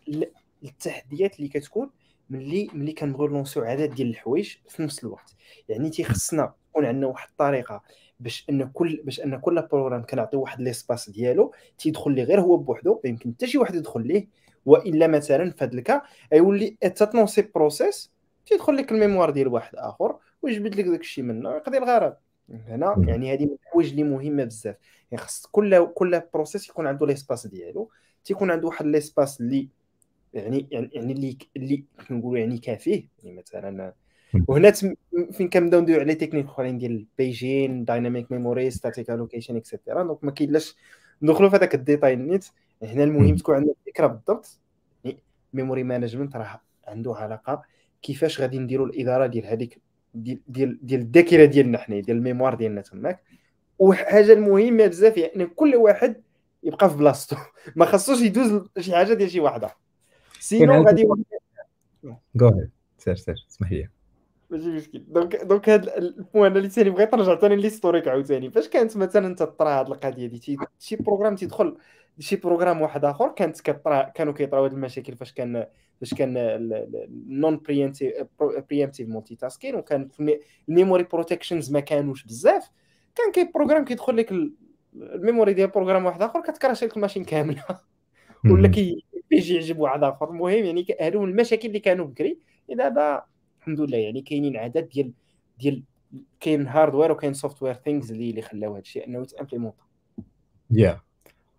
للتحديات 0.62 1.36
اللي 1.36 1.48
كتكون 1.48 1.90
ملي 2.30 2.68
ملي 2.72 2.92
كنبغيو 2.92 3.28
ن 3.28 3.32
lancer 3.32 3.55
يو 3.55 3.62
عدد 3.64 3.94
ديال 3.94 4.08
الحوايج 4.08 4.56
في 4.68 4.82
نفس 4.82 5.04
الوقت. 5.04 5.34
يعني 5.68 5.90
تيخصنا 5.90 6.54
يكون 6.70 6.84
عندنا 6.84 7.06
واحد 7.06 7.28
الطريقة 7.28 7.82
باش 8.20 8.46
إن 8.50 8.70
كل 8.70 9.02
باش 9.04 9.20
إن 9.20 9.36
كل 9.40 9.62
programme 9.62 10.02
كنعطيو 10.02 10.40
واحد 10.40 10.60
l'espace 10.60 11.10
ديالو 11.10 11.54
تيدخل 11.78 12.14
ليه 12.14 12.24
غير 12.24 12.40
هو 12.40 12.56
بوحدو 12.56 13.00
ما 13.04 13.10
يمكن 13.10 13.32
حتى 13.32 13.46
شي 13.46 13.58
واحد 13.58 13.74
يدخل 13.74 14.06
ليه. 14.06 14.28
وإلا 14.66 15.06
مثلا 15.06 15.50
في 15.50 15.64
هذا 15.64 15.74
ال 15.74 15.81
cas 15.81 16.02
يولي 16.32 16.76
تت 16.80 16.96
lancer 16.96 17.42
process 17.54 18.12
تيدخل 18.46 18.76
لك 18.76 18.92
ال 18.92 18.97
mémoire 18.97 19.30
ديال 19.30 19.48
واحد 19.48 19.76
آخر 19.76 20.16
ويجبد 20.42 20.74
لك 20.74 20.84
داك 20.84 21.00
الشيء 21.00 21.24
منه 21.24 21.50
ويقضي 21.50 21.78
الغرض. 21.78 22.14
هنا 22.50 23.04
يعني 23.08 23.32
هذه 23.32 23.44
من 23.44 23.56
الحوايج 23.66 23.90
اللي 23.90 24.02
مهمة 24.02 24.44
بزاف. 24.44 24.76
يعني 25.10 25.24
خص 25.24 25.46
كل 25.46 25.86
كل 25.94 26.22
process 26.34 26.68
يكون 26.68 26.86
عنده 26.86 27.06
l'espace 27.06 27.46
ديالو 27.46 27.90
تيكون 28.24 28.50
عنده 28.50 28.66
واحد 28.66 28.86
l'espace 28.86 29.40
اللي 29.40 29.68
يعني 30.34 30.66
يعني 30.70 30.90
يعني 30.92 31.12
اللي 31.12 31.38
اللي 31.56 31.84
كنقولوا 32.08 32.38
يعني 32.38 32.58
كافيه 32.58 33.08
يعني 33.24 33.36
مثلا 33.38 33.94
وهنا 34.48 34.70
فين 35.32 35.48
كنبداو 35.48 35.80
ندويو 35.80 36.00
على 36.00 36.14
techniques 36.14 36.46
أخرين 36.46 36.78
ديال 36.78 36.92
ال 36.92 37.05
paging 37.05 37.84
dynamic 37.84 38.32
memory 38.32 38.70
static 38.70 39.10
allocation 39.10 39.56
et 39.56 39.68
cetera 39.68 40.02
donc 40.02 40.24
ما 40.24 40.30
كاينلاش 40.30 40.76
ندخلوا 41.22 41.50
في 41.50 41.56
هذاك 41.56 41.74
ال 41.74 41.79
détails 41.79 42.16
net. 42.16 42.46
هنا 42.82 43.04
المهم 43.04 43.36
تكون 43.36 43.54
عندنا 43.54 43.74
فكرة 43.86 44.06
بالضبط. 44.06 44.60
Memory 45.52 45.82
management 45.82 46.36
راه 46.36 46.60
عنده 46.86 47.14
علاقة 47.14 47.62
كيفاش 48.02 48.40
غادي 48.40 48.58
نديروا 48.58 48.86
الإدارة 48.86 49.26
ديال 49.26 49.46
هذيك 49.46 49.80
ديال 50.14 50.40
ديال 50.48 50.86
ديال 50.86 51.00
الذاكرة 51.00 51.44
ديالنا 51.44 51.78
حنا 51.78 52.00
ديال 52.00 52.16
ال 52.16 52.21
mémoire 52.21 52.54
ديالنا 52.54 52.80
تماك. 52.80 53.22
وحاجة 53.78 54.32
المهمة 54.32 54.86
بزاف 54.86 55.16
يعني 55.16 55.46
كل 55.46 55.76
واحد 55.76 56.22
يبقى 56.62 56.90
في 56.90 56.96
بلاصتو. 56.96 57.36
ما 57.76 57.84
خصوش 57.84 58.20
يدوز 58.20 58.68
شي 58.78 58.94
حاجة 58.96 59.14
ديال 59.14 59.30
شي 59.30 59.40
واحد 59.40 59.64
sinon 60.40 60.82
غادي 60.84 61.08
je 62.34 62.66
suis 62.98 63.07
sûr 63.07 63.14
sûr 63.14 63.46
اسمح 63.50 63.72
لي 63.72 63.88
ماشي 64.50 64.68
مشكل 64.68 65.04
donc 65.08 65.36
donc 65.36 65.68
هاد 65.68 65.88
ال 65.88 65.99
point 65.99 66.56
اللي 66.56 66.68
ثاني 66.68 66.90
بغيت 66.90 67.14
نرجع 67.14 67.36
ثاني 67.36 67.56
l'historique 67.56 68.08
عاوتاني 68.08 68.50
فاش 68.50 68.68
كانت 68.68 68.96
مثلا 68.96 69.34
تطرا 69.34 69.80
هاد 69.80 69.86
القضية 69.90 70.26
دي 70.26 70.58
شي 70.78 70.96
programme 70.96 71.36
تيدخل 71.36 71.76
شي 72.18 72.36
programme 72.36 72.80
واحد 72.80 73.04
اخر 73.04 73.28
كانت 73.28 73.60
كطرا 73.60 74.02
كانوا 74.02 74.32
كيطراو 74.32 74.64
هاد 74.64 74.72
المشاكل 74.72 75.16
فاش 75.16 75.32
كان 75.32 75.66
فاش 76.00 76.14
كان 76.14 76.34
non-preemptive 77.26 79.08
multitasking 79.08 79.74
وكان 79.74 80.08
ال 80.68 80.73
memory 80.73 81.02
protections 81.04 81.72
ما 81.72 81.80
كانوش 81.80 82.24
بزاف 82.24 82.70
كان 83.14 83.32
كاين 83.32 83.50
programme 83.54 83.84
كيدخل 83.84 84.16
لك 84.16 84.32
ال 84.94 85.02
memory 85.02 85.52
ديال 85.52 85.68
programme 85.68 86.04
واحد 86.04 86.22
اخر 86.22 86.40
كت 86.40 86.50
crasher 86.50 86.86
لك 86.86 86.96
ال 86.96 87.00
machine 87.00 87.24
كامله 87.24 87.64
ولا 88.44 88.68
كي 88.68 89.04
يجي 89.30 89.54
يعجب 89.54 89.78
واحد 89.78 90.02
آخر. 90.02 90.30
المهم 90.30 90.64
يعني 90.64 90.86
هادو 91.00 91.24
المشاكل 91.24 91.68
اللي 91.68 91.80
كانوا 91.80 92.06
بكري. 92.06 92.38
دابا 92.68 93.22
الحمد 93.58 93.80
لله 93.80 93.98
يعني 93.98 94.22
كاينين 94.22 94.56
عدد 94.56 94.88
ديال 94.88 95.12
ديال 95.60 95.82
كاين 96.40 96.66
hardware 96.66 97.12
وكاين 97.12 97.34
software 97.34 97.74
things 97.74 98.12
اللي 98.12 98.30
اللي 98.30 98.42
خلاو 98.42 98.72
هذا 98.72 98.80
الشيء 98.80 99.06
انه 99.06 99.22
يت 99.22 99.31
implémente 99.31 99.74
يا 100.70 101.00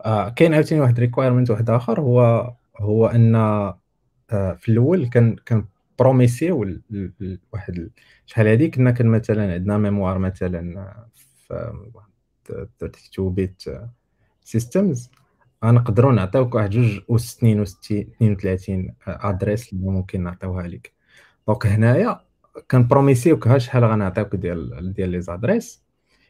آه 0.06 0.30
كاين 0.30 0.54
عاوتاني 0.54 0.82
واحد 0.82 1.00
requirement 1.00 1.52
واحد 1.52 1.70
آخر. 1.70 2.02
هو 2.02 2.52
هو 2.80 3.08
أن 3.08 3.36
آه 3.36 3.80
في 4.32 4.70
الأول 4.70 5.08
كان 5.08 5.36
كان 5.36 5.66
promise 6.00 6.62
يو 6.62 6.80
واحد 7.54 7.90
شحال 8.26 8.48
هادي 8.48 8.70
كنا 8.70 8.92
كان 8.92 9.08
مثلا 9.08 9.54
عندنا 9.54 9.78
mémoire 9.78 10.18
مثلا 10.18 10.94
في 11.46 11.74
32 12.50 13.34
bit 13.34 13.64
systems 14.44 15.12
غنقدروا 15.66 16.12
نعطيوك 16.12 16.56
واحد 16.56 16.70
جوج 16.70 17.00
و 17.08 17.16
62 17.16 18.00
32 18.00 18.94
adresses 19.08 19.74
اللي 19.74 19.92
ممكن 19.92 20.24
نعطيوها 20.24 20.68
لك 20.68 20.94
donc 21.48 21.66
هنايا 21.66 22.20
كان 22.70 22.88
promise 22.88 23.30
يوك 23.30 23.48
ها 23.48 23.58
شحال 23.58 23.86
غنعطيوك 23.86 24.36
ديال 24.36 24.94
ديال 24.94 25.10
les 25.10 25.22
adresses 25.22 25.84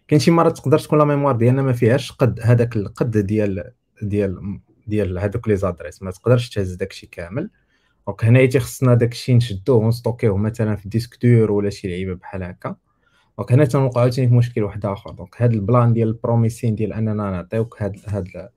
كاين 0.07 0.19
شي 0.19 0.31
مرات 0.31 0.57
تقدر 0.57 0.79
تكون 0.79 0.99
la 0.99 1.05
mémoire 1.05 1.35
ديالنا 1.35 1.61
ما 1.61 1.73
فيهاش 1.73 2.11
قد 2.11 2.39
هذاك 2.43 2.75
القد 2.75 3.17
ديال 3.17 3.71
ديال 4.01 4.59
ديال 4.87 5.19
هذوك 5.19 5.47
les 5.47 5.55
adresses 5.55 6.01
ما 6.03 6.11
تقدرش 6.11 6.49
تهز 6.49 6.73
داكشي 6.73 7.07
كامل. 7.07 7.49
Donc 8.07 8.25
هنايا 8.25 8.45
تيخصنا 8.45 8.93
داكشي 8.93 9.35
نشدوه 9.35 9.77
ون 9.77 9.87
stocker 9.87 10.22
يوه 10.22 10.37
مثلا 10.37 10.75
في 10.75 10.89
disque 10.89 11.25
dur 11.25 11.51
ولا 11.51 11.69
شي 11.69 11.87
لعيبة 11.87 12.13
بحال 12.13 12.43
هكا. 12.43 12.75
Donc 13.37 13.51
هنا 13.51 13.65
تنوقعو 13.65 14.01
عاوتاني 14.01 14.27
في 14.27 14.33
مشكل 14.33 14.63
واحد 14.63 14.85
آخر. 14.85 15.11
Donc 15.11 15.41
هاد 15.41 15.53
ال 15.53 15.61
plan 15.61 15.93
ديال 15.93 16.07
ال 16.07 16.14
promising 16.14 16.75
ديال 16.75 16.93
أننا 16.93 17.13
نعطيوك 17.13 17.81
هاد 17.81 17.95
هاد 18.07 18.49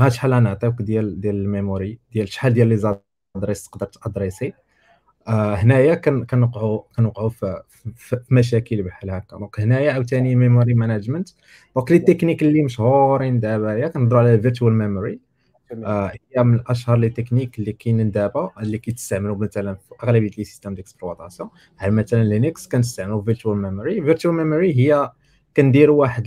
ها 0.00 0.08
شحال 0.08 0.34
غنعطيوك 0.34 0.82
ديال 0.82 1.20
ديال 1.20 1.34
ال 1.34 1.43
memory 1.43 1.98
ديال 2.12 2.28
شحال 2.28 2.54
ديال 2.54 2.68
les 2.68 2.76
adresses 2.76 3.64
تقدر 3.70 3.86
ت 3.86 3.93
adresser؟ 3.93 4.52
آه 5.28 5.54
هنايا 5.54 5.94
كنوقعوا 5.94 6.82
كنوقعوا 6.96 7.28
في, 7.28 7.62
في 7.96 8.20
مشاكل 8.30 8.82
بحال 8.82 9.10
هكا. 9.10 9.36
Donc 9.38 9.60
هنايا 9.60 9.92
عاوتاني 9.92 10.34
memory 10.36 10.74
management 10.74 11.28
donc 11.76 11.92
les 11.92 11.98
techniques 11.98 12.42
اللي 12.42 12.62
مشهورين 12.62 13.40
دابا 13.40 13.72
يا 13.74 13.88
كنهضروا 13.88 14.20
على 14.20 14.34
ال 14.34 14.39
virtual 14.39 14.72
memory 14.72 15.20
آه 15.84 16.12
هي 16.36 16.44
من 16.44 16.60
أشهر 16.66 16.96
les 16.96 17.08
techniques 17.08 17.58
اللي 17.58 17.72
كاينين 17.72 18.10
دابا 18.10 18.50
اللي 18.60 18.78
كيتستعملوا 18.78 19.36
مثلا 19.36 19.74
في 19.74 19.94
أغلبية 20.04 20.30
les 20.38 20.44
systèmes 20.44 20.74
d'exploitation 20.74 21.50
بحال 21.76 21.94
مثلا 21.94 22.24
Linux 22.24 22.68
كنستعملوا 22.68 23.22
virtual 23.22 23.56
memory 23.58 24.02
virtual 24.02 24.34
memory 24.34 24.74
هي 24.76 25.12
كنديروا 25.56 26.00
واحد 26.00 26.26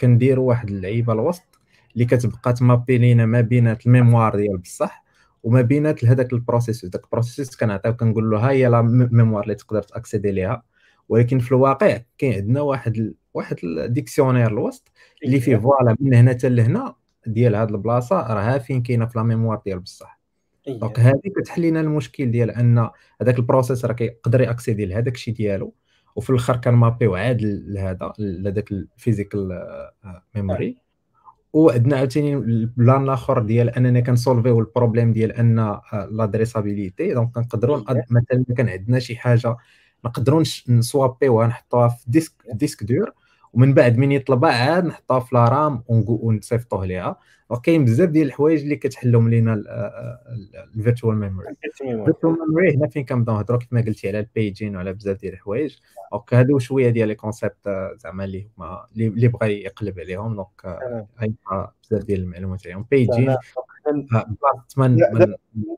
كنديروا 0.00 0.48
واحد 0.48 0.68
اللعيبة 0.70 1.12
الوسط 1.12 1.53
اللي 1.94 2.04
كتبقى 2.04 2.52
ت 2.52 2.59
mapper 2.59 2.98
لينا 2.98 3.26
ما 3.26 3.40
بينات 3.40 3.86
ال 3.86 3.92
mémoire 3.92 4.36
ديال 4.36 4.58
بصح 4.58 5.04
وما 5.42 5.60
بينات 5.62 6.04
هذاك 6.04 6.32
ال 6.32 6.37
processeur 6.37 6.90
داك 6.90 7.04
ال 7.04 7.09
processeur 7.09 7.56
كنعطيو 7.60 7.96
كنقول 7.96 8.30
له 8.30 8.38
ها 8.38 8.50
هي 8.50 8.66
la 8.66 8.82
mémoire 8.82 9.42
اللي 9.42 9.54
تقدر 9.54 9.82
ت 9.82 9.88
accéder 9.88 10.30
ليها. 10.30 10.62
ولكن 11.08 11.38
في 11.38 11.52
الواقع 11.52 12.00
كاين 12.18 12.34
عندنا 12.34 12.60
واحد 12.60 12.96
ال... 12.96 13.14
واحد 13.34 13.56
ال 13.64 13.70
dictionnaire 13.70 14.46
الوسط 14.50 14.92
اللي 15.24 15.40
فيه 15.40 15.56
voilà 15.56 15.96
من 16.00 16.14
هنا 16.14 16.30
حتى 16.30 16.48
لهنا 16.48 16.94
ديال 17.26 17.54
هاد 17.54 17.70
البلاصة 17.70 18.34
راها 18.34 18.58
فين 18.58 18.82
كاينة 18.82 19.06
في 19.06 19.18
la 19.18 19.24
mémoire 19.24 19.62
ديال 19.64 19.80
بصح. 19.80 20.20
Donc 20.68 21.00
هذه 21.00 21.20
كتحل 21.36 21.62
لنا 21.62 21.80
المشكل 21.80 22.30
ديال 22.30 22.50
أن 22.50 22.90
هذاك 23.20 23.38
ال 23.38 23.43
processeur 23.43 23.92
كيقدر 23.92 24.40
ي 24.40 24.46
accéder 24.46 24.86
لهذاك 24.86 25.14
الشيء 25.14 25.34
ديالو 25.34 25.74
وفي 26.16 26.30
الآخر 26.30 26.56
كن 26.56 26.68
mapper 26.68 27.02
يو 27.02 27.14
عاد 27.14 27.42
لهذا 27.42 28.12
لهذاك 28.18 28.72
ال 28.72 28.82
physical 28.82 29.62
memory 30.34 30.83
وعندنا 31.54 31.96
عاوتاني 31.96 32.34
ال 32.34 32.48
plan 32.48 33.04
الآخر 33.04 33.38
ديال 33.42 33.70
أننا 33.70 34.00
كن 34.00 34.17
solve 34.17 34.60
يو 34.60 34.70
ال 34.70 34.74
problème 34.74 35.12
ديال 35.12 35.32
أن 35.32 35.80
l'adressabilité 36.10 37.14
donc 37.14 37.32
كنقدروا 37.34 37.84
مثلا 38.10 38.44
كان 38.56 38.68
عندنا 38.68 38.98
شي 38.98 39.16
حاجة 39.16 39.56
نقدروا 40.04 40.42
نسوابيوها 40.68 41.46
نحطوها 41.46 41.88
في 41.88 42.04
disque 42.10 42.32
disque 42.54 42.82
dur 42.84 43.12
ومن 43.54 43.74
بعد 43.74 43.96
من 43.98 44.12
يطلبها 44.12 44.50
عاد 44.50 44.84
نحطوها 44.84 45.20
في 45.20 45.34
la 45.34 45.44
RAM 45.44 45.82
ونصيفطوه 45.88 46.86
ليها. 46.86 47.16
وكاين 47.50 47.84
بزاف 47.84 48.08
ديال 48.10 48.26
الحوايج 48.26 48.62
اللي 48.62 48.76
كتحلهم 48.76 49.28
لينا 49.28 49.62
ال 50.74 50.79
virtual 50.79 51.16
memory 51.16 51.48
ال 51.82 51.89
virtual 51.89 52.36
memory 52.40 52.74
هنا 52.74 52.88
فين 52.88 53.04
كنبداو 53.04 53.36
نهضروا؟ 53.36 53.58
كما 53.58 53.80
قلتي 53.80 54.08
على 54.08 54.20
ال 54.20 54.28
paging 54.28 54.76
وعلى 54.76 54.92
بزاف 54.92 55.20
ديال 55.20 55.32
الحوايج. 55.32 55.76
donc 56.12 56.34
هادو 56.34 56.58
شوية 56.58 56.90
ديال 56.90 57.08
les 57.08 57.14
concepts 57.14 57.68
زعما 57.96 58.24
اللي 58.24 58.48
هما 58.58 58.86
اللي 58.96 59.28
بغى 59.28 59.62
يقلب 59.62 60.00
عليهم. 60.00 60.34
donc 60.36 60.78
غيبقى 61.20 61.74
بزاف 61.82 62.04
ديال 62.04 62.20
المعلومات 62.20 62.66
عليهم. 62.66 62.86
paging 62.90 63.36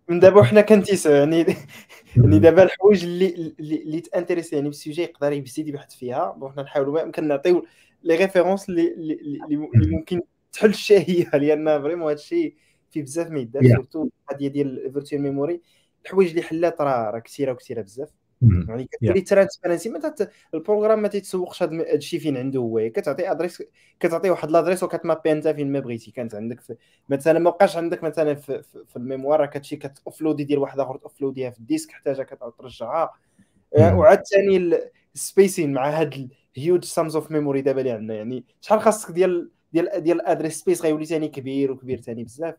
من 0.09 0.21
دابا 0.21 0.41
وحنا 0.41 0.61
كنتيسعوا 0.61 1.17
يعني 1.17 1.47
يعني 2.17 2.39
دابا 2.39 2.63
الحوايج 2.63 3.05
اللي 3.05 3.55
اللي 3.61 4.01
تانتيريسي 4.01 4.57
يعني 4.57 4.69
بال 4.69 4.78
sujet 4.78 5.03
يقدر 5.03 5.33
يبتدي 5.33 5.69
يبحث 5.69 5.95
فيها 5.95 6.31
بغينا 6.31 6.63
نحاولوا 6.63 6.95
ما 6.95 7.01
يمكن 7.01 7.29
نعطيو 7.29 7.67
les 8.03 8.17
références 8.17 8.69
اللي 8.69 8.93
اللي 9.47 9.57
ممكن 9.87 10.21
تحل 10.53 10.69
الشهية 10.69 11.31
لأن 11.35 11.83
vraiment 11.83 12.07
هذا 12.07 12.15
الشيء 12.15 12.55
فيه 12.91 13.03
بزاف 13.03 13.31
ما 13.31 13.41
يدار 13.41 13.63
surtout 13.75 14.09
القضية 14.31 14.49
ديال 14.49 14.87
ال 14.87 14.91
virtual 14.91 15.23
memory. 15.23 15.61
الحوايج 16.05 16.31
اللي 16.31 16.43
حلات 16.43 16.81
راه 16.81 17.11
راه 17.11 17.19
كثيره 17.19 17.53
وكثيره 17.53 17.83
بزاف. 17.83 18.09
يعني 18.43 18.89
كديري 18.93 19.21
transparency 19.21 19.89
ما 19.89 20.15
ال 20.55 20.60
programme 20.60 21.03
ما 21.03 21.09
تيتسوقش 21.09 21.63
هذا 21.63 21.95
الشيء 21.95 22.21
فين 22.21 22.37
عنده 22.37 22.61
هو 22.61 22.91
كتعطي 22.95 23.31
adresse 23.31 23.63
كتعطي 24.01 24.31
واحد 24.31 24.51
l'adresse 24.51 24.83
وكتمابي 24.83 25.33
انت 25.33 25.49
فين 25.49 25.73
ما 25.73 25.81
بغيتي 25.81 26.11
كانت 26.11 26.35
عندك 26.35 26.61
في 26.61 26.77
مثلا 27.09 27.39
ما 27.39 27.51
بقاش 27.51 27.77
عندك 27.77 28.05
مثلا 28.05 28.35
في, 28.35 28.63
في, 28.63 28.85
في 28.89 28.97
ال 28.97 29.02
mémoire 29.02 29.41
راه 29.41 29.47
كتمشي 29.47 29.77
كتوفلودي 29.77 30.45
ديال 30.45 30.59
واحد 30.59 30.81
اخر 30.81 30.97
توفلوديها 30.97 31.51
في 31.51 31.59
ال 31.59 31.63
disque 31.63 31.91
حتى 31.91 32.13
جا 32.13 32.23
كترجعها 32.23 33.13
وعاد 33.73 34.23
ثاني 34.23 34.81
ال 35.15 35.22
spacing 35.22 35.73
مع 35.73 35.91
هاد 35.91 36.31
ال 36.57 36.62
huge 36.62 36.85
sums 36.85 37.17
of 37.17 37.31
memory 37.31 37.61
دابا 37.61 37.81
اللي 37.81 37.91
عندنا 37.91 38.15
يعني 38.15 38.45
شحال 38.61 38.81
خاصك 38.81 39.11
ديال 39.11 39.51
ديال 39.73 40.03
ديال 40.03 40.21
ال 40.21 40.26
address 40.26 40.61
space 40.61 40.83
غيولي 40.83 41.05
ثاني 41.05 41.29
كبير 41.29 41.73
وكبير 41.73 42.01
ثاني 42.01 42.25
بزاف. 42.25 42.55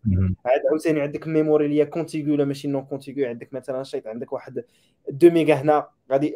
عاد 0.45 0.61
عاوتاني 0.69 1.01
عندك 1.01 1.27
ال 1.27 1.33
memory 1.33 1.65
اللي 1.65 1.81
هي 1.81 1.85
contigu 1.85 2.35
لا 2.35 2.45
ماشي 2.45 2.67
non 2.67 2.85
contigu 2.85 3.29
عندك 3.29 3.53
مثلا 3.53 3.83
شيط 3.83 4.07
عندك 4.07 4.33
واحد 4.33 4.63
2 5.09 5.33
ميغا 5.33 5.53
هنا 5.53 5.87
غادي 6.11 6.35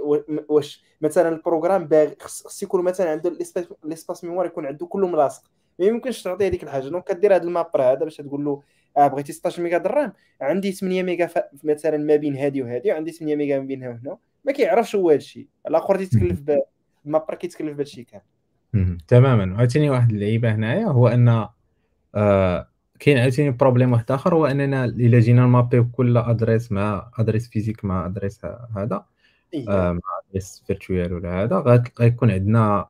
واش؟ 0.49 0.84
مثلا 1.01 1.30
ال 1.29 1.35
programme 1.35 1.86
باغي 1.86 2.15
خص 2.19 2.63
يكون 2.63 2.84
مثلا 2.84 3.11
عنده 3.11 3.38
l'espace 3.84 4.23
mémoire 4.23 4.47
يكون 4.47 4.65
عنده 4.65 4.86
كله 4.86 5.07
ملاصق. 5.07 5.43
ما 5.80 5.86
يمكنش 5.86 6.24
تعطيه 6.24 6.47
هذيك 6.47 6.63
الحاجة. 6.63 6.88
donc 6.88 7.03
كدير 7.03 7.36
هذا 7.36 7.43
ال 7.43 7.49
mapper 7.49 7.82
هذا 7.82 8.03
باش 8.03 8.17
تقول 8.17 8.45
له 8.45 8.61
آه 8.97 9.07
بغيتي 9.07 9.34
16 9.34 9.63
méga 9.63 9.77
de 9.77 9.92
RAM 9.92 10.13
عندي 10.41 10.72
8 10.72 11.03
ميغا 11.03 11.30
مثلا 11.63 11.97
ما 11.97 12.15
بين 12.15 12.38
هذه 12.38 12.61
وهذه 12.61 12.91
وعندي 12.91 13.11
8 13.11 13.36
ميغا 13.36 13.59
ما 13.59 13.65
بين 13.65 13.84
وهنا 13.88 14.17
ما 14.45 14.51
كيعرفش 14.51 14.95
هو 14.95 15.09
هذا 15.09 15.17
الشيء 15.17 15.47
الآخر 15.67 15.97
تيتكلف 15.97 16.59
ال 17.05 17.10
mapper 17.10 17.36
كيتكلف 17.36 17.69
بهذا 17.69 17.82
الشيء 17.82 18.05
كامل. 18.05 18.24
تماما. 19.07 19.57
عاوتاني 19.57 19.89
واحد 19.89 20.11
اللعيبه 20.11 20.55
هنايا 20.55 20.86
هو 20.86 21.07
أن 21.07 21.47
آه 22.15 22.67
كاين 22.99 23.17
عاوتاني 23.17 23.51
problème 23.51 23.91
واحد 23.91 24.11
آخر 24.11 24.36
هو 24.36 24.45
أننا 24.45 24.86
إلا 24.86 25.19
جينا 25.19 25.45
نمابيو 25.45 25.89
كل 25.89 26.17
adresse 26.17 26.71
مع 26.72 27.11
adresse 27.19 27.49
physique 27.49 27.86
مع 27.86 28.05
adresse 28.05 28.45
هذا. 28.76 29.05
آه 29.69 29.91
مع 29.91 29.99
adresse 30.29 30.63
virtuelle 30.67 31.13
ولا 31.13 31.43
هذا 31.43 31.84
غيكون 31.99 32.32
عندنا 32.32 32.88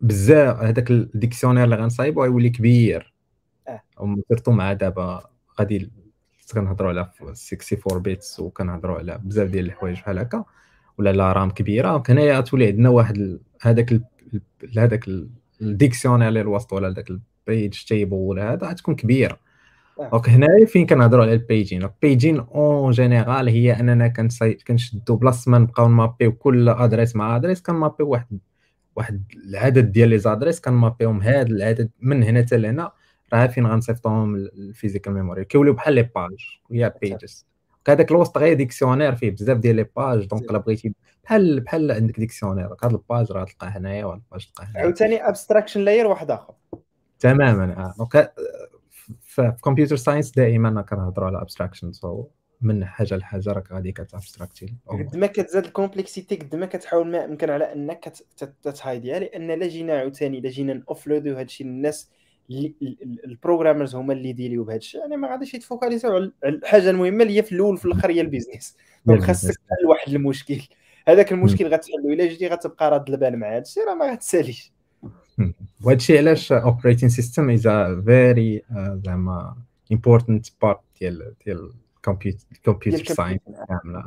بزاف 0.00 0.56
هذاك 0.56 0.90
ال 0.90 0.96
dictionnaire 0.96 1.64
اللي 1.64 1.76
غنصايبو 1.76 2.22
غيولي 2.22 2.50
كبير. 2.50 3.14
آه. 3.68 3.82
surtout 4.28 4.52
مع 4.52 4.72
دابا 4.72 5.24
غادي 5.60 5.90
كنهضروا 6.54 6.90
على 6.90 7.00
64 7.00 8.02
bits 8.02 8.40
وكنهضروا 8.40 8.98
على 8.98 9.18
بزاف 9.24 9.50
ديال 9.50 9.66
الحوايج 9.66 9.96
بحال 9.96 10.18
هكا 10.18 10.44
ولا 10.98 11.12
la 11.12 11.32
RAM 11.32 11.50
كبيرة. 11.50 12.02
هنايا 12.08 12.40
تولي 12.40 12.66
عندنا 12.66 12.88
واحد 12.88 13.38
هذاك 13.62 14.02
لهذاك 14.62 15.08
ال 15.60 15.65
dictionnaire 15.65 16.28
اللي 16.28 16.40
الوسط 16.40 16.72
ولا 16.72 16.90
ذاك 16.90 17.10
ال 17.10 17.25
page 17.25 17.84
table 17.84 18.16
ولا 18.16 18.52
هذا 18.52 18.66
غتكون 18.66 18.94
كبيرة. 18.94 19.38
آه. 20.00 20.10
donc 20.10 20.28
هنايا 20.28 20.66
فين 20.66 20.86
كنهضروا 20.86 21.24
على 21.24 21.32
ال 21.32 21.39
paging 21.39 21.82
ال 21.82 21.90
paging 21.90 22.38
en 22.38 22.90
général 22.90 23.48
هي 23.48 23.72
أننا 23.72 24.08
كنشدو 24.66 25.16
place 25.16 25.48
ما 25.48 25.58
نبقاو 25.58 25.88
نمابيو 25.88 26.32
كل 26.32 26.68
adresse 26.68 27.16
مع 27.16 27.36
adresse 27.36 27.62
كنمابيو 27.62 28.08
واحد 28.08 28.38
واحد 28.96 29.24
العدد 29.48 29.92
ديال 29.92 30.08
les 30.08 30.18
adresses 30.18 30.60
كنمابيوهم 30.60 31.22
هذا 31.22 31.42
العدد 31.42 31.90
من 32.00 32.22
هنا 32.22 32.42
حتى 32.42 32.56
لهنا. 32.56 32.92
راه 33.32 33.46
فين 33.46 33.66
غنصيفطوهم 33.66 34.34
ال 34.34 34.43
physical 34.43 35.12
memory 35.12 35.44
كيوليو 35.44 35.72
بحال 35.72 35.94
les 35.94 36.02
pages 36.02 36.60
هي 36.72 36.94
pages 37.02 37.46
هذاك 37.90 38.10
الوسط 38.10 38.38
غير 38.38 38.56
dictionnaire 38.56 39.14
فيه 39.14 39.30
بزاف 39.30 39.58
ديال 39.58 39.76
les 39.76 39.86
pages 39.96 40.24
donc 40.24 40.50
الا 40.50 40.58
بغيتي 40.58 40.94
بحال 41.24 41.60
بحال 41.60 41.92
عندك 41.92 42.20
dictionnaire 42.20 42.76
هذا 42.84 42.92
ال 42.92 43.00
page 43.00 43.32
راه 43.32 43.44
تلقاه 43.44 43.68
هنايا 43.68 44.04
وهذا 44.04 44.20
ال 44.20 44.25
page 44.25 44.46
تلقاه 44.46 44.64
هنايا. 44.64 44.84
عاوتاني 44.84 45.28
abstraction 45.28 45.80
layer 45.80 46.06
واحد 46.06 46.30
آخر. 46.30 46.54
تماما 47.20 47.64
آه. 47.78 47.94
donc 47.98 48.32
في 49.20 49.52
computer 49.64 49.96
science 49.96 50.30
دائما 50.30 50.82
كنهضروا 50.82 51.26
على 51.26 51.42
abstraction 51.42 51.92
so 51.92 52.26
من 52.60 52.84
حاجة 52.84 53.16
لحاجة 53.16 53.52
راك 53.52 53.72
غادي 53.72 53.92
كتابستراكتي 53.92 54.74
قد 54.86 55.16
ما 55.16 55.26
كتزاد 55.26 55.64
ال 55.64 55.70
complexity 55.70 56.36
قد 56.36 56.56
ما 56.56 56.66
كتحاول 56.66 57.10
ما 57.10 57.18
يمكن 57.18 57.50
على 57.50 57.72
أنك 57.72 58.12
تتهايديها 58.62 59.18
لأن 59.18 59.50
لا 59.50 59.68
جينا 59.68 59.98
عاوتاني 59.98 60.40
لا 60.40 60.50
جينا 60.50 60.74
نوفلودو 60.74 61.32
هذا 61.32 61.42
الشيء 61.42 61.66
للناس 61.66 62.10
ال 63.24 63.30
programmers 63.30 63.94
هما 63.94 64.12
اللي 64.12 64.28
يديريو 64.28 64.64
بهذا 64.64 64.76
الشيء 64.76 65.00
يعني 65.00 65.16
ما 65.16 65.30
غاديش 65.30 65.54
يتفوكاليزيو 65.54 66.12
على 66.14 66.32
الحاجة 66.44 66.90
المهمة 66.90 67.22
اللي 67.22 67.36
هي 67.36 67.42
في 67.42 67.52
الأول 67.52 67.74
وفي 67.74 67.84
الآخر 67.84 68.10
هي 68.10 68.20
ال 68.20 68.26
business. 68.26 68.76
donc 69.06 69.20
خاصك 69.20 69.54
تحل 69.54 69.86
واحد 69.86 70.12
المشكل. 70.12 70.62
هذاك 71.08 71.32
المشكل 71.32 71.66
غتحلو 71.66 72.12
إلا 72.12 72.26
جيتي 72.26 72.48
غتبقى 72.48 72.90
راد 72.90 73.10
البال 73.10 73.38
مع 73.38 73.52
هذا 73.52 73.62
الشيء 73.62 73.86
راه 73.86 73.94
ما 73.94 74.12
غتساليش. 74.12 74.72
وهذا 75.84 75.96
الشيء 75.96 76.18
علاش 76.18 76.52
operating 76.52 77.08
system 77.08 77.50
is 77.50 77.68
very 78.04 78.62
زعما 79.04 79.56
important 79.92 80.46
part 80.62 80.80
ديال 81.00 81.34
ديال 81.46 81.70
ال 82.52 82.59
computer 82.59 83.14
science 83.14 83.40
كاملة. 83.68 84.04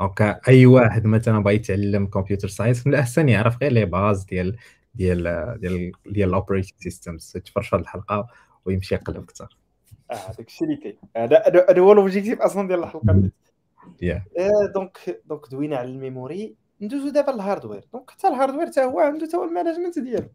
donc 0.00 0.40
أي 0.48 0.66
واحد 0.66 1.04
مثلا 1.04 1.38
بغى 1.38 1.54
يتعلم 1.54 2.06
computer 2.06 2.48
science 2.48 2.86
من 2.86 2.94
الأحسن 2.94 3.28
يعرف 3.28 3.62
غير 3.62 3.72
les 3.72 3.84
bases 3.84 4.24
ديال 4.24 4.56
ديال 4.94 5.22
ديال 5.60 5.92
ديال 6.06 6.28
ال 6.28 6.33
operating 6.33 6.76
systems 6.78 7.32
يتفرج 7.36 7.64
في 7.64 7.76
هذه 7.76 7.82
الحلقة 7.82 8.26
ويمشي 8.64 8.94
يقلب 8.94 9.22
أكثر 9.22 9.58
آه 10.10 10.32
داك 10.32 10.46
الشيء 10.46 10.68
اللي 10.68 10.76
كاين. 10.76 10.98
هذا 11.16 11.42
هذا 11.70 11.80
هو 11.80 11.92
l'objectif 11.92 12.40
أصلا 12.40 12.68
ديال 12.68 12.78
الحلقة 12.78 13.30
يا 14.02 14.24
donc 14.74 15.22
donc 15.26 15.50
دوينا 15.50 15.76
على 15.76 15.88
ال 15.88 15.97
memory. 15.97 16.56
ندوزو 16.80 17.08
دابا 17.08 17.30
لل 17.30 17.41
hardware 17.41 17.84
donc 17.92 18.10
حتى 18.10 18.28
ال 18.28 18.32
hardware 18.32 18.66
حتى 18.66 18.84
هو 18.84 19.00
عنده 19.00 19.26
حتى 19.26 19.36
هو 19.36 19.44
ال 19.44 19.49
management 19.49 19.98
ديالو. 19.98 20.28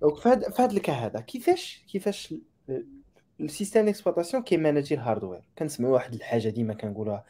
donc 0.00 0.18
في 0.18 0.28
هذا 0.62 0.72
ال 0.72 0.77
cas 0.77 0.92
هذا 0.92 1.20
كيفاش 1.20 1.84
كيفاش 1.92 2.34
ال 3.40 3.45
système 3.45 3.84
d'exploitation 3.84 4.42
كيماناجي 4.42 4.94
ال 4.94 4.99
hardware 4.99 5.40
كنسمعوا 5.58 5.94
واحد 5.94 6.14
الحاجة 6.14 6.48
ديما 6.48 6.74
كنقولوها 6.74 7.24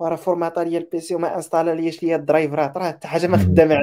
راه 0.00 0.16
فورماطا 0.16 0.64
ليا 0.64 0.78
ال 0.78 0.90
PC 0.90 1.14
وما 1.14 1.36
انستالا 1.36 1.74
ليش 1.74 2.02
ليا 2.02 2.16
الدرايفرات 2.16 2.76
راه 2.76 2.88
حتى 2.88 3.08
حاجة 3.08 3.26
ما 3.26 3.36
خدامة 3.36 3.76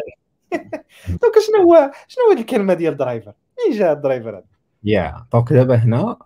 donc 1.21 1.39
شنو 1.47 1.71
هو 1.71 1.91
شنو 2.07 2.23
هو 2.23 2.31
الكلمة 2.31 2.73
ديال 2.73 2.93
ال 2.93 2.99
driver 2.99 3.33
منين 3.59 3.79
جا 3.79 3.91
ال 3.91 3.98
driver 3.98 4.37
هذا 4.37 4.43
يا 4.83 5.25
donc 5.33 5.53
دابا 5.53 5.75
هنا 5.75 6.17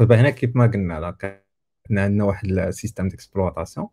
دابا 0.00 0.20
هنا 0.20 0.30
كيف 0.30 0.56
ما 0.56 0.66
قلنا 0.66 1.16
عندنا 1.90 2.24
واحد 2.24 2.48
ال 2.48 2.55
système 2.55 3.08
d'exploitation 3.08 3.86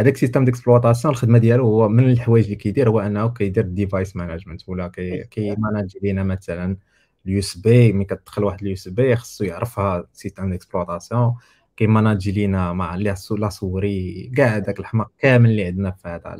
هذاك 0.00 0.14
ال 0.14 0.18
système 0.18 0.44
d'exploitation 0.44 1.14
الخدمة 1.14 1.38
ديالو 1.38 1.64
هو 1.64 1.88
من 1.88 2.10
الحوايج 2.10 2.44
اللي 2.44 2.56
كيدير 2.56 2.88
هو 2.88 3.00
أنه 3.00 3.28
كيدير 3.28 3.64
device 3.64 4.16
management 4.16 4.68
ولا 4.68 4.88
كي 4.88 5.24
كيماناجي 5.24 5.98
لينا 6.02 6.22
مثلا 6.22 6.76
ال 7.26 7.38
USB 7.38 7.92
ملي 7.92 8.04
كتدخل 8.04 8.44
واحد 8.44 8.60
ال 8.60 8.72
USB 8.72 9.16
خصو 9.16 9.44
يعرفها 9.44 10.06
système 10.12 10.50
d'exploitation 10.50 11.34
كيماناجي 11.76 12.32
لينا 12.32 12.72
مع 12.72 12.94
la 12.94 13.14
souris 13.48 14.30
كاع 14.36 14.58
داك 14.58 14.80
الحماق 14.80 15.10
كامل 15.18 15.50
اللي 15.50 15.64
عندنا 15.64 15.90
في 15.90 16.08
هذا 16.08 16.36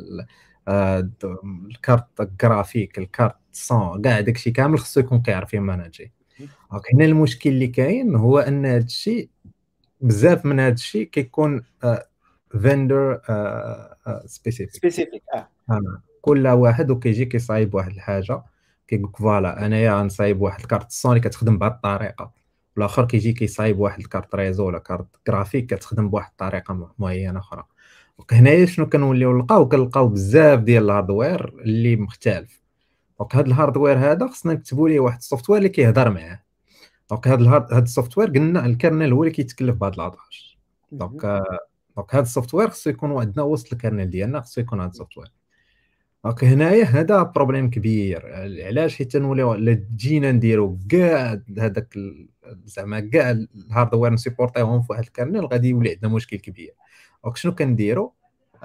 آه، 0.69 1.11
ال 1.71 1.79
carte 1.79 2.21
ال 2.21 2.29
graphique 2.29 2.99
ال 2.99 3.05
carte 3.05 3.37
son 3.53 4.03
كاع 4.03 4.21
داكشي 4.21 4.51
كامل 4.51 4.79
خصو 4.79 5.01
يكون 5.01 5.23
كيعرف 5.23 5.55
يماناجي. 5.55 6.13
donc 6.73 6.95
هنا 6.95 7.05
المشكل 7.05 7.51
اللي 7.51 7.67
كاين 7.67 8.15
هو 8.15 8.39
أن 8.39 8.67
هذا 8.67 8.85
الشيء 8.85 9.29
بزاف 10.01 10.45
من 10.47 10.61
هذا 10.61 10.73
الشيء 10.73 11.07
كيكون 11.07 11.63
vendor 12.63 13.21
specific 14.27 14.77
specific 14.77 15.23
آه 15.71 16.03
كل 16.21 16.49
واحد 16.49 16.91
وكيجي 16.91 17.25
كيصايب 17.25 17.75
واحد 17.75 17.91
الحاجة. 17.91 18.43
كيقول 18.89 19.05
لك 19.05 19.17
voilà 19.17 19.67
أنايا 19.67 20.01
غنصايب 20.01 20.43
واحد 20.43 20.61
ال 20.61 20.65
carte. 20.65 20.91
son 20.91 21.13
اللي 21.13 21.29
كتخدم 21.29 21.59
بهذه 21.59 21.73
الطريقة. 21.73 22.33
والآخر 22.77 23.05
كيجي 23.05 23.33
كيصايب 23.33 23.79
واحد 23.79 24.01
ال 24.01 24.07
carte 24.07 24.35
réseau 24.35 24.67
ولا 24.67 24.79
carte 24.79 25.07
graphique 25.29 25.75
كتخدم 25.75 26.11
بواحد 26.11 26.31
الطريقة 26.31 26.95
معينة 26.99 27.39
أخرى. 27.39 27.65
هنايا 28.33 28.67
شنو 28.67 28.89
كنوليو 28.89 29.37
نلقاو؟ 29.37 29.69
كنلقاو 29.69 30.09
بزاف 30.09 30.61
ديال 30.61 30.85
ال 30.85 30.92
hardware 30.92 31.49
اللي 31.49 31.97
مختلف. 31.97 32.63
donc 33.19 33.37
هذا 33.37 33.47
ال 33.47 33.53
hardware 33.53 33.99
هذا 33.99 34.27
خصنا 34.27 34.53
نكتبوا 34.53 34.89
ليه 34.89 35.01
واحد 35.01 35.19
ال 35.19 35.23
software 35.23 35.59
اللي 35.59 35.69
كيهضر 35.69 36.11
معاه. 36.11 36.43
donc 37.11 37.29
هذا 37.29 37.51
هذا 37.51 37.83
ال 37.83 37.88
software 37.88 38.31
قلنا 38.31 38.67
ال 38.67 38.73
kernel 38.73 39.13
هو 39.13 39.23
اللي 39.23 39.35
كيتكلف 39.35 39.77
بهذا 39.77 39.95
la 39.95 40.12
tâche 40.12 40.57
donc 40.93 41.43
donc 41.97 42.15
هذا 42.15 42.23
ال 42.23 42.28
software 42.28 42.71
خصو 42.71 42.91
يكون 42.91 43.21
عندنا 43.21 43.45
وسط 43.45 43.73
ال 43.73 43.78
kernel 43.78 44.11
ديالنا 44.11 44.41
خصو 44.41 44.61
يكون 44.61 44.81
هذا 44.81 44.91
ال 44.91 44.95
software. 44.95 45.29
donc 46.25 46.45
هنايا 46.45 46.85
هذا 46.85 47.23
problème 47.23 47.71
كبير. 47.71 48.23
علاش؟ 48.67 48.97
حيت 48.97 49.17
نوليو 49.17 49.79
جينا 49.97 50.33
نديرو 50.33 50.79
كاع 50.89 51.41
هذاك 51.59 51.95
زعما 52.65 53.01
كاع 53.01 53.31
ال 53.31 53.40
hardware 53.40 54.13
نسيبورتيهم 54.13 54.83
في 54.83 54.87
واحد 54.91 55.03
kernel 55.03 55.47
غادي 55.47 55.69
يولي 55.69 55.91
عندنا 55.91 56.13
مشكل 56.13 56.37
كبير. 56.37 56.75
donc 57.25 57.37
شنو 57.37 57.55
كنديرو؟ 57.55 58.15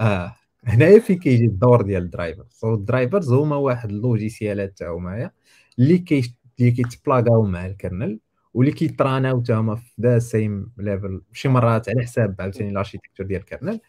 آه 0.00 0.34
هنايا 0.64 0.98
فين 1.00 1.18
كيجي 1.18 1.44
الدور 1.44 1.82
ديال 1.82 2.02
ال 2.02 2.08
driver 2.08 2.44
so 2.50 2.74
ال 2.74 2.81
drivers 2.81 3.32
هما 3.32 3.56
واحد 3.56 3.90
اللوجيسيالات 3.90 4.78
تا 4.78 4.88
هما 4.88 5.30
اللي 5.78 5.98
كي 5.98 6.34
اللي 6.60 6.70
كيتبلاغاو 6.70 7.42
مع 7.42 7.66
ال 7.66 7.74
kernel 7.74 8.20
واللي 8.54 8.72
كيتراناو 8.72 9.40
تا 9.40 9.54
هما 9.54 9.76
في 9.76 9.92
the 10.00 10.18
same 10.18 10.72
level 10.78 11.22
شي 11.32 11.48
مرات 11.48 11.88
على 11.88 12.02
حساب 12.02 12.34
عاوتاني 12.40 12.70
ال 12.70 12.74
architecture 12.74 13.26
ديال 13.26 13.40
ال 13.40 13.45
kernel. 13.45 13.80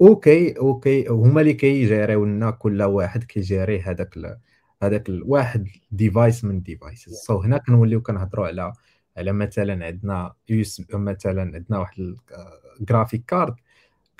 okay 0.00 0.58
okay. 0.58 1.06
هما 1.08 1.40
اللي 1.40 1.52
كي 1.52 1.68
gérer 1.68 2.08
يو 2.08 2.24
لنا 2.24 2.50
كل 2.50 2.82
واحد 2.82 3.24
كي 3.24 3.40
gérer 3.40 3.80
هذاك 3.80 4.38
هذاك 4.82 5.08
واحد 5.26 5.68
device 5.90 6.44
من 6.44 6.62
devices 6.62 7.12
سو 7.14 7.38
هنا 7.40 7.58
كنوليو 7.58 8.02
كنهضروا 8.02 8.46
على 8.46 8.72
على 9.16 9.32
مثلا 9.32 9.86
عندنا 9.86 10.34
يوس 10.48 10.82
مثلا 10.94 11.42
عندنا 11.42 11.78
واحد 11.78 12.16
ال 12.80 12.85
graphic 12.85 13.24
card 13.24 13.54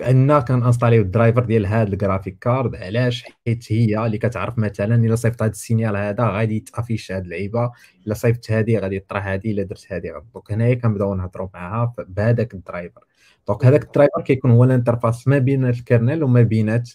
عندنا 0.03 0.41
كن 0.41 0.52
installer 0.52 1.03
يو 1.03 1.12
ال 1.12 1.17
driver 1.17 1.45
ديال 1.45 1.67
هذا 1.67 1.89
ال 1.89 1.95
graphic 1.95 2.39
card 2.39 2.77
علاش؟ 2.77 3.25
حيت 3.47 3.73
هي 3.73 4.07
اللي 4.07 4.19
كتعرف 4.19 4.59
مثلا 4.59 4.95
إلا 4.95 5.17
صيفط 5.17 5.43
هذا 5.43 5.51
ال 5.51 5.57
signal 5.57 5.97
هذا 5.97 6.29
غادي 6.29 6.57
يت 6.57 6.69
affiche 6.69 7.13
هذه 7.13 7.23
اللعيبة. 7.23 7.71
إلا 8.07 8.15
صيفط 8.15 8.51
هذه 8.51 8.79
غادي 8.79 8.97
يطرح 8.97 9.27
هذه 9.27 9.51
إلا 9.51 9.63
درت 9.63 9.87
هذه 9.93 10.23
donc 10.35 10.53
هنايا 10.53 10.75
كنبداو 10.75 11.15
نهضروا 11.15 11.49
معاها 11.55 11.95
بهذاك 11.99 12.55
ال 12.55 12.61
driver. 12.61 13.05
donc 13.51 13.65
هذاك 13.65 13.85
ال 13.85 13.90
driver 13.90 14.23
كيكون 14.23 14.51
هو 14.51 14.65
ال 14.65 14.71
interface 14.71 15.29
ما 15.29 15.39
بين 15.39 15.65
ال 15.65 15.73
kernel 15.73 16.25
وما 16.25 16.43
بينات 16.43 16.89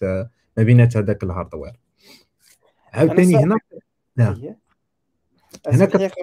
ما 0.58 0.64
بينات 0.64 0.98
هذاك 0.98 1.24
ال 1.24 1.29
hardware. 1.29 1.74
عاوتاني 2.94 3.38
هنا 3.38 3.58
هنا 5.68 5.86
كتشرح 5.86 6.14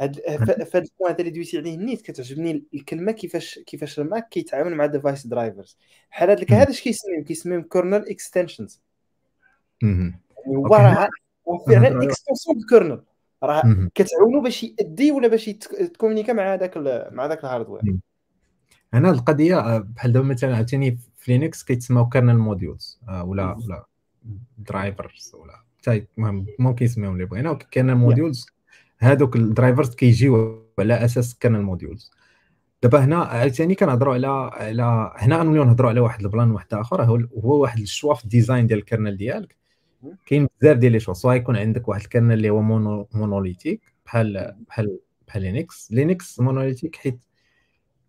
فهاد 0.00 0.20
ال 0.74 0.80
point 0.80 1.08
هذا 1.08 1.18
اللي 1.18 1.30
دويتي 1.30 1.58
عليه 1.58 1.76
نيت 1.76 2.02
كتعجبني 2.02 2.64
الكلمة 2.74 3.12
كيفاش 3.12 3.58
كيفاش 3.58 4.00
الماك 4.00 4.28
كيتعامل 4.28 4.74
مع 4.74 4.86
device 4.86 5.26
drivers 5.26 5.78
بحال 6.10 6.30
هاد 6.30 6.52
هذا 6.52 6.70
اش 6.70 6.82
كيسميهم؟ 6.82 7.24
كيسميهم 7.24 7.62
kernel 7.62 8.04
extensions 8.10 8.80
يعني 9.82 10.20
هو 10.46 10.66
راه 10.66 11.08
فعلا 11.66 12.04
extension 12.04 12.56
ال 12.56 12.63
kernel 12.63 13.02
راه 13.42 13.88
كتعاونو 13.94 14.40
باش 14.40 14.64
يأدي 14.64 15.12
ولا 15.12 15.28
باش 15.28 15.44
ت 15.44 15.51
communiquer 15.51 16.32
مع 16.32 16.54
هذاك 16.54 16.76
مع 17.12 17.26
ذاك 17.26 17.44
ال 17.44 17.48
hardware 17.48 17.82
هنا 18.98 19.10
القضية 19.10 19.58
آه، 19.58 19.78
بحال 19.78 20.12
دابا 20.12 20.26
مثلا 20.26 20.56
عاوتاني 20.56 20.98
في 21.16 21.32
لينكس 21.32 21.64
كيتسماو 21.64 22.08
kernel 22.08 22.38
modules 22.38 23.00
آه، 23.08 23.24
ولا 23.24 23.56
ولا 23.56 23.86
drivers 24.58 25.32
ولا 25.34 25.62
المهم 26.18 26.46
ممكن 26.58 26.84
يسميهم 26.84 27.12
اللي 27.12 27.24
بغينا 27.24 27.54
kernel 27.54 27.94
modules 27.94 28.46
هادوك 29.00 29.36
ال 29.36 29.43
drivers 29.43 29.94
كيجيو 29.94 30.66
على 30.78 31.04
أساس 31.04 31.38
kernel 31.38 31.62
modules 31.62 32.10
دابا 32.82 33.04
هنا 33.04 33.16
عاوتاني 33.16 33.74
كنهضروا 33.74 34.14
على 34.14 34.26
على 34.52 35.12
هنا 35.16 35.36
غنوليو 35.38 35.64
نهضروا 35.64 35.90
على 35.90 36.00
واحد 36.00 36.24
ال 36.24 36.29
plan 36.29 36.50
واحد 36.50 36.74
آخر 36.74 37.02
هو 37.44 37.62
واحد 37.62 37.78
ال 37.78 37.84
choix 37.84 38.14
في 38.14 38.24
ال 38.24 38.30
design 38.30 38.66
ديال 38.66 38.78
ال 38.78 38.83
kernel 38.83 39.16
ديالك. 39.16 39.56
كاين 40.26 40.48
بزاف 40.60 40.76
ديال 40.76 40.92
les 40.92 41.00
choix 41.00 41.14
سواء 41.14 41.36
يكون 41.36 41.56
عندك 41.56 41.88
واحد 41.88 42.00
ال 42.00 42.05
kernel 42.05 42.32
اللي 42.32 42.50
هو 42.50 42.62
mono 42.62 43.08
monolithique 43.14 43.80
بحال 44.06 44.56
بحال 44.68 44.98
بحال 45.28 45.42
لينكس 45.42 45.92
لينكس 45.92 46.40
monolithique 46.40 46.96
حيت 46.96 47.18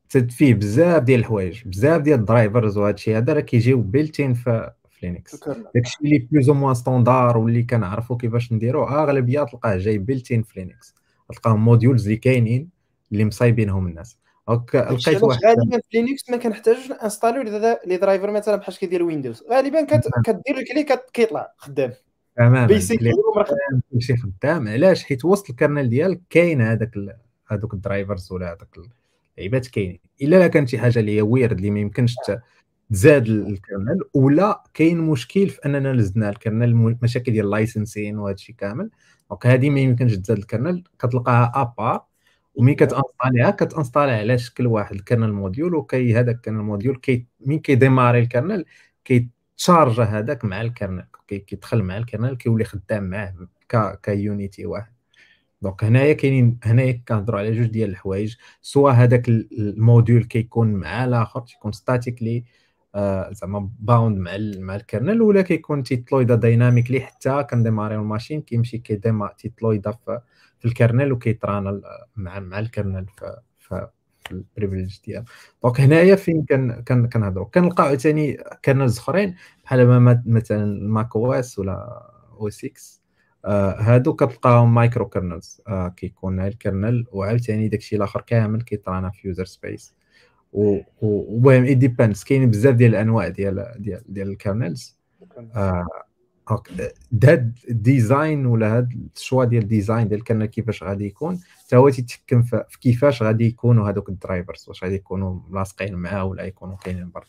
تد 0.09 0.31
فيه 0.31 0.53
بزاف 0.53 1.03
ديال 1.03 1.19
الحوايج 1.19 1.67
بزاف 1.67 2.01
ديال 2.01 2.19
ال 2.19 2.26
drivers 2.26 2.77
وهذا 2.77 2.93
الشيء 2.93 3.17
هذا 3.17 3.33
راه 3.33 3.41
كيجيو 3.41 3.81
built-in 3.81 4.33
في 4.33 4.71
في 4.89 5.05
لينكس 5.05 5.43
داكشي 5.75 5.97
اللي 6.03 6.27
plus 6.31 6.49
ou 6.49 6.56
moins 6.56 6.73
standard 6.73 7.37
واللي 7.37 7.63
كنعرفوا 7.63 8.17
كيفاش 8.17 8.53
نديروا 8.53 9.03
أغلبية 9.03 9.43
تلقاه 9.43 9.77
جاي 9.77 9.97
built-in 9.97 10.43
في 10.43 10.59
لينكس 10.59 10.95
تلقاهم 11.29 11.65
modules 11.65 12.03
اللي 12.03 12.17
كاينين 12.17 12.69
اللي 13.11 13.25
مصايبينهم 13.25 13.87
الناس. 13.87 14.17
donc 14.47 14.75
لقيت 14.75 15.23
واحد 15.23 15.39
غالبا 15.45 15.79
في 15.89 15.97
لينكس 15.97 16.29
ما 16.29 16.37
كنحتاجوش 16.37 16.91
installer 16.91 17.32
يو 17.32 17.41
les 17.85 17.97
drivers 17.97 18.31
مثلا 18.31 18.55
بحال 18.55 18.77
كيدير 18.77 19.03
ويندوز 19.03 19.43
غالبا 19.49 19.81
كدير 20.25 20.57
ال 20.57 20.66
clic 20.66 20.99
كيطلع 21.13 21.53
خدام. 21.57 21.93
تماما. 22.37 22.67
كلشي 23.91 24.15
خدام. 24.17 24.67
علاش؟ 24.67 25.03
حيت 25.03 25.25
وسط 25.25 25.49
ال 25.49 25.55
kernel 25.55 25.89
ديالك 25.89 26.21
كاين 26.29 26.61
هذاك 26.61 26.91
هذوك 27.47 27.73
ال 27.73 27.80
drivers 27.80 28.31
ولا 28.31 28.47
هذاك 28.47 28.67
اللعيبات 29.37 29.67
كاينين. 29.67 29.99
إلا 30.21 30.35
لا 30.35 30.47
كانت 30.47 30.69
شي 30.69 30.79
حاجة 30.79 30.99
اللي 30.99 31.17
هي 31.17 31.21
weird 31.21 31.57
اللي 31.57 31.69
ما 31.71 31.79
يمكنش 31.79 32.15
تزاد 32.89 33.27
ال 33.27 33.38
kernel 33.38 34.01
ولا 34.13 34.63
كاين 34.73 34.97
مشكل 34.97 35.49
في 35.49 35.65
أننا 35.65 35.93
نزدنا 35.93 36.29
ال 36.29 36.39
kernel 36.39 36.97
مشاكل 37.03 37.31
ديال 37.31 37.45
ال 37.45 37.52
licensing 37.52 38.17
وهذا 38.17 38.35
الشيء 38.35 38.55
كامل. 38.55 38.89
donc 39.29 39.45
هذه 39.47 39.69
ما 39.69 39.79
يمكنش 39.79 40.15
تزاد 40.15 40.37
ال 40.37 40.44
kernel 40.44 40.83
كتلقاها 40.99 41.51
à 41.55 41.65
part 41.65 42.05
ومين 42.55 42.75
كت 42.75 42.89
installer 42.89 43.51
يها 43.51 43.60
كت 43.60 43.70
installer 43.70 44.11
على 44.11 44.37
شكل 44.37 44.67
واحد 44.67 44.95
ال 44.95 45.01
kernel 45.01 45.33
module 45.33 45.75
وكي 45.75 46.15
هذاك 46.15 46.35
ال 46.35 46.39
kernel 46.39 46.61
module 46.61 46.97
كي 46.97 47.25
مين 47.39 47.59
كي 47.59 47.71
démarrer 47.71 48.19
ال 48.19 48.26
kernel 48.26 48.65
كيت 49.05 49.36
charge 49.36 49.99
هذاك 49.99 50.45
مع 50.45 50.61
ال 50.61 50.68
kernel 50.68 51.07
كيدخل 51.27 51.83
مع 51.83 51.97
ال 51.97 52.03
kernel 52.03 52.35
كيولي 52.35 52.63
خدام 52.63 53.03
معاه 53.09 53.35
ك 54.03 54.13
unité 54.13 54.65
واحد. 54.65 54.96
donc 55.61 55.83
هنايا 55.83 56.13
كاينين 56.13 56.59
هنايا 56.63 57.01
كنهضروا 57.07 57.39
على 57.39 57.51
جوج 57.51 57.65
ديال 57.67 57.89
الحوايج 57.89 58.35
سواء 58.61 58.93
هذاك 58.93 59.29
ال 59.29 59.43
module 59.43 60.23
كيكون 60.23 60.73
مع 60.73 61.05
الآخر 61.05 61.41
تيكون 61.41 61.71
statically 61.71 62.43
آه، 62.95 63.31
زعما 63.33 63.69
bound 63.79 64.17
مع 64.17 64.31
مع 64.59 64.75
ال 64.75 64.82
kernel 64.82 65.21
ولا 65.21 65.41
كيكون 65.41 65.83
تيت 65.83 66.05
load 66.05 66.35
ا 66.35 66.41
dynamically 66.41 67.01
حتى 67.01 67.43
كن 67.43 67.55
démarrer 67.55 68.01
يو 68.01 68.09
ال 68.09 68.13
machine 68.13 68.41
كيمشي 68.41 68.77
كيديما 68.77 69.33
تيت 69.37 69.57
load 69.57 69.84
ا 69.84 69.91
في, 69.91 70.21
في 70.59 70.65
ال 70.65 70.72
kernel 70.72 71.11
وكيت 71.11 71.46
run 71.46 71.72
ا 71.72 71.81
مع 72.15 72.39
مع 72.39 72.59
ال 72.59 72.66
kernel 72.66 73.05
في, 73.17 73.37
في 73.59 73.87
ال 74.31 74.38
privilege 74.38 74.99
ديال 75.05 75.23
donc 75.63 75.81
هنايا 75.81 76.15
فين 76.15 76.45
كان 76.45 77.07
كنهضروا 77.07 77.45
كنلقاو 77.45 77.87
عاوتاني 77.87 78.37
kernels 78.65 78.97
أخرين 78.97 79.35
بحال 79.63 80.21
مثلا 80.25 80.89
ماك 80.89 81.15
أو 81.15 81.33
اس 81.33 81.59
ولا 81.59 82.03
أو 82.39 82.49
6 82.49 82.69
آه 82.69 83.06
هادو 83.53 84.13
كتلقاهم 84.13 84.75
micro 84.75 85.09
kernels. 85.09 85.61
آه 85.67 85.89
كيكون 85.89 86.39
ال 86.39 86.49
kernel 86.49 87.05
وعاوتاني 87.11 87.67
داكشي 87.67 87.95
الآخر 87.95 88.21
كامل 88.21 88.61
كيت 88.61 88.82
run 88.82 89.02
ا 89.02 89.09
في 89.09 89.27
user 89.27 89.45
space. 89.45 89.93
المهم 91.03 91.63
it 91.63 91.73
depends 91.73 92.23
كاين 92.23 92.49
بزاف 92.49 92.75
ديال 92.75 92.89
الأنواع 92.89 93.27
ديال 93.27 93.75
ديال 93.77 94.01
ديال 94.07 94.29
ال 94.29 94.37
kernels. 94.37 94.97
آه 95.55 95.87
هاد 97.23 97.59
ال 97.69 97.80
design 97.80 98.45
ولا 98.45 98.77
هاد 98.77 99.09
ال 99.15 99.20
choix 99.20 99.45
ديال 99.45 99.63
ال 99.63 99.69
design 99.69 100.07
ديال 100.07 100.19
ال 100.19 100.23
kernel 100.23 100.45
كيفاش 100.45 100.83
غادي 100.83 101.05
يكون 101.05 101.39
حتى 101.65 101.75
هو 101.75 101.89
تيتحكم 101.89 102.41
في 102.41 102.79
كيفاش 102.81 103.23
غادي 103.23 103.45
يكونوا 103.45 103.87
هادوك 103.87 104.09
ال 104.09 104.16
drivers 104.16 104.65
واش 104.67 104.83
غادي 104.83 104.95
يكونوا 104.95 105.39
ملاصقين 105.49 105.95
معاه 105.95 106.25
ولا 106.25 106.43
يكونوا 106.43 106.75
كاينين 106.75 107.11
برا. 107.11 107.25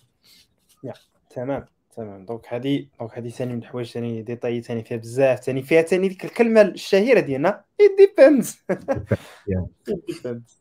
تمام. 1.31 1.65
تمام. 1.99 2.25
donc 2.25 2.47
هذه 2.49 2.87
donc 3.01 3.19
هذه 3.19 3.29
ثاني 3.29 3.53
من 3.53 3.59
الحوايج 3.59 3.87
ثاني 3.87 4.23
détail 4.23 4.63
ثاني 4.63 4.85
فيها 4.85 4.97
بزاف 4.97 5.45
ثاني 5.45 5.63
فيها 5.63 5.83
ثاني 5.83 6.09
ديك 6.09 6.25
الكلمة 6.25 6.61
الشهيرة 6.61 7.21
ديالنا 7.21 7.65
it 7.83 7.91
depends. 8.03 8.47
It 9.91 10.15
depends. 10.15 10.59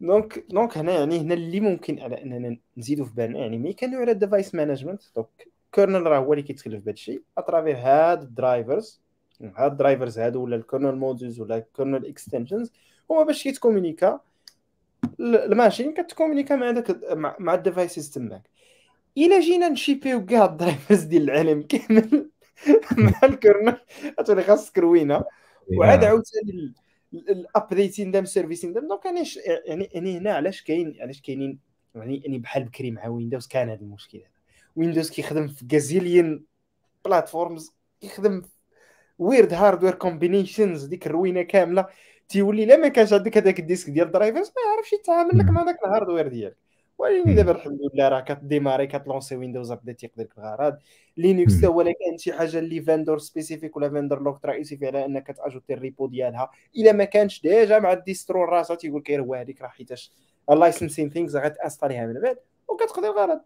donc 0.00 0.44
donc 0.50 0.78
هنا 0.78 0.92
يعني 0.92 1.20
هنا 1.20 1.34
اللي 1.34 1.60
ممكن 1.60 1.98
على 1.98 2.22
أننا 2.22 2.56
نزيدوا 2.76 3.04
في 3.04 3.14
بالنا 3.14 3.38
يعني 3.38 3.58
ملي 3.58 3.72
كانوا 3.72 4.00
على 4.00 4.10
ال 4.10 4.16
device 4.16 4.54
management 4.54 5.02
donc 5.16 5.48
kernel 5.72 6.06
راه 6.06 6.18
هو 6.18 6.32
اللي 6.32 6.42
كيتكلف 6.42 6.80
بهذا 6.80 6.90
الشيء 6.90 7.22
à 7.38 7.43
travers 7.43 7.76
هاد 7.76 8.22
ال 8.22 8.32
drivers 8.32 9.00
هاد 9.42 9.70
الدرايفرز 9.72 10.18
هادو 10.18 10.44
ولا 10.44 10.56
الكيرنل 10.56 10.96
موديلز 10.96 11.40
ولا 11.40 11.56
الكيرنل 11.56 12.06
اكستنشنز 12.06 12.72
هما 13.10 13.22
باش 13.22 13.42
كيتكومونيكا 13.42 14.20
الماشين 15.20 15.94
كتكومونيكا 15.94 16.56
مع 16.56 16.70
داك 16.70 17.14
مع 17.40 17.54
الديفايسز 17.54 18.10
تماك. 18.10 18.57
الا 19.26 19.40
جينا 19.40 19.68
نشيبيو 19.68 20.26
كاع 20.26 20.44
الدرايفرز 20.44 21.02
ديال 21.02 21.30
العالم 21.30 21.62
كامل. 21.62 22.30
مع 22.98 23.20
الكرنل 23.24 23.78
غتولي 24.20 24.42
خاصك 24.42 24.78
روينه 24.78 25.24
وعاد 25.78 26.04
عاوتاني 26.04 26.74
الابديتين 27.12 28.10
دام 28.10 28.24
سيرفيسين 28.24 28.72
دام 28.72 28.88
دونك 28.88 29.04
يعني 29.04 29.22
يعني 29.66 29.88
يعني 29.92 30.18
هنا 30.18 30.32
علاش 30.34 30.62
كاين 30.62 30.96
علاش 31.00 31.20
كاينين 31.20 31.58
يعني 31.94 32.22
يعني 32.24 32.38
بحال 32.38 32.64
بكري 32.64 32.90
مع 32.90 33.08
ويندوز 33.08 33.46
كان 33.46 33.68
هذا 33.68 33.80
المشكل 33.80 34.18
هذا. 34.18 34.28
ويندوز 34.76 35.10
كيخدم 35.10 35.48
في 35.48 35.66
غازيليان 35.72 36.44
بلاتفورمز 37.04 37.72
كيخدم 38.00 38.42
ويرد 39.18 39.52
هاردوير 39.52 39.94
كومبينيشنز 39.94 40.84
ديك 40.84 41.06
الروينة 41.06 41.42
كاملة. 41.42 41.86
تيولي 42.28 42.66
لا 42.66 42.76
ما 42.76 42.88
كانش 42.88 43.12
عندك 43.12 43.36
هذاك 43.36 43.58
الديسك 43.60 43.90
ديال 43.90 44.06
الدرايفرز 44.06 44.46
ما 44.46 44.72
يعرفش 44.72 44.92
يتعامل 44.92 45.38
لك 45.38 45.44
مع 45.44 45.62
داك 45.62 45.78
الهاردوير 45.84 46.28
ديالك. 46.28 46.56
ولكن 46.98 47.34
دابا 47.34 47.52
الحمد 47.52 47.78
لله 47.94 48.08
راه 48.08 48.20
كديماري 48.20 48.86
كتلونسي 48.86 49.36
ويندوز 49.36 49.70
أبديت 49.70 50.04
يقدر 50.04 50.22
لك 50.22 50.38
الغرض 50.38 50.78
لينكس 51.16 51.58
حتى 51.58 51.66
هو 51.66 51.84
كان 51.84 52.18
شي 52.18 52.32
حاجة 52.32 52.58
اللي 52.58 52.80
فاندور 52.80 53.18
سبيسيفيك 53.18 53.76
ولا 53.76 53.90
فاندور 53.90 54.22
لوك 54.22 54.44
رئيسي 54.44 54.76
في 54.76 54.86
على 54.86 55.04
إنك 55.04 55.26
تاجوتي 55.26 55.74
الريبو 55.74 56.06
ديالها. 56.06 56.50
إلا 56.76 56.92
ما 56.92 57.04
كانش 57.04 57.42
ديجا 57.42 57.78
مع 57.78 57.92
الديسترو 57.92 58.44
راسها 58.44 58.76
تيقول 58.76 59.00
لك 59.00 59.10
هو 59.10 59.34
هذيك 59.34 59.62
راه 59.62 59.68
حيتاش 59.68 60.12
ال 60.50 60.56
licensing 60.56 61.10
things 61.10 61.34
غت 61.34 61.45
installer 61.45 61.95
يها 61.95 62.06
من 62.06 62.20
بعد 62.20 62.36
وكتقضي 62.68 63.06
الغرض 63.06 63.40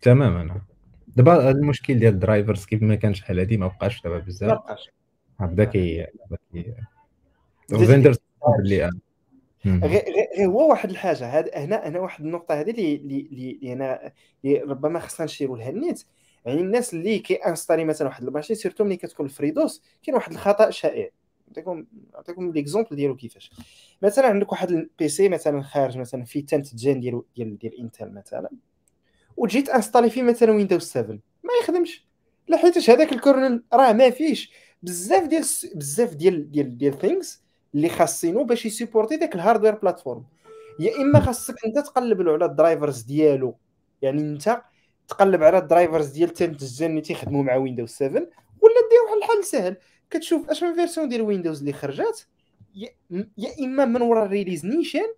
تماما. 0.00 0.60
دابا 1.16 1.50
المشكل 1.50 1.98
ديال 1.98 2.14
ال 2.14 2.20
drivers 2.20 2.64
كيف 2.64 2.82
ما 2.82 2.94
كان 2.94 3.14
شحال 3.14 3.38
هادي 3.38 3.56
ما 3.56 3.66
بقاش 3.66 4.02
دابا 4.02 4.18
بزاف. 4.18 4.50
ما 4.50 4.56
بقاش 4.56 4.90
بدا 5.40 5.64
كي 5.64 6.06
vendors 7.68 8.18
اللي 8.60 8.90
غير 9.66 10.04
هو 10.38 10.70
واحد 10.70 10.90
الحاجة. 10.90 11.26
هذا 11.26 11.50
هنا 11.54 11.88
هنا 11.88 12.00
واحد 12.00 12.24
النقطة 12.24 12.60
هذه 12.60 12.70
اللي 12.70 13.28
اللي 13.32 13.72
أنا 13.72 14.12
ربما 14.46 14.98
خصنا 14.98 15.24
نشيروا 15.24 15.58
لها 15.58 15.70
النيت 15.70 16.04
يعني 16.44 16.60
الناس 16.60 16.94
اللي 16.94 17.18
كي 17.18 17.34
installer 17.34 17.84
مثلا 17.84 18.08
واحد 18.08 18.24
ال 18.24 18.28
machine 18.28 18.56
surtout 18.56 18.84
ملي 18.84 18.96
كتكون 18.96 19.28
FreeDOS 19.28 19.82
كاين 20.02 20.14
واحد 20.14 20.32
الخطأ 20.32 20.70
شائع. 20.70 21.10
نعطيكم 21.48 21.86
نعطيكم 22.12 22.52
l'exemple 22.52 22.96
ديالو 22.96 23.16
كيفاش. 23.16 23.50
مثلا 24.02 24.26
عندك 24.26 24.52
واحد 24.52 24.70
ال 24.70 24.89
PC 24.89 25.28
مثلا 25.28 25.62
خارج 25.62 25.98
مثلا 25.98 26.24
في 26.24 26.44
10 26.48 26.62
gen 26.74 27.00
ديال 27.00 27.22
ديال 27.36 27.58
ديال 27.58 27.80
Intel 27.80 28.12
مثلا 28.12 28.50
وجيت 29.36 29.68
installer 29.68 30.10
فيه 30.10 30.22
مثلا 30.22 30.52
ويندوز 30.52 30.82
7 30.82 31.18
ما 31.42 31.50
يخدمش. 31.62 32.06
لا 32.48 32.56
حيتاش 32.56 32.90
هذاك 32.90 33.12
ال 33.12 33.19
kernel 33.19 33.62
راه 33.72 33.92
ما 33.92 34.10
فيش 34.10 34.52
بزاف 34.82 35.26
ديال 35.26 35.44
بزاف 35.74 36.14
ديال 36.14 36.50
ديال 36.50 36.78
ديال 36.78 36.98
things 36.98 37.43
اللي 37.74 37.88
خاصينو 37.88 38.44
باش 38.44 38.66
ي 38.66 38.71
supporter 38.71 39.16
داك 39.16 39.34
ال 39.34 39.38
hardware 39.38 39.74
platform 39.74 40.24
يا 40.78 40.96
إما 40.96 41.20
خاصك 41.20 41.64
أنت 41.66 41.78
تقلب 41.78 42.20
له 42.20 42.32
على 42.32 42.44
ال 42.44 42.51
drivers 42.51 43.02
ديالو. 43.02 43.56
يعني 44.02 44.20
أنت 44.20 44.62
تقلب 45.08 45.42
على 45.42 45.58
ال 45.58 45.64
drivers 45.64 46.08
ديال 46.08 46.30
تنتجن 46.30 46.90
اللي 46.90 47.00
تيخدموا 47.00 47.42
مع 47.42 47.56
ويندوز 47.56 47.88
7 47.90 48.10
ولا 48.60 48.74
دير 48.90 49.00
واحد 49.06 49.16
الحل 49.16 49.44
سهل. 49.44 49.76
كتشوف 50.10 50.50
أش 50.50 50.62
من 50.62 50.74
version 50.74 51.08
ديال 51.08 51.22
ويندوز 51.22 51.58
اللي 51.58 51.72
خرجات. 51.72 52.20
يا 53.38 53.50
إما 53.60 53.84
من 53.84 54.02
ورا 54.02 54.24
la 54.24 54.33
release 54.33 54.66
نيشان 54.66 55.14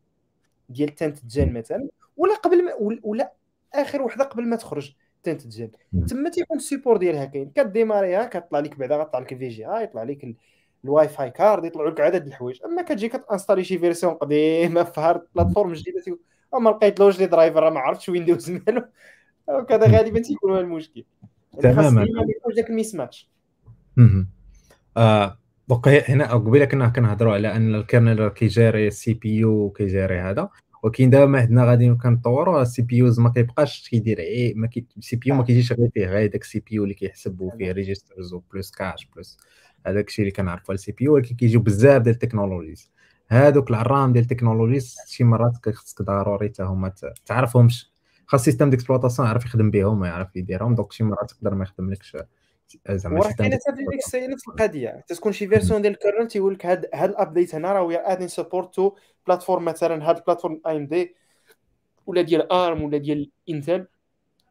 ديال 0.68 0.94
تنتجن 0.94 1.52
مثلا 1.52 1.88
ولا 2.16 2.34
قبل 2.34 2.64
ما 2.64 2.72
ولا 3.02 3.32
آخر 3.74 4.02
وحدة 4.02 4.24
قبل 4.24 4.48
ما 4.48 4.56
تخرج 4.56 4.92
تنتجن 5.22 5.70
تما 6.08 6.30
تيكون 6.30 6.56
السيبور 6.56 6.96
ديالها 6.96 7.24
كاين. 7.24 7.50
ك 7.54 7.61
démarrer 7.61 8.17
ها 8.17 8.24
كطلع 8.24 8.58
لك 8.58 8.78
بعدا 8.78 8.96
غطلع 8.96 9.20
لك 9.20 9.32
ال 9.32 9.48
VGA 9.48 9.82
يطلع 9.82 10.02
لك 10.02 10.36
ال 10.86 11.08
WiFi 11.08 11.30
card 11.30 11.64
يطلعوا 11.64 11.90
لك 11.90 12.00
عدد 12.00 12.26
الحوايج. 12.26 12.60
أما 12.64 12.82
كتجي 12.82 13.08
كت 13.08 13.18
installer 13.18 13.64
شي 13.64 13.78
version 13.78 14.14
قديمة 14.14 14.82
في 14.82 15.00
hard 15.00 15.22
platform 15.34 15.72
جديدة 15.72 16.18
أما 16.54 16.70
لقيت 16.70 17.00
لوش 17.00 17.18
les 17.18 17.26
drivers 17.26 17.70
ما 17.70 17.80
عرفتش 17.80 18.08
ويندوز 18.08 18.50
مالو. 18.50 18.82
وكذا 19.48 19.86
غالبا 19.86 20.20
تيكون 20.20 20.52
هو 20.52 20.60
المشكل. 20.60 21.04
يعني 21.54 21.74
تماما. 21.74 21.90
ما 21.90 22.26
يكونش 22.38 22.56
داك 22.56 22.70
ال 22.70 22.94
mismatch 22.94 23.30
آه 24.96 25.38
هنا 25.86 26.32
قبيلة 26.32 26.64
كنا 26.64 26.88
كنهضروا 26.88 27.34
على 27.34 27.56
أن 27.56 27.74
ال 27.74 27.82
kernel 27.82 28.28
كيجاري 28.28 28.88
ال 28.88 29.14
CPU 29.14 29.50
وكيجاري 29.50 30.18
هذا. 30.18 30.48
ولكن 30.82 31.10
دابا 31.10 31.26
ما 31.26 31.38
عندنا 31.38 31.64
غادي 31.64 31.94
كنطوروا 31.94 32.62
les 32.62 32.82
CPUs 32.82 33.20
ما 33.20 33.32
كيبقاش 33.32 33.88
كيدير 33.88 34.18
اي 34.18 34.54
ما 34.54 34.66
كي 34.66 34.86
ال 34.96 35.16
CPU 35.16 35.34
ما 35.34 35.42
كيجيش 35.42 35.72
غير 35.72 35.90
فيه 35.94 36.06
غير 36.06 36.30
داك 36.30 36.42
ال 36.42 36.60
CPU 36.60 36.84
اللي 36.84 36.94
كيحسب 36.94 37.40
وفيه 37.40 37.72
registers 37.72 38.32
و 38.32 38.40
plus 38.40 38.70
cache 38.70 39.08
plus 39.14 39.38
هذاك 39.86 40.08
الشيء 40.08 40.22
اللي 40.22 40.32
كنعرفوا 40.32 40.66
على 40.68 40.74
ال 40.74 40.92
CPU 40.92 41.14
ولكن 41.14 41.36
كيجيو 41.36 41.60
بزاف 41.60 42.02
ديال 42.02 42.14
ال 42.14 42.20
technologies. 42.20 42.90
هادوك 43.28 43.70
العرام 43.70 44.12
ديال 44.12 44.24
ال 44.24 44.30
technologies 44.30 44.96
شي 45.06 45.24
مرات 45.24 45.68
خصك 45.68 46.02
ضروري 46.02 46.48
حتى 46.48 46.62
هما 46.62 46.92
تعرفهمش. 47.26 47.92
خاص 48.26 48.44
système 48.44 48.70
d'exploitation 48.70 49.28
يعرف 49.28 49.44
يخدم 49.44 49.70
بهم 49.70 50.00
ويعرف 50.00 50.36
يديرهم 50.36 50.74
donc 50.74 50.92
شي 50.92 51.04
مرات 51.04 51.30
تقدر 51.30 51.54
ما 51.54 51.62
يخدملكش 51.64 52.16
زعما 52.90 53.24
حتى 53.28 53.48
ديك 53.48 53.58
السيد 54.06 54.30
نفس 54.30 54.48
القضية. 54.48 55.04
تكون 55.08 55.32
شي 55.32 55.48
version 55.48 55.82
ديال 55.82 55.92
ال 55.92 55.97
kernel 55.97 56.28
تيقول 56.28 56.54
لك 56.54 56.66
هاد 56.66 56.86
هاد 56.94 57.10
ال 57.10 57.16
update 57.16 57.54
هنا 57.54 57.72
راه 57.72 57.82
we 57.82 57.96
adding 57.96 58.28
support 58.28 58.74
to 58.74 58.92
platform 59.26 59.64
مثلا 59.64 60.10
هاد 60.10 60.16
ال 60.16 60.21
platform 60.21 60.60
AMD 60.66 61.14
ولا 62.06 62.22
ديال 62.22 62.52
ARM 62.52 62.82
ولا 62.82 62.98
ديال 62.98 63.30
Intel 63.48 63.86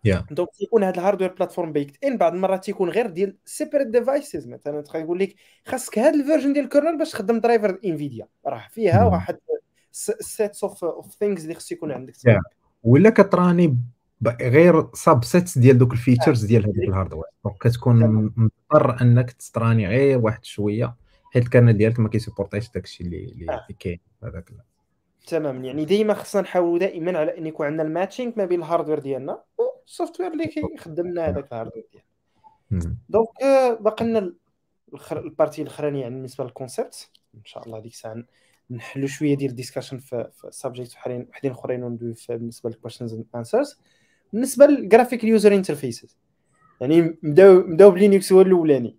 yeah. 0.08 0.34
donc 0.34 0.50
تيكون 0.54 0.84
هذا 0.84 0.96
ال 0.96 1.00
hardware 1.00 1.34
platform 1.34 1.72
بيكت 1.72 2.04
ان 2.04 2.18
بعض 2.18 2.34
المرات 2.34 2.66
تيكون 2.66 2.90
غير 2.90 3.08
ديال 3.08 3.38
separate 3.46 3.88
devices 3.88 4.48
مثلا 4.48 4.82
تقدر 4.82 5.00
يقول 5.00 5.20
لك 5.20 5.36
خاصك 5.66 6.00
هذا 6.00 6.14
ال 6.14 6.19
version 6.19 6.54
ديال 6.54 6.66
ال 6.66 6.70
kernel 6.70 6.98
باش 6.98 7.12
تخدم 7.12 7.40
driver 7.40 7.80
Nvidia 7.86 8.28
راه 8.46 8.68
فيها 8.70 9.04
واحد 9.04 9.38
sets 9.92 10.64
of 10.64 10.84
of 10.84 11.16
things 11.20 11.44
اللي 11.44 11.54
خص 11.54 11.72
يكون 11.72 11.92
عندك. 11.92 12.14
Yeah. 12.14 12.42
ولا 12.84 13.10
كت 13.10 13.29
runni 13.29 13.78
غير 14.42 14.88
subsets 14.94 15.58
ديال 15.58 15.78
دوك 15.78 15.94
ال 15.94 15.99
features 15.99 16.46
ديال 16.46 16.64
هذاك 16.64 16.88
ال 16.88 16.92
hardware 16.92 17.24
donc 17.46 17.58
كتكون 17.62 18.32
مضطر 18.36 19.02
أنك 19.02 19.32
تست 19.32 19.53
runni 19.53 19.88
غير 19.88 20.18
واحد 20.18 20.46
شوية 20.46 20.96
حيت 21.34 21.44
ال 21.44 21.49
kernel 21.49 21.78
ديالك 21.78 22.00
ما 22.00 22.10
كي 22.10 22.19
supporter 22.19 22.62
ش 22.62 22.72
داك 22.72 22.84
الشيء 22.84 23.08
اللي 23.08 23.26
اللي 23.26 23.54
آه. 23.54 23.68
كاين. 23.80 24.00
هذاك 24.24 24.52
تماما 25.26 25.66
يعني 25.66 25.86
ديما 25.86 26.14
خصنا 26.14 26.42
نحاولوا 26.42 26.80
دائما 26.80 27.20
على 27.20 27.38
أن 27.38 27.48
يكون 27.48 27.66
عندنا 27.66 27.84
ال 27.84 27.89
matching 27.89 28.32
ما 28.38 28.46
بين 28.46 28.60
ال 28.60 28.64
hardware 28.64 29.00
ديالنا 29.00 29.44
وال 29.58 30.20
software 30.20 30.32
اللي 30.32 30.48
كيخدم 30.48 31.08
لنا 31.08 31.26
هذاك 31.30 31.52
ال 31.52 31.55
hardware 31.55 31.86
ديالنا. 31.92 32.96
donc 33.10 33.42
آه، 33.44 33.74
باقي 33.74 34.06
لنا 34.06 34.34
la 35.12 35.24
partie 35.24 35.62
الأخرانية 35.62 36.02
يعني 36.02 36.16
بالنسبة 36.16 36.44
لل 36.44 36.58
concept 36.58 37.10
إن 37.36 37.46
شاء 37.46 37.66
الله 37.66 37.80
ديك 37.80 37.92
الساعة 37.92 38.24
نحلوا 38.72 39.08
شوية 39.08 39.36
ديال 39.38 39.52
ال 39.52 39.56
discussion 39.56 39.98
في, 39.98 40.30
subject 40.50 40.94
وحدين 40.94 41.28
وحدين 41.30 41.52
أخرين 41.52 41.84
وندوي 41.84 42.16
بالنسبة 42.30 42.70
لل 42.70 42.78
questions 42.78 43.14
and 43.14 43.26
answers 43.36 43.80
بالنسبة 44.34 44.66
لل 44.66 44.79
graphic 44.79 45.24
user 45.24 45.56
interfaces 45.56 46.18
يعني 46.82 47.18
نبداو 47.24 47.60
نبداو 47.60 47.92
ب 47.92 47.99
Linux 47.99 48.34
هو 48.34 48.42
الأولاني. 48.42 48.98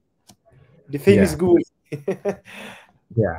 اللي 0.86 0.98
فيمس 0.98 1.36
جوجل 1.36 1.62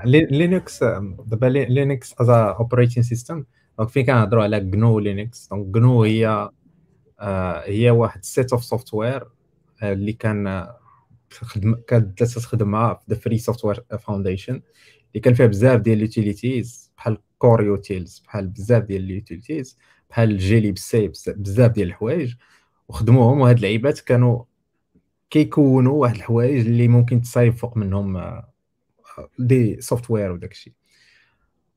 لينكس 0.05 0.83
دابا 1.25 1.45
Linux 1.45 2.15
is 2.21 2.29
operating 2.29 3.03
system 3.03 3.45
donc 3.77 3.89
فين 3.89 4.05
كنهضروا 4.05 4.43
على 4.43 4.59
GNU 4.59 4.99
Linux 4.99 5.47
donc 5.51 5.65
GNU 5.75 6.03
هي 6.03 6.49
آه 7.19 7.63
هي 7.65 7.89
واحد 7.89 8.25
set 8.25 8.53
of 8.53 8.63
software 8.63 9.27
اللي 9.83 10.13
كان 10.13 10.67
خدم 11.31 11.75
كانت 11.87 12.23
تخدمها 12.23 12.93
في 12.93 13.05
the 13.09 13.15
Free 13.19 13.37
Software 13.37 13.83
Foundation 13.99 14.53
اللي 14.53 15.19
كان 15.23 15.33
فيها 15.33 15.45
بزاف 15.45 15.81
ديال 15.81 15.97
ال 15.97 16.07
utilities 16.07 16.91
بحال 16.97 17.17
coreutils 17.37 18.19
بحال 18.25 18.47
بزاف 18.47 18.83
ديال 18.83 19.03
ال 19.03 19.11
utilities 19.11 19.77
بحال 20.09 20.37
glibc 20.37 21.11
بزاف 21.27 21.71
ديال 21.71 21.87
الحوايج. 21.87 22.35
وخدموهم 22.89 23.39
وهاد 23.39 23.55
اللعيبات 23.55 23.99
كانوا 23.99 24.43
كيكونوا 25.29 25.93
واحد 26.01 26.15
الحوايج 26.15 26.67
اللي 26.67 26.87
ممكن 26.87 27.21
تصايب 27.21 27.53
فوق 27.53 27.77
منهم 27.77 28.17
آه، 28.17 28.49
des 29.39 29.81
software 29.81 30.31
وداك 30.31 30.51
الشيء. 30.51 30.73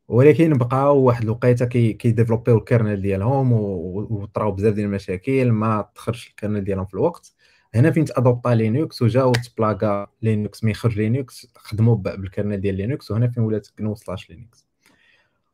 ولكن 0.08 0.52
بقاو 0.52 0.98
واحد 0.98 1.22
الوقيته 1.22 1.64
كي 1.64 1.80
développer 1.80 2.58
يو 2.58 2.68
ال 2.68 2.73
kernel 2.73 3.02
ديالهم 3.02 3.52
وطراو 3.52 4.52
بزاف 4.52 4.74
ديال 4.74 4.86
المشاكل 4.86 5.52
ما 5.52 5.88
تخرجش 5.94 6.28
ال 6.28 6.34
kernel 6.34 6.64
ديالهم 6.64 6.86
في 6.86 6.94
الوقت. 6.94 7.34
هنا 7.74 7.90
فين 7.90 8.04
ت 8.04 8.11
adopta 8.11 8.48
Linux 8.48 9.02
وجاو 9.02 9.32
ت 9.32 9.43
plaqua 9.43 10.06
Linux 10.22 10.64
ما 10.64 10.70
يخرج 10.70 10.98
Linux 10.98 11.46
خدموا 11.56 11.96
بال 11.96 12.12
kernel 12.12 12.60
ديال 12.60 12.74
Linux 12.74 13.10
وهنا 13.10 13.28
فين 13.28 13.42
ولات 13.42 13.68
GNU 13.78 13.94
slash 13.94 14.30
Linux 14.30 14.66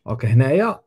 donc 0.07 0.25
هنايا 0.25 0.81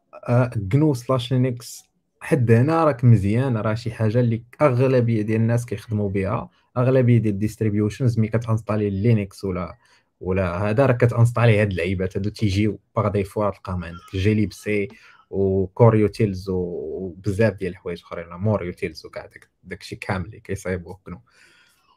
GNU 0.56 0.94
slash 0.94 1.34
Linux 1.34 1.84
حد 2.22 2.52
هنا 2.52 2.84
راك 2.84 3.04
مزيان 3.04 3.58
راه 3.58 3.74
شي 3.74 3.92
حاجة 3.92 4.20
اللي 4.20 4.44
أغلبية 4.62 5.22
ديال 5.22 5.42
الناس 5.42 5.66
كيخدموا 5.66 6.10
بها 6.10 6.50
أغلبية 6.78 7.18
ديال 7.18 7.34
ال 7.34 7.40
distributions 7.40 8.20
مي 8.20 8.28
كت 8.28 8.39
installer 8.39 8.90
Linux 8.90 9.44
ولا 9.44 9.78
ولا 10.20 10.70
هذا 10.70 10.86
راه 10.86 10.94
كت 10.94 11.06
installer 11.06 11.62
هاد 11.62 11.72
اللعيبات 11.72 12.18
هادو 12.18 12.30
تيجيو 12.30 12.80
par 12.96 13.08
défaut 13.08 13.50
تلقاهم 13.50 13.84
عندك 13.84 14.16
glibc 14.16 14.46
و 14.46 14.88
coreutils 15.30 16.50
وبزاف 16.50 17.54
ديال 17.54 17.72
الحوايج 17.72 18.02
اخرين 18.02 18.28
moreutils 18.30 19.06
وكاع 19.06 19.26
داك 19.26 19.50
داكشي 19.64 19.96
كامل 19.96 20.26
اللي 20.26 20.40
كيصايبوه 20.40 21.00
GNU 21.06 21.22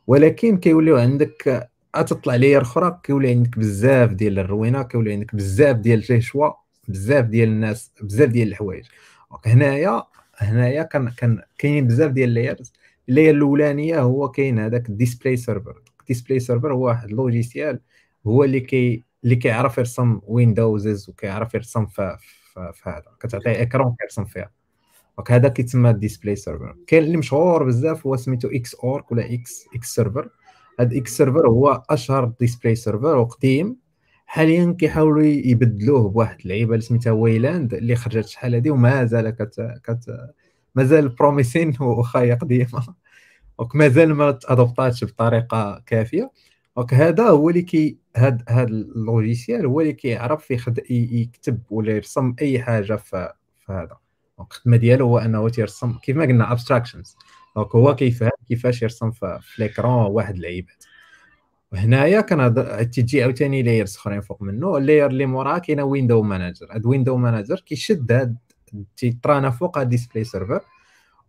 ولكن 0.07 0.57
كيوليو 0.57 0.97
عندك 0.97 1.69
تطلع 1.95 2.37
layer 2.37 2.63
أخرى 2.63 3.01
كيولي 3.03 3.31
عندك 3.31 3.59
بزاف 3.59 4.11
ديال 4.13 4.39
الروينة 4.39 4.83
كيولي 4.83 5.13
عندك 5.13 5.35
بزاف 5.35 5.77
ديال 5.77 5.99
الجيشوا 5.99 6.51
بزاف 6.89 7.25
ديال 7.25 7.49
الناس 7.49 7.93
بزاف 8.03 8.29
ديال 8.31 8.49
الحوايج. 8.49 8.85
هنايا 9.47 10.03
هنايا 10.37 10.83
كان 10.83 11.09
كان 11.09 11.43
كاينين 11.59 11.87
بزاف 11.87 12.11
ديال 12.11 12.29
ال 12.29 12.34
layers. 12.34 12.73
ال 13.09 13.13
layer 13.13 13.35
الأولانية 13.35 14.01
هو 14.01 14.29
كاين 14.31 14.59
هذاك 14.59 14.89
ال 14.89 14.95
display 14.95 15.37
server 15.37 15.83
ال 16.01 16.06
display 16.06 16.41
server 16.41 16.73
هو 16.73 16.87
واحد 16.87 17.11
logiciel 17.11 17.81
هو 18.27 18.45
اللي 18.45 18.61
كي 18.61 19.05
اللي 19.25 19.37
كيعرف 19.37 19.79
يرسم 19.79 20.21
windows 20.23 21.09
وكيعرف 21.09 21.55
يرسم 21.55 21.87
في 21.87 22.17
في 22.55 22.83
هذا 22.91 23.05
كتعطيه 23.21 23.63
écran 23.63 23.97
كيرسم 24.01 24.25
فيها. 24.25 24.51
donc 25.19 25.33
هذا 25.33 25.49
كيتسمى 25.49 25.93
display 25.93 26.37
server 26.37 26.77
كاين 26.87 27.05
اللي 27.05 27.17
مشهور 27.17 27.65
بزاف 27.65 28.07
هو 28.07 28.17
سميتو 28.17 28.49
X.Org 28.49 29.13
ولا 29.13 29.35
X 29.35 29.65
X 29.75 29.95
server 29.95 30.29
هذا 30.81 30.99
X 30.99 31.17
server 31.17 31.49
هو 31.49 31.83
أشهر 31.91 32.33
display 32.41 32.75
server 32.75 33.17
وقديم. 33.17 33.77
حاليا 34.27 34.77
كيحاولوا 34.79 35.23
يبدلوه 35.25 36.09
بواحد 36.09 36.41
اللعيبة 36.41 36.75
اللي 36.75 36.85
سميتها 36.85 37.11
Wayland 37.11 37.75
اللي 37.75 37.97
خرجت 37.97 38.27
شحال 38.27 38.55
هذه 38.55 38.71
ومازال 38.71 39.31
كت 39.31 39.81
كت 39.85 40.05
مازال 40.75 41.09
promising 41.09 41.73
وخا 41.81 42.35
قديمه 42.35 42.95
donc 43.59 43.77
مازال 43.77 44.15
ما 44.15 44.31
ت 44.31 44.38
adopta 44.38 44.83
تش 44.83 45.05
بطريقة 45.05 45.83
كافية. 45.87 46.31
donc 46.77 46.95
هذا 46.95 47.25
هو 47.29 47.51
اللي 47.51 47.63
كي 47.63 47.99
هاد 48.17 48.43
هاد 48.49 48.69
ال 48.69 48.80
logiciel 48.80 49.67
هو 49.67 49.81
اللي 49.81 49.93
كيعرف 49.93 50.51
يخد... 50.51 50.81
يكتب 50.91 51.63
ولا 51.71 51.93
يرسم 51.93 52.35
أي 52.43 52.63
حاجة 52.63 52.97
في 52.97 53.33
في 53.59 53.73
هذا 53.73 53.97
donc 54.39 54.51
الخدمة 54.53 54.77
ديالو 54.77 55.07
هو 55.07 55.19
أنه 55.19 55.49
تيرسم 55.49 55.99
كيف 55.99 56.17
ما 56.17 56.25
قلنا 56.25 56.53
abstractions 56.53 57.17
donc 57.57 57.75
هو 57.75 57.95
كيفهم 57.95 58.31
كيفاش 58.49 58.83
يرسم 58.83 59.11
في, 59.11 59.39
في 59.43 59.63
l'écran 59.63 60.07
واحد 60.07 60.35
اللعيبات 60.35 60.85
وهنايا 61.73 62.21
كان 62.21 62.91
تيجي 62.91 63.23
عاوتاني 63.23 63.63
layers 63.63 63.97
أخرين 63.97 64.21
فوق 64.21 64.43
منه. 64.43 64.77
ال 64.77 64.82
layer 64.82 65.07
اللي 65.07 65.27
موراه 65.27 65.59
كاينة 65.59 65.83
window 65.83 66.23
manager 66.23 66.67
هاد 66.71 66.87
window 66.87 67.17
manager 67.17 67.61
كيشد 67.61 68.13
هاد 68.13 68.37
تيت 68.97 69.17
runna 69.17 69.51
فوق 69.51 69.79
هاد 69.79 69.89
display 69.89 70.25
server 70.25 70.61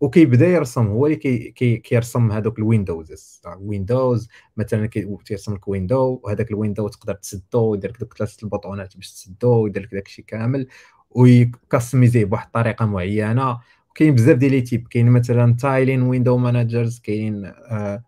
وكيبدا 0.02 0.48
يرسم 0.48 0.88
هو 0.88 1.06
اللي 1.06 1.18
كي 1.18 1.52
كي 1.52 1.78
كيرسم 1.78 2.32
هذوك 2.32 2.60
ال 2.60 2.70
windows 2.70 3.42
windows 3.60 4.28
مثلا 4.58 4.86
كيرسم 5.26 5.54
لك 5.54 5.68
window 5.68 6.20
وهذاك 6.24 6.52
ال 6.52 6.57
window 6.57 6.88
تقدر 6.88 7.14
تسدو 7.14 7.76
يدير 7.76 7.92
لك 7.92 8.00
دوك 8.00 8.18
ثلاثة 8.18 8.44
ال 8.44 8.49
boutons 8.49 8.90
ات 8.90 8.96
باش 8.98 9.12
تسدو 9.14 9.64
ويدير 9.64 9.84
لك 9.84 9.94
داكشي 9.94 10.22
كامل 10.22 10.68
وي 11.12 11.28
customiser 11.28 12.09
يه 12.09 12.26
بواحد 12.26 12.46
الطريقة 12.46 12.86
معينة. 12.86 13.60
كاين 13.96 14.16
بزاف 14.16 14.38
ديال 14.38 14.52
les 14.52 14.62
types 14.62 14.88
كاين 14.88 15.10
مثلا 15.12 15.54
tiling 15.54 16.02
window 16.02 16.38
managers 16.38 17.00
كاين 17.00 17.54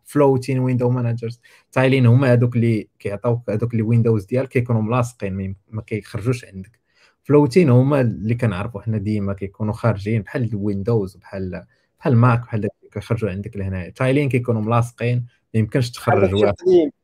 floating 0.03 0.59
window 0.59 0.89
managers 0.89 1.41
tiling 1.71 2.05
هما 2.05 2.33
هذوك 2.33 2.55
اللي 2.55 2.89
كيعطيوك 2.99 3.49
هذوك 3.49 3.71
les 3.73 3.83
windows 3.83 4.25
ديالك 4.25 4.49
كيكونوا 4.49 4.81
ملاصقين 4.81 5.55
ما 5.71 5.81
كيخرجوش 5.81 6.45
عندك. 6.45 6.84
floating 7.25 7.69
هما 7.69 8.01
اللي 8.01 8.35
كنعرفوا 8.35 8.81
حنا 8.81 8.97
ديما 8.97 9.33
كيكونوا 9.33 9.73
خارجين 9.73 10.21
بحال 10.21 10.43
الويندوز 10.43 11.15
بحال 11.15 11.65
بحال 11.99 12.15
Mac 12.15 12.41
بحال 12.41 12.67
كيخرجوا 12.91 13.29
عندك 13.29 13.57
لهنا 13.57 13.89
tiling 13.89 14.29
كيكونوا 14.29 14.61
ملاصقين 14.61 15.25
ما 15.53 15.59
يمكنش 15.59 15.91
تخرج 15.91 16.33
واحد. 16.33 16.55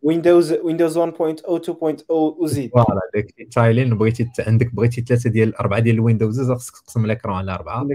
Windows 0.01 0.53
Windows 0.53 0.97
1.0 0.97 1.03
2.0 1.03 2.11
وزيد. 2.11 2.71
voilà 2.71 3.01
داك 3.13 3.33
tiling 3.51 3.97
بغيتي 3.97 4.29
عندك 4.39 4.75
بغيتي 4.75 5.01
ثلاثة 5.01 5.29
ديال 5.29 5.55
اربعه 5.55 5.79
ديال 5.79 5.95
ال 5.95 6.02
windows 6.02 6.51
خصك 6.51 6.77
تقسم 6.77 7.05
l'écran 7.05 7.35
على 7.35 7.53
أربعة. 7.53 7.87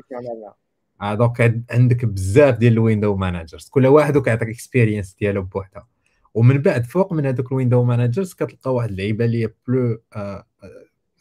آه، 1.03 1.15
donc 1.15 1.65
عندك 1.71 2.05
بزاف 2.05 2.59
ديال 2.59 2.73
ال 2.73 2.79
window 2.79 3.17
managers 3.17 3.69
كل 3.69 3.87
واحد 3.87 4.19
كيعطيك 4.19 4.49
experience 4.49 5.17
ديالو 5.21 5.43
بوحدها 5.43 5.87
ومن 6.35 6.59
بعد 6.59 6.85
فوق 6.85 7.13
من 7.13 7.27
هذوك 7.27 7.53
ال 7.53 7.57
window 7.57 7.85
managers 7.85 8.35
كتلقى 8.35 8.75
واحد 8.75 8.91
اللعيبة 8.91 9.25
اللي 9.25 9.45
هي 9.45 9.51
plus 9.69 9.99
آه، 10.17 10.19
آه، 10.19 10.47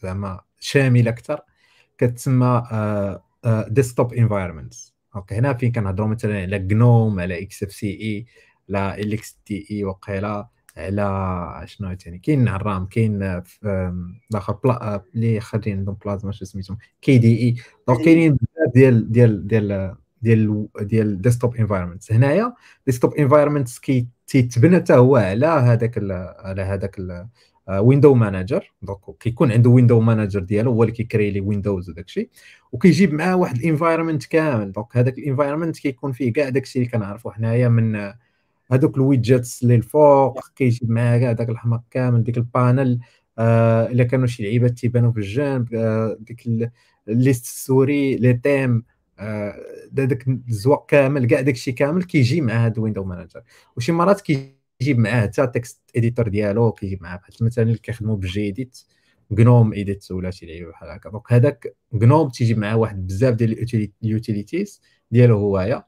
زعما 0.02 0.40
شامله 0.66 1.10
أكثر 1.10 1.40
كتسمى 1.98 2.62
desktop 3.68 4.14
environments 4.14 4.94
donc 5.14 5.32
هنا 5.32 5.54
فين 5.54 5.72
كنهضروا 5.72 6.08
مثلا 6.08 6.42
على 6.42 6.58
GNOME 6.58 7.20
على 7.20 7.42
XFCE 7.42 8.26
على 8.70 9.02
LXDE 9.02 9.84
وقيلا 9.84 10.48
على 10.76 11.66
شنو 11.66 11.94
ثاني 11.94 12.18
كاين 12.18 12.48
العرام 12.48 12.86
كاين 12.86 13.42
الآخر 14.30 14.58
اللي 15.14 15.40
خارجين 15.40 15.78
عندهم 15.78 15.96
بلازما 16.04 16.32
شو 16.32 16.44
سميتهم 16.44 16.78
KDE. 17.02 17.38
donc 17.38 18.04
كاينين 18.04 18.32
بزاف 18.32 18.74
ديال 18.74 19.12
ديال 19.12 19.46
ديال 19.46 19.96
ديال 20.22 20.68
ديال 20.80 21.20
desktop 21.20 21.56
environments 21.56 22.12
هنايا 22.12 22.54
desktop 22.86 23.14
environments 23.14 23.78
كي 23.78 24.06
تيتبنى 24.26 24.76
حتى 24.76 24.94
هو 24.94 25.16
على 25.16 25.46
هذاك 25.46 25.98
على 26.38 26.62
هذاك 26.62 26.98
window 27.70 28.14
manager 28.14 28.72
donc 28.82 28.98
كيكون 29.20 29.52
عنده 29.52 29.70
window 29.70 30.00
manager 30.00 30.40
ديالو 30.40 30.72
هو 30.72 30.82
اللي 30.82 30.94
كيكري 30.94 31.30
les 31.30 31.40
windows 31.40 31.90
وداك 31.90 32.04
الشيء. 32.04 32.28
وكيجيب 32.72 33.14
معاه 33.14 33.36
واحد 33.36 33.56
ال 33.56 33.62
environment 33.62 34.24
كامل. 34.24 34.72
donc 34.72 34.96
هذاك 34.96 35.18
ال 35.18 35.23
environment 35.23 35.78
كيكون 35.78 36.12
فيه 36.12 36.32
كاع 36.32 36.48
داك 36.48 36.62
الشيء 36.62 36.82
اللي 36.82 36.92
كنعرفوا 36.92 37.32
حنايا 37.32 37.68
من 37.68 38.12
هذوك 38.72 38.96
ال 38.96 39.04
widgets 39.04 39.62
اللي 39.62 39.74
الفوق 39.74 40.40
كيجيب 40.56 40.90
معاه 40.90 41.18
كاع 41.18 41.32
داك 41.32 41.48
الحماق 41.48 41.82
كامل 41.90 42.24
ديك 42.24 42.36
ال 42.36 42.47
panel 42.47 43.00
آه 43.38 43.86
إلا 43.86 44.04
كانوا 44.04 44.26
شي 44.26 44.42
لعيبات 44.42 44.70
تيبانوا 44.70 45.12
في 45.12 45.18
الجنب 45.18 45.74
آه 45.74 46.16
ديك 46.20 46.70
ال 47.08 47.14
liste 47.14 47.44
sorry 47.44 48.16
les 48.16 48.32
thèmes 48.32 48.82
آه 49.18 49.54
داك 49.92 50.28
الزواق 50.28 50.86
كامل 50.86 51.26
كاع 51.26 51.40
داك 51.40 51.54
الشيء 51.54 51.74
كامل 51.74 52.02
كيجي 52.04 52.40
مع 52.40 52.66
هذا 52.66 52.80
window 52.80 53.04
manager 53.04 53.42
وشي 53.76 53.92
مرات 53.92 54.20
كيجيب 54.78 54.98
معاه 54.98 55.22
حتى 55.22 55.46
text 55.46 55.80
editor 55.96 56.28
ديالو 56.28 56.72
كيجيب 56.72 57.02
معاه 57.02 57.16
بحال 57.16 57.34
مثلا 57.40 57.64
اللي 57.64 57.78
كيخدموا 57.78 58.16
ب 58.16 58.48
gedit 58.48 58.78
GNOME 59.30 59.72
edit 59.72 60.10
ولا 60.10 60.30
شي 60.30 60.46
لعيبه 60.46 60.70
بحال 60.70 60.88
هكا. 60.90 61.10
donc 61.10 61.32
هذاك 61.32 61.76
GNOME 61.92 62.28
تيجيب 62.28 62.58
معاه 62.58 62.76
واحد 62.76 63.06
بزاف 63.06 63.34
ديال 63.34 63.92
ال 64.02 64.10
utilities 64.10 64.82
ديالو 65.10 65.38
هوايا 65.38 65.84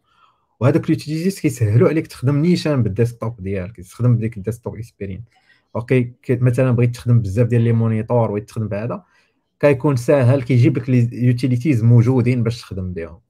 وهذوك 0.61 0.85
ال 0.85 0.90
utilities 0.90 1.41
كيسهلوا 1.41 1.89
عليك 1.89 2.07
تخدم 2.07 2.37
نيشان 2.37 2.83
بال 2.83 2.96
desktop 2.96 3.43
ديالك 3.43 3.77
تخدم 3.81 4.17
بديك 4.17 4.37
ال 4.37 4.42
desktop 4.42 4.77
experience 4.77 5.23
okay 5.77 6.13
مثلا 6.31 6.71
بغيت 6.71 6.95
تخدم 6.95 7.21
بزاف 7.21 7.47
ديال 7.47 7.63
les 7.63 7.73
moniteurs 7.73 8.31
بغيت 8.31 8.49
تخدم 8.49 8.69
بهذا 8.69 9.05
كيكون 9.61 9.97
ساهل 9.97 10.43
كيجيب 10.43 10.79
لك 10.79 10.89
ال 10.89 10.98
utilities 10.98 11.85
موجودين 11.85 12.43
باش 12.43 12.61
تخدم 12.61 12.93
بهم. 12.93 13.21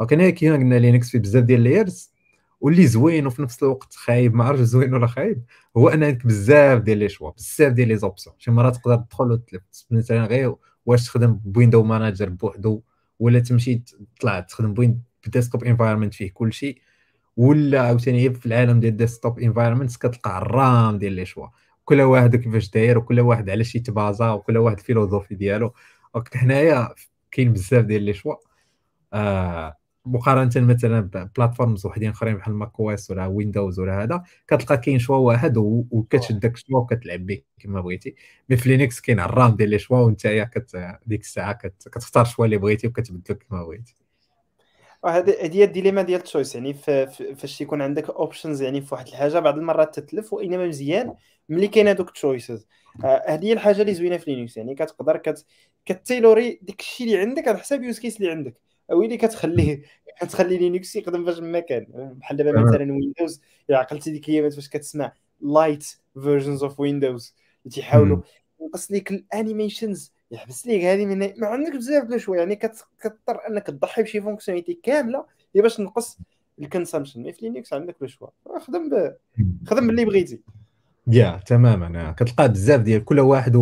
donc 0.00 0.12
هنا 0.12 0.30
كيما 0.30 0.56
قلنا 0.56 0.74
Linux 0.74 1.10
في 1.10 1.18
بزاف 1.18 1.44
ديال 1.44 1.64
layers 1.64 2.12
واللي 2.60 2.86
زوين 2.86 3.26
وفي 3.26 3.42
نفس 3.42 3.62
الوقت 3.62 3.94
خايب 3.94 4.34
ما 4.34 4.44
عرفتش 4.44 4.64
زوين 4.64 4.94
ولا 4.94 5.06
خايب. 5.06 5.44
هو 5.76 5.88
ان 5.88 6.04
عندك 6.04 6.26
بزاف 6.26 6.82
ديال 6.82 6.98
les 6.98 7.08
choix 7.08 7.30
بزاف 7.30 7.72
ديال 7.72 7.88
les 7.88 7.96
options 7.96 8.36
شي 8.38 8.50
مرات 8.50 8.76
تقدر 8.76 8.96
تدخل 8.96 9.32
وتلف 9.32 9.62
مثلا 9.90 10.26
غير 10.26 10.54
واش 10.86 11.06
تخدم 11.06 11.32
ب 11.44 11.49
window 11.49 11.82
manager 11.82 12.28
بوحدو 12.28 12.82
ولا 13.18 13.40
تمشي 13.40 13.82
تطلع 14.16 14.40
تخدم 14.40 14.74
ب 14.74 14.81
win 14.81 15.02
ب 15.26 15.31
desktop 15.31 15.64
environment 15.64 16.14
فيه 16.14 16.30
كل 16.34 16.52
شيء 16.52 16.80
ولا 17.36 17.82
عاوتاني 17.82 18.30
في 18.34 18.46
العالم 18.46 18.80
ديال 18.80 18.96
desktop 18.96 19.38
environment 19.38 19.96
كتلقى 19.96 20.38
العرام 20.38 20.98
ديال 20.98 21.12
les 21.12 21.24
choix. 21.24 21.46
كل 21.84 22.00
واحد 22.00 22.36
كيفاش 22.36 22.70
داير 22.70 22.98
وكل 22.98 23.20
واحد 23.20 23.50
على 23.50 23.64
شنو 23.64 23.80
تبازا 23.80 24.30
وكل 24.30 24.58
واحد 24.58 24.78
ال 24.78 24.83
philosophie 24.83 25.34
ديالو. 25.34 25.74
donc 26.14 26.36
هنايا 26.36 26.94
كاين 27.30 27.52
بزاف 27.52 27.84
ديال 27.84 28.02
les 28.02 28.14
choix. 28.14 28.34
آه 29.12 29.76
مقارنة 30.06 30.50
مثلا 30.56 31.00
ب 31.00 31.09
platforms 31.09 31.86
وحدين 31.86 32.10
أخرين 32.10 32.36
بحال 32.36 32.54
Mac 32.54 32.72
OS 32.80 33.10
ولا 33.10 33.26
Windows 33.26 33.80
ولا 33.80 34.02
هذا 34.02 34.22
كتلقى 34.48 34.76
كاين 34.76 34.98
choix 34.98 35.16
واحد 35.16 35.54
وكتشد 35.56 36.40
داك 36.40 36.54
ال 36.54 36.58
choix 36.58 36.80
وكتلعب 36.80 37.26
به 37.26 37.42
كما 37.58 37.80
بغيتي. 37.80 38.14
mais 38.48 38.56
في 38.56 38.68
Linux 38.68 39.00
كاين 39.00 39.20
العرام 39.20 39.56
ديال 39.56 39.68
les 39.70 39.78
choix 39.78 39.98
وانت 39.98 40.26
كت 40.26 40.98
ديك 41.06 41.20
الساعة 41.20 41.52
كت... 41.52 41.88
كتختار 41.88 42.22
ال 42.22 42.26
choix 42.26 42.44
اللي 42.44 42.56
بغيتي 42.56 42.86
وكتبدلو 42.86 43.38
كما 43.38 43.64
بغيتي. 43.64 43.96
هذه 45.06 45.36
هي 45.40 45.64
ال 45.64 45.69
dilemma 45.69 46.02
ديال 46.02 46.18
ال 46.18 46.23
choice 46.23 46.54
يعني 46.54 46.74
فاش 47.36 47.60
يكون 47.60 47.82
عندك 47.82 48.10
options 48.10 48.62
يعني 48.62 48.80
في 48.80 48.94
واحد 48.94 49.06
الحاجة 49.06 49.38
بعض 49.38 49.58
المرات 49.58 50.00
تتلف 50.00 50.32
وإنما 50.32 50.66
مزيان 50.66 51.14
ملي 51.48 51.68
كاين 51.68 51.88
هذوك 51.88 52.08
ال 52.08 52.15
choices 52.15 52.66
آه، 53.04 53.24
هذه 53.28 53.44
هي 53.44 53.52
الحاجة 53.52 53.80
اللي 53.80 53.94
زوينة 53.94 54.16
في 54.16 54.34
Linux 54.34 54.56
يعني 54.56 54.74
كتقدر 54.74 55.16
كت... 55.16 55.46
كتيلوري 55.86 56.58
داك 56.62 56.80
الشيء 56.80 57.06
اللي 57.06 57.18
عندك 57.18 57.48
على 57.48 57.58
حساب 57.58 57.82
use 57.82 57.98
case 57.98 58.16
اللي 58.16 58.30
عندك. 58.30 58.69
أو 58.90 59.02
اللي 59.02 59.16
كتخليه 59.16 59.82
كتخلي 60.20 60.58
Linux 60.58 60.96
يخدم 60.96 61.24
فاش 61.26 61.38
ما 61.38 61.60
كان. 61.60 61.86
بحال 62.18 62.36
دابا 62.36 62.60
مثلا 62.60 62.92
Windows 62.92 63.40
إلا 63.70 63.78
عقلتي 63.78 64.10
ديك 64.10 64.28
الايامات 64.28 64.54
فاش 64.54 64.68
كتسمع 64.68 65.12
light 65.40 65.86
versions 66.14 66.62
of 66.62 66.80
Windows 66.80 67.34
تيحاولوا 67.70 68.20
ينقص 68.60 68.92
لك 68.92 69.10
ال 69.10 69.19
animations 69.19 70.12
يحبس 70.30 70.66
ليك 70.66 70.84
هذه 70.84 71.06
من 71.06 71.18
ما 71.18 71.46
عندك 71.46 71.76
بزاف 71.76 72.04
د 72.04 72.16
شوية 72.16 72.38
يعني 72.38 72.56
كتضطر 72.56 73.48
أنك 73.48 73.66
تضحي 73.66 74.02
بشي 74.02 74.20
fonctionnalité 74.20 74.78
كاملة 74.82 75.24
هي 75.56 75.62
باش 75.62 75.76
تنقص 75.76 76.18
ال 76.58 76.63
consumption 76.63 77.22
mais 77.22 77.32
في 77.32 77.48
Linux 77.48 77.72
عندك 77.72 77.96
le 78.00 78.06
choix 78.06 78.28
خدم 78.58 78.88
ب... 78.88 79.16
خدم 79.66 79.86
باللي 79.86 80.04
بغيتي. 80.04 80.40
yeah 81.06 81.40
تماما. 81.46 82.12
كتلقى 82.12 82.48
بزاف 82.48 82.80
ديال 82.80 83.04
كل 83.04 83.20
واحد 83.20 83.56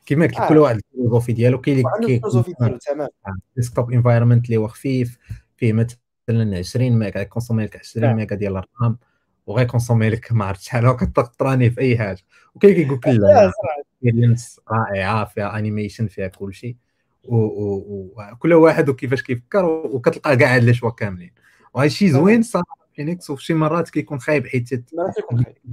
و... 0.00 0.04
كيما 0.06 0.26
قلت 0.26 0.36
آه. 0.36 0.48
كل 0.48 0.58
واحد 0.58 0.76
ال 0.76 0.81
philosophie 0.81 1.32
ديالو 1.32 1.60
كاين 1.60 1.78
اللي 1.78 1.88
ال 1.98 2.02
philosophie 2.02 2.52
ديالو 2.60 2.78
تمام. 2.78 3.08
desktop 3.56 3.92
environment 3.92 4.46
اللي 4.46 4.56
هو 4.56 4.68
خفيف 4.68 5.18
فيه 5.56 5.72
مثلا 5.72 6.58
20 6.58 6.98
ميجا 6.98 7.22
كونسومي 7.22 7.64
لك 7.64 7.76
20 7.76 8.14
ميجا 8.14 8.36
ديال 8.36 8.56
ال 8.56 8.66
RAM 8.66 8.98
وغيكونسومي 9.46 10.10
لك 10.10 10.32
ما 10.32 10.44
عرفت 10.44 10.60
شحال 10.60 10.96
كتراني 10.96 11.70
في 11.70 11.80
أي 11.80 11.98
حاجة. 11.98 12.22
وكاين 12.54 12.74
كيقول 12.74 12.96
لك 12.96 13.06
لا 13.22 13.52
experience 14.02 14.60
رائعة 14.70 15.24
فيها 15.24 15.58
animation 15.58 16.06
فيها 16.06 16.28
كل 16.28 16.54
شيء. 16.54 16.76
وكل 17.24 18.52
واحد 18.52 18.88
وكيفاش 18.88 19.22
كيفكر 19.22 19.64
وكتلقى 19.64 20.36
كاع 20.36 20.54
هاد 20.54 20.64
les 20.64 20.74
choix 20.74 20.90
كاملين. 20.90 21.32
وهذا 21.74 21.86
الشيء 21.86 22.08
زوين 22.08 22.42
صراحة 22.42 22.80
فينيكس 22.94 23.30
وفي 23.30 23.44
شي 23.44 23.54
مرات 23.54 23.90
كيكون 23.90 24.20
خايب 24.20 24.46
حيت 24.46 24.68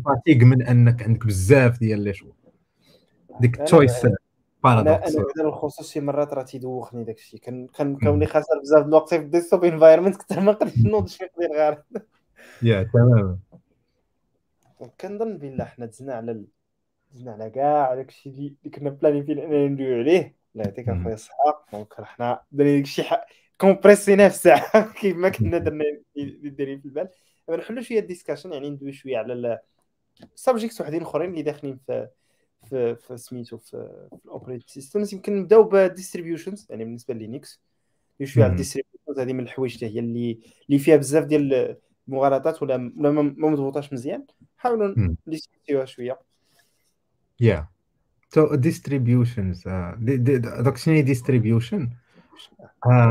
fatigue 0.06 0.44
من 0.44 0.62
أنك 0.62 1.04
عندك 1.04 1.26
بزاف 1.26 1.80
ديال 1.80 2.00
les 2.00 2.14
choix 2.14 2.32
ديك 3.42 3.60
ال 3.60 3.67
choice 3.67 4.08
paradox 4.64 5.16
أنا 5.16 5.26
أنا 5.38 5.50
بالخصوص 5.50 5.92
شي 5.92 6.00
مرات 6.00 6.34
راه 6.34 6.44
تيدوخني 6.44 7.04
داك 7.04 7.18
الشيء 7.18 7.40
كان 7.40 7.98
كوني 8.04 8.26
خاسر 8.26 8.60
بزاف 8.62 8.84
د 8.84 8.88
الوقت 8.88 9.10
في 9.10 9.16
ال 9.16 9.22
desktop 9.22 9.64
environment 9.64 10.16
كنت 10.16 10.34
ما 10.34 10.52
نقدرش 10.52 10.78
نوض 10.78 11.08
شي 11.08 11.26
قدير 11.26 11.52
غير. 11.54 11.84
yeah 12.62 12.84
تماما 12.94 13.38
كنظن 15.02 15.38
بلا 15.38 15.66
حنا 15.66 15.86
دزنا 15.86 16.14
على 16.14 16.44
دزنا 17.12 17.32
على 17.32 17.50
كاع 17.50 17.96
داك 17.96 18.10
الشيء 18.10 18.34
اللي 18.34 18.56
كنا 18.74 18.90
بلانيفين 18.90 19.40
اننا 19.40 19.68
ندويو 19.68 20.00
عليه. 20.00 20.36
الله 20.56 20.66
يعطيك 20.66 20.90
اخويا 20.90 21.14
الصحه 21.14 21.66
donc 21.74 21.94
حنا 21.94 22.42
درنا 22.52 22.76
داك 22.76 22.84
الشيء 22.84 23.06
كومبريسينا 23.58 24.30
في 24.30 24.38
ساعة. 24.38 24.94
كيف 25.00 25.18
ما 25.18 25.30
كنا 25.30 25.58
درنا 25.58 25.84
دايرين 26.16 26.80
في 26.80 26.86
البال. 26.86 27.10
نحلو 27.50 27.82
شوية 27.82 28.00
ال 28.00 28.05
discussion 28.05 28.54
يعني 28.54 28.70
ندوي 28.70 28.94
شوية 28.94 29.18
على 29.18 29.60
ال 30.36 30.41
subjects 30.41 30.82
وحدين 30.82 31.02
أخرين 31.02 31.30
اللي 31.30 31.42
داخلين 31.42 31.80
في 31.88 32.08
في 32.70 32.96
في 32.96 33.18
سميتو 33.18 33.58
في, 33.58 34.08
في 34.10 34.26
ال 34.26 34.30
operating 34.30 34.70
systems 34.70 35.14
يمكن 35.14 35.40
نبداو 35.40 35.64
بال 35.64 35.78
distributions 35.78 36.68
يعني 36.70 36.84
بالنسبة 36.84 37.14
ل 37.14 37.22
Linux 37.22 37.62
شوية 38.24 38.44
على 38.44 38.52
ال 38.52 38.57
distributions 38.57 39.20
هذه 39.20 39.34
من 39.34 39.40
الحوايج 39.40 39.84
هي 39.84 40.00
اللي 40.00 40.40
اللي 40.70 40.80
فيها 40.80 40.96
بزاف 40.96 41.26
ديال 41.26 41.78
المغالطات 42.08 42.64
ولا 42.64 42.94
ولا 42.98 43.12
ما 43.12 43.50
مضبوطاش 43.50 43.94
مزيان. 43.94 44.26
حاولوا 44.58 44.96
نديسكوتيوها 45.28 45.86
شوية. 45.86 46.20
yeah 47.40 47.68
so 48.30 48.56
distributions 48.56 49.64
donc 50.60 50.78
شنو 50.78 50.94
هي 50.96 51.02
distribution 51.02 51.90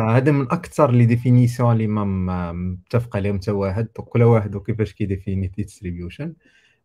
هذا 0.08 0.32
من 0.32 0.42
أكثر 0.42 0.90
les 0.90 1.06
définitions 1.06 1.72
اللي 1.72 1.86
ما 1.86 2.52
متفق 2.52 3.16
عليهم 3.16 3.36
حتى 3.36 3.50
واحد. 3.50 3.86
كل 3.86 4.22
واحد 4.22 4.54
وكيفاش 4.54 4.92
كيديفيني 4.92 5.46
distribution 5.46 6.34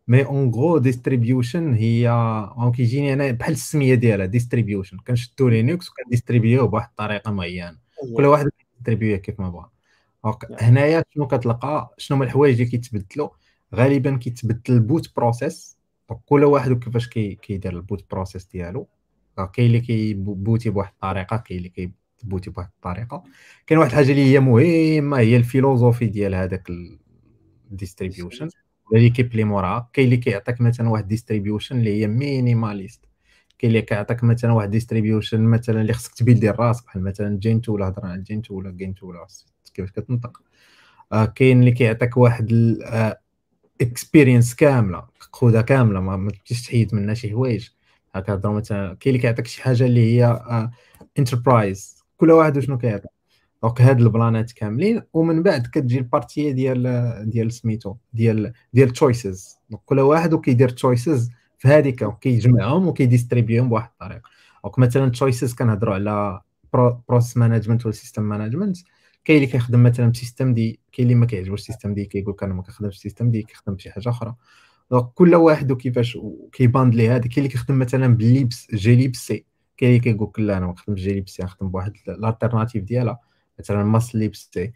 mais 0.08 0.24
en 0.24 0.50
gros 0.50 0.78
distribution 0.78 1.74
هي 1.74 2.10
كيجيني 2.76 3.12
أنا 3.12 3.30
بحال 3.30 3.52
السمية 3.52 3.94
ديالها 3.94 4.26
distribution 4.26 4.98
كنشدو 4.98 5.48
Linux 5.48 5.90
وكنديستريبيوه 5.90 6.66
بواحد 6.68 6.88
الطريقة 6.88 7.30
معينة. 7.30 7.78
كل 8.16 8.24
واحد 8.24 8.48
كيديستريبيوه 8.58 9.18
كيف 9.18 9.40
ما 9.40 9.48
بغا 9.48 9.70
هنايا 10.60 11.04
شنو 11.14 11.26
كتلقى؟ 11.26 11.94
شنو 11.98 12.16
هما 12.16 12.24
الحوايج 12.24 12.60
اللي 12.60 12.70
كيتبدلوا؟ 12.70 13.28
غالبا 13.74 14.16
كيتبدل 14.16 14.74
ال 14.74 14.82
boot 14.82 15.16
process 15.16 15.78
كل 16.26 16.44
واحد 16.44 16.70
وكيفاش 16.70 17.08
كيدير 17.08 17.72
ال 17.72 17.78
boot 17.78 18.04
process 18.10 18.44
ديالو. 18.44 18.88
كاين 19.52 19.66
اللي 19.66 19.80
كيبوتي 19.80 20.70
بواحد 20.70 20.92
الطريقة 20.92 21.36
كاين 21.36 21.58
اللي 21.58 21.68
كيبوتي 22.22 22.50
بواحد 22.50 22.70
الطريقة. 22.76 23.24
كاين 23.66 23.78
واحد 23.78 23.90
الحاجة 23.90 24.10
اللي 24.10 24.24
هي 24.32 24.40
مهمة 24.40 25.18
هي 25.18 25.36
ال 25.36 25.42
philosophie 25.42 26.06
ديال 26.06 26.34
هذاك 26.34 26.70
ال 27.70 27.76
distribution 27.76 28.48
l'équipe 28.98 29.32
اللي 29.32 29.44
موراها 29.44 29.90
كاين 29.92 30.04
اللي 30.06 30.16
كيعطيك 30.16 30.60
مثلا 30.60 30.88
واحد 30.88 31.08
distribution 31.08 31.78
اللي 31.78 32.00
هي 32.00 32.06
minimaliste 32.06 33.04
كاين 33.58 33.70
اللي 33.72 33.82
كيعطيك 33.82 34.24
مثلا 34.24 34.52
واحد 34.52 34.70
distribution 34.70 35.40
مثلا 35.40 35.80
اللي 35.80 35.92
خصك 35.92 36.14
تبيلدي 36.14 36.50
لراسك 36.50 36.82
بحال 36.82 37.04
مثلا 37.04 37.38
Gentoo 37.38 37.74
ولا 37.74 37.88
هضر 37.88 38.06
على 38.06 38.22
Gentoo 38.22 38.54
ولا 38.54 38.70
Gentoo 38.70 39.06
ولا 39.08 39.26
كيفاش 39.74 39.92
كتنطق. 39.92 40.42
آه 41.12 41.24
كاين 41.24 41.60
اللي 41.60 41.70
كيعطيك 41.72 42.16
واحد 42.16 42.52
experience 43.80 44.54
كاملة 44.54 45.06
خذها 45.20 45.62
كاملة 45.62 46.00
ما 46.00 46.30
تمشيش 46.30 46.66
تحيد 46.66 46.94
منها 46.94 47.14
شي 47.14 47.30
حوايج. 47.30 47.68
هكا 48.14 48.40
مثلا 48.44 48.94
كاين 48.94 49.14
اللي 49.14 49.18
كيعطيك 49.22 49.46
شي 49.46 49.62
حاجة 49.62 49.84
اللي 49.84 50.20
هي 50.22 50.42
enterprise 51.18 51.96
آه 51.98 52.02
كل 52.16 52.30
واحد 52.30 52.56
وشنو 52.58 52.78
كيعطي 52.78 53.08
donc 53.62 53.80
هاد 53.80 54.00
البلانات 54.00 54.52
كاملين 54.52 55.02
ومن 55.12 55.42
بعد 55.42 55.66
كتجي 55.66 55.98
ال 55.98 56.06
partie 56.06 56.52
ديال 56.52 57.30
ديال 57.30 57.52
سميتو 57.52 57.94
ديال 58.12 58.52
ديال 58.72 58.90
choices 58.90 59.56
donc 59.70 59.82
كل 59.84 60.00
واحد 60.00 60.32
وكيدير 60.32 60.68
choices 60.68 61.30
في 61.58 61.68
هذيك 61.68 62.02
وكيجمعهم 62.02 62.88
وكيديستريبيهم 62.88 63.68
بواحد 63.68 63.90
الطريقة. 63.92 64.22
donc 64.64 64.78
مثلا 64.78 65.10
choices 65.10 65.54
كنهضروا 65.54 65.94
على 65.94 66.40
process 67.08 67.36
management 67.36 67.86
ولا 67.86 67.94
system 67.94 68.22
management 68.22 68.76
كاين 69.24 69.36
اللي 69.36 69.46
كيخدم 69.52 69.82
مثلا 69.82 70.10
ب 70.10 70.54
systemd 70.54 70.80
كاين 70.92 71.06
اللي 71.08 71.14
ما 71.14 71.26
كيعجبوش 71.26 71.60
ال 71.60 71.94
systemd 71.94 72.04
كيقول 72.04 72.36
أنا 72.42 72.54
ما 72.54 72.62
كنخدمش 72.62 72.96
ال 72.96 73.30
systemd 73.30 73.42
كيخدم 73.42 73.74
بشي 73.74 73.90
حاجة 73.90 74.08
أخرى. 74.08 74.34
donc 74.90 75.04
كل 75.14 75.34
واحد 75.34 75.72
وكيفاش 75.72 76.18
كيباند 76.52 76.94
ليه 76.94 77.16
هذا. 77.16 77.20
كاين 77.20 77.32
اللي 77.38 77.48
كيخدم 77.48 77.78
مثلا 77.78 78.06
بال 78.06 78.74
glibc. 78.74 79.44
كاين 79.76 79.90
اللي 79.90 80.00
كيقول 80.00 80.46
لا 80.46 80.56
أنا 80.58 80.66
ما 80.66 80.72
كنخدمش 80.72 81.00
GCC 81.00 81.42
نخدم 81.42 81.68
بواحد 81.68 81.92
ال 82.08 82.14
alternative 82.14 82.84
ديالها. 82.84 83.18
مثلا 83.58 83.84
ماس 83.84 84.14
libc 84.14 84.72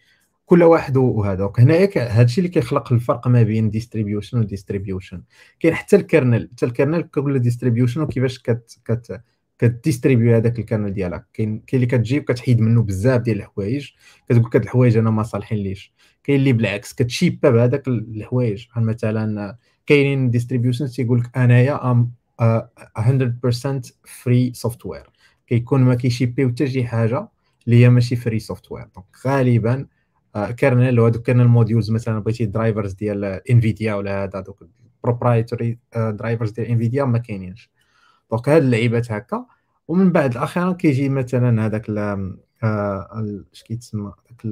كل 0.46 0.62
واحد 0.62 0.96
وهذا. 0.96 1.52
هنايا 1.58 1.90
هادشي 2.20 2.40
اللي 2.40 2.50
كيخلق 2.50 2.92
الفرق 2.92 3.28
ما 3.28 3.42
بين 3.42 3.70
distribution 3.70 4.38
و 4.38 4.45
distribution 4.45 5.22
كاين 5.60 5.74
حتى 5.74 5.96
ال 5.96 6.04
kernel 6.04 6.50
حتى 6.52 6.66
ال 6.66 6.71
kernel 6.71 7.02
كل 7.02 7.38
distribution 7.38 8.00
وكيفاش 8.00 8.38
كت 8.38 8.78
كت 8.84 9.20
ك 9.58 9.66
distribue 9.66 10.34
هذاك 10.34 10.58
ال 10.58 10.63
kernel 10.63 10.92
ديالك. 10.92 11.26
كاين 11.34 11.58
كاين 11.58 11.82
اللي 11.82 11.86
كتجيب 11.86 12.22
كتحيد 12.22 12.60
منه 12.60 12.82
بزاف 12.82 13.20
ديال 13.20 13.36
الحوايج. 13.36 13.90
كتقول 14.28 14.50
هاد 14.54 14.62
الحوايج 14.62 14.96
أنا 14.96 15.10
ما 15.10 15.22
صالحين 15.22 15.58
ليش. 15.58 15.92
كاين 16.24 16.38
اللي 16.38 16.52
بالعكس 16.52 16.92
كت 16.94 17.08
shippe 17.08 17.50
بهذاك 17.50 17.88
الحوايج. 17.88 18.66
بحال 18.68 18.84
مثلا 18.86 19.56
كاينين 19.86 20.30
distribution 20.30 20.86
تيقول 20.86 21.20
لك 21.20 21.36
أنايا 21.38 21.90
ام 21.90 22.12
100% 22.98 23.92
free 24.22 24.52
software 24.54 25.10
كيكون 25.46 25.80
ما 25.80 25.94
كي 25.94 26.06
shippيو 26.06 26.48
حتى 26.48 26.66
شي 26.68 26.84
حاجة. 26.84 27.28
اللي 27.66 27.84
هي 27.84 27.88
ماشي 27.88 28.16
free 28.16 28.38
software 28.38 28.86
donc 28.94 29.06
غالبا 29.26 29.86
kernel 30.36 31.00
وهذوك 31.00 31.26
kernel 31.26 31.46
modules 31.48 31.90
مثلا 31.90 32.18
بغيتي 32.18 32.46
drivers 32.46 32.92
ديال 32.92 33.24
Nvidia 33.24 33.94
ولا 33.94 34.24
هذا 34.24 34.40
دوك 34.40 34.66
proprietary 35.04 35.78
drivers 35.96 36.50
ديال 36.50 36.66
Nvidia 36.66 37.04
ما 37.04 37.18
كاينينش. 37.18 37.70
donc 38.30 38.48
هاد 38.48 38.62
اللعيبات 38.62 39.12
هكا. 39.12 39.46
ومن 39.88 40.12
بعد 40.12 40.36
أخيرا 40.36 40.72
كيجي 40.72 41.08
مثلا 41.08 41.66
هذاك 41.66 41.90
اش 43.52 43.62
كيتسمى؟ 43.62 44.12
داك 44.30 44.44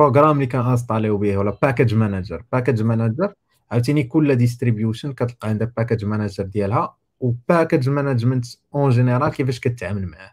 ال 0.00 0.04
programme 0.04 0.36
اللي 0.36 0.46
كان 0.46 0.66
installيو 0.66 1.18
به 1.18 1.36
ولا 1.36 1.58
package 1.62 1.94
manager 1.94 2.44
package 2.52 2.82
manager 2.82 3.32
عاوتاني 3.70 4.02
كل 4.02 4.36
distribution 4.36 5.12
كتلقى 5.12 5.48
عندها 5.48 5.72
package 5.76 6.04
manager 6.04 6.44
ديالها. 6.44 6.96
و 7.20 7.29
package 7.29 7.88
management 7.88 8.46
en 8.74 8.90
général 8.90 9.30
كيفاش 9.30 9.60
كتعامل 9.60 10.06
معاه. 10.06 10.32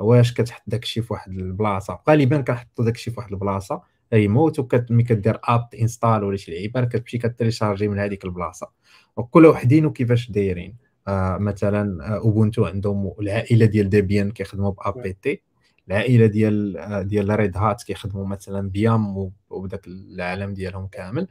واش 0.00 0.32
كتحط 0.34 0.62
داكشي 0.66 1.02
في 1.02 1.12
واحد 1.12 1.32
البلاصة؟ 1.32 1.98
غالبا 2.08 2.40
كنحطوا 2.40 2.84
داكشي 2.84 3.10
في 3.10 3.20
واحد 3.20 3.32
البلاصة 3.32 3.82
ريموت 4.14 4.58
وملي 4.58 5.02
كدير 5.02 5.38
apt 5.44 5.68
install 5.80 6.24
ولا 6.24 6.36
شي 6.36 6.52
لعيبة 6.52 6.84
كتمشي 6.84 7.18
كت 7.18 7.31
recharger 7.31 7.88
من 7.88 7.98
هذيك 7.98 8.24
البلاصة. 8.24 8.70
وكل 9.16 9.46
وحدين 9.46 9.86
وكيفاش 9.86 10.30
دايرين؟ 10.30 10.76
آه 11.08 11.38
مثلا 11.38 12.16
Ubuntu 12.16 12.64
عندهم 12.64 13.12
العائلة 13.20 13.66
ديال 13.66 13.88
Debian 13.88 14.30
كيخدموا 14.30 14.70
ب 14.70 15.02
APT 15.02 15.42
العائلة 15.88 16.26
ديال 16.26 17.08
ديال 17.08 17.40
Red 17.40 17.56
Hat 17.56 17.82
كيخدموا 17.82 18.26
مثلا 18.26 18.70
ب 18.70 18.85
yum 18.85 19.30
وبداك 19.50 19.86
العالم 19.86 20.54
ديالهم 20.54 20.86
كامل 20.86 21.28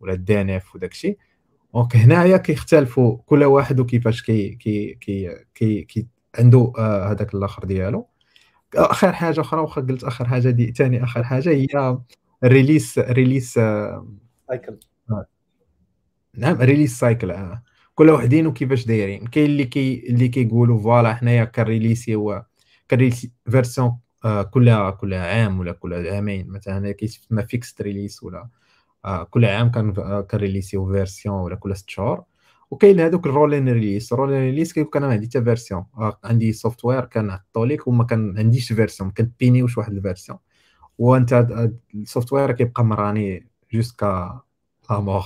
ولا 0.00 0.12
ال 0.12 0.27
DNF 0.27 0.74
وداك 0.74 0.92
الشيء 0.92 1.18
donc 1.74 1.96
هنايا 1.96 2.36
كيختلفوا 2.36 3.18
كل 3.26 3.44
واحد 3.44 3.80
وكيفاش 3.80 4.22
كي 4.22 4.48
كي 4.54 4.94
كي 4.94 5.44
كي, 5.54 5.82
كي 5.82 6.06
عنده 6.38 6.72
آه، 6.78 7.10
هذاك 7.10 7.34
الآخر 7.34 7.64
ديالو. 7.64 8.08
آخر 8.76 9.12
حاجة 9.12 9.40
أخرى 9.40 9.60
واخا 9.60 9.80
قلت 9.80 10.04
آخر 10.04 10.28
حاجة 10.28 10.50
دي 10.50 10.72
ثاني 10.72 11.04
آخر 11.04 11.24
حاجة 11.24 11.48
هي 11.48 11.98
release 12.44 12.98
release 12.98 13.54
cycle 13.54 14.78
نعم 16.34 16.56
release 16.62 16.98
cycle 16.98 17.30
آه. 17.30 17.62
كل 17.94 18.10
وحدين 18.10 18.46
وكيفاش 18.46 18.86
دايرين. 18.86 19.26
كاين 19.26 19.46
اللي 19.50 19.64
كي 19.64 20.06
اللي 20.08 20.28
كيقولوا 20.28 20.78
voilà 20.78 21.14
حنايا 21.14 21.44
كنريليسيو 21.44 22.42
كنريليسي 22.90 23.32
كل 24.50 24.90
كل 25.00 25.14
عام 25.14 25.60
ولا 25.60 25.72
كل 25.72 25.94
عامين. 26.08 26.48
مثلا 26.48 26.92
كيسمى 26.92 27.42
fixed 27.42 27.82
release 27.82 28.22
ولا 28.22 28.48
كل 29.30 29.44
عام 29.44 29.70
كان 29.70 29.92
كن 30.22 30.35
releaseيو 30.35 30.92
version 30.92 31.34
ولا 31.40 31.56
كل 31.56 31.76
ست 31.76 31.90
شهور. 31.90 32.24
وكاين 32.72 33.00
هذوك 33.00 33.26
ال 33.26 33.31
rolling 33.31 33.68
release 33.68 34.12
ال 34.12 34.15
rolling 34.15 34.40
release 34.40 34.72
كيكون 34.72 35.04
أنا 35.04 35.12
عندي 35.12 35.26
حتى 35.26 35.42
version 35.44 35.84
عندي 36.24 36.52
software 36.52 37.04
كنعطو 37.04 37.64
لك 37.64 37.88
وما 37.88 38.04
كان 38.04 38.38
عنديش 38.38 38.72
version 38.72 39.10
كنبينيوش 39.10 39.78
واحد 39.78 39.92
ال 39.92 39.98
version 39.98 40.38
وانت 40.98 41.46
ال 41.94 42.32
software 42.32 42.52
كيبقى 42.52 42.84
مراني 42.84 43.48
jusqu'à 43.72 44.40
la 44.90 45.00
mort 45.00 45.24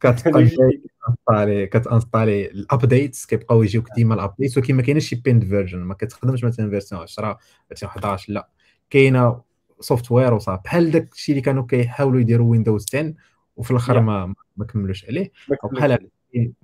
كت 0.00 0.30
installer 0.30 1.66
كت 1.66 1.81
installer 1.81 2.50
ال 2.50 2.60
updates 2.60 3.26
كيبقاو 3.26 3.62
يجيوك 3.62 3.88
ديما 3.96 4.14
ال 4.14 4.19
updates 4.19 4.56
ولكن 4.58 4.74
ما 4.74 4.82
كاينش 4.82 5.08
شي 5.08 5.16
pinned 5.16 5.44
version 5.44 5.78
ما 5.78 5.94
كتخدمش 5.94 6.44
مثلا 6.44 6.70
version 6.70 7.00
10 7.02 7.38
version 7.68 7.90
11 7.90 8.32
لا 8.32 8.48
كاينة 8.90 9.42
software 9.80 10.34
وصافي 10.34 10.62
بحال 10.64 10.90
داك 10.90 11.12
الشيء 11.12 11.32
اللي 11.32 11.42
كانوا 11.42 11.66
كيحاولوا 11.66 12.20
يديروا 12.20 12.50
Windows 12.50 12.86
10 12.94 13.14
وفي 13.56 13.70
الآخر 13.70 14.00
ما 14.00 14.34
ما 14.56 14.64
كملوش 14.64 15.04
عليه 15.04 15.32
بحال 15.72 16.08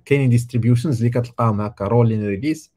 كاينين 0.05 0.29
distributions 0.29 0.97
اللي 0.97 1.09
كتلقاهم 1.09 1.61
هكا 1.61 1.85
rolling 1.87 2.27
release 2.27 2.71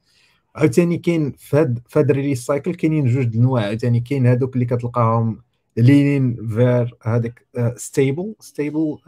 عاوتاني 0.57 0.99
كاين 0.99 1.33
فهاد 1.39 1.79
فهاد 1.89 2.11
ال 2.11 2.15
release 2.15 2.47
cycle 2.47 2.75
كاينين 2.75 3.07
جوج 3.07 3.27
الانواع 3.27 3.63
عاوتاني 3.63 4.01
كاين 4.01 4.27
هادوك 4.27 4.55
اللي 4.55 4.65
كتلقاهم 4.65 5.43
لينين 5.77 6.49
فير 6.49 6.95
هذاك 7.03 7.47
stable 7.77 8.35
stable 8.41 8.99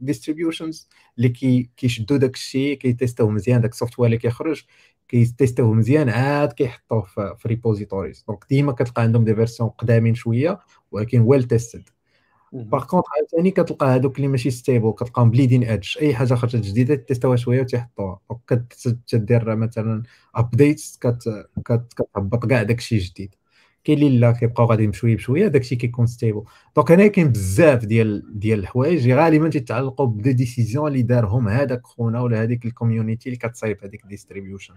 distributions 0.00 0.88
اللي 1.16 1.28
كي 1.28 1.70
كيشدوا 1.76 2.16
داك 2.16 2.34
الشيء 2.34 2.78
كي 2.78 2.90
testيوه 2.90 3.30
مزيان 3.30 3.60
داك 3.60 3.72
ال 3.72 3.98
software 3.98 4.06
اللي 4.06 4.18
كيخرج 4.18 4.62
كي 5.08 5.22
testيوه 5.22 5.72
مزيان 5.74 6.08
عاد 6.08 6.52
كيحطوه 6.52 7.02
في 7.34 7.48
repositories 7.48 8.24
donc 8.28 8.44
ديما 8.50 8.72
كتلقى 8.72 9.02
عندهم 9.02 9.24
des 9.24 9.34
versions 9.34 9.68
قدامين 9.68 10.14
شوية 10.14 10.60
ولكن 10.92 11.20
well 11.20 11.44
tested 11.44 11.88
par 12.52 12.84
contre 12.84 13.08
عاوتاني 13.16 13.50
كتلقى 13.50 13.86
هذوك 13.86 14.16
اللي 14.16 14.28
ماشي 14.28 14.50
stable 14.50 14.92
كتلقاهم 14.92 15.30
bleeding 15.30 15.64
edge 15.64 15.98
أي 16.00 16.14
حاجة 16.14 16.34
خرجت 16.34 16.56
جديدة 16.56 16.94
testيوها 16.94 17.36
شوية 17.36 17.60
وتيحطوها. 17.60 18.20
كتدير 18.46 19.56
مثلا 19.56 20.02
updates 20.34 20.98
كتهبط 21.64 22.46
كاع 22.46 22.62
داك 22.62 22.78
الشيء 22.78 23.00
جديد. 23.00 23.34
كاين 23.84 23.98
اللي 23.98 24.18
لا 24.18 24.32
كيبقاو 24.32 24.66
غاديين 24.66 24.90
بشويه 24.90 25.16
بشوية 25.16 25.46
داكشي 25.48 25.76
كيكون 25.76 26.06
stable 26.06 26.44
donc 26.76 26.92
هنا 26.92 27.06
كاين 27.06 27.28
بزاف 27.28 27.84
ديال 27.84 28.38
ديال 28.38 28.58
الحوايج 28.58 29.10
غالبا 29.10 29.48
تيتعلقوا 29.48 30.06
ب 30.06 30.12
des 30.12 30.32
décisions 30.32 30.88
اللي 30.88 31.02
دارهم 31.02 31.48
هذاك 31.48 31.86
خونا 31.86 32.20
ولا 32.20 32.42
هذيك 32.42 32.66
ال 32.66 32.72
community 32.72 33.28
اللي 33.28 33.38
كتصايب 33.38 33.84
هذيك 33.84 34.04
ال 34.04 34.09
distribution 34.09 34.74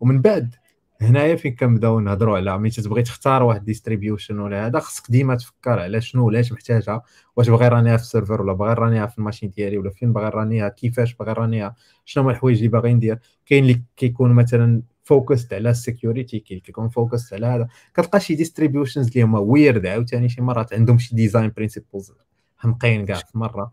ومن 0.00 0.20
بعد 0.20 0.54
هنايا 1.02 1.36
فين 1.36 1.54
كنبداو 1.54 2.00
نهضروا 2.00 2.36
على 2.36 2.58
ملي 2.58 2.70
تبغي 2.70 3.02
تختار 3.02 3.42
واحد 3.42 3.64
distribution 3.64 4.38
ولا 4.38 4.66
هذا؟ 4.66 4.78
خصك 4.78 5.10
ديما 5.10 5.34
تفكر 5.34 5.78
على 5.78 6.00
شنو 6.00 6.28
علاش 6.28 6.52
محتاجها 6.52 7.02
واش 7.36 7.48
باغي 7.50 7.68
runيها 7.68 7.96
في 7.96 8.02
ال 8.02 8.07
serveur 8.07 8.42
ولا 8.42 8.52
باغي 8.52 8.74
runيها 8.74 9.06
في 9.06 9.18
ال 9.18 9.22
machine 9.22 9.50
ديالي 9.50 9.78
ولا 9.78 9.90
فين 9.90 10.12
باغي 10.12 10.28
runيها 10.28 10.68
كيفاش 10.68 11.14
باغي 11.14 11.32
runيها 11.32 11.74
شنو 12.04 12.22
هما 12.22 12.32
الحوايج 12.32 12.56
اللي 12.56 12.68
باغي 12.68 12.94
ندير؟ 12.94 13.18
كاين 13.46 13.62
اللي 13.62 13.82
كيكون 13.96 14.32
مثلا 14.32 14.82
focused 15.04 15.52
على 15.52 15.70
ال 15.70 15.78
security 15.78 16.38
كيكون 16.38 16.88
focused 16.88 17.34
على 17.34 17.46
هذا. 17.46 17.68
كتلقى 17.94 18.20
شي 18.20 18.34
distributions 18.34 19.08
اللي 19.08 19.22
هما 19.22 19.38
weird 19.38 19.86
عاوتاني 19.86 20.28
شي 20.28 20.42
مرات 20.42 20.72
عندهم 20.72 20.98
شي 20.98 21.14
design 21.14 21.52
principles 21.56 22.12
حمقين 22.58 23.06
كاع 23.06 23.16
في 23.16 23.38
مرة. 23.38 23.72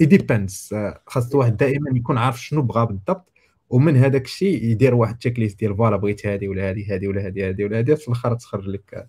depends 0.00 0.74
خاص 1.06 1.34
واحد 1.34 1.56
دائما 1.56 1.90
يكون 1.94 2.18
عارف 2.18 2.42
شنو 2.42 2.62
بغا 2.62 2.84
بالضبط. 2.84 3.32
ومن 3.70 3.96
هذاك 3.96 4.24
الشيء 4.24 4.64
يدير 4.64 4.94
واحد 4.94 5.18
checklist 5.18 5.60
ديال 5.60 5.76
voilà 5.76 5.96
بغيت 5.96 6.26
هذه 6.26 6.48
ولا 6.48 6.70
هذه 6.70 6.94
هذه 6.94 7.08
ولا 7.08 7.26
هذه 7.26 7.48
هذه 7.48 7.64
ولا 7.64 7.78
هذه 7.78 7.94
في 7.94 8.08
الآخر 8.08 8.34
تخرج 8.34 8.68
لك 8.68 9.08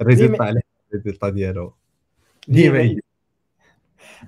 ال 0.00 0.06
result 0.06 0.40
على 0.40 0.60
ال 0.94 0.98
result 0.98 1.24
ديالو. 1.24 1.74
ديما 2.48 2.96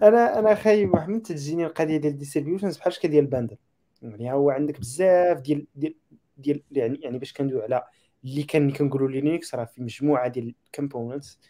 أنا 0.03 0.39
أنا 0.39 0.55
خايب 0.55 0.89
محمد 0.89 1.23
تجيني 1.23 1.67
القضية 1.67 1.97
ديال 1.97 2.13
ال 2.12 2.17
distributions 2.17 2.77
بحال 2.77 2.93
شكل 2.93 3.09
ديال 3.09 3.25
ال 3.24 3.29
bundle 3.29 3.57
يعني 4.03 4.33
هو 4.33 4.51
عندك 4.51 4.81
بزاف 4.81 5.41
ديال 5.41 5.67
ديال 5.75 5.95
ديال 6.39 6.63
يعني 6.73 6.99
يعني 7.03 7.19
باش 7.19 7.33
كندوي 7.33 7.63
على 7.63 7.83
اللي 8.25 8.43
كان 8.43 8.71
كنقولوا 8.71 9.09
Linux 9.09 9.55
راه 9.55 9.65
في 9.65 9.83
مجموعة 9.83 10.29
ديال 10.29 10.55
ال 10.66 10.73
components 10.73 11.41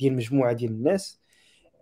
ديال 0.00 0.16
مجموعة 0.16 0.52
ديال 0.52 0.70
الناس. 0.70 1.20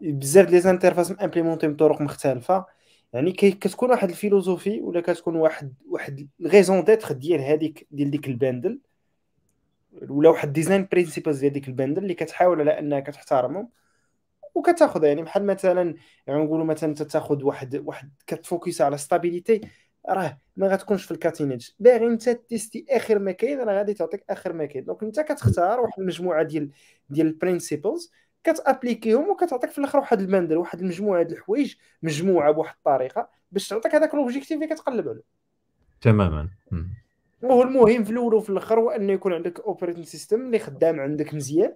بزاف 0.01 0.51
les 0.51 0.61
interfaces 0.61 1.11
implémentées 1.23 1.69
بطرق 1.69 2.01
مختلفة. 2.01 2.67
يعني 3.13 3.33
كتكون 3.33 3.91
واحد 3.91 4.09
ال 4.11 4.16
philosophie 4.16 4.81
ولا 4.81 5.01
كتكون 5.01 5.37
واحد 5.37 5.75
واحد 5.89 6.29
raison 6.43 6.85
d'être 6.85 7.13
ديال 7.13 7.41
هذيك 7.41 7.87
ديال 7.91 8.11
ديك 8.11 8.29
ال 8.29 8.36
bundle 8.36 8.81
ولا 10.09 10.31
واحد 10.31 10.53
design 10.53 10.89
principles 10.93 11.39
ديال 11.39 11.53
ديك 11.53 11.69
ال 11.69 11.74
bundle 11.74 12.03
اللي 12.03 12.15
كتحاول 12.15 12.61
على 12.61 12.79
أنها 12.79 13.01
كتحترمهم 13.01 13.69
وكتاخذ 14.55 15.05
يعني 15.05 15.23
بحال 15.23 15.47
مثلا 15.47 15.95
يعني 16.27 16.45
نقولوا 16.45 16.65
مثلا 16.65 16.91
أنت 16.91 17.03
تاخذ 17.03 17.45
واحد 17.45 17.77
واحد 17.77 18.11
كت 18.27 18.42
focus 18.42 18.81
على 18.81 18.99
stability 18.99 19.61
راه 20.09 20.39
ما 20.57 20.69
غتكونش 20.69 21.05
في 21.05 21.11
ال 21.11 21.16
cutting 21.16 21.49
edge 21.49 21.69
باغي 21.81 22.07
أنت 22.07 22.29
tester 22.29 22.87
آخر 22.91 23.19
ما 23.19 23.33
كاين 23.33 23.61
راه 23.61 23.75
غادي 23.75 23.95
تعطيك 23.95 24.25
آخر 24.31 24.53
ما 24.53 24.67
كاين. 24.67 24.85
donc 24.85 25.03
أنت 25.03 25.21
كتختار 25.21 25.81
واحد 25.81 26.01
المجموعة 26.01 26.43
ديال 26.43 26.71
ديال 27.11 27.27
ال 27.27 27.35
principles 27.35 28.13
كت 28.45 28.59
appliquيهم 28.59 29.31
وكتعطيك 29.31 29.71
في 29.71 29.79
الآخر 29.79 29.99
واحد 29.99 30.21
ال 30.21 30.26
bundle 30.26 30.57
واحد 30.57 30.81
المجموعة 30.81 31.23
ديال 31.23 31.39
الحوايج 31.39 31.75
مجموعة 32.03 32.53
بواحد 32.53 32.75
الطريقة 32.77 33.29
باش 33.53 33.69
تعطيك 33.69 33.95
هذاك 33.95 34.15
l'objectif 34.15 34.53
اللي 34.53 34.67
كتقلب 34.67 35.09
عليه. 35.09 35.23
تماما. 36.01 36.49
وهو 37.43 37.63
المهم 37.63 38.05
في 38.05 38.11
الأول 38.11 38.35
وفي 38.35 38.51
الآخر 38.51 38.81
هو 38.81 38.91
انه 38.91 39.13
يكون 39.13 39.33
عندك 39.33 39.61
operating 39.61 40.05
system 40.05 40.41
اللي 40.41 40.59
خدام 40.59 41.01
عندك 41.01 41.35
مزيان. 41.35 41.75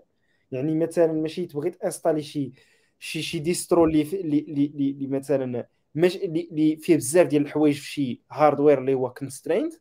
يعني 0.52 0.74
مثلا 0.74 1.12
ماشي 1.12 1.46
تبغي 1.46 1.70
ت 1.70 1.76
installer 1.76 2.22
شي 2.22 2.52
شي 2.98 3.22
شي 3.22 3.38
distro 3.38 3.84
اللي 3.84 4.02
اللي 4.02 4.72
اللي 4.74 5.06
مثلا 5.06 5.66
مش 5.94 6.16
اللي 6.16 6.76
فيه 6.76 6.96
بزاف 6.96 7.26
ديال 7.26 7.42
الحوايج 7.42 7.74
في 7.74 7.86
شي 7.86 8.22
hardware 8.30 8.78
اللي 8.78 8.94
هو 8.94 9.12
constrained 9.12 9.72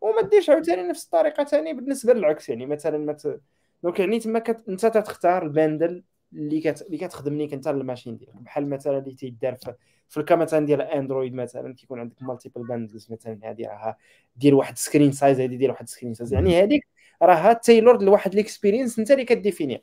وما 0.00 0.22
ديرش 0.22 0.50
عاوتاني 0.50 0.88
نفس 0.88 1.04
الطريقة 1.04 1.44
ثاني 1.44 1.72
بالنسبة 1.72 2.12
للعكس. 2.12 2.48
يعني 2.48 2.66
مثلا 2.66 2.98
مت... 2.98 3.40
donc 3.82 4.00
يعني 4.00 4.18
تما 4.18 4.38
كت... 4.38 4.68
انت 4.68 4.86
تختار 4.86 5.42
ال 5.42 5.51
bundle 5.51 6.04
اللي 6.34 6.60
كت... 6.60 6.82
اللي 6.82 6.98
كتخدم 6.98 7.34
ليك 7.34 7.52
انت 7.52 7.68
ال 7.68 7.74
machine 7.74 8.16
ديالك. 8.16 8.36
بحال 8.36 8.70
مثلا 8.70 8.98
اللي 8.98 9.14
تيدار 9.14 9.54
في 9.54 9.74
في 10.08 10.20
الكا 10.20 10.36
مثلا 10.36 10.66
ديال 10.66 10.82
Android 10.82 11.34
مثلا 11.34 11.74
كيكون 11.74 12.00
عندك 12.00 12.22
multiple 12.22 12.66
bundles 12.66 13.12
مثلا 13.12 13.38
هذه 13.42 13.62
راها 13.66 13.96
دير 14.36 14.54
واحد 14.54 14.78
screen 14.78 15.12
size 15.12 15.40
هذه 15.40 15.56
دير 15.56 15.70
واحد 15.70 15.88
screen 15.88 16.14
size 16.14 16.34
يعني 16.34 16.62
هذيك 16.62 16.86
راها 17.22 17.52
tailored 17.52 18.02
لواحد 18.02 18.32
ال 18.32 18.38
experience 18.38 18.98
أنت 18.98 19.10
اللي 19.10 19.24
ك 19.24 19.30
définيها. 19.30 19.80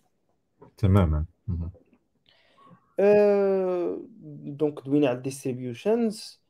تماما. 0.78 1.26
donc 4.46 4.80
دوينا 4.86 5.08
على 5.08 5.18
ال 5.18 5.26
distributions 5.26 6.42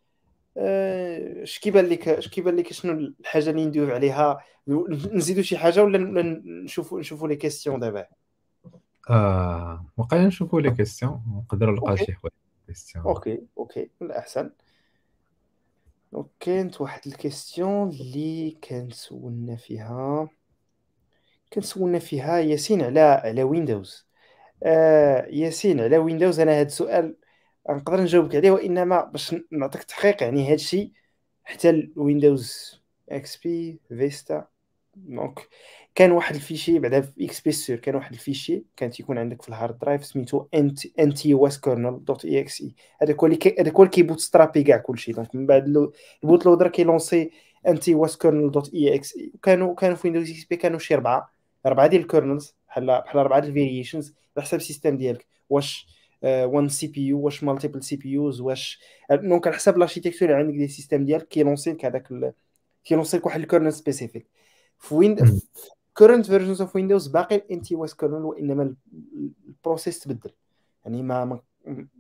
اش 0.58 1.60
كيبان 1.60 1.86
لك 1.86 2.08
اش 2.08 2.28
كيبان 2.28 2.56
لك 2.56 2.74
شنو 2.74 2.94
الحاجة 2.94 3.50
اللي 3.50 3.66
ندوي 3.66 3.94
عليها؟ 3.94 4.40
نزيدوا 4.68 5.44
شي 5.44 5.58
حاجة 5.58 5.84
ولا 5.84 6.22
نشوفوا 6.46 7.00
نشوفوا 7.00 7.28
les 7.28 7.36
questions 7.36 7.80
دابا؟ 7.80 8.06
آه 9.10 9.86
وقيلا 9.98 10.28
نشوفوا 10.28 10.62
les 10.62 10.72
questions 10.72 11.24
نقدروا 11.46 11.74
نلقاو 11.74 11.96
شي 11.96 12.14
حوايج 12.14 12.34
question 12.68 13.06
أوكي 13.06 13.42
أوكي. 13.58 13.90
الاحسن 14.02 14.52
donc 16.14 16.28
كانت 16.40 16.82
واحد 16.82 17.02
ال 17.08 17.17
question 17.17 17.90
اللي 17.90 18.52
كنسولنا 18.52 19.56
فيها. 19.56 20.30
كنسولنا 21.54 22.00
فيها 22.00 22.40
ياسين 22.40 22.82
على 22.82 23.00
على 23.00 23.44
Windows 23.44 24.08
آه 24.64 25.26
ياسين 25.26 25.80
على 25.80 25.98
Windows 25.98 26.40
أنا 26.40 26.52
هذا 26.52 26.68
السؤال 26.68 27.16
نقدر 27.70 28.02
نجاوبك 28.02 28.36
عليه 28.36 28.52
وإنما 28.52 29.04
باش 29.06 29.36
نعطيك 29.52 29.84
تحقيق 29.84 30.24
يعني 30.24 30.48
هذا 30.48 30.54
الشيء 30.54 30.92
حتى 31.44 31.70
ال 31.70 32.82
Windows 33.10 33.38
XP 33.38 33.80
Vista 33.88 34.48
donc 34.96 35.48
كان 35.96 36.12
واحد 36.12 36.36
ال 36.36 36.41
fichier 36.41 36.80
بعدا 36.80 37.02
في 37.02 37.26
XP 37.26 37.52
sûr 37.52 37.76
كان 37.76 37.96
واحد 37.96 38.14
ال 38.14 38.20
fichier 38.20 38.64
كان 38.78 38.90
تيكون 38.90 39.18
عندك 39.18 39.42
في 39.42 39.50
ال 39.50 39.56
hard 39.56 39.80
drive 39.80 40.06
سميتو 40.06 40.46
ان 41.00 41.14
تي 41.14 41.34
واس 41.34 41.60
كورنل 41.60 42.06
دوت 42.06 42.26
إي 42.26 42.40
إكس 42.40 42.62
إي. 42.62 42.76
هذاك 43.02 43.20
هو 43.20 43.28
اللي 43.28 43.40
هذاك 43.60 43.74
هو 43.74 43.84
اللي 43.84 43.92
كي 43.92 44.20
bootstrapي 44.20 44.64
كاع 44.64 44.78
كلشي. 44.78 45.12
donc 45.12 45.36
من 45.36 45.46
بعد 45.46 45.66
ال 46.24 46.28
boot 46.28 46.46
loader 46.46 46.68
كي 46.68 46.84
lanceي 46.84 47.32
ان 47.68 47.80
تي 47.80 47.96
واس 47.96 48.18
كورنل 48.18 48.52
دوت 48.52 48.74
إي 48.74 48.96
إكس 48.96 49.18
إي. 49.18 49.32
وكانوا 49.36 49.76
كانوا 49.76 49.96
في 49.96 50.08
Windows 50.08 50.32
XP 50.32 50.56
كانوا 50.56 50.80
شي 50.80 50.94
اربعه 50.94 51.32
اربعه 51.66 51.88
ديال 51.88 52.02
ال 52.02 52.09
kernels 52.09 52.56
بحال 52.68 52.86
بحال 52.86 53.20
اربعه 53.20 53.40
ال 53.40 53.48
versions 53.48 54.16
على 54.38 54.46
حساب 54.46 54.60
ال 54.60 54.65
system 54.65 54.98
ديالك. 54.98 55.26
واش 55.50 55.88
one 56.24 56.70
CPU 56.70 57.20
واش 57.20 57.44
multiple 57.44 57.84
CPUs 57.84 58.42
واش 58.42 58.80
donc 59.12 59.48
على 59.48 59.56
حساب 59.56 59.78
ال 59.78 59.82
architecture 59.82 60.30
اللي 60.30 60.40
عندك 60.40 60.54
ديال 60.54 60.66
ال 60.66 60.71
système 60.71 61.06
ديالك 61.06 61.28
كيلونسي 61.28 61.72
لك 61.72 61.86
هذاك 61.86 62.34
كيلونسي 62.84 63.18
لك 63.18 63.26
واحد 63.26 63.40
ال 63.40 63.44
kernel 63.44 63.70
spécifique 63.70 64.28
في 64.80 64.96
وين 64.96 65.16
current 65.94 66.26
versions 66.26 66.62
of 66.62 66.76
Windows 66.76 67.08
باقي 67.08 67.36
ال 67.36 67.76
ntoskrnl 67.76 68.26
وإنما 68.26 68.76
ال 69.48 69.54
process 69.54 70.00
تبدل. 70.00 70.32
يعني 70.86 71.04
ما 71.04 71.26
ما, 71.26 71.40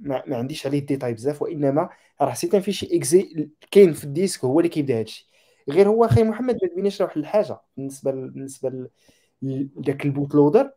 ما, 0.01 0.23
ما 0.27 0.37
عنديش 0.37 0.67
عليه 0.67 0.79
ديتاي 0.79 1.13
بزاف 1.13 1.41
وإنما 1.41 1.89
راه 2.21 2.33
c'est 2.33 2.53
un 2.53 2.61
في 2.61 2.71
شي 2.71 2.97
exe 2.97 3.49
كاين 3.71 3.93
في 3.93 4.03
ال 4.03 4.09
disque 4.09 4.45
هو 4.45 4.59
اللي 4.59 4.69
كيبدأ 4.69 4.99
هادشي. 4.99 5.29
غير 5.69 5.87
هو 5.87 6.05
أخي 6.05 6.23
محمد 6.23 6.57
ما 6.63 6.69
تبينيش 6.69 7.01
واحد 7.01 7.17
الحاجة 7.17 7.61
بالنسبة 7.77 8.11
بالنسبة 8.11 8.87
لذاك 9.41 10.05
ال 10.05 10.11
boot 10.11 10.35
loader 10.35 10.71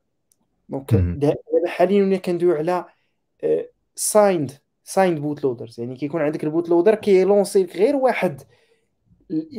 donc 0.69 0.95
دابا 0.95 1.37
حاليا 1.67 2.17
كندويو 2.17 2.55
على 2.55 2.85
signed 3.95 4.53
signed 4.85 5.19
boot 5.19 5.45
loaders 5.45 5.81
يعني 5.81 5.97
كيكون 5.97 6.21
عندك 6.23 6.45
ال 6.45 6.50
boot 6.50 6.69
loader 6.69 6.95
كي 6.95 7.12
lanceي 7.12 7.65
غير 7.65 7.97
واحد. 7.97 8.43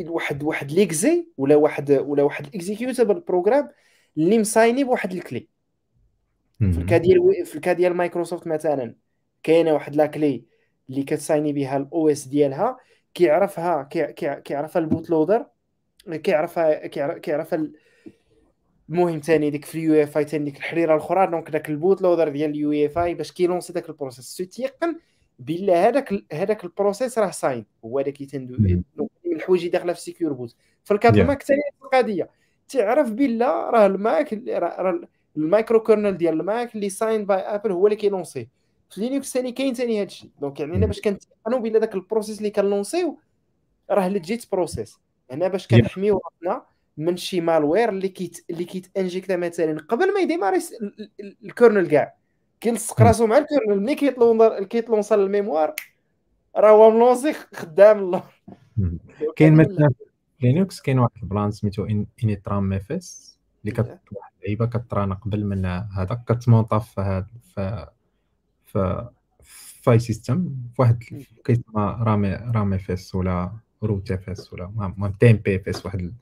واحد 0.07 0.43
واحد 0.43 0.71
l'exe 0.72 1.27
ولا 1.37 1.55
واحد 1.55 1.91
ولا 1.91 2.23
واحد 2.23 2.47
ال 2.47 2.54
executable 2.54 3.19
program 3.19 3.69
اللي 4.17 4.39
م 4.39 4.47
signي 4.47 4.84
بواحد 4.83 5.13
ال 5.14 5.20
clé. 5.20 5.47
في 6.59 6.77
ال 6.77 6.82
cas 6.82 6.97
ديال 6.97 7.45
في 7.45 7.55
ال 7.56 7.60
cas 7.60 7.73
ديال 7.73 7.93
مايكروسوفت 7.93 8.47
مثلا 8.47 8.95
كاينة 9.43 9.73
واحد 9.73 9.95
la 9.95 10.06
clé 10.06 10.45
اللي 10.89 11.03
كت 11.03 11.18
signي 11.18 11.53
بها 11.53 11.77
ال 11.77 12.10
OS 12.10 12.27
ديالها 12.27 12.77
كيعرفها 13.13 13.83
كيعرفها 14.43 14.79
ال 14.80 14.85
boot 14.85 15.10
loader 15.10 15.45
كيعرفها 16.09 16.87
كيعرفها 17.17 17.71
المهم 18.89 19.19
ثاني 19.19 19.49
ديك 19.49 19.65
في 19.65 19.75
ال 19.76 20.03
UEFI 20.03 20.26
ثاني 20.25 20.45
ديك 20.45 20.57
الحريرة 20.57 20.95
الأخرى 20.95 21.27
donc 21.27 21.49
داك 21.49 21.69
ال 21.69 21.76
boot 21.76 22.02
loader 22.02 22.30
ديال 22.29 22.49
ال 22.49 22.85
UEFI 22.85 23.14
باش 23.13 23.31
كي 23.31 23.42
lanceي 23.42 23.73
داك 23.73 23.89
ال 23.89 23.95
process. 23.95 24.35
تيقن 24.35 24.95
بلا 25.39 25.87
هذاك 25.87 26.13
هذاك 26.33 26.63
ال 26.64 26.70
process 26.70 27.19
راه 27.19 27.31
signed 27.31 27.65
هو 27.85 27.99
اللي 27.99 28.11
كيتندو 28.11 28.55
من 28.59 28.83
الحوايج 29.36 29.62
اللي 29.62 29.72
داخله 29.72 29.94
في 29.94 30.02
secure 30.02 30.34
boot. 30.34 30.56
في 30.84 30.94
ال 30.93 30.98
cas 30.98 31.11
de 31.11 31.19
Mac 31.19 31.43
ثاني 31.44 31.62
القضية. 31.84 32.30
تعرف 32.70 33.12
بلا 33.12 33.70
راه 33.70 33.86
ال 33.85 33.97
Mac 33.97 34.34
راه 34.48 35.02
ال 35.38 35.45
micro 35.45 35.84
kernel 35.84 36.18
ديال 36.18 36.40
ال 36.39 36.48
Mac 36.48 36.76
اللي 36.76 36.90
signed 36.89 37.26
by 37.26 37.39
Apple 37.39 37.72
هو 37.72 37.88
اللي 37.88 37.95
كي 37.95 38.07
lanceي. 38.07 38.47
في 38.90 39.02
Linux 39.02 39.34
ثاني 39.34 39.52
كاين 39.52 39.74
ثاني 39.74 39.99
هذا 39.99 40.07
الشيء. 40.07 40.30
donc 40.41 40.60
يعني 40.60 40.76
أنا 40.76 40.86
باش 40.86 41.02
كنتيقنوا 41.02 41.60
بلا 41.60 41.80
داك 41.80 41.95
ال 41.95 42.01
process 42.01 42.38
اللي 42.38 42.49
كن 42.49 42.65
lanceيو 42.65 43.19
راه 43.90 44.07
legit 44.07 44.52
process 44.52 44.99
هنا 45.32 45.48
باش 45.48 45.68
كنحميو 45.68 46.22
راسنا 46.26 46.66
من 46.98 47.18
شي 47.18 47.41
malware 47.41 47.89
اللي 47.90 48.10
كيت 48.10 48.45
اللي 48.49 48.64
كيت 48.64 48.88
injectا 48.88 49.35
مثلا 49.36 49.80
قبل 49.90 50.14
ما 50.14 50.20
ي 50.19 50.24
démarréي 50.24 50.60
ال 51.43 51.50
kernel 51.50 51.88
كاع. 51.88 52.16
كيلصق 52.62 53.02
راسو 53.02 53.28
مع 53.28 53.38
ال 53.38 53.43
kernel 53.43 53.80
ملي 53.80 53.95
كيطلون 53.95 54.64
كيت 54.64 54.83
lanceا 54.83 55.15
ال 55.15 55.23
mémoire 55.23 55.76
راه 56.56 56.72
هو 56.72 56.91
م 56.91 56.97
lanceي 56.97 57.34
خدام 57.34 57.99
الله 57.99 58.24
كاين 59.35 59.56
مثلا 59.56 59.89
Linux 60.41 60.81
كاين 60.81 60.99
واحد 60.99 61.11
ال 61.23 61.29
plan 61.29 61.52
سميتو 61.52 62.06
initramfs 62.23 63.39
اللي 63.61 63.72
كت 63.72 63.99
واحد 64.11 64.31
اللعيبة 64.39 64.65
كت 64.65 64.85
runا 64.85 65.15
قبل 65.15 65.45
من 65.45 65.65
هذا 65.65 66.23
كت 66.27 66.42
montéا 66.42 66.80
في 66.80 67.02
هذا 67.02 67.27
في 67.41 67.88
في 68.65 69.10
file 69.81 69.99
system 69.99 70.56
في 70.76 70.81
واحد 70.81 71.03
كيسمى 71.45 71.97
رامي 71.99 72.30
ramfs 72.34 73.15
ولا 73.15 73.52
rootfs 73.84 74.53
ولا 74.53 74.65
المهم 74.65 75.11
tmpfs 75.19 75.85
واحد 75.85 76.14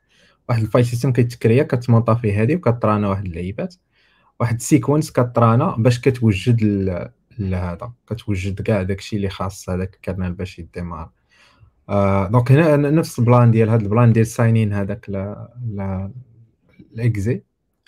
واحد 0.49 0.61
الفايل 0.61 0.85
سيستم 0.85 1.13
كيتكريا 1.13 1.63
كتمونطا 1.63 2.13
فيه 2.13 2.41
هذه 2.41 2.55
وكت 2.55 2.82
runا 2.82 3.09
واحد 3.09 3.25
اللعيبات. 3.25 3.75
واحد 4.39 4.55
ال 4.55 4.62
séquence 4.62 5.11
كت 5.11 5.37
runا 5.37 5.75
باش 5.77 5.99
كتوجد 6.01 6.63
لهذا 7.39 7.93
كتوجد 8.07 8.61
كاع 8.61 8.81
داكشي 8.83 9.15
اللي 9.15 9.29
خاص 9.29 9.69
هذاك 9.69 9.95
ال 9.95 10.01
kernel 10.01 10.33
باش 10.33 10.59
ي 10.59 10.66
démarre 10.66 11.11
آه 11.89 12.27
donc 12.27 12.51
هنا 12.51 12.77
نفس 12.77 13.19
ال 13.19 13.26
plan 13.26 13.51
ديال 13.51 13.69
هذا 13.69 13.83
ال 13.83 13.89
plan 13.89 14.13
ديال 14.13 14.27
signing 14.27 14.73
هذاك 14.73 15.09
ال 16.93 17.06
exe 17.06 17.43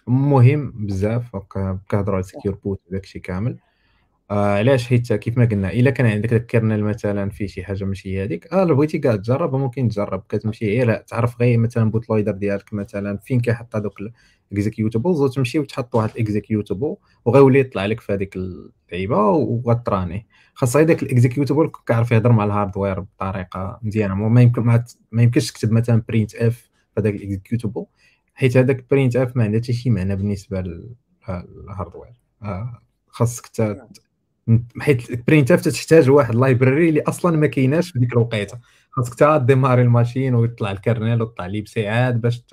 مهم 0.07 0.71
بزاف 0.71 1.35
كنهضروا 1.35 2.15
على 2.15 2.23
secure 2.23 2.55
boot 2.55 2.81
داكشي 2.91 3.19
كامل. 3.19 3.57
آه 4.31 4.57
علاش؟ 4.57 4.87
حيت 4.87 5.13
كيف 5.13 5.37
ما 5.37 5.45
قلنا 5.45 5.71
إلا 5.73 5.89
كان 5.91 6.05
عندك 6.05 6.29
داك 6.29 6.45
kernel 6.45 6.83
مثلا 6.83 7.29
فيه 7.29 7.47
شي 7.47 7.63
حاجة 7.63 7.83
ماشي 7.83 8.23
هذيك 8.23 8.53
آه 8.53 8.63
لو 8.63 8.75
بغيتي 8.75 8.97
كاع 8.97 9.15
تجرب 9.15 9.55
ممكن 9.55 9.89
تجرب. 9.89 10.23
كتمشي 10.29 10.65
غير 10.65 10.95
تعرف 10.95 11.41
غير 11.41 11.57
مثلا 11.57 11.91
boot 11.91 12.09
loader 12.09 12.31
ديالك 12.31 12.73
مثلا 12.73 13.17
فين 13.17 13.39
كيحط 13.39 13.75
هذوك 13.75 13.93
ال 14.51 14.57
executables 14.57 15.21
وتمشي 15.21 15.59
وتحط 15.59 15.95
واحد 15.95 16.09
ال 16.09 16.17
executable 16.17 16.95
وغيولي 17.25 17.59
يطلع 17.59 17.85
لك 17.85 17.99
في 18.01 18.13
هذيك 18.13 18.35
اللعيبة 18.35 19.17
وغت 19.29 19.66
runي. 19.66 20.27
خاص 20.53 20.75
غير 20.75 20.85
داك 20.85 21.03
ال 21.03 21.09
executable 21.09 21.71
كيعرف 21.87 22.11
يهضر 22.11 22.31
مع 22.31 22.43
ال 22.43 22.49
hardware 22.49 22.99
بطريقة 22.99 23.79
مزيانة. 23.83 24.15
ما 24.15 24.41
يمكن 24.41 24.61
ما 25.11 25.23
يمكنش 25.23 25.51
تكتب 25.51 25.71
مثلا 25.71 26.03
printf 26.07 26.69
في 26.95 27.01
هذاك 27.01 27.13
ال 27.15 27.21
executable 27.21 27.85
حيت 28.33 28.57
هذاك 28.57 28.85
printf 28.91 29.37
ما 29.37 29.43
عندها 29.43 29.59
حتى 29.61 29.73
شي 29.73 29.89
معنى 29.89 30.15
بالنسبة 30.15 30.61
لل 30.61 30.91
hardware 30.91 32.13
آه 32.43 32.81
خاصك 33.07 33.45
حيت 34.79 35.27
printf 35.27 35.61
تحتاج 35.61 36.09
واحد 36.09 36.35
library 36.35 36.89
اللي 36.89 37.01
أصلا 37.01 37.37
ما 37.37 37.47
كايناش 37.47 37.91
في 37.91 37.99
ديك 37.99 38.13
الوقيتة. 38.13 38.59
خاصك 38.91 39.15
تا 39.15 39.37
démarrer 39.37 39.81
ال 39.81 39.88
machine 39.88 40.35
ويطلع 40.35 40.71
ال 40.71 40.78
kernel 40.78 41.21
ويطلع 41.21 41.45
لي 41.45 41.61
بساعات 41.61 42.15
باش 42.15 42.43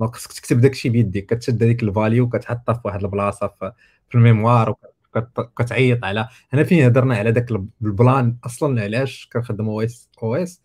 donc 0.00 0.14
خاصك 0.16 0.32
تكتب 0.32 0.60
داكشي 0.60 0.88
بيديك. 0.88 1.26
كتشد 1.34 1.62
هذيك 1.62 1.82
ال 1.82 1.89
value 1.89 2.24
وكتحطها 2.24 2.72
في 2.72 2.80
واحد 2.84 3.04
البلاصة 3.04 3.48
في 4.08 4.14
ال 4.14 4.22
mémoire 4.22 4.74
وكتعيط 5.38 6.04
على. 6.04 6.28
هنا 6.52 6.64
فين 6.64 6.84
هضرنا 6.84 7.16
على 7.16 7.32
داك 7.32 7.50
ال 7.82 7.93
plan 7.93 8.36
أصلا 8.46 8.82
علاش 8.82 9.28
كنخدم 9.32 9.68
OS 9.68 10.08
OS 10.22 10.62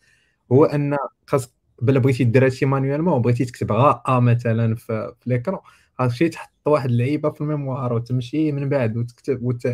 هو 0.52 0.66
أن 0.66 0.98
خاصك 1.28 1.52
بلا 1.82 2.00
بغيتي 2.00 2.24
دير 2.24 2.46
هادشي 2.46 2.66
manuellement 2.66 3.14
وبغيتي 3.14 3.46
تكتب 3.46 3.72
غا 3.72 4.02
أ 4.08 4.20
مثلا 4.20 4.76
في, 4.76 5.14
في 5.20 5.30
l'écran 5.30 5.60
خاصك 6.00 6.28
تحط 6.28 6.50
واحد 6.66 6.90
اللعيبة 6.90 7.30
في 7.30 7.42
ال 7.42 7.48
mémoire 7.48 7.94
وتمشي 7.94 8.52
من 8.52 8.70
بعد 8.70 8.98
وتكتب 8.98 9.44
وت... 9.44 9.68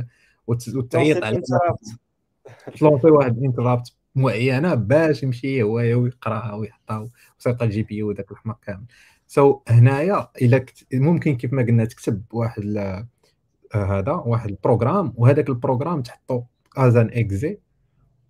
وتعيط 0.49 1.23
على 1.23 1.41
ت 2.77 2.82
lanceي 2.82 3.07
واحد 3.07 3.37
ال 3.37 3.43
interrupt 3.43 3.93
معينة 4.15 4.73
باش 4.73 5.23
يمشي 5.23 5.63
هو 5.63 5.73
ويقراها 5.73 6.53
ويحطها 6.53 7.09
ويسيطر 7.37 7.65
ال 7.65 7.83
GPU 7.83 8.11
ذاك 8.11 8.31
الحماق 8.31 8.59
كامل. 8.65 8.85
so 9.27 9.53
so, 9.53 9.71
هنايا 9.71 10.27
إلا 10.41 10.57
كت... 10.57 10.85
ممكن 10.93 11.37
كيف 11.37 11.53
ما 11.53 11.61
قلنا 11.61 11.85
تكتب 11.85 12.23
واحد 12.31 12.65
ل... 12.65 12.77
آه 12.77 13.05
هذا 13.99 14.11
واحد 14.11 14.49
ال 14.49 14.57
program 14.57 15.13
وهذاك 15.15 15.49
ال 15.49 15.56
program 15.56 16.01
تحطو 16.01 16.43
as 16.77 16.93
an 16.93 17.09
exe 17.13 17.59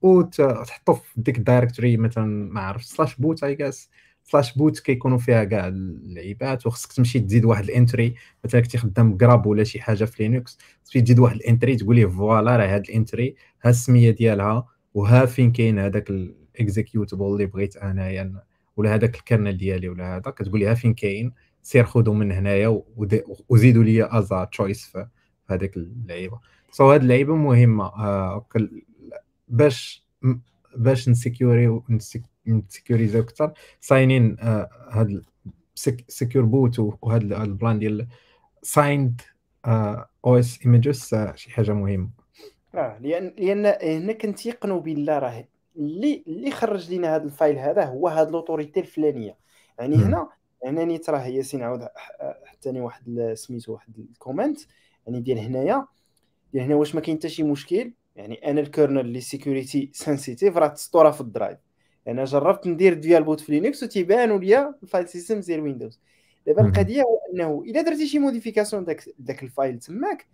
وتحطو 0.02 0.94
في 0.94 1.22
ديك 1.22 1.38
ال 1.38 1.44
directory 1.44 1.98
مثلا 1.98 2.54
ما 2.54 2.62
عرفت 2.62 2.88
slash 2.88 3.16
boot 3.16 3.44
اي 3.44 3.56
جاس 3.56 3.90
slash 4.32 4.58
boot 4.58 4.80
كيكونوا 4.80 5.18
فيها 5.18 5.44
كاع 5.44 5.68
اللعيبات 5.68 6.68
وخصك 6.68 6.94
تمشي 6.94 7.20
تزيد 7.20 7.46
واحد 7.46 7.64
ال 7.64 7.71
entry. 7.71 8.16
مثلا 8.46 8.62
كنتي 8.62 8.78
خدام 8.78 9.18
GRUB 9.18 9.46
ولا 9.46 9.64
شي 9.64 9.82
حاجة 9.82 10.06
في 10.06 10.24
Linux 10.24 10.58
تمشي 10.86 11.02
تزيد 11.02 11.20
واحد 11.20 11.36
ال 11.36 11.42
entry 11.42 11.76
تقول 11.76 11.96
ليه 11.96 12.06
voilà 12.06 12.58
راه 12.58 12.66
هاد 12.66 12.84
ال 12.90 12.97
entry 12.97 13.36
ها 13.64 13.70
السمية 13.70 14.12
ديالها 14.12 14.68
وها 14.94 15.26
فين 15.26 15.52
كاين 15.52 15.80
هذاك 15.80 16.10
ال 16.10 16.20
executable 16.20 17.26
اللي 17.26 17.46
بغيت 17.46 17.78
أنايا 17.78 18.44
ولا 18.78 18.96
هذاك 18.96 19.16
ال 19.16 19.22
kernel 19.22 19.58
ديالي 19.58 19.90
ولا 19.90 20.16
هذا 20.18 20.32
كتقول 20.32 20.60
لي 20.60 20.68
ها 20.68 20.74
فين 20.74 20.94
كاين 20.94 21.32
سير 21.62 21.86
خذوا 21.86 22.14
من 22.14 22.32
هنايا 22.32 22.82
وزيدوا 23.50 23.84
لي 23.84 24.20
ازا 24.20 24.44
تشويس 24.44 24.86
في 24.86 25.08
هذيك 25.50 25.78
اللعيبة. 25.78 26.40
so 26.72 26.92
هاد 26.92 27.02
اللعيبة 27.02 27.36
مهمة 27.36 27.86
آه 27.86 28.46
باش 29.48 30.06
باش 30.78 31.10
نسيكيوري 31.10 31.82
نسيكيوريزيو 32.48 33.22
أكثر 33.22 33.54
signing 33.82 34.38
هاد 34.90 35.24
secure 36.08 36.46
boot 36.46 36.80
وهاد 36.80 37.34
ال 37.34 37.43
plan 37.43 37.80
ديال 37.80 38.08
signed 38.62 39.22
OS 39.66 40.60
images 40.66 41.16
شي 41.36 41.52
حاجة 41.52 41.72
مهمة. 41.72 42.10
آه 42.76 42.98
لأن 43.02 43.34
لأن 43.38 43.66
هنا 43.66 44.14
كنتيقنوا 44.14 44.82
بالله 44.82 45.20
راه. 45.20 45.48
اللي 45.76 46.24
اللي 46.28 46.52
خرج 46.52 46.94
لنا 46.94 47.16
هذا 47.16 47.24
ال 47.24 47.30
file 47.30 47.58
هذا 47.60 47.86
هو 47.86 48.08
هاد 48.08 48.32
l'autorité 48.32 48.80
الفلانية. 48.80 49.38
يعني. 49.80 49.96
هنا 49.96 50.30
يعني 50.64 50.86
نيت 50.86 51.10
راه 51.10 51.26
ياسين 51.26 51.64
عاود 51.64 51.88
حتى 52.46 52.70
واحد 52.70 53.34
سميتو 53.34 53.74
واحد 53.74 54.00
ال 54.00 54.06
comment. 54.06 54.60
يعني 55.08 55.20
ديال 55.20 55.40
هنايا 55.40 55.88
ديال 56.54 56.64
هنا 56.64 56.76
واش 56.76 56.96
ما 56.96 57.02
كاين 57.02 57.18
حتى 57.18 57.30
شي 57.30 57.44
مشكل. 57.44 57.94
يعني 58.16 58.52
أنا 58.52 58.62
ال 58.62 58.67
kernel 58.67 59.00
اللي 59.00 59.22
security 59.22 59.90
sensitive 59.94 60.58
راه 60.58 60.68
تسطورها 60.68 61.12
في 61.12 61.22
ال 61.22 61.27
drive. 61.27 61.58
أنا 62.08 62.26
جربت 62.26 62.68
ندير 62.68 62.94
ديال 62.94 63.24
boot 63.24 63.40
في 63.40 63.52
لينكس 63.52 63.84
وكيبانوا 63.84 64.40
ليا 64.40 64.76
ال 64.84 64.88
file 64.88 65.08
system 65.08 65.40
ديال 65.40 65.60
ويندوز 65.60 66.00
دابا 66.48 66.66
القضية 66.66 67.02
هو 67.02 67.20
أنه 67.34 67.64
إلا 67.68 67.82
درتي 67.82 68.08
شي 68.08 68.20
modification 68.20 68.86
داك 68.86 69.04
داك 69.20 69.44
ال 69.44 69.51
file 69.51 69.80
تماك 69.80 70.28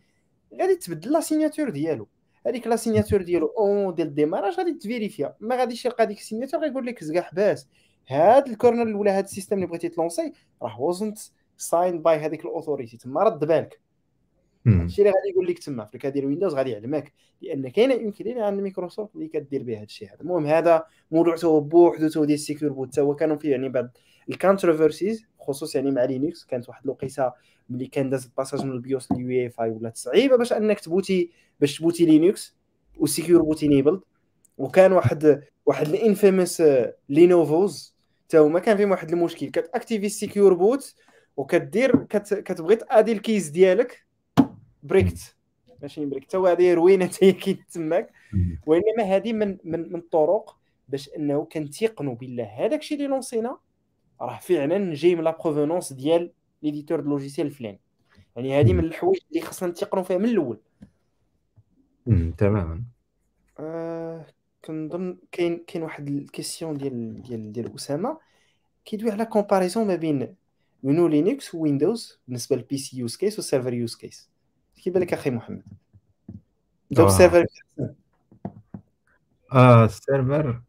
غادي 0.61 0.75
تبدل 0.75 1.11
la 1.13 1.19
signature 1.19 1.69
ديالو. 1.69 2.07
هذيك 2.47 2.67
la 2.67 2.76
signature 2.76 3.22
ديالو 3.21 3.47
en 3.47 3.95
ديال 3.95 4.07
ال 4.07 4.12
démarrage 4.12 4.53
غادي 4.53 4.73
ت 4.73 4.81
vérifia 4.81 5.35
ما 5.39 5.55
غاديش 5.55 5.85
يلقى 5.85 6.05
ديك 6.05 6.19
ال 6.19 6.24
signature 6.24 6.61
غيقول 6.61 6.85
لك 6.85 7.03
زكا 7.03 7.21
حباس. 7.21 7.67
هاد 8.07 8.47
الكورنر 8.47 8.97
ولا 8.97 9.17
هاد 9.17 9.23
ال 9.23 9.27
système 9.27 9.55
اللي 9.55 9.67
بغيتي 9.67 9.89
ت 9.89 9.96
lancer 9.96 10.34
راه 10.61 10.81
وزنت 10.81 11.17
ساين 11.57 12.01
باي 12.01 12.17
هذيك 12.17 12.45
الاوثوريتي 12.45 12.97
تما 12.97 13.23
رد 13.23 13.39
بالك. 13.39 13.84
هادشي 14.67 15.01
اللي 15.01 15.13
غادي 15.13 15.29
يقول 15.29 15.47
لك 15.47 15.59
تما 15.59 15.85
في 15.85 16.11
ديال 16.11 16.25
ويندوز 16.25 16.53
غادي 16.53 16.71
يعلمك 16.71 17.13
لأن 17.41 17.69
كاينة 17.69 17.93
يمكن 17.93 18.37
عند 18.37 18.61
مايكروسوفت 18.61 19.15
اللي 19.15 19.27
كدير 19.27 19.63
بها 19.63 19.81
هادشي 19.81 20.05
هذا. 20.05 20.21
المهم 20.21 20.45
هذا 20.45 20.85
موضوع 21.11 21.35
تو 21.35 21.59
بوحدو 21.59 22.09
تو 22.09 22.25
ديال 22.25 22.35
السيكور 22.35 22.69
بوت. 22.69 22.93
تا 22.93 23.01
هو 23.01 23.15
كانوا 23.15 23.35
فيه 23.35 23.51
يعني 23.51 23.69
بعض 23.69 23.87
الكونتروفيرسيز 24.29 25.25
خصوص 25.39 25.75
يعني 25.75 25.91
مع 25.91 26.03
لينكس. 26.03 26.45
كانت 26.45 26.69
واحد 26.69 26.83
الوقيتة 26.83 27.31
ملي 27.69 27.87
كان 27.87 28.09
داز 28.09 28.25
الباساج 28.25 28.65
من 28.65 28.71
البيوس 28.71 29.11
لليو 29.11 29.29
اي 29.29 29.49
فاي 29.49 29.69
ولات 29.69 29.97
صعيبه 29.97 30.35
باش 30.35 30.53
أنك 30.53 30.79
تبوتي 30.79 31.31
باش 31.59 31.77
تبوتي 31.77 32.05
لينكس 32.05 32.55
وسيكيور 32.97 33.41
بوت 33.41 33.63
انيبلد 33.63 33.99
وكان 34.57 34.91
واحد 34.91 35.43
واحد 35.65 35.87
الإنفيمس 35.87 36.63
لينوفوز. 37.09 37.95
تا 38.29 38.39
هما 38.39 38.59
كان 38.59 38.77
فيهم 38.77 38.91
واحد 38.91 39.11
المشكل. 39.11 39.49
كتاكتيفي 39.49 40.05
السيكيور 40.05 40.53
بوت. 40.53 40.95
وكدير 41.37 42.03
كت... 42.03 42.33
كتبغي 42.33 42.75
تادي 42.75 43.11
الكيس 43.11 43.49
ديالك. 43.49 44.05
بريكت. 44.85 45.35
ماشي 45.81 46.05
بريكت. 46.05 46.31
تا 46.31 46.37
هذه 46.37 46.73
روينة 46.73 47.05
حتى 47.05 47.17
هي 47.25 47.31
كاين 47.31 47.65
تماك 47.71 48.11
وانما 48.65 49.03
هذه 49.03 49.33
من 49.33 49.57
من 49.63 49.79
من 49.79 49.95
الطرق 49.95 50.57
باش 50.89 51.09
إنه 51.17 51.45
كنتيقنوا 51.45 52.15
بالله. 52.15 52.43
هذاك 52.43 52.79
الشيء 52.79 52.97
اللي 52.97 53.09
لونسينا 53.09 53.57
راه 54.21 54.39
فعلا 54.39 54.93
جاي 54.93 55.15
من 55.15 55.23
لا 55.23 55.37
بروفونونس 55.43 55.93
ديال 55.93 56.31
ليديتور 56.63 56.99
دو 56.99 57.09
لوجيسيال 57.09 57.47
الفلاني 57.47 57.79
يعني 58.35 58.59
هذه 58.59 58.73
من 58.73 58.83
الحوايج 58.83 59.21
اللي 59.29 59.41
خصنا 59.41 59.69
نتيقنوا 59.69 60.03
فيها 60.03 60.17
من 60.17 60.25
الأول. 60.25 60.59
تماما. 62.37 62.83
آه 63.59 64.25
كنظن 64.65 65.17
كاين 65.31 65.63
كاين 65.67 65.83
واحد 65.83 66.07
ال 66.07 66.15
question 66.15 66.77
ديال 66.77 67.21
ديال 67.21 67.51
ديال 67.51 67.75
أسامة. 67.75 68.17
كيدوي 68.85 69.11
على 69.11 69.25
comparaison 69.26 69.88
ما 69.87 69.95
بين 69.95 70.35
منو 70.83 71.07
لينكس 71.07 71.55
ويندوز 71.55 72.19
بالنسبة 72.27 72.55
لل 72.55 72.66
PC 72.66 72.77
use 72.77 73.15
case 73.15 73.35
وال 73.38 73.47
server 73.47 73.73
use 73.73 73.95
case 73.95 74.30
كيبان 74.84 75.02
لك 75.02 75.14
أخي 75.14 75.30
محمد. 75.30 75.64
نبداو 76.91 77.06
بال 77.05 77.15
server 77.15 77.45
آه 79.53 79.85
ال 79.85 79.95
server. 79.95 80.61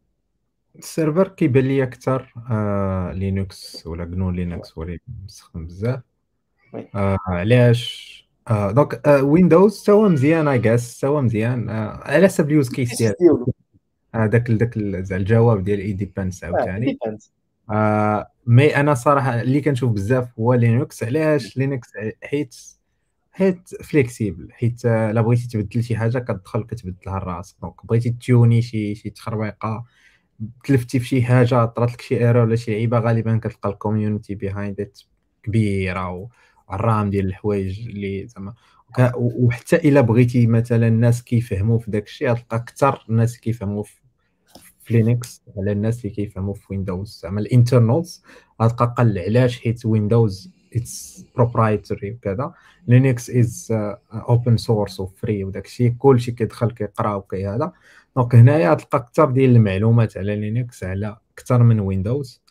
ال 0.75 0.82
server 0.82 1.27
كيبان 1.27 1.63
لي 1.63 1.83
أكثر 1.83 2.33
آه 2.51 3.11
لينكس 3.11 3.87
ولا 3.87 4.05
GNU 4.05 4.31
لينكس 4.31 4.77
اللي 4.77 4.99
مستخدم 5.25 5.65
بزاف. 5.65 5.99
آه 6.95 7.17
علاش؟ 7.27 8.07
آه 8.47 8.71
donc 8.71 9.07
آه 9.07 9.23
ويندوز 9.23 9.83
تا 9.83 9.91
هو 9.93 10.09
مزيان 10.09 10.47
I 10.47 10.59
guess 10.59 10.99
تا 10.99 11.07
هو 11.07 11.21
مزيان. 11.21 11.69
آه 11.69 11.89
على 12.03 12.27
حسب 12.27 12.47
ال 12.47 12.53
use 12.53 12.69
case 12.69 12.97
ديالو؟ 13.01 13.53
هذاك 14.15 14.51
داك 14.51 14.77
الجواب 14.77 15.63
ديال 15.63 15.79
it 15.79 15.91
depends 15.91 16.43
عاوتاني. 16.43 16.97
آه 17.71 18.31
mais 18.47 18.75
أنا 18.75 18.93
صراحة 18.93 19.41
اللي 19.41 19.61
كنشوف 19.61 19.91
بزاف 19.91 20.39
هو 20.39 20.53
لينكس 20.53 21.03
علاش 21.03 21.57
لينكس 21.57 21.89
حيت 22.23 22.76
حيت 23.37 23.69
flexible 23.83 24.51
حيت 24.51 24.85
لا 24.85 25.21
بغيتي 25.21 25.47
تبدل 25.47 25.83
شي 25.83 25.95
حاجة 25.97 26.19
كتدخل 26.19 26.63
كتبدلها 26.63 27.17
راسك 27.19 27.55
donc 27.61 27.85
بغيتي 27.85 28.09
تيوني 28.09 28.61
شي 28.61 28.95
شي 28.95 29.09
تخربيقة 29.09 29.85
تلفتي 30.63 30.99
في 30.99 31.07
شي 31.07 31.23
حاجة 31.23 31.65
طرات 31.65 31.91
لك 31.91 32.01
شي 32.01 32.17
error 32.17 32.43
ولا 32.43 32.55
شي 32.55 32.71
لعيبه 32.71 32.99
غالبا 32.99 33.37
كتلقى 33.37 33.69
ال 33.69 33.76
community 33.76 34.35
behind 34.35 34.91
كبيرة 35.43 36.29
والرام 36.69 37.09
ديال 37.09 37.25
الحوايج 37.25 37.87
اللي 37.87 38.27
زعما. 38.27 38.53
وحتى 39.15 39.75
إلا 39.75 40.01
بغيتي 40.01 40.47
مثلا 40.47 40.87
الناس 40.87 41.23
كيفهموا 41.23 41.79
في 41.79 41.91
داك 41.91 42.07
الشيء 42.07 42.31
غتلقى 42.31 42.57
أكثر 42.57 43.05
الناس 43.09 43.39
كيفهموا 43.39 43.83
في 43.83 44.93
لينكس 44.93 45.41
على 45.57 45.71
الناس 45.71 46.05
اللي 46.05 46.15
كيفهموا 46.15 46.53
في 46.53 46.65
ويندوز 46.69 47.19
زعما 47.23 47.39
ال 47.39 47.47
internals 47.47 48.23
غتلقى 48.61 48.95
قل 48.97 49.19
علاش 49.19 49.59
حيت 49.59 49.85
ويندوز 49.85 50.56
it's 50.77 51.25
proprietary 51.35 52.11
وكذا. 52.11 52.53
لينكس 52.87 53.29
is 53.29 53.67
open 54.11 54.57
source 54.57 54.99
و 54.99 55.08
free 55.08 55.43
وداك 55.43 55.65
الشيء. 55.65 55.93
كلشي 55.97 56.31
كيدخل 56.31 56.71
كيقرأ 56.71 57.15
وكي 57.15 57.47
هذا. 57.47 57.71
donc 58.15 58.35
هنايا 58.35 58.73
تلقى 58.73 58.97
أكثر 58.97 59.31
ديال 59.31 59.55
المعلومات 59.55 60.17
على 60.17 60.35
لينكس 60.35 60.83
على 60.83 61.17
أكثر 61.33 61.63
من 61.63 61.79
ويندوز 61.79 62.41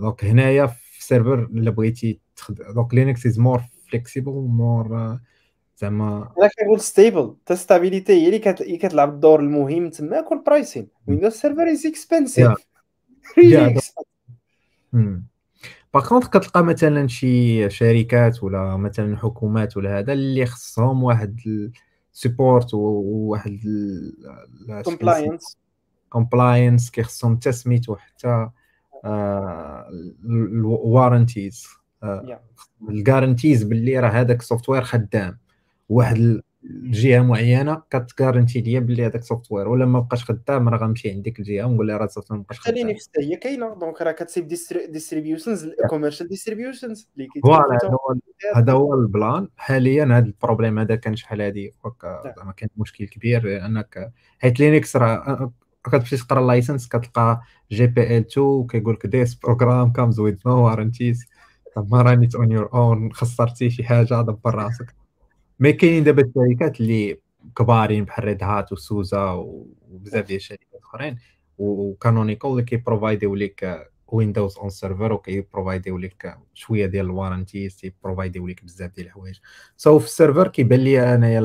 donc 0.00 0.24
هنايا 0.24 0.66
في 0.66 1.04
server 1.04 1.42
إلا 1.42 1.70
بغيتي 1.70 2.20
donc 2.74 2.94
لينكس 2.94 3.26
is 3.26 3.38
more 3.38 3.62
flexible 3.88 4.32
more 4.32 5.18
زعما 5.76 6.32
أنا 6.38 6.50
كنقول 6.58 6.80
stable 6.80 7.36
تا 7.46 7.54
stability 7.54 8.12
هي 8.12 8.26
اللي 8.26 8.78
كتلعب 8.78 9.14
الدور 9.14 9.40
المهم 9.40 9.90
تماك 9.90 10.30
وال 10.30 10.43
pricing 10.43 10.88
ويندوز 11.06 11.32
server 11.32 11.72
is 11.72 11.86
expensive 11.86 12.48
par 15.94 16.08
contre 16.08 16.28
كتلقى 16.28 16.64
مثلا 16.64 17.08
شي 17.08 17.70
شركات 17.70 18.42
ولا 18.42 18.76
مثلا 18.76 19.16
حكومات 19.16 19.76
ولا 19.76 19.98
هذا 19.98 20.12
اللي 20.12 20.46
خصهم 20.46 21.02
واحد 21.02 21.40
support 22.12 22.74
وواحد 22.74 23.60
compliance 24.84 25.58
compliance 26.08 26.90
كيخصهم 26.90 27.36
تسميت 27.36 27.88
وحتى 27.88 28.48
ال 30.24 30.37
warranties 30.37 31.66
ال 32.88 32.95
guarantees 32.95 33.62
باللي 33.62 33.98
راه 34.00 34.08
هذاك 34.08 34.40
ال 34.40 34.45
software 34.45 34.82
خدام. 34.82 35.38
واحد 35.88 36.40
الجهه 36.64 37.22
معينة 37.22 37.82
كت 37.90 38.06
garanti 38.06 38.60
ليا 38.60 38.80
بلي 38.80 39.06
هذاك 39.06 39.20
ال 39.20 39.25
software 39.25 39.68
ولا 39.68 39.86
ما 39.86 40.00
بقاش 40.00 40.24
خدام 40.24 40.68
راه 40.68 40.78
غنمشي 40.78 41.10
عندك 41.10 41.38
الجهة 41.38 41.64
ونقول 41.64 41.88
لها 41.88 41.96
راه 41.96 42.04
ال 42.04 42.08
software 42.08 42.38
ما 42.38 42.44
بقاش 42.44 42.60
خدام. 42.60 42.74
لينكس 42.74 43.10
هي 43.18 43.36
كاينة. 43.36 43.74
donc 43.74 44.02
راه 44.02 44.12
كتسيب 44.12 44.48
distributions 44.90 45.68
commercial 45.88 46.28
distributions 46.28 47.10
اللي 47.16 47.28
voilà 47.42 47.78
هذا 48.56 48.72
هو 48.72 48.94
البلان. 48.94 49.48
حاليا 49.56 50.04
هذا 50.04 50.18
ال 50.18 50.25
problème 50.25 50.78
هذا 50.78 50.94
كان 50.94 51.16
شحال 51.16 51.40
هادي؟ 51.40 51.74
زعما 52.36 52.52
كان 52.52 52.68
مشكل 52.76 53.06
كبير. 53.06 53.66
أنك 53.66 54.12
حيت 54.38 54.60
لينكس 54.60 54.96
راه 54.96 55.52
كتمشي 55.84 56.16
تقرا 56.16 56.40
ال 56.40 56.46
license 56.46 56.88
كتلقى 56.88 57.40
GPL 57.72 58.26
2 58.26 58.66
كيقول 58.66 58.94
لك 58.94 59.06
this 59.06 59.34
program 59.34 59.92
comes 59.92 60.20
with 60.20 60.38
no 60.46 60.66
warranties 60.66 61.26
ما 61.76 62.02
راني 62.02 62.28
on 62.34 62.52
your 62.52 62.70
own 62.74 63.12
خسرتي 63.12 63.70
شي 63.70 63.84
حاجة 63.84 64.22
دبر 64.22 64.54
راسك. 64.54 65.01
mais 65.62 65.72
كاينين 65.72 66.04
دابا 66.04 66.22
الشركات 66.22 66.80
اللي 66.80 67.18
كبارين 67.56 68.04
بحال 68.04 68.24
Red 68.24 68.42
Hat 68.42 68.72
و 68.72 68.84
SUSE 68.84 69.30
وبزاف 69.30 70.26
ديال 70.26 70.36
الشركات 70.36 70.68
اخرين 70.74 71.18
و 71.58 71.67
Canonical 71.67 72.50
اللي 72.50 72.62
كي 72.62 72.75
provide 72.75 73.21
يو 73.21 73.34
لك 73.34 73.90
ويندوز 74.06 74.58
on 74.58 74.70
server 74.70 75.12
وكي 75.12 75.34
provide 75.34 75.84
يو 75.84 75.98
لك 75.98 76.38
شوية 76.54 76.86
ديال 76.86 77.06
ال 77.06 77.12
warranties 77.12 77.76
تي 77.76 77.89
provide 77.89 78.33
يو 78.33 78.46
لك 78.46 78.64
بزاف 78.64 78.94
ديال 78.94 79.06
الحوايج. 79.06 79.38
so 79.76 79.98
في 79.98 80.06
ال 80.06 80.12
server 80.12 80.48
كيبان 80.48 80.80
لي 80.80 81.14
أنايا 81.14 81.38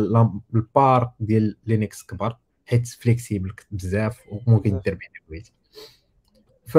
ال 0.55 0.66
part 0.66 1.11
ديال 1.19 1.57
لينكس 1.65 2.03
كبر 2.03 2.37
حيت 2.65 2.87
flexible 2.87 3.53
بزاف 3.71 4.21
وممكن 4.31 4.79
دير 4.85 4.93
به 4.95 5.07
بغيتي. 5.29 5.53
ف 6.65 6.77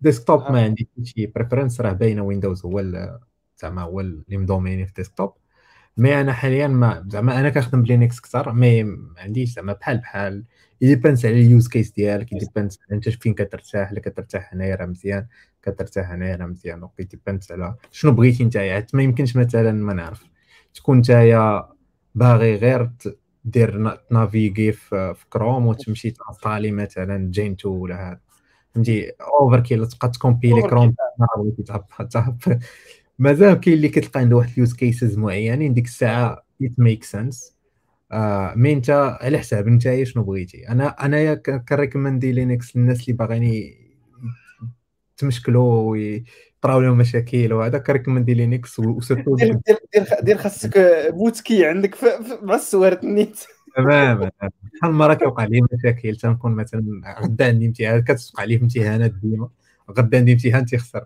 desktop 0.00 0.40
ما 0.40 0.64
عندي 0.64 0.88
شي 1.02 1.26
preference 1.26 1.80
راه 1.80 1.92
باينة 1.92 2.22
ويندوز 2.22 2.66
هو 2.66 2.80
زعما 3.56 3.82
هو 3.82 4.00
اللي 4.00 4.36
م 4.36 4.42
dominer 4.42 4.86
في 4.86 4.92
desktop 4.96 5.32
mais 5.96 6.20
أنا 6.20 6.32
حاليا 6.32 6.66
ما 6.66 7.04
زعما 7.08 7.40
أنا 7.40 7.50
كنخدم 7.50 7.82
بلينكس 7.82 8.20
كثر 8.20 8.52
mais 8.52 8.82
ما 8.84 9.14
عنديش 9.18 9.50
زعما 9.50 9.72
بحال 9.72 9.98
بحال. 9.98 10.44
ي 10.80 10.86
dépend 10.86 11.19
س 11.19 11.24
على 11.26 11.34
ال 11.34 11.43
use 11.43 11.68
case 11.68 11.90
ديالك 11.90 12.32
ي 12.32 12.38
dépend 12.38 12.72
س 12.72 12.78
أنت 12.92 13.08
فين 13.08 13.34
كترتاح 13.34 13.90
إلا 13.90 14.00
كترتاح 14.00 14.54
هنايا 14.54 14.74
راه 14.76 14.86
مزيان 14.86 15.26
كترتاح 15.62 16.10
هنايا 16.10 16.36
راه 16.36 16.46
مزيان 16.46 16.80
دونك 16.80 16.92
يديبانس 16.98 17.52
على 17.52 17.74
شنو 17.90 18.12
بغيتي 18.12 18.44
نتايا. 18.44 18.86
ما 18.94 19.02
يمكنش 19.02 19.36
مثلا 19.36 19.72
ما 19.72 19.92
نعرف. 19.94 20.24
تكون 20.74 20.98
نتايا 20.98 21.68
باغي 22.14 22.54
غير 22.56 22.90
دير 23.44 23.98
نافيغي 24.10 24.72
في, 24.72 25.14
كروم 25.30 25.66
وتمشي 25.66 26.10
تانستالي 26.10 26.70
مثلا 26.70 27.30
جين 27.30 27.52
2 27.52 27.74
ولا 27.74 28.10
هذا 28.10 28.20
فهمتي؟ 28.74 29.10
اوفر 29.40 29.60
كيل 29.60 29.86
تبقى 29.88 30.08
تكومبيلي 30.08 30.62
كروم 30.62 30.94
مازال 33.18 33.54
كاين 33.54 33.76
اللي 33.76 33.88
كتلقى 33.88 34.20
عنده 34.20 34.36
واحد 34.36 34.50
اليوز 34.52 34.74
كيسز 34.74 35.18
معينين 35.18 35.74
ديك 35.74 35.84
الساعة 35.84 36.44
ات 36.62 36.72
ميك 36.78 37.04
سنس 37.04 37.54
مي 38.56 38.72
انت 38.72 38.90
على 39.20 39.38
حساب 39.38 39.66
انت 39.68 40.02
شنو 40.02 40.22
بغيتي. 40.22 40.68
أنا 40.68 40.88
انايا 40.88 41.34
كنريكومندي 41.68 42.32
لينكس 42.32 42.76
للناس 42.76 43.00
اللي 43.00 43.12
باغيين 43.12 43.74
تمشكلوا 45.16 45.90
ويطراو 45.90 46.80
لهم 46.80 46.98
مشاكل 46.98 47.52
وهذا 47.52 47.78
كريكومندي 47.78 48.34
لينكس 48.34 48.78
وسيرتو 48.78 49.36
دير 49.36 49.58
دير 50.22 50.38
خاصك 50.38 50.78
بوتكي 51.10 51.66
عندك 51.66 51.96
مع 52.42 52.54
السوارة 52.54 53.00
النيت. 53.02 53.40
تماما 53.76 54.30
شحال 54.78 54.92
من 54.92 54.98
مره 54.98 55.14
كيوقع 55.14 55.44
لي 55.44 55.60
مشاكل 55.72 56.16
تنكون 56.16 56.52
مثلا 56.52 56.84
غدا 57.20 57.46
عندي 57.46 57.66
امتحان 57.66 58.00
كتوقع 58.00 58.44
لي 58.44 58.56
امتحانات 58.56 59.12
ديما 59.22 59.48
غدا 59.90 60.18
عندي 60.18 60.32
امتحان 60.32 60.64
تيخسر. 60.64 61.04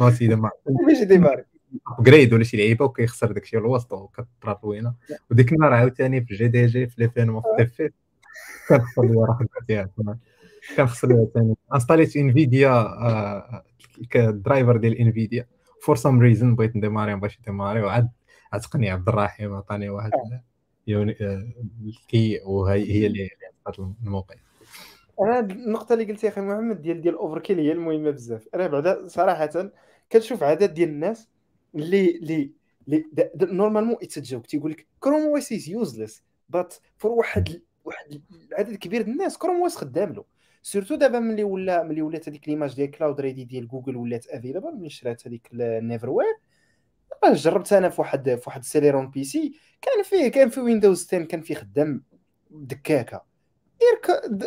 نوتي 0.00 0.26
دابا 0.26 0.50
ماشي 0.86 1.04
ديماري 1.04 1.44
ابجريد 1.98 2.32
ولا 2.32 2.44
شي 2.44 2.56
لعيبة 2.56 2.84
وكيخسر 2.84 3.32
داكشي 3.32 3.58
الوسط 3.58 3.92
وكتطرا 3.92 4.52
طوينه 4.52 4.94
وديك 5.30 5.52
النهار 5.52 5.72
عاوتاني 5.72 6.24
في 6.24 6.34
جي 6.34 6.48
دي 6.48 6.66
جي 6.66 6.86
في 6.86 7.02
لي 7.02 7.08
فين 7.10 7.40
في 7.66 7.90
كنخسر 8.68 9.02
لي 9.02 9.14
راه 9.14 9.38
فيها 9.66 9.90
كنخسر 10.76 11.08
ليها 11.08 11.26
ثاني 11.34 11.54
انستاليت 11.74 12.16
انفيديا 12.16 12.86
الدرايفر 14.16 14.76
ديال 14.76 14.98
انفيديا 14.98 15.46
فور 15.82 15.96
سام 15.96 16.20
ريزن 16.20 16.56
بغيت 16.56 16.76
نديماري 16.76 17.14
ما 17.14 17.20
بغيتش 17.20 17.40
نديماري 17.40 17.82
وعاد 17.82 18.08
عتقني 18.52 18.90
عبد 18.90 19.08
الرحيم 19.08 19.54
عطاني 19.54 19.88
واحد 19.88 20.10
يوني 20.86 21.16
آه، 21.20 21.48
كي 22.08 22.40
وهي 22.44 22.92
هي 22.92 23.06
اللي 23.06 23.28
عطات 23.66 23.78
الموقع. 24.04 24.34
أنا 25.20 25.40
النقطة 25.40 25.92
اللي 25.92 26.04
قلتي 26.04 26.28
أخي 26.28 26.40
محمد 26.40 26.82
ديال 26.82 27.00
ديال 27.00 27.14
الاوفر 27.14 27.38
كيل 27.38 27.58
هي 27.58 27.72
المهمه 27.72 28.10
بزاف. 28.10 28.48
أنا 28.54 28.66
بعدا 28.66 29.08
صراحة 29.08 29.70
كنشوف 30.12 30.42
عدد 30.42 30.74
ديال 30.74 30.88
الناس 30.88 31.28
اللي 31.74 32.16
اللي 32.16 32.52
normalement 33.42 33.96
يتجاوب 34.02 34.46
تيقول 34.46 34.70
لك 34.70 34.86
Chrome 35.00 35.22
OS 35.22 35.52
is 35.52 35.68
useless 35.68 36.24
but 36.48 36.74
for 36.96 37.10
واحد 37.12 37.62
واحد 37.84 38.22
العدد 38.52 38.74
كبير 38.76 39.02
ديال 39.02 39.12
الناس 39.12 39.38
Chrome 39.38 39.56
OS 39.60 39.76
خدام 39.76 40.12
له. 40.12 40.24
surtout 40.62 40.94
دابا 40.94 41.18
ملي 41.20 41.44
ولا 41.44 41.82
ملي 41.82 42.02
ولات 42.02 42.28
هذيك 42.28 42.48
l'image 42.48 42.74
ديال 42.74 42.90
CloudReady 42.90 43.44
ديال 43.44 43.68
جوجل 43.68 43.96
ولات 43.96 44.26
available 44.26 44.74
ملي 44.76 44.90
شرات 44.90 45.26
هذيك 45.26 45.48
ال 45.52 46.10
Neverware 46.10 46.36
جربت 47.32 47.72
أنا 47.72 47.88
في 47.88 48.00
واحد 48.00 48.34
في 48.34 48.42
واحد 48.46 48.60
ال 48.60 49.10
Celeron 49.10 49.24
PC 49.24 49.52
كان 49.82 50.02
فيه 50.02 50.28
كان 50.28 50.48
في 50.48 50.60
Windows 50.60 51.06
10 51.06 51.24
كان 51.24 51.40
فيه 51.40 51.54
خدام 51.54 52.04
دكاكة. 52.50 53.35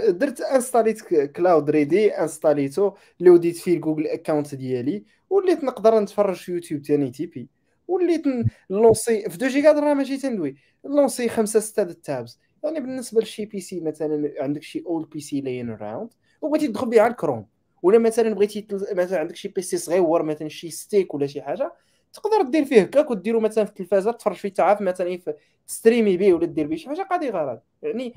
درت 0.10 0.42
installيت 0.42 1.14
CloudReady 1.14 2.12
installيتو 2.12 2.94
loadيت 3.20 3.58
فيه 3.58 3.80
Google 3.80 4.08
account 4.08 4.56
ديالي 4.56 5.04
وليت 5.30 5.64
نقدر 5.64 6.00
نتفرج 6.00 6.36
في 6.36 6.52
يوتيوب 6.52 6.86
ثاني 6.86 7.12
تي 7.12 7.26
بي 7.26 7.50
وليت 7.88 8.24
lancer 8.70 9.30
في 9.30 9.36
2 9.36 9.52
جيجا 9.52 9.72
راه 9.72 9.94
ماشي 9.94 10.18
تندوي 10.18 10.56
lancer 10.84 11.30
خمسة 11.30 11.60
ستة 11.60 11.84
ال 11.84 11.93
tabs. 11.93 12.40
يعني 12.64 12.80
بالنسبة 12.80 13.22
لشي 13.22 13.46
PC 13.46 13.80
مثلا 13.80 14.34
عندك 14.40 14.64
شي 14.64 14.84
old 14.86 15.10
PC 15.10 15.42
lying 15.42 15.70
around 15.70 16.10
وبغيتي 16.42 16.68
تدخل 16.68 16.90
بها 16.90 17.02
على 17.02 17.12
الكروم. 17.12 17.46
ولا 17.84 17.98
مثلا 17.98 18.34
بغيتي 18.34 18.68
مثلا 18.94 19.20
عندك 19.20 19.36
شي 19.36 19.48
PC 19.48 19.78
صغيور 19.78 20.24
مثلا 20.24 20.48
شي 20.48 20.70
stick 20.72 21.14
ولا 21.14 21.28
شي 21.28 21.42
حاجة 21.42 21.74
تقدر 22.14 22.42
دير 22.42 22.66
فيه 22.66 22.82
هكاك 22.82 23.12
وديرو 23.12 23.40
مثلا 23.40 23.64
في 23.64 23.70
التلفازه 23.70 24.12
تفرج 24.12 24.36
فيه 24.36 24.50
تعرف 24.50 24.82
مثلا 24.82 25.20
ت 25.68 25.74
streamي 25.74 26.18
به 26.18 26.34
ولا 26.34 26.46
دير 26.46 26.68
به 26.68 26.76
شي 26.76 26.90
حاجة 26.90 27.02
قاضي 27.02 27.30
غرض 27.30 27.60
يعني 27.82 28.14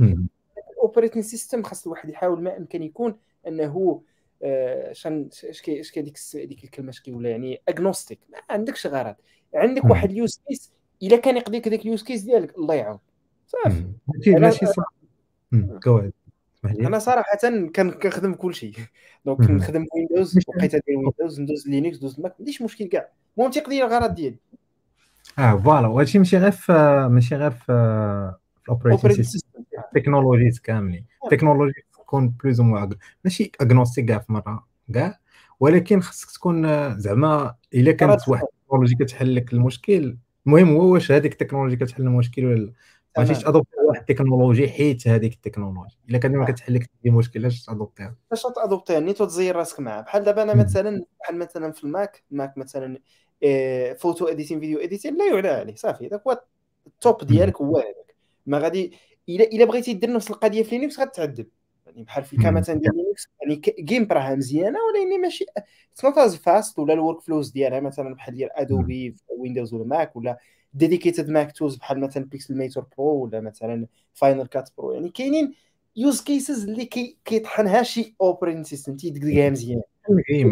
ال 0.83 0.87
operating 0.87 1.25
system 1.25 1.63
خاص 1.63 1.87
الواحد 1.87 2.09
يحاول 2.09 2.43
ما 2.43 2.57
امكن 2.57 2.83
يكون 2.83 3.17
أنه 3.47 4.03
آه، 4.43 4.93
شان 4.93 5.29
اش 5.45 5.63
كي 5.63 6.03
ديك 6.03 6.19
ديك 6.35 6.65
الكلمة 6.65 6.91
اش 6.91 7.01
كيقولها 7.01 7.31
يعني 7.31 7.61
agnostic 7.69 8.19
ما 8.33 8.39
عندكش 8.51 8.87
غرض. 8.87 9.15
عندك 9.55 9.85
واحد 9.85 10.11
ال 10.11 10.18
use 10.18 10.41
case 10.49 10.73
إلا 11.03 11.17
كان 11.17 11.37
يقضيك 11.37 11.69
هذاك 11.69 11.81
ال 11.81 11.86
use 11.86 12.03
case 12.03 12.23
ديالك 12.23 12.59
الله 12.59 12.75
يعاون. 12.75 12.99
صافي. 13.47 13.85
ماشي 14.27 14.67
صح. 14.67 14.93
أنا 16.65 16.99
صراحة 16.99 17.39
كنخدم 17.77 18.35
كل 18.35 18.55
شيء. 18.55 18.73
donc 19.27 19.41
نخدم 19.41 19.87
Windows 19.95 20.39
بقيت 20.49 20.75
ندير 20.75 20.99
Windows 20.99 21.41
ندوز 21.41 21.69
Linux 21.69 21.99
دوز 21.99 22.21
Mac 22.21 22.31
ما 22.31 22.37
عنديش 22.39 22.63
مشكل 22.63 22.85
كاع. 22.85 23.09
المهم 23.37 23.51
تيقضي 23.51 23.79
لي 23.79 23.85
الغرض 23.85 24.15
ديالي. 24.15 24.37
آه 25.39 25.57
voilà. 25.57 25.87
وهادشي 25.87 26.19
ماشي 26.19 26.37
غير 26.37 26.51
في 26.51 26.73
ماشي 27.11 27.35
غير 27.35 27.51
في 27.51 27.73
ال 28.65 28.69
operating 28.69 29.13
system 29.13 29.42
ال 29.85 29.90
technologies 29.90 30.61
كاملين. 30.61 31.05
ال 31.25 31.30
technology 31.30 31.85
تكون 31.93 32.29
plus 32.29 32.61
ou 32.61 32.69
moins 32.69 32.89
ماشي 33.25 33.53
agnostic 33.63 34.05
كاع 34.05 34.19
في 34.19 34.33
مرة 34.33 34.67
كاع. 34.95 35.19
ولكن 35.61 36.01
خصك 36.01 36.31
تكون 36.31 36.99
زعما 36.99 37.55
إلا 37.75 37.93
كانت 37.93 38.29
واحد 38.29 38.47
technology 38.53 38.95
كتحل 38.95 39.35
لك 39.35 39.53
المشكل 39.53 40.17
المهم 40.47 40.77
هو 40.77 40.93
واش 40.93 41.13
هذيك 41.13 41.33
ال 41.33 41.37
technology 41.37 41.77
كتحل 41.77 42.03
المشكل 42.03 42.45
ولا 42.45 42.73
ماشي 43.19 43.35
ت 43.35 43.41
adoptي 43.41 43.77
واحد 43.89 44.01
technology 44.01 44.69
حيت 44.69 45.09
هذيك 45.09 45.33
التكنولوجي 45.33 45.97
إلا 46.11 46.19
كان 46.19 46.37
ما 46.37 46.45
كتحل 46.45 46.75
لك 46.75 46.91
مشكل 47.05 47.41
علاش 47.41 47.65
ت 47.65 47.71
adoptيها 47.71 48.17
علاش 48.33 48.43
ت 48.43 48.50
adoptيها 48.50 49.01
نيت 49.01 49.21
وتزير 49.21 49.57
راسك 49.57 49.81
معاه. 49.81 50.01
بحال 50.01 50.25
دابا 50.25 50.43
أنا 50.43 50.55
مثلا 50.55 51.05
بحال 51.21 51.39
مثلا 51.39 51.73
في 51.73 51.85
ال 51.85 51.94
Mac 51.94 52.23
ال 52.33 52.39
Mac 52.39 52.59
مثلا 52.59 52.99
photo 53.99 54.27
editing 54.27 54.61
video 54.61 54.79
editing 54.79 55.17
لا 55.17 55.27
يعلى 55.27 55.49
عليه 55.49 55.75
صافي. 55.75 56.09
داك 56.09 56.23
هو 56.27 56.43
ال 56.87 56.96
top 56.96 57.25
ديالك 57.25 57.57
هو 57.57 57.77
هذاك. 57.77 58.15
ما 58.47 58.59
غادي 58.59 58.93
الا 59.29 59.45
إلا 59.45 59.65
بغيتي 59.65 59.93
دير 59.95 60.13
نفس 60.13 60.31
القضية 60.31 60.63
في 60.63 60.79
Linux 60.79 61.01
غتعذب. 61.01 61.47
يعني 61.87 62.03
بحال 62.03 62.25
في 62.25 62.37
مثلا 62.37 62.77
ديال 62.77 62.97
Linux 62.97 63.29
يعني 63.43 63.63
GIMP 63.81 64.09
راها 64.11 64.35
مزيانة 64.35 64.79
ولكن 64.79 65.21
ماشي 65.21 65.45
it's 65.57 66.05
not 66.05 66.19
as 66.19 66.37
fast 66.37 66.79
ولا 66.79 66.93
ال 66.93 67.21
workflows 67.21 67.51
ديالها 67.51 67.81
مثلا 67.81 68.15
بحال 68.15 68.35
ديال 68.35 68.53
Adobe 68.53 69.11
في 69.11 69.23
Windows 69.39 69.75
ولا 69.75 69.85
Mac 69.85 70.17
ولا 70.17 70.39
dedicated 70.75 71.31
Mac 71.31 71.53
tools 71.53 71.77
بحال 71.77 72.01
مثلا 72.01 72.25
Pixelmator 72.25 72.85
Pro 72.99 73.25
ولا 73.25 73.41
مثلا 73.41 73.87
Final 74.15 74.47
Cut 74.47 74.71
Pro 74.79 74.93
يعني 74.93 75.09
كاينين 75.09 75.55
use 75.97 76.23
cases 76.23 76.69
اللي 76.69 76.85
كي 76.85 77.17
كيطحنها 77.25 77.83
شي 77.83 78.15
operating 78.21 78.67
system 78.67 78.97
تيدقدقها 78.97 79.51
مزيان. 79.51 79.83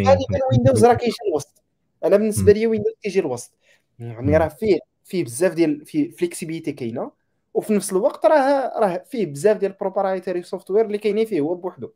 هذه 0.09 0.19
Windows 0.53 0.85
راه 0.85 0.95
كيجي 0.95 1.17
الوسط 1.29 1.63
أنا 2.05 2.17
بالنسبة 2.17 2.53
لي 2.53 2.67
Windows 2.67 2.93
كيجي 3.03 3.21
الوسط 3.21 3.53
يعني 3.99 4.37
راه 4.37 4.49
فيه 4.49 4.79
فيه 5.05 5.25
بزاف 5.25 5.55
ديال 5.55 5.87
فيه 5.87 6.11
flexibilité 6.11 6.73
كاينة. 6.73 7.20
وفي 7.55 7.75
نفس 7.75 7.93
الوقت 7.93 8.27
راه 8.27 8.73
راه 8.79 9.03
فيه 9.11 9.27
بزاف 9.27 9.57
ديال 9.57 9.73
ال 9.73 9.79
proprietary 9.79 10.43
software 10.43 10.87
اللي 10.87 10.99
كاينين 10.99 11.27
فيه 11.27 11.41
هو 11.41 11.55
بوحدو. 11.55 11.91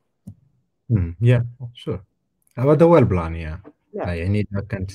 yeah 1.21 1.47
sure 1.75 2.05
هذا 2.59 2.85
هو 2.85 2.99
ال 2.99 3.06
plan 3.06 3.35
yeah. 3.35 3.63
يعني 3.95 4.41
إذا 4.53 4.61
كانت 4.61 4.91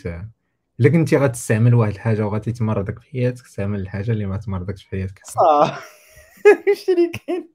الا 0.79 0.89
كنتي 0.89 1.17
غتستعمل 1.17 1.75
واحد 1.75 1.91
الحاجة 1.93 2.25
وغادي 2.25 2.51
تمرضك 2.51 2.99
في 2.99 3.09
حياتك 3.09 3.45
استعمل 3.45 3.79
الحاجة 3.79 4.11
اللي 4.11 4.25
ما 4.25 4.37
تمرضكش 4.37 4.83
في 4.83 4.89
حياتك. 4.89 5.25
صح. 5.25 5.83
واش 6.67 6.89
اللي 6.89 7.11
كاين؟ 7.27 7.49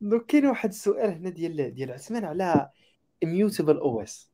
دونك 0.00 0.26
كاين 0.26 0.46
واحد 0.46 0.68
السؤال 0.68 1.10
هنا 1.10 1.30
ديال 1.30 1.74
ديال 1.74 1.92
عثمان 1.92 2.24
على 2.24 2.70
immutable 3.24 3.78
OS 3.78 4.32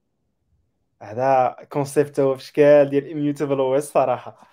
هذا 1.02 1.56
concept 1.68 2.20
هو 2.20 2.36
في 2.36 2.44
شكال 2.44 2.90
ديال 2.90 3.10
immutable 3.10 3.58
OS 3.58 3.92
صراحة. 3.92 4.48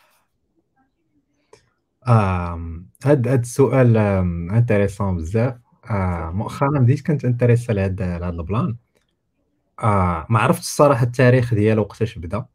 هاد 3.06 3.28
هاد 3.28 3.40
السؤال 3.40 3.98
intéressant 3.98 5.18
بزاف. 5.18 5.56
آه 5.90 6.32
مؤخرا 6.32 6.80
بديت 6.80 7.08
كنت 7.08 7.26
intéressé 7.26 7.74
لهاد 7.74 8.02
لهاد 8.02 8.34
ال 8.34 8.41
plan. 8.41 8.76
آه 9.84 10.26
ما 10.30 10.40
عرفتش 10.40 10.62
الصراحة 10.62 11.04
التاريخ 11.06 11.54
ديالو 11.54 11.82
وقتاش 11.82 12.18
بدا. 12.20 12.46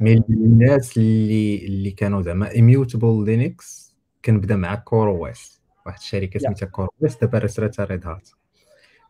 mais 0.00 0.12
الناس 0.30 0.96
اللي 0.96 1.66
اللي 1.66 1.90
كانوا 1.90 2.22
زعما 2.22 2.58
immutable 2.58 3.24
Linux 3.24 3.96
كان 4.22 4.40
بدا 4.40 4.56
مع 4.56 4.82
اس 4.90 5.62
واحد 5.86 5.98
الشركة 5.98 6.40
سميتها 6.40 6.66
CoreOS 6.66 7.16
دابا 7.16 7.38
رسلتها 7.38 7.84
Red 7.84 8.06
Hat 8.06 8.28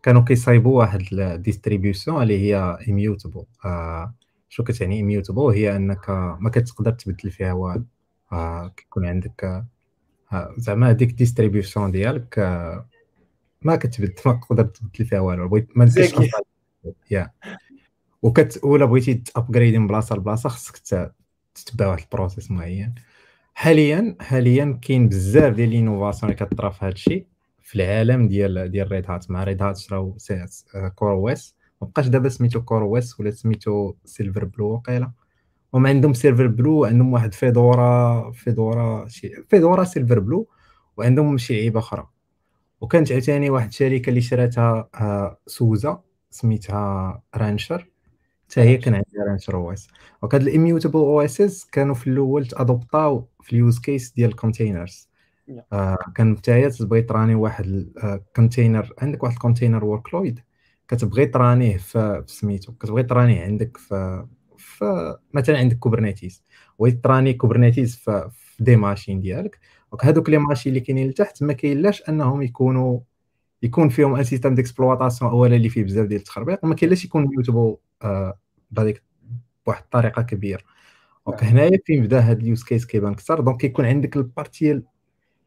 كانوا 0.02 0.22
كيصايبوا 0.22 0.78
واحد 0.78 1.02
ال 1.12 1.21
distribution 1.21 2.22
اللي 2.22 2.38
هي 2.38 2.78
immutable 2.88 3.44
آه 3.64 4.14
شو 4.48 4.64
كتعني 4.64 5.00
immutable 5.00 5.42
هي 5.42 5.76
أنك 5.76 6.10
ما 6.40 6.50
كتقدر 6.50 6.90
تبدل 6.92 7.30
فيها 7.30 7.52
والو. 7.52 7.84
آه 8.32 8.68
كيكون 8.68 9.06
عندك 9.06 9.44
آه 10.32 10.54
زعما 10.56 10.90
هذيك 10.90 11.12
distribution 11.12 11.90
ديالك 11.90 12.38
آه 12.38 12.88
ما 13.62 13.76
كتبدل 13.76 14.14
ما 14.26 14.32
تقدر 14.32 14.64
تبدل 14.64 15.04
فيها 15.04 15.20
والو 15.20 15.62
ما 15.76 15.84
نديرش 15.84 16.14
yeah. 17.10 17.30
وكت 18.22 18.60
ولا 18.64 18.84
بغيتي 18.84 19.14
ت 19.14 19.21
upgradeي 19.21 19.78
من 19.78 19.86
بلاصة 19.86 20.16
لبلاصة 20.16 20.48
خصك 20.48 20.76
تتبع 21.54 21.86
واحد 21.86 22.02
process 22.02 22.50
معين. 22.50 22.94
حاليا 23.54 24.16
حاليا 24.20 24.78
كاين 24.82 25.08
بزاف 25.08 25.54
ديال 25.54 25.68
l'innovation 25.68 26.32
اللي 26.32 26.46
كطرا 26.46 26.70
في 26.70 26.84
هذا 26.84 26.92
الشيء 26.92 27.26
في 27.62 27.74
العالم 27.74 28.28
ديال 28.28 28.70
ديال 28.70 28.92
Red 28.92 29.10
Hat 29.10 29.30
مع 29.30 29.44
Red 29.44 29.62
Hat 29.62 29.76
شراو 29.76 30.16
CoreOS 30.94 31.54
مابقاش 31.82 32.08
دابا 32.08 32.28
سميتو 32.28 32.62
CoreOS 32.62 33.20
ولا 33.20 33.30
سميتو 33.30 33.94
Silverblue 34.04 34.66
وقيله 34.66 35.12
هما 35.74 35.88
عندهم 35.88 36.12
Silverblue 36.14 36.84
عندهم 36.84 37.12
واحد 37.12 37.34
Fedora 37.34 38.30
Fedora 38.32 39.08
شي 39.08 39.30
Fedora 39.48 39.84
Silverblue 39.84 40.48
وعندهم 40.96 41.38
شي 41.38 41.54
لعيبه 41.54 41.78
أخرى. 41.80 42.08
وكانت 42.80 43.12
عاوتاني 43.12 43.50
واحد 43.50 43.68
الشركة 43.68 44.10
اللي 44.10 44.20
شراتها 44.20 44.88
آه، 44.94 45.38
SUSE 45.46 46.02
سميتها 46.30 47.22
Rancher. 47.36 47.90
حتى 48.50 48.60
هي 48.60 48.76
كان 48.76 48.94
عندها 48.94 49.24
RancherOS. 49.28 49.88
وكاد 50.22 50.42
ال 50.42 50.48
immutable 50.48 50.96
OSes 50.98 51.64
كانوا 51.64 51.94
في 51.94 52.06
الأول 52.06 52.46
ت 52.46 52.58
adoptاو 52.58 53.28
في 53.42 53.52
ال 53.52 53.59
use 53.59 53.78
case 53.78 54.12
ديال 54.12 54.30
ال 54.30 54.37
containers. 54.37 55.08
آه 55.72 55.98
كان 56.14 56.36
حتى 56.36 56.52
هي 56.52 56.70
تبغي 56.70 57.02
ت 57.02 57.09
runي 57.09 57.34
واحد 57.34 57.64
ال 58.04 58.12
container 58.12 58.84
آه، 58.84 59.04
عندك 59.04 59.22
واحد 59.22 59.34
ال 59.34 59.84
container 59.84 60.14
workload 60.14 60.40
كتبغي 60.88 61.26
ت 61.26 61.35
runيه 61.35 61.76
في 61.76 62.24
سميتو 62.26 62.72
كتبغي 62.72 63.02
ت 63.02 63.09
runيه 63.09 63.42
عندك 63.42 63.76
في 63.76 64.26
مثلا 65.34 65.58
عندك 65.58 65.78
Kubernetes 65.78 66.42
بغيت 66.80 67.04
ت 67.04 67.10
runي 67.10 67.32
Kubernetes 67.32 67.96
في, 67.96 68.30
des 68.60 68.76
machines 68.76 69.20
ديالك 69.20 69.58
donc 69.92 70.04
هادوك 70.04 70.30
les 70.30 70.38
machines 70.38 70.70
اللي 70.70 70.80
كاينين 70.80 71.08
لتحت 71.08 71.42
ما 71.42 71.52
كاينلاش 71.52 72.02
أنهم 72.08 72.42
يكونوا 72.42 73.00
يكون 73.62 73.88
فيهم 73.88 74.14
un 74.14 74.24
système 74.24 74.54
d'exploitation 74.54 75.30
اولا 75.30 75.56
اللي 75.56 75.68
فيه 75.68 75.84
بزاف 75.84 76.06
ديال 76.06 76.20
التخربيق 76.20 76.64
وما 76.64 76.74
كاينلاش 76.74 77.04
يكون 77.04 77.26
mutable 77.26 77.76
آه 78.02 78.38
بهذيك 78.70 79.02
بواحد 79.66 79.82
الطريقة 79.82 80.22
كبيرة 80.22 80.62
donc 81.26 81.42
نعم. 81.42 81.52
هنايا 81.52 81.78
فين 81.86 82.02
بدا 82.02 82.20
هاد 82.20 82.40
ال 82.40 82.46
use 82.46 82.64
case 82.64 82.86
كيبان 82.86 83.14
كثر 83.14 83.40
donc 83.40 83.60
كيكون 83.60 83.84
عندك 83.84 84.16
ال 84.16 84.26
partie 84.26 84.82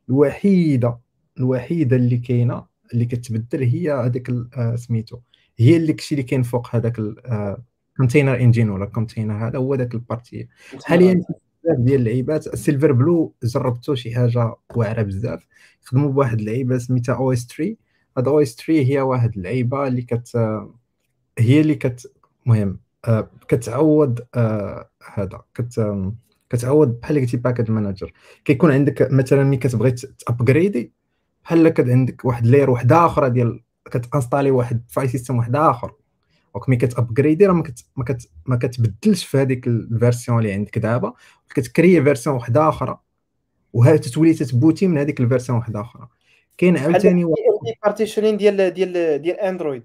الوحيدة 0.09 0.99
الوحيدة 1.37 1.95
اللي 1.95 2.17
كاينة 2.17 2.65
اللي 2.93 3.05
كتبدل 3.05 3.63
هي 3.63 3.91
هذاك 3.91 4.29
آه، 4.57 4.75
سميتو 4.75 5.19
هي 5.59 5.77
اللي 5.77 5.93
كشي 5.93 6.15
اللي 6.15 6.23
كاين 6.23 6.43
فوق 6.43 6.75
هذاك 6.75 6.99
آه، 6.99 7.63
container 7.97 8.35
engine 8.39 8.69
ولا 8.69 8.85
container 8.85 9.47
هذا 9.47 9.57
هو 9.59 9.75
ذاك 9.75 9.93
ال 9.93 10.00
partie. 10.00 10.47
حاليا 10.83 11.13
بزاف 11.13 11.79
ديال 11.79 11.99
اللعيبات 11.99 12.47
ال 12.47 12.91
Silverblue 12.91 13.35
جربتو 13.43 13.95
شي 13.95 14.15
حاجة 14.15 14.55
واعرة 14.75 15.01
بزاف. 15.01 15.47
خدموا 15.83 16.11
بواحد 16.11 16.39
اللعيبه 16.39 16.77
سميتها 16.77 17.15
أو 17.15 17.33
اس 17.33 17.47
3 17.47 17.75
هاد 18.17 18.27
أو 18.27 18.41
اس 18.41 18.55
3 18.55 18.73
هي 18.73 19.01
واحد 19.01 19.37
اللعيبة 19.37 19.87
اللي 19.87 20.01
كت 20.01 20.37
هي 21.39 21.61
اللي 21.61 21.75
كت 21.75 22.13
مهم 22.45 22.79
آه، 23.05 23.29
كتعوض 23.47 24.19
آه، 24.35 24.89
هذا 25.13 25.41
كت 25.55 26.01
كتعوض 26.49 26.87
بحال 26.87 27.19
قلتي 27.19 27.37
package 27.37 27.71
manager 27.71 28.13
كيكون 28.45 28.71
عندك 28.71 29.11
مثلا 29.11 29.43
ملي 29.43 29.57
كتبغي 29.57 29.91
ت 29.91 30.04
upgradi 30.04 30.93
بحال 31.43 31.69
كد 31.69 31.89
عندك 31.89 32.25
واحد 32.25 32.47
layer 32.47 32.69
وحده 32.69 33.05
أخرى 33.05 33.29
ديال 33.29 33.63
كت 33.91 34.03
installi 34.03 34.51
واحد 34.51 34.83
file 34.89 35.07
system 35.07 35.37
واحد 35.37 35.55
آخر. 35.55 35.93
donc 36.53 36.69
ملي 36.69 36.77
كت 36.77 36.92
upgradi 36.92 37.45
راه 37.45 37.53
ما 37.53 37.63
كت 37.63 37.85
ما, 37.95 38.03
كت 38.03 38.29
ما 38.45 38.55
كتبدلش 38.55 39.25
في 39.25 39.37
هذيك 39.37 39.67
ال 39.67 39.76
version 39.76 40.39
اللي 40.39 40.53
عندك 40.53 40.77
دابا. 40.77 41.13
كت 41.49 41.65
créer 41.65 42.03
version 42.03 42.35
واحدة 42.35 42.69
أخرى. 42.69 42.99
وها 43.73 43.95
تتولي 43.95 44.33
تت 44.33 44.49
booti 44.49 44.87
من 44.87 44.97
هذيك 44.97 45.19
ال 45.19 45.24
version 45.24 45.57
واحدة 45.57 45.81
أخرى. 45.81 46.07
كاين 46.57 46.77
عاوتاني 46.77 47.25
partition 47.83 48.27
ين 48.27 48.37
ديال 48.37 48.73
ديال 48.73 49.21
ديال 49.21 49.39
Android 49.39 49.83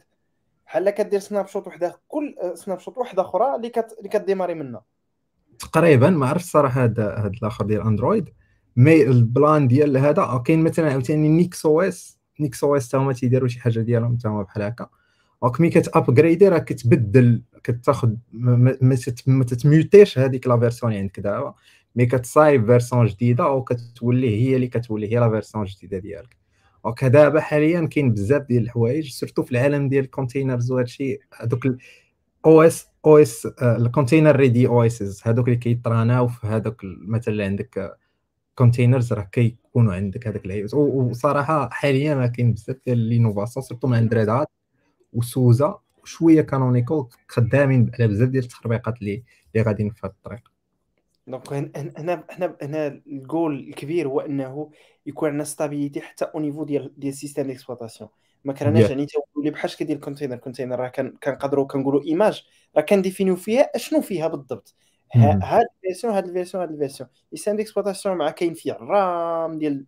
بحال 0.67 0.91
كدير 0.91 1.21
snapshot 1.21 1.67
وحدة 1.67 2.01
كل 2.09 2.35
snapshot 2.55 2.99
وحدة 2.99 3.23
أخرى 3.23 3.57
اللي 3.57 3.69
كت 3.69 3.95
اللي 3.99 4.09
ك 4.09 4.14
démarrer 4.14 4.55
منها. 4.55 4.85
تقريبا 5.59 6.11
ما 6.11 6.27
عرفتش 6.27 6.47
الصراحه 6.47 6.85
هذا 6.85 7.15
هذا 7.15 7.33
الآخر 7.43 7.67
ديال 7.67 7.81
Android 7.81 8.29
mais 8.77 9.03
ال 9.03 9.16
plan 9.16 9.69
ديال 9.69 9.97
هذا 9.97 10.43
كاين 10.47 10.65
مثلا 10.65 10.91
عاوتاني 10.91 11.29
نيكس 11.29 11.67
أو 11.67 11.81
اس 11.81 12.19
نيكس 12.41 12.65
أو 12.65 12.77
اس 12.77 12.95
هما 12.95 13.13
تيديروا 13.13 13.49
شي 13.49 13.61
حاجة 13.61 13.81
ديالهم 13.81 14.17
حتى 14.19 14.29
هما 14.29 14.43
بحال 14.43 14.63
هكا. 14.63 14.89
donc 15.47 15.61
ملي 15.61 15.71
كت 15.71 15.88
upgradi 15.88 16.49
راه 16.49 16.59
كتبدل 16.59 17.43
كتاخذ 17.65 18.15
ما 18.33 19.45
تتميوتيش 19.45 20.19
هذيك 20.19 20.47
la 20.47 20.59
version 20.59 20.93
اللي 20.93 21.01
عندك 21.01 21.21
دابا 21.21 21.55
mais 21.97 22.07
كتصايب 22.07 22.67
version 22.67 23.07
جديدة 23.07 23.45
أو 23.45 23.65
كتولي 23.65 24.43
هي 24.43 24.57
اللي 24.57 24.69
كتولي 24.69 25.13
هي 25.13 25.19
la 25.19 25.31
version 25.31 25.65
الجديده 25.65 25.99
ديالك. 25.99 26.37
Donc 26.85 27.05
دابا 27.05 27.41
حاليا 27.41 27.87
كاين 27.87 28.13
بزاف 28.13 28.43
ديال 28.43 28.63
الحوايج 28.63 29.11
surtout 29.11 29.43
في 29.43 29.53
العالم 29.53 29.89
ديال 29.89 30.05
ال 30.05 30.11
containers 30.11 30.73
وهادشي 30.73 31.19
هذوك 31.41 31.67
OS 32.47 32.87
OS 33.07 33.47
ال 33.63 33.70
container 33.70 34.37
ready 34.37 34.67
OS 34.67 35.27
هذوك 35.29 35.47
اللي 35.49 35.59
كي 35.59 35.79
turn 35.79 36.19
او 36.19 36.29
في 36.29 36.47
هذوك 36.47 36.81
مثلا 36.85 37.45
عندك 37.45 37.97
containers 38.55 39.13
راه 39.13 39.29
كيكونوا 39.33 39.95
عندك 39.95 40.27
هذاك 40.27 40.45
العيب 40.47 40.75
وصراحة 40.75 41.69
حاليا 41.71 42.15
راه 42.15 42.27
كاين 42.27 42.53
بزاف 42.53 42.77
ديال 42.87 42.99
l'innovation 42.99 43.67
surtout 43.67 43.89
من 43.89 43.97
عند 43.97 44.15
Red 44.15 44.29
Hat 44.29 44.56
و 45.17 45.29
SUSE 45.29 45.79
وشوية 46.03 46.43
Canonical 46.43 47.09
خدامين 47.29 47.91
على 47.95 48.09
بزاف 48.09 48.29
ديال 48.29 48.45
التخربيقات 48.45 48.99
اللي 48.99 49.23
اللي 49.55 49.67
غاديين 49.67 49.91
في 49.91 50.01
هذا 50.05 50.13
الطريق. 50.13 50.51
Donc 51.27 51.53
هنا 51.53 52.25
هنا 52.31 52.57
هنا 52.63 52.87
الجول 53.07 53.69
الكبير 53.69 54.09
هو 54.09 54.21
إنه 54.21 54.71
يكون 55.07 55.29
عندنا 55.29 55.45
stabilité 55.45 56.01
حتى 56.01 56.25
au 56.25 56.41
niveau 56.41 56.65
ديال 56.65 56.93
ديال 56.97 57.13
ال 57.13 57.17
système 57.17 57.43
d'exploitation 57.43 58.11
ما 58.45 58.53
كرهناش 58.53 58.91
يعني 58.91 59.07
تقولي 59.07 59.51
بحال 59.51 59.77
كيدير 59.77 59.97
ال 59.97 60.01
container 60.01 60.37
container 60.37 60.81
راه 60.81 60.89
كنقدروا 61.23 61.67
كنقولوا 61.67 62.03
image 62.03 62.45
راه 62.77 62.83
كن 62.83 62.95
défini 62.95 63.31
و 63.31 63.37
فيها 63.37 63.71
أشنو 63.75 64.01
فيها 64.01 64.29
بالضبط. 64.29 64.75
هاد 65.15 65.67
ال 65.77 65.82
version 65.82 66.15
هاد 66.15 66.27
ال 66.27 66.31
version 66.31 66.63
هاد 66.63 66.71
ال 66.71 66.75
version. 66.75 67.09
ال 67.33 67.36
système 67.36 67.57
d'exploitation 67.57 68.17
مع 68.17 68.31
كاين 68.31 68.55
فيه 68.55 68.73
ال 68.73 68.94
RAM 68.94 69.59
ديال 69.59 69.85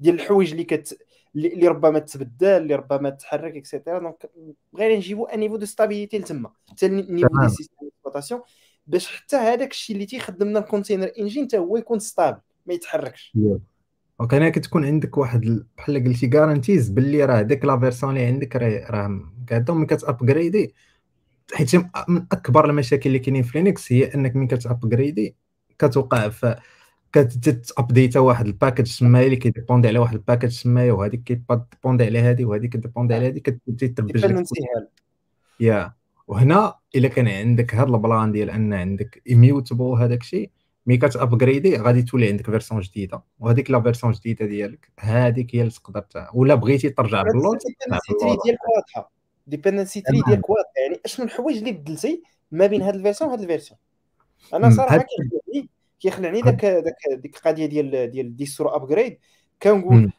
ديال 0.00 0.14
الحوايج 0.14 0.50
اللي 0.50 0.64
كت 0.64 0.98
اللي 1.36 1.68
ربما 1.68 1.98
تبدل 1.98 2.46
اللي 2.46 2.74
ربما 2.74 3.10
تحرك 3.10 3.56
et 3.56 3.66
cetera 3.66 3.98
donc 3.98 4.30
بغينا 4.72 4.96
نجيبوا 4.96 5.34
un 5.34 5.40
niveau 5.40 5.56
de 5.56 5.66
stabilité 5.66 6.18
لتما. 6.18 6.50
حتى 6.70 6.86
ال 6.86 6.92
niveau 6.92 7.28
ديال 7.28 7.44
ال 7.44 7.48
système 7.48 7.76
d'exploitation 7.82 8.40
باش 8.86 9.16
حتى 9.16 9.36
هذاك 9.36 9.70
الشيء 9.70 9.96
اللي 9.96 10.06
تيخدم 10.06 10.48
لنا 10.48 10.58
ال 10.58 10.63
container 10.63 11.10
engine 11.18 11.44
حتى 11.46 11.58
هو 11.58 11.76
يكون 11.76 11.98
stable 11.98 12.40
ما 12.66 12.74
يتحركش. 12.74 13.32
Donc 13.34 14.34
هنا 14.34 14.48
كتكون 14.50 14.84
عندك 14.84 15.18
واحد 15.18 15.64
بحال 15.76 16.04
قلتي 16.04 16.26
guarantees 16.26 16.88
باللي 16.88 17.24
راه 17.24 17.42
ديك 17.42 17.64
la 17.64 17.78
version 17.78 18.10
اللي 18.10 18.26
عندك 18.26 18.56
راه 18.56 18.90
راه 18.90 19.20
قاعدة 19.50 19.74
ملي 19.74 19.86
كت 19.86 20.06
upgradi 20.06 20.74
حيت 21.54 21.74
من 22.08 22.26
أكبر 22.32 22.70
المشاكل 22.70 23.06
اللي 23.06 23.18
كاينين 23.18 23.42
في 23.42 23.58
Linux 23.58 23.92
هي 23.92 24.14
أنك 24.14 24.36
ملي 24.36 24.46
كت 24.46 24.66
upgradi 24.66 25.36
كتوقع 25.78 26.28
في 26.28 26.56
كت 27.12 27.39
updata 27.39 28.20
واحد 28.20 28.46
ال 28.46 28.51
package 28.51 28.86
سمايه 28.86 29.24
اللي 29.24 29.36
كي 29.36 29.46
dépendre 29.46 29.88
على 29.88 29.98
واحد 29.98 30.14
ال 30.14 30.18
package 30.18 30.48
سمايه 30.48 30.92
وهذيك 30.92 31.22
كي 31.22 31.38
dépendre 31.38 32.04
على 32.04 32.18
هذه 32.18 32.44
وهذيك 32.44 32.72
كي 32.72 32.80
dépendre 32.80 33.14
على 33.14 33.28
هذه 33.28 33.38
كتبدي 33.38 33.88
تربج 33.88 34.44
يا 35.60 35.92
وهنا 36.28 36.74
إلا 36.94 37.08
كان 37.08 37.28
عندك 37.28 37.74
هذا 37.74 37.88
البلان 37.88 38.32
ديال 38.32 38.50
أن 38.50 38.74
عندك 38.74 39.22
ايميوتابل 39.28 39.84
هذاك 39.84 40.20
الشيء 40.20 40.50
مي 40.86 40.96
كتابغريدي 40.96 41.76
غادي 41.76 42.02
تولي 42.02 42.28
عندك 42.28 42.46
فيرسون 42.46 42.80
جديدة. 42.80 43.22
وهذيك 43.38 43.70
لا 43.70 43.80
فيرسون 43.80 44.12
جديدة 44.12 44.46
ديالك 44.46 44.92
هذيك 44.98 45.54
هي 45.54 45.60
اللي 45.60 45.72
تقدر 45.72 46.04
ولا 46.34 46.54
بغيتي 46.54 46.90
ترجع 46.90 47.22
باللود 47.22 47.58
ديالك 48.44 48.58
واضحة. 48.76 49.12
ديبندنسي 49.46 50.00
تري 50.00 50.22
ديالك 50.26 50.50
واضحة. 50.50 50.72
يعني 50.82 51.00
أشنو 51.04 51.26
الحوايج 51.26 51.58
اللي 51.58 51.72
بدلتي 51.72 52.22
ما 52.52 52.66
بين 52.66 52.82
هذا 52.82 52.96
الفيرسيون 52.96 53.30
وهذا 53.30 53.42
الفيرسيون 53.42 53.78
أنا 54.54 54.70
صراحة 54.70 54.96
كيخلعني 54.96 55.68
كيخلعني 56.00 56.40
داك 56.40 56.64
داك 56.64 56.96
ديك 57.12 57.36
القضية 57.36 57.66
ديال 57.66 58.10
ديال 58.10 58.36
ديسترو 58.36 58.68
ابجريد 58.68 59.18
كنقول 59.62 60.12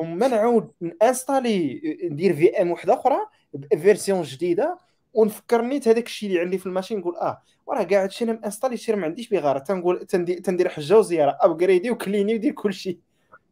هما 0.00 0.28
نعاود 0.28 0.70
نانستالي 0.80 1.80
ندير 2.10 2.36
في 2.36 2.62
ام 2.62 2.70
وحدة 2.70 2.94
أخرى 2.94 3.16
بفيرسيون 3.54 4.22
جديدة 4.22 4.78
ونفكر 5.14 5.62
نيت 5.62 5.88
هذاك 5.88 6.06
الشيء 6.06 6.28
اللي 6.28 6.40
عندي 6.40 6.58
في 6.58 6.66
الماشين 6.66 6.98
نقول 6.98 7.16
آه 7.16 7.42
وراه 7.66 7.82
كاع 7.82 8.02
هادشي 8.02 8.24
أنا 8.24 8.32
مانستالي 8.32 8.76
شي 8.76 8.92
ما 8.92 9.04
عنديش 9.04 9.28
بغارة. 9.28 9.58
تنقول 9.58 10.06
تندير 10.06 10.68
حجة 10.68 10.98
وزيارة 10.98 11.38
ابجريدي 11.40 11.90
وكليني 11.90 12.34
ودير 12.34 12.52
كل 12.52 12.74
شيء 12.74 12.98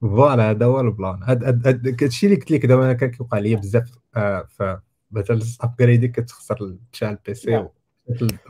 فوالا 0.00 0.50
هذا 0.50 0.66
هو 0.66 0.80
البلان. 0.80 1.20
هذا 1.22 1.80
الشيء 2.02 2.30
اللي 2.30 2.40
قلت 2.40 2.50
لك 2.50 2.66
دابا 2.66 2.92
كان 2.92 3.10
كيوقع 3.10 3.38
لي 3.38 3.56
بزاف 3.56 3.98
آه 4.16 4.48
مثلا 5.10 5.40
ابجريدي 5.60 6.08
كتخسر 6.08 6.76
مشى 6.92 7.08
البيسي 7.08 7.50
نعم. 7.50 7.68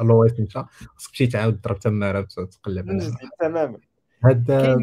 لو 0.00 0.26
اس 0.26 0.40
مشى 0.40 0.62
خصك 0.96 1.10
تمشي 1.10 1.26
تعاود 1.26 1.60
تضرب 1.60 1.78
تماره 1.78 2.28
وتقلب 2.38 3.00
تماما. 3.40 3.78
هذا 4.24 4.76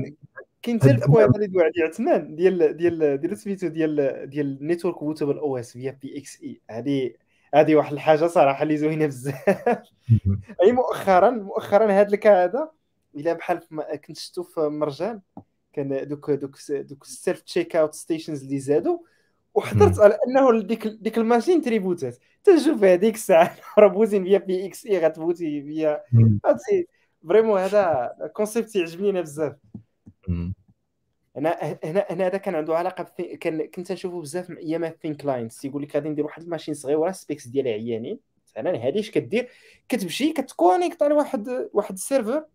كاين 0.61 0.79
حتى 0.79 0.91
البوان 0.91 1.35
اللي 1.35 1.47
دو 1.47 1.59
عندي 1.59 1.83
عثمان 1.83 2.35
ديال 2.35 2.77
ديال 2.77 3.17
ديال 3.17 3.37
سميتو 3.37 3.67
ديال 3.67 4.29
ديال 4.29 4.57
نيتورك 4.61 5.03
بوتابل 5.03 5.37
أو 5.37 5.57
إس 5.57 5.71
فيا 5.71 5.99
بي 6.01 6.17
إكس 6.17 6.41
إي. 6.43 6.61
هذه 6.69 7.13
هذه 7.53 7.75
واحد 7.75 7.93
الحاجة 7.93 8.27
صراحة 8.27 8.63
اللي 8.63 8.77
زوينة 8.77 9.05
بزاف. 9.05 9.49
أي 10.63 10.71
مؤخرا 10.71 11.29
مؤخرا 11.29 11.91
هذا 11.91 12.07
الكا 12.07 12.43
هذا 12.43 12.71
إلا 13.15 13.33
بحال 13.33 13.59
كنت 14.07 14.17
شفتو 14.17 14.43
في 14.43 14.59
مرجان 14.59 15.21
كان 15.73 16.07
دوك 16.07 16.31
دوك 16.31 16.57
دوك 16.69 17.03
السيلف 17.03 17.41
تشيك 17.41 17.75
اوت 17.75 17.93
ستيشنز 17.93 18.43
اللي 18.43 18.59
زادوا 18.59 18.97
وحضرت 19.53 19.99
على 19.99 20.17
أنه 20.27 20.61
ديك 20.61 20.87
ديك 20.87 21.17
الماشين 21.17 21.61
تريبوتات. 21.61 22.17
تنشوف 22.43 22.83
هذيك 22.83 23.15
الساعة 23.15 23.57
راه 23.79 23.87
بوزين 23.87 24.23
فيا 24.23 24.37
بي 24.37 24.65
إكس 24.65 24.85
اي 24.85 25.05
غتبوتي 25.05 25.61
فيا 25.61 26.03
هادشي 26.45 26.87
vraiment 27.27 27.59
هذا 27.59 28.11
concept 28.33 28.75
يعجبني 28.75 29.21
بزاف. 29.21 29.55
هنا 31.35 31.77
هنا 31.83 32.05
هنا 32.09 32.27
هذا 32.27 32.37
كان 32.37 32.55
عنده 32.55 32.77
علاقة 32.77 33.03
بثي... 33.03 33.37
كان 33.37 33.65
كنت 33.65 33.91
نشوفه 33.91 34.21
بزاف 34.21 34.51
أيام 34.51 34.93
thin 35.01 35.15
clients 35.15 35.57
تيقول 35.61 35.83
لك 35.83 35.95
غادي 35.95 36.09
ندير 36.09 36.25
واحد 36.25 36.41
ال 36.43 36.47
machine 36.47 36.73
صغيره 36.73 37.11
specs 37.11 37.47
ديالها 37.47 37.71
عيانين. 37.73 38.19
مثلا 38.57 38.77
هذه 38.87 38.99
اش 38.99 39.11
كدير؟ 39.11 39.49
كتمشي 39.89 40.33
كت 40.33 40.49
connect 40.49 41.03
على 41.03 41.13
واحد 41.13 41.69
واحد 41.73 41.93
ال 41.93 42.00
serveur 42.00 42.45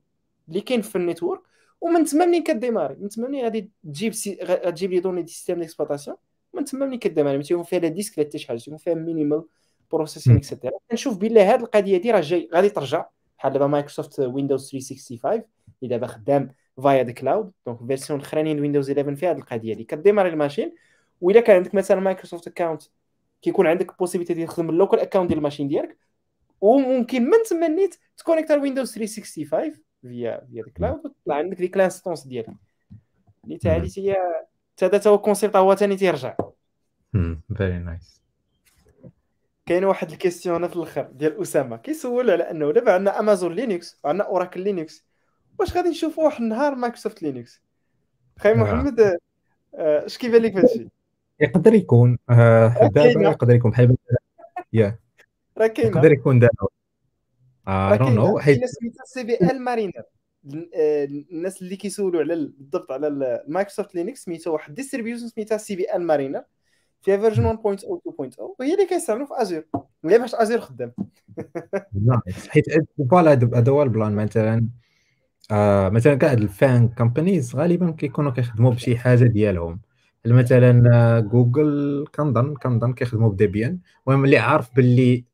اللي 0.48 0.60
كاين 0.60 0.82
في 0.82 0.96
ال 0.96 1.02
network 1.02 1.40
ومن 1.80 2.04
تما 2.04 2.26
منين 2.26 2.42
ك 2.42 2.48
démarrer؟ 2.48 2.94
من 2.94 3.08
تما 3.08 3.28
منين 3.28 3.44
غادي 3.44 3.70
تجيب 3.84 4.12
سي... 4.12 4.38
غتجيب 4.42 4.92
les 4.92 5.00
données 5.00 5.22
du 5.22 5.32
système 5.32 5.60
d'exploitation؟ 5.60 6.16
من 6.54 6.64
تما 6.64 6.86
منين 6.86 6.98
ك 6.98 7.03
démarrer 7.03 7.36
ما 7.36 7.42
تيكون 7.42 7.62
فيها 7.62 7.78
لا 7.78 7.88
disque 7.88 8.18
لا 8.18 8.24
حتى 8.24 8.38
شي 8.38 8.48
حاجة 8.48 8.58
تيكون 8.58 8.78
فيها 8.78 8.94
minimal 8.94 9.44
processing 9.92 10.36
et 10.36 10.45
cetera 10.45 10.72
كنشوف 10.90 11.18
بلي 11.18 11.40
هذه 11.40 11.60
القضية 11.60 11.96
هذه 11.98 12.10
راه 12.10 12.20
جاي 12.20 12.48
غادي 12.54 12.70
ترجع 12.70 13.06
بحال 13.38 13.52
دابا 13.52 13.66
Microsoft 13.66 14.20
Windows 14.20 14.70
365 14.70 15.32
اللي 15.82 15.96
دابا 15.96 16.06
خدام 16.06 16.50
via 16.82 17.02
the 17.02 17.12
cloud 17.12 17.52
donc 17.66 17.78
version 17.86 18.20
الأخرانيين 18.20 18.60
Windows 18.60 18.90
11 18.90 19.14
فيها 19.16 19.30
هذه 19.30 19.38
القضية 19.38 19.74
هذه 19.74 19.82
ك 19.82 19.88
démarrer 19.88 20.28
ال 20.28 20.34
machine 20.34 20.74
واذا 21.20 21.40
كان 21.40 21.56
عندك 21.56 21.74
مثلا 21.74 22.00
Microsoft 22.00 22.48
account 22.48 22.82
كيكون 23.42 23.66
عندك 23.66 23.98
possibilité 23.98 24.34
ديال 24.34 24.48
تخدم 24.48 24.70
ال 24.70 24.75
local 24.75 25.00
account 25.00 25.28
ديال 25.28 25.38
ال 25.38 25.42
machine 25.42 25.68
ديالك 25.68 25.98
وممكن 26.60 27.22
من 27.22 27.42
تما 27.50 27.68
نيت 27.68 27.94
ت 28.16 28.21
connect 28.21 28.50
على 28.50 28.60
Windows 28.60 28.94
365 28.94 29.44
via 30.02 30.46
via 30.50 30.64
cloud 30.76 31.00
وتطلع 31.04 31.34
عندك 31.34 31.56
ديك 31.56 31.76
l'instance 31.76 32.26
ديالك. 32.26 32.54
اللي 33.44 33.58
تا 33.58 33.76
هذه 33.76 33.90
هي 33.96 34.16
هذا 34.82 35.00
هو 35.06 35.14
ال 35.14 35.20
concept 35.20 35.56
هو 35.56 35.74
ثاني 35.74 35.96
تيرجع 35.96 36.36
Very 37.56 37.78
nice 37.78 38.22
كاين 39.66 39.84
واحد 39.84 40.10
ال 40.10 40.17
question 40.17 40.68
في 40.68 40.76
الآخر 40.76 41.02
ديال 41.02 41.42
أسامة. 41.42 41.76
كيسول 41.76 42.30
على 42.30 42.50
أنه 42.50 42.72
دابا 42.72 42.92
عندنا 42.92 43.20
Amazon 43.20 43.52
Linux 43.52 44.00
وعندنا 44.04 44.24
Oracle 44.24 44.60
Linux 44.60 45.06
واش 45.58 45.76
غادي 45.76 45.88
نشوفوا 45.88 46.24
واحد 46.24 46.42
النهار 46.42 46.74
Microsoft 46.74 47.22
Linux 47.22 47.62
خاي. 48.38 48.54
محمد 48.54 49.00
آه، 49.00 50.06
اش 50.06 50.18
كيبان 50.18 50.42
لك 50.42 50.56
هادشي؟ 50.56 50.88
يقدر 51.40 51.74
يكون 51.74 52.18
آه، 52.30 52.88
دابا 52.94 53.30
يقدر 53.30 53.54
يكون 53.54 53.70
بحال 53.70 53.96
يا 54.72 54.98
راه 55.58 55.66
كاين 55.66 55.88
يقدر 55.88 56.12
يكون 56.12 56.38
دابا. 56.38 56.66
آه 57.68 57.96
don't 57.96 58.14
know 58.14 58.38
حيت 58.38 58.64
سميتها 58.64 59.04
CBL-Mariner 59.04 60.02
الناس 60.46 61.62
اللي 61.62 61.76
كيسولوا 61.76 62.20
على 62.20 62.34
بالضبط 62.34 62.92
على 62.92 63.08
ال 63.08 63.17
Microsoft 63.17 63.94
Linux 63.94 64.24
سميتو 64.24 64.52
واحد 64.52 64.74
distribution 64.74 65.28
سميتها 65.28 65.58
CBL-Mariner 65.58 66.44
فيها 67.02 67.16
version 67.16 67.56
1.0 67.56 67.60
2.0 67.60 68.40
وهي 68.58 68.74
اللي 68.74 68.86
كيستعملوا 68.86 69.26
في 69.26 69.42
Azure 69.42 69.64
وهي 70.04 70.18
باش 70.18 70.34
Azure 70.34 70.60
خدام. 70.60 70.92
Nice 72.06 72.48
حيت 72.48 72.64
voilà 73.10 73.32
هذا 73.32 73.72
هو 73.72 73.82
ال 73.82 73.89
plan 73.89 74.14
مثلا 74.14 74.68
آه 75.50 75.88
مثلا 75.88 76.14
كاع 76.14 76.32
ال 76.32 76.42
FAANG 76.42 76.88
companies 76.88 77.56
غالبا 77.56 77.90
كيكونوا 77.90 78.32
كيخدموا 78.32 78.70
بشي 78.70 78.96
حاجة 78.98 79.24
ديالهم. 79.24 79.80
مثلا 80.26 80.90
آه، 80.94 81.20
جوجل 81.20 82.04
كنظن 82.14 82.54
كنظن 82.54 82.92
كيخدموا 82.92 83.30
ب 83.30 83.37
Debian 83.37 83.78
المهم 84.06 84.24
اللي 84.24 84.38
عارف 84.38 84.74
باللي 84.76 85.24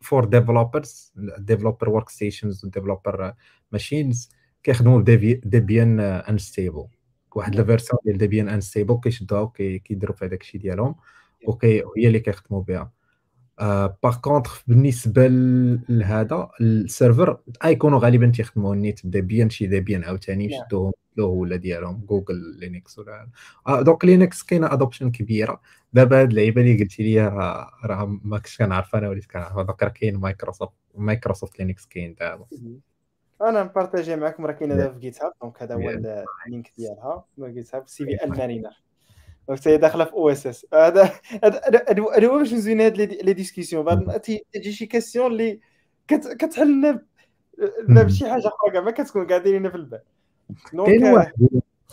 for 0.00 0.24
developers 0.24 1.12
developer 1.38 1.88
workstations 1.88 2.08
و 2.08 2.64
developer 2.64 3.34
machines 3.72 4.30
كيخدموا 4.66 5.00
ب 5.00 5.14
Debian 5.14 6.00
unstable 6.00 6.86
واحد 7.34 7.54
la 7.54 7.64
version 7.64 7.98
ديال 8.04 8.18
Debian 8.18 8.48
instable 8.48 9.00
كيشدوها 9.02 9.40
وكيديروا 9.40 10.16
في 10.16 10.24
هذاك 10.24 10.40
الشيء 10.40 10.60
ديالهم 10.60 10.94
وهي 11.46 11.82
اللي 11.96 12.20
كيخدموا 12.20 12.62
بها. 12.62 12.92
par 14.02 14.16
contre 14.20 14.62
بالنسبة 14.66 15.26
لهذا 15.88 16.48
ال 16.60 16.71
server 16.71 17.40
ايكونوا 17.64 17.98
غالبا 17.98 18.26
تيخدموا 18.26 18.74
النيت 18.74 19.06
Debian 19.06 19.50
شي 19.50 19.66
Debian 19.66 20.04
عاوتاني 20.04 20.44
يشدوهم 20.44 20.92
له 21.16 21.24
ولا 21.24 21.56
ديالهم 21.56 22.04
Google 22.06 22.58
Linux 22.58 22.98
ولا 22.98 23.28
آه 23.66 23.82
donc 23.82 24.04
Linux 24.04 24.42
كاينة 24.42 24.72
adoption 24.72 25.10
كبيرة. 25.10 25.60
دابا 25.92 26.20
هاد 26.20 26.30
اللعيبة 26.30 26.60
اللي 26.60 26.82
قلتي 26.82 27.02
لي 27.02 27.28
راه 27.28 27.70
راه 27.84 28.18
ما 28.24 28.38
كنتش 28.38 28.58
كنعرف 28.58 28.96
أنا 28.96 29.08
وليت 29.08 29.26
كنعرف. 29.26 29.56
donc 29.56 29.82
راه 29.82 29.88
كاين 29.88 30.16
Microsoft 30.16 30.72
Microsoft 30.94 31.58
Linux 31.58 31.86
كاين 31.86 32.14
دابا. 32.14 32.46
أنا 33.42 33.64
مبارطاجي 33.64 34.16
معكم 34.16 34.46
راه 34.46 34.52
كاينة 34.52 34.88
في 34.88 34.98
GitHub 34.98 35.32
donc 35.42 35.62
هذا 35.62 35.74
هو 35.74 35.90
ال 36.46 36.51
link 36.51 36.72
ديالها 36.78 37.24
في 37.36 37.52
جيت 37.52 37.74
هاب 37.74 37.88
سي 37.88 38.04
في 38.04 38.24
ان 38.24 38.30
مارينر 38.30 38.82
دونك 39.48 39.68
هي 39.68 39.76
داخله 39.76 40.04
في 40.04 40.12
OSS 40.12 40.66
هذا 40.74 41.12
هذا 41.44 42.00
هو 42.00 42.38
باش 42.38 42.52
نزوين 42.52 42.80
هاد 42.80 42.96
les 42.96 43.32
discussions. 43.32 43.84
بعد 43.84 44.20
تجي 44.52 44.72
شي 44.72 44.86
question 44.86 45.32
اللي 45.32 45.60
كتحل 46.08 47.00
لنا 47.88 48.02
بشي 48.02 48.30
حاجة 48.30 48.48
أخرى 48.48 48.70
كاع 48.72 48.80
ما 48.80 48.90
كتكون 48.90 49.26
قاعدين 49.26 49.70
في 49.70 49.76
البال. 49.76 50.00
كاين 50.86 51.04
واحد 51.04 51.32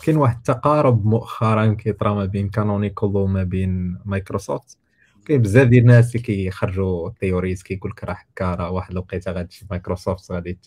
كاين 0.04 0.16
واحد 0.16 0.36
التقارب 0.36 1.06
مؤخرا 1.06 1.74
كيطرا 1.74 2.14
ما 2.14 2.24
بين 2.24 2.48
Canonical 2.48 3.16
وما 3.16 3.42
بين 3.42 3.98
مايكروسوفت 4.04 4.78
كاين 5.26 5.42
بزاف 5.42 5.68
ديال 5.68 5.82
الناس 5.82 6.14
اللي 6.14 6.22
كيخرجوا 6.26 7.10
theories 7.20 7.62
كيقول 7.62 7.90
لك 7.90 8.04
راه 8.04 8.12
هكا 8.12 8.54
راه 8.54 8.70
واحد 8.70 8.90
الوقيته 8.90 9.32
غادي 9.32 9.56
مايكروسوفت 9.70 10.32
غادي 10.32 10.58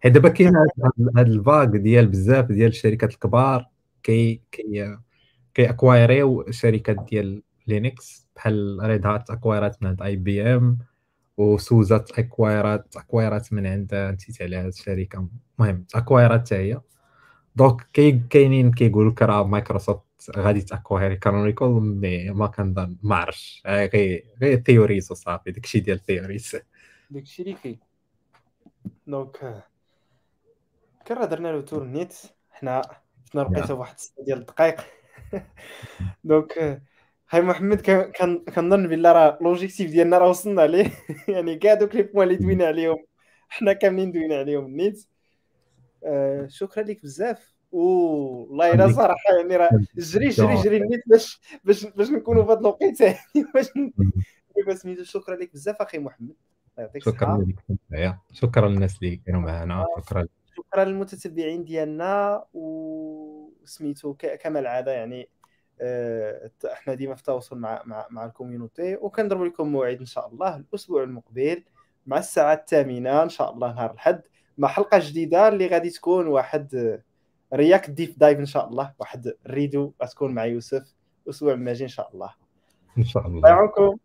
حيت 0.00 0.12
دابا 0.12 0.28
كاين 0.28 0.56
هاد 1.16 1.28
la 1.28 1.38
vague 1.38 1.64
ديال 1.64 2.06
بزاف 2.06 2.44
ديال 2.44 2.68
الشركات 2.68 3.12
الكبار 3.12 3.66
كي 4.02 4.42
كي 4.52 4.96
كي 5.54 5.70
اكوايريو 5.70 6.44
شركات 6.50 6.96
ديال 7.10 7.42
Linux 7.66 8.28
بحال 8.36 8.78
Red 8.82 9.06
Hat 9.06 9.30
اكوايرات 9.30 9.82
من 9.82 9.88
عند 9.88 10.02
IBM 10.02 10.78
و 11.36 11.52
SUSE 11.52 12.18
اكوايرات 12.18 12.96
اكوايرات 12.96 13.52
من 13.52 13.66
عند 13.66 13.94
نسيت 13.94 14.42
على 14.42 14.56
هاد 14.56 14.66
الشركة. 14.66 15.28
المهم 15.58 15.86
اكوايرات 15.94 16.40
حتى 16.40 16.54
هي. 16.54 16.80
donc 17.56 17.88
كاين 17.92 18.26
كاينين 18.30 18.72
كيقولوا 18.72 19.10
لك 19.10 19.22
راه 19.22 19.46
مايكروسوفت 19.46 20.02
غادي 20.36 20.60
تاكوايري 20.60 21.16
Canonical 21.16 21.68
mais 22.00 22.30
ما 22.30 22.46
كنظن 22.46 22.96
ما 23.02 23.16
عرفتش. 23.16 23.62
غير 23.66 24.24
غير 24.42 24.60
theories 24.60 25.12
وصافي 25.12 25.50
داكشي 25.50 25.80
ديال 25.80 26.04
theories 26.04 26.56
داكشي 27.10 27.42
اللي 27.42 27.56
كاين. 27.64 27.89
donc 29.06 29.64
كان 31.04 31.28
درنا 31.28 31.48
le 31.48 31.60
tour 31.60 31.84
نيت. 31.84 32.14
حنا 32.50 32.82
شفنا 33.26 33.40
لقيته 33.40 33.74
واحد 33.74 33.96
ديال 34.26 34.38
الدقائق 34.38 34.80
donc 36.24 36.82
هاي 37.30 37.42
محمد 37.42 37.80
كنظن 38.54 38.88
بلا 38.88 39.12
راه 39.12 39.38
l'objectif 39.40 39.90
ديالنا 39.90 40.18
راه 40.18 40.28
وصلنا 40.28 40.66
ليه 40.66 40.90
يعني 41.28 41.56
كاع 41.56 41.74
دوك 41.74 41.94
les 41.94 42.02
points 42.02 42.28
اللي 42.28 42.38
دوينا 42.38 42.66
عليهم. 42.66 43.04
حنا 43.48 43.72
كاملين 43.72 44.12
دوينا 44.12 44.38
عليهم 44.38 44.66
النيت 44.66 45.06
آه 46.04 46.46
شكرا 46.46 46.82
لك 46.82 47.02
بزاف. 47.02 47.54
والله 47.72 48.74
إلا 48.74 48.92
صراحة 48.92 49.36
يعني 49.38 49.56
راه 49.56 49.70
جري 49.96 50.28
جري 50.28 50.54
جري 50.54 50.76
النيت 50.76 51.02
باش 51.06 51.40
باش 51.64 51.84
باش 51.86 52.10
نكونوا 52.10 52.44
في 52.44 52.52
هذا 52.52 52.60
الوقيتة. 52.60 53.04
يعني 53.34 53.46
باش 53.54 54.82
باش 54.86 55.10
شكرا 55.10 55.36
لك 55.36 55.52
بزاف 55.52 55.76
أخي 55.82 55.98
محمد. 55.98 56.34
يعطيك 56.80 57.02
شكرا 57.02 57.44
لك 57.90 58.16
شكرا 58.32 58.68
للناس 58.68 58.98
اللي 59.02 59.16
كانوا 59.16 59.40
معنا 59.40 59.82
آه، 59.82 59.86
شكرا. 60.00 60.26
شكرا 60.56 60.84
للمتتبعين 60.84 61.64
ديالنا. 61.64 62.44
وسميتو 62.54 64.14
كما 64.14 64.58
العادة 64.60 64.92
يعني 64.92 65.28
آه، 65.80 66.50
إحنا 66.72 66.94
ديما 66.94 67.14
في 67.14 67.22
تواصل 67.22 67.58
مع 67.58 67.82
مع, 67.84 68.06
مع 68.10 68.24
ال 68.24 68.31
community. 68.31 68.96
وكنضرب 68.96 69.42
لكم 69.42 69.68
موعد 69.68 69.98
إن 69.98 70.06
شاء 70.06 70.28
الله 70.28 70.56
الأسبوع 70.56 71.02
المقبل 71.02 71.64
مع 72.06 72.18
الساعة 72.18 72.54
الثامنة 72.54 73.22
إن 73.22 73.28
شاء 73.28 73.52
الله 73.52 73.74
نهار 73.74 73.90
الأحد 73.90 74.22
مع 74.58 74.68
حلقة 74.68 74.98
جديدة 75.02 75.48
اللي 75.48 75.66
غادي 75.66 75.90
تكون 75.90 76.26
واحد 76.26 77.00
React 77.54 77.90
deep 77.90 78.18
dive 78.18 78.38
إن 78.38 78.46
شاء 78.46 78.68
الله. 78.68 78.94
واحد 78.98 79.32
ريدو 79.46 79.92
غتكون 80.02 80.34
مع 80.34 80.44
يوسف. 80.44 80.94
أسبوع 81.28 81.54
ماجي 81.54 81.84
إن 81.84 81.88
شاء 81.88 82.10
الله. 82.14 82.34
إن 82.98 83.04
شاء 83.04 83.26
الله. 83.26 83.38
الله 83.38 83.48
يعاونكم 83.48 83.98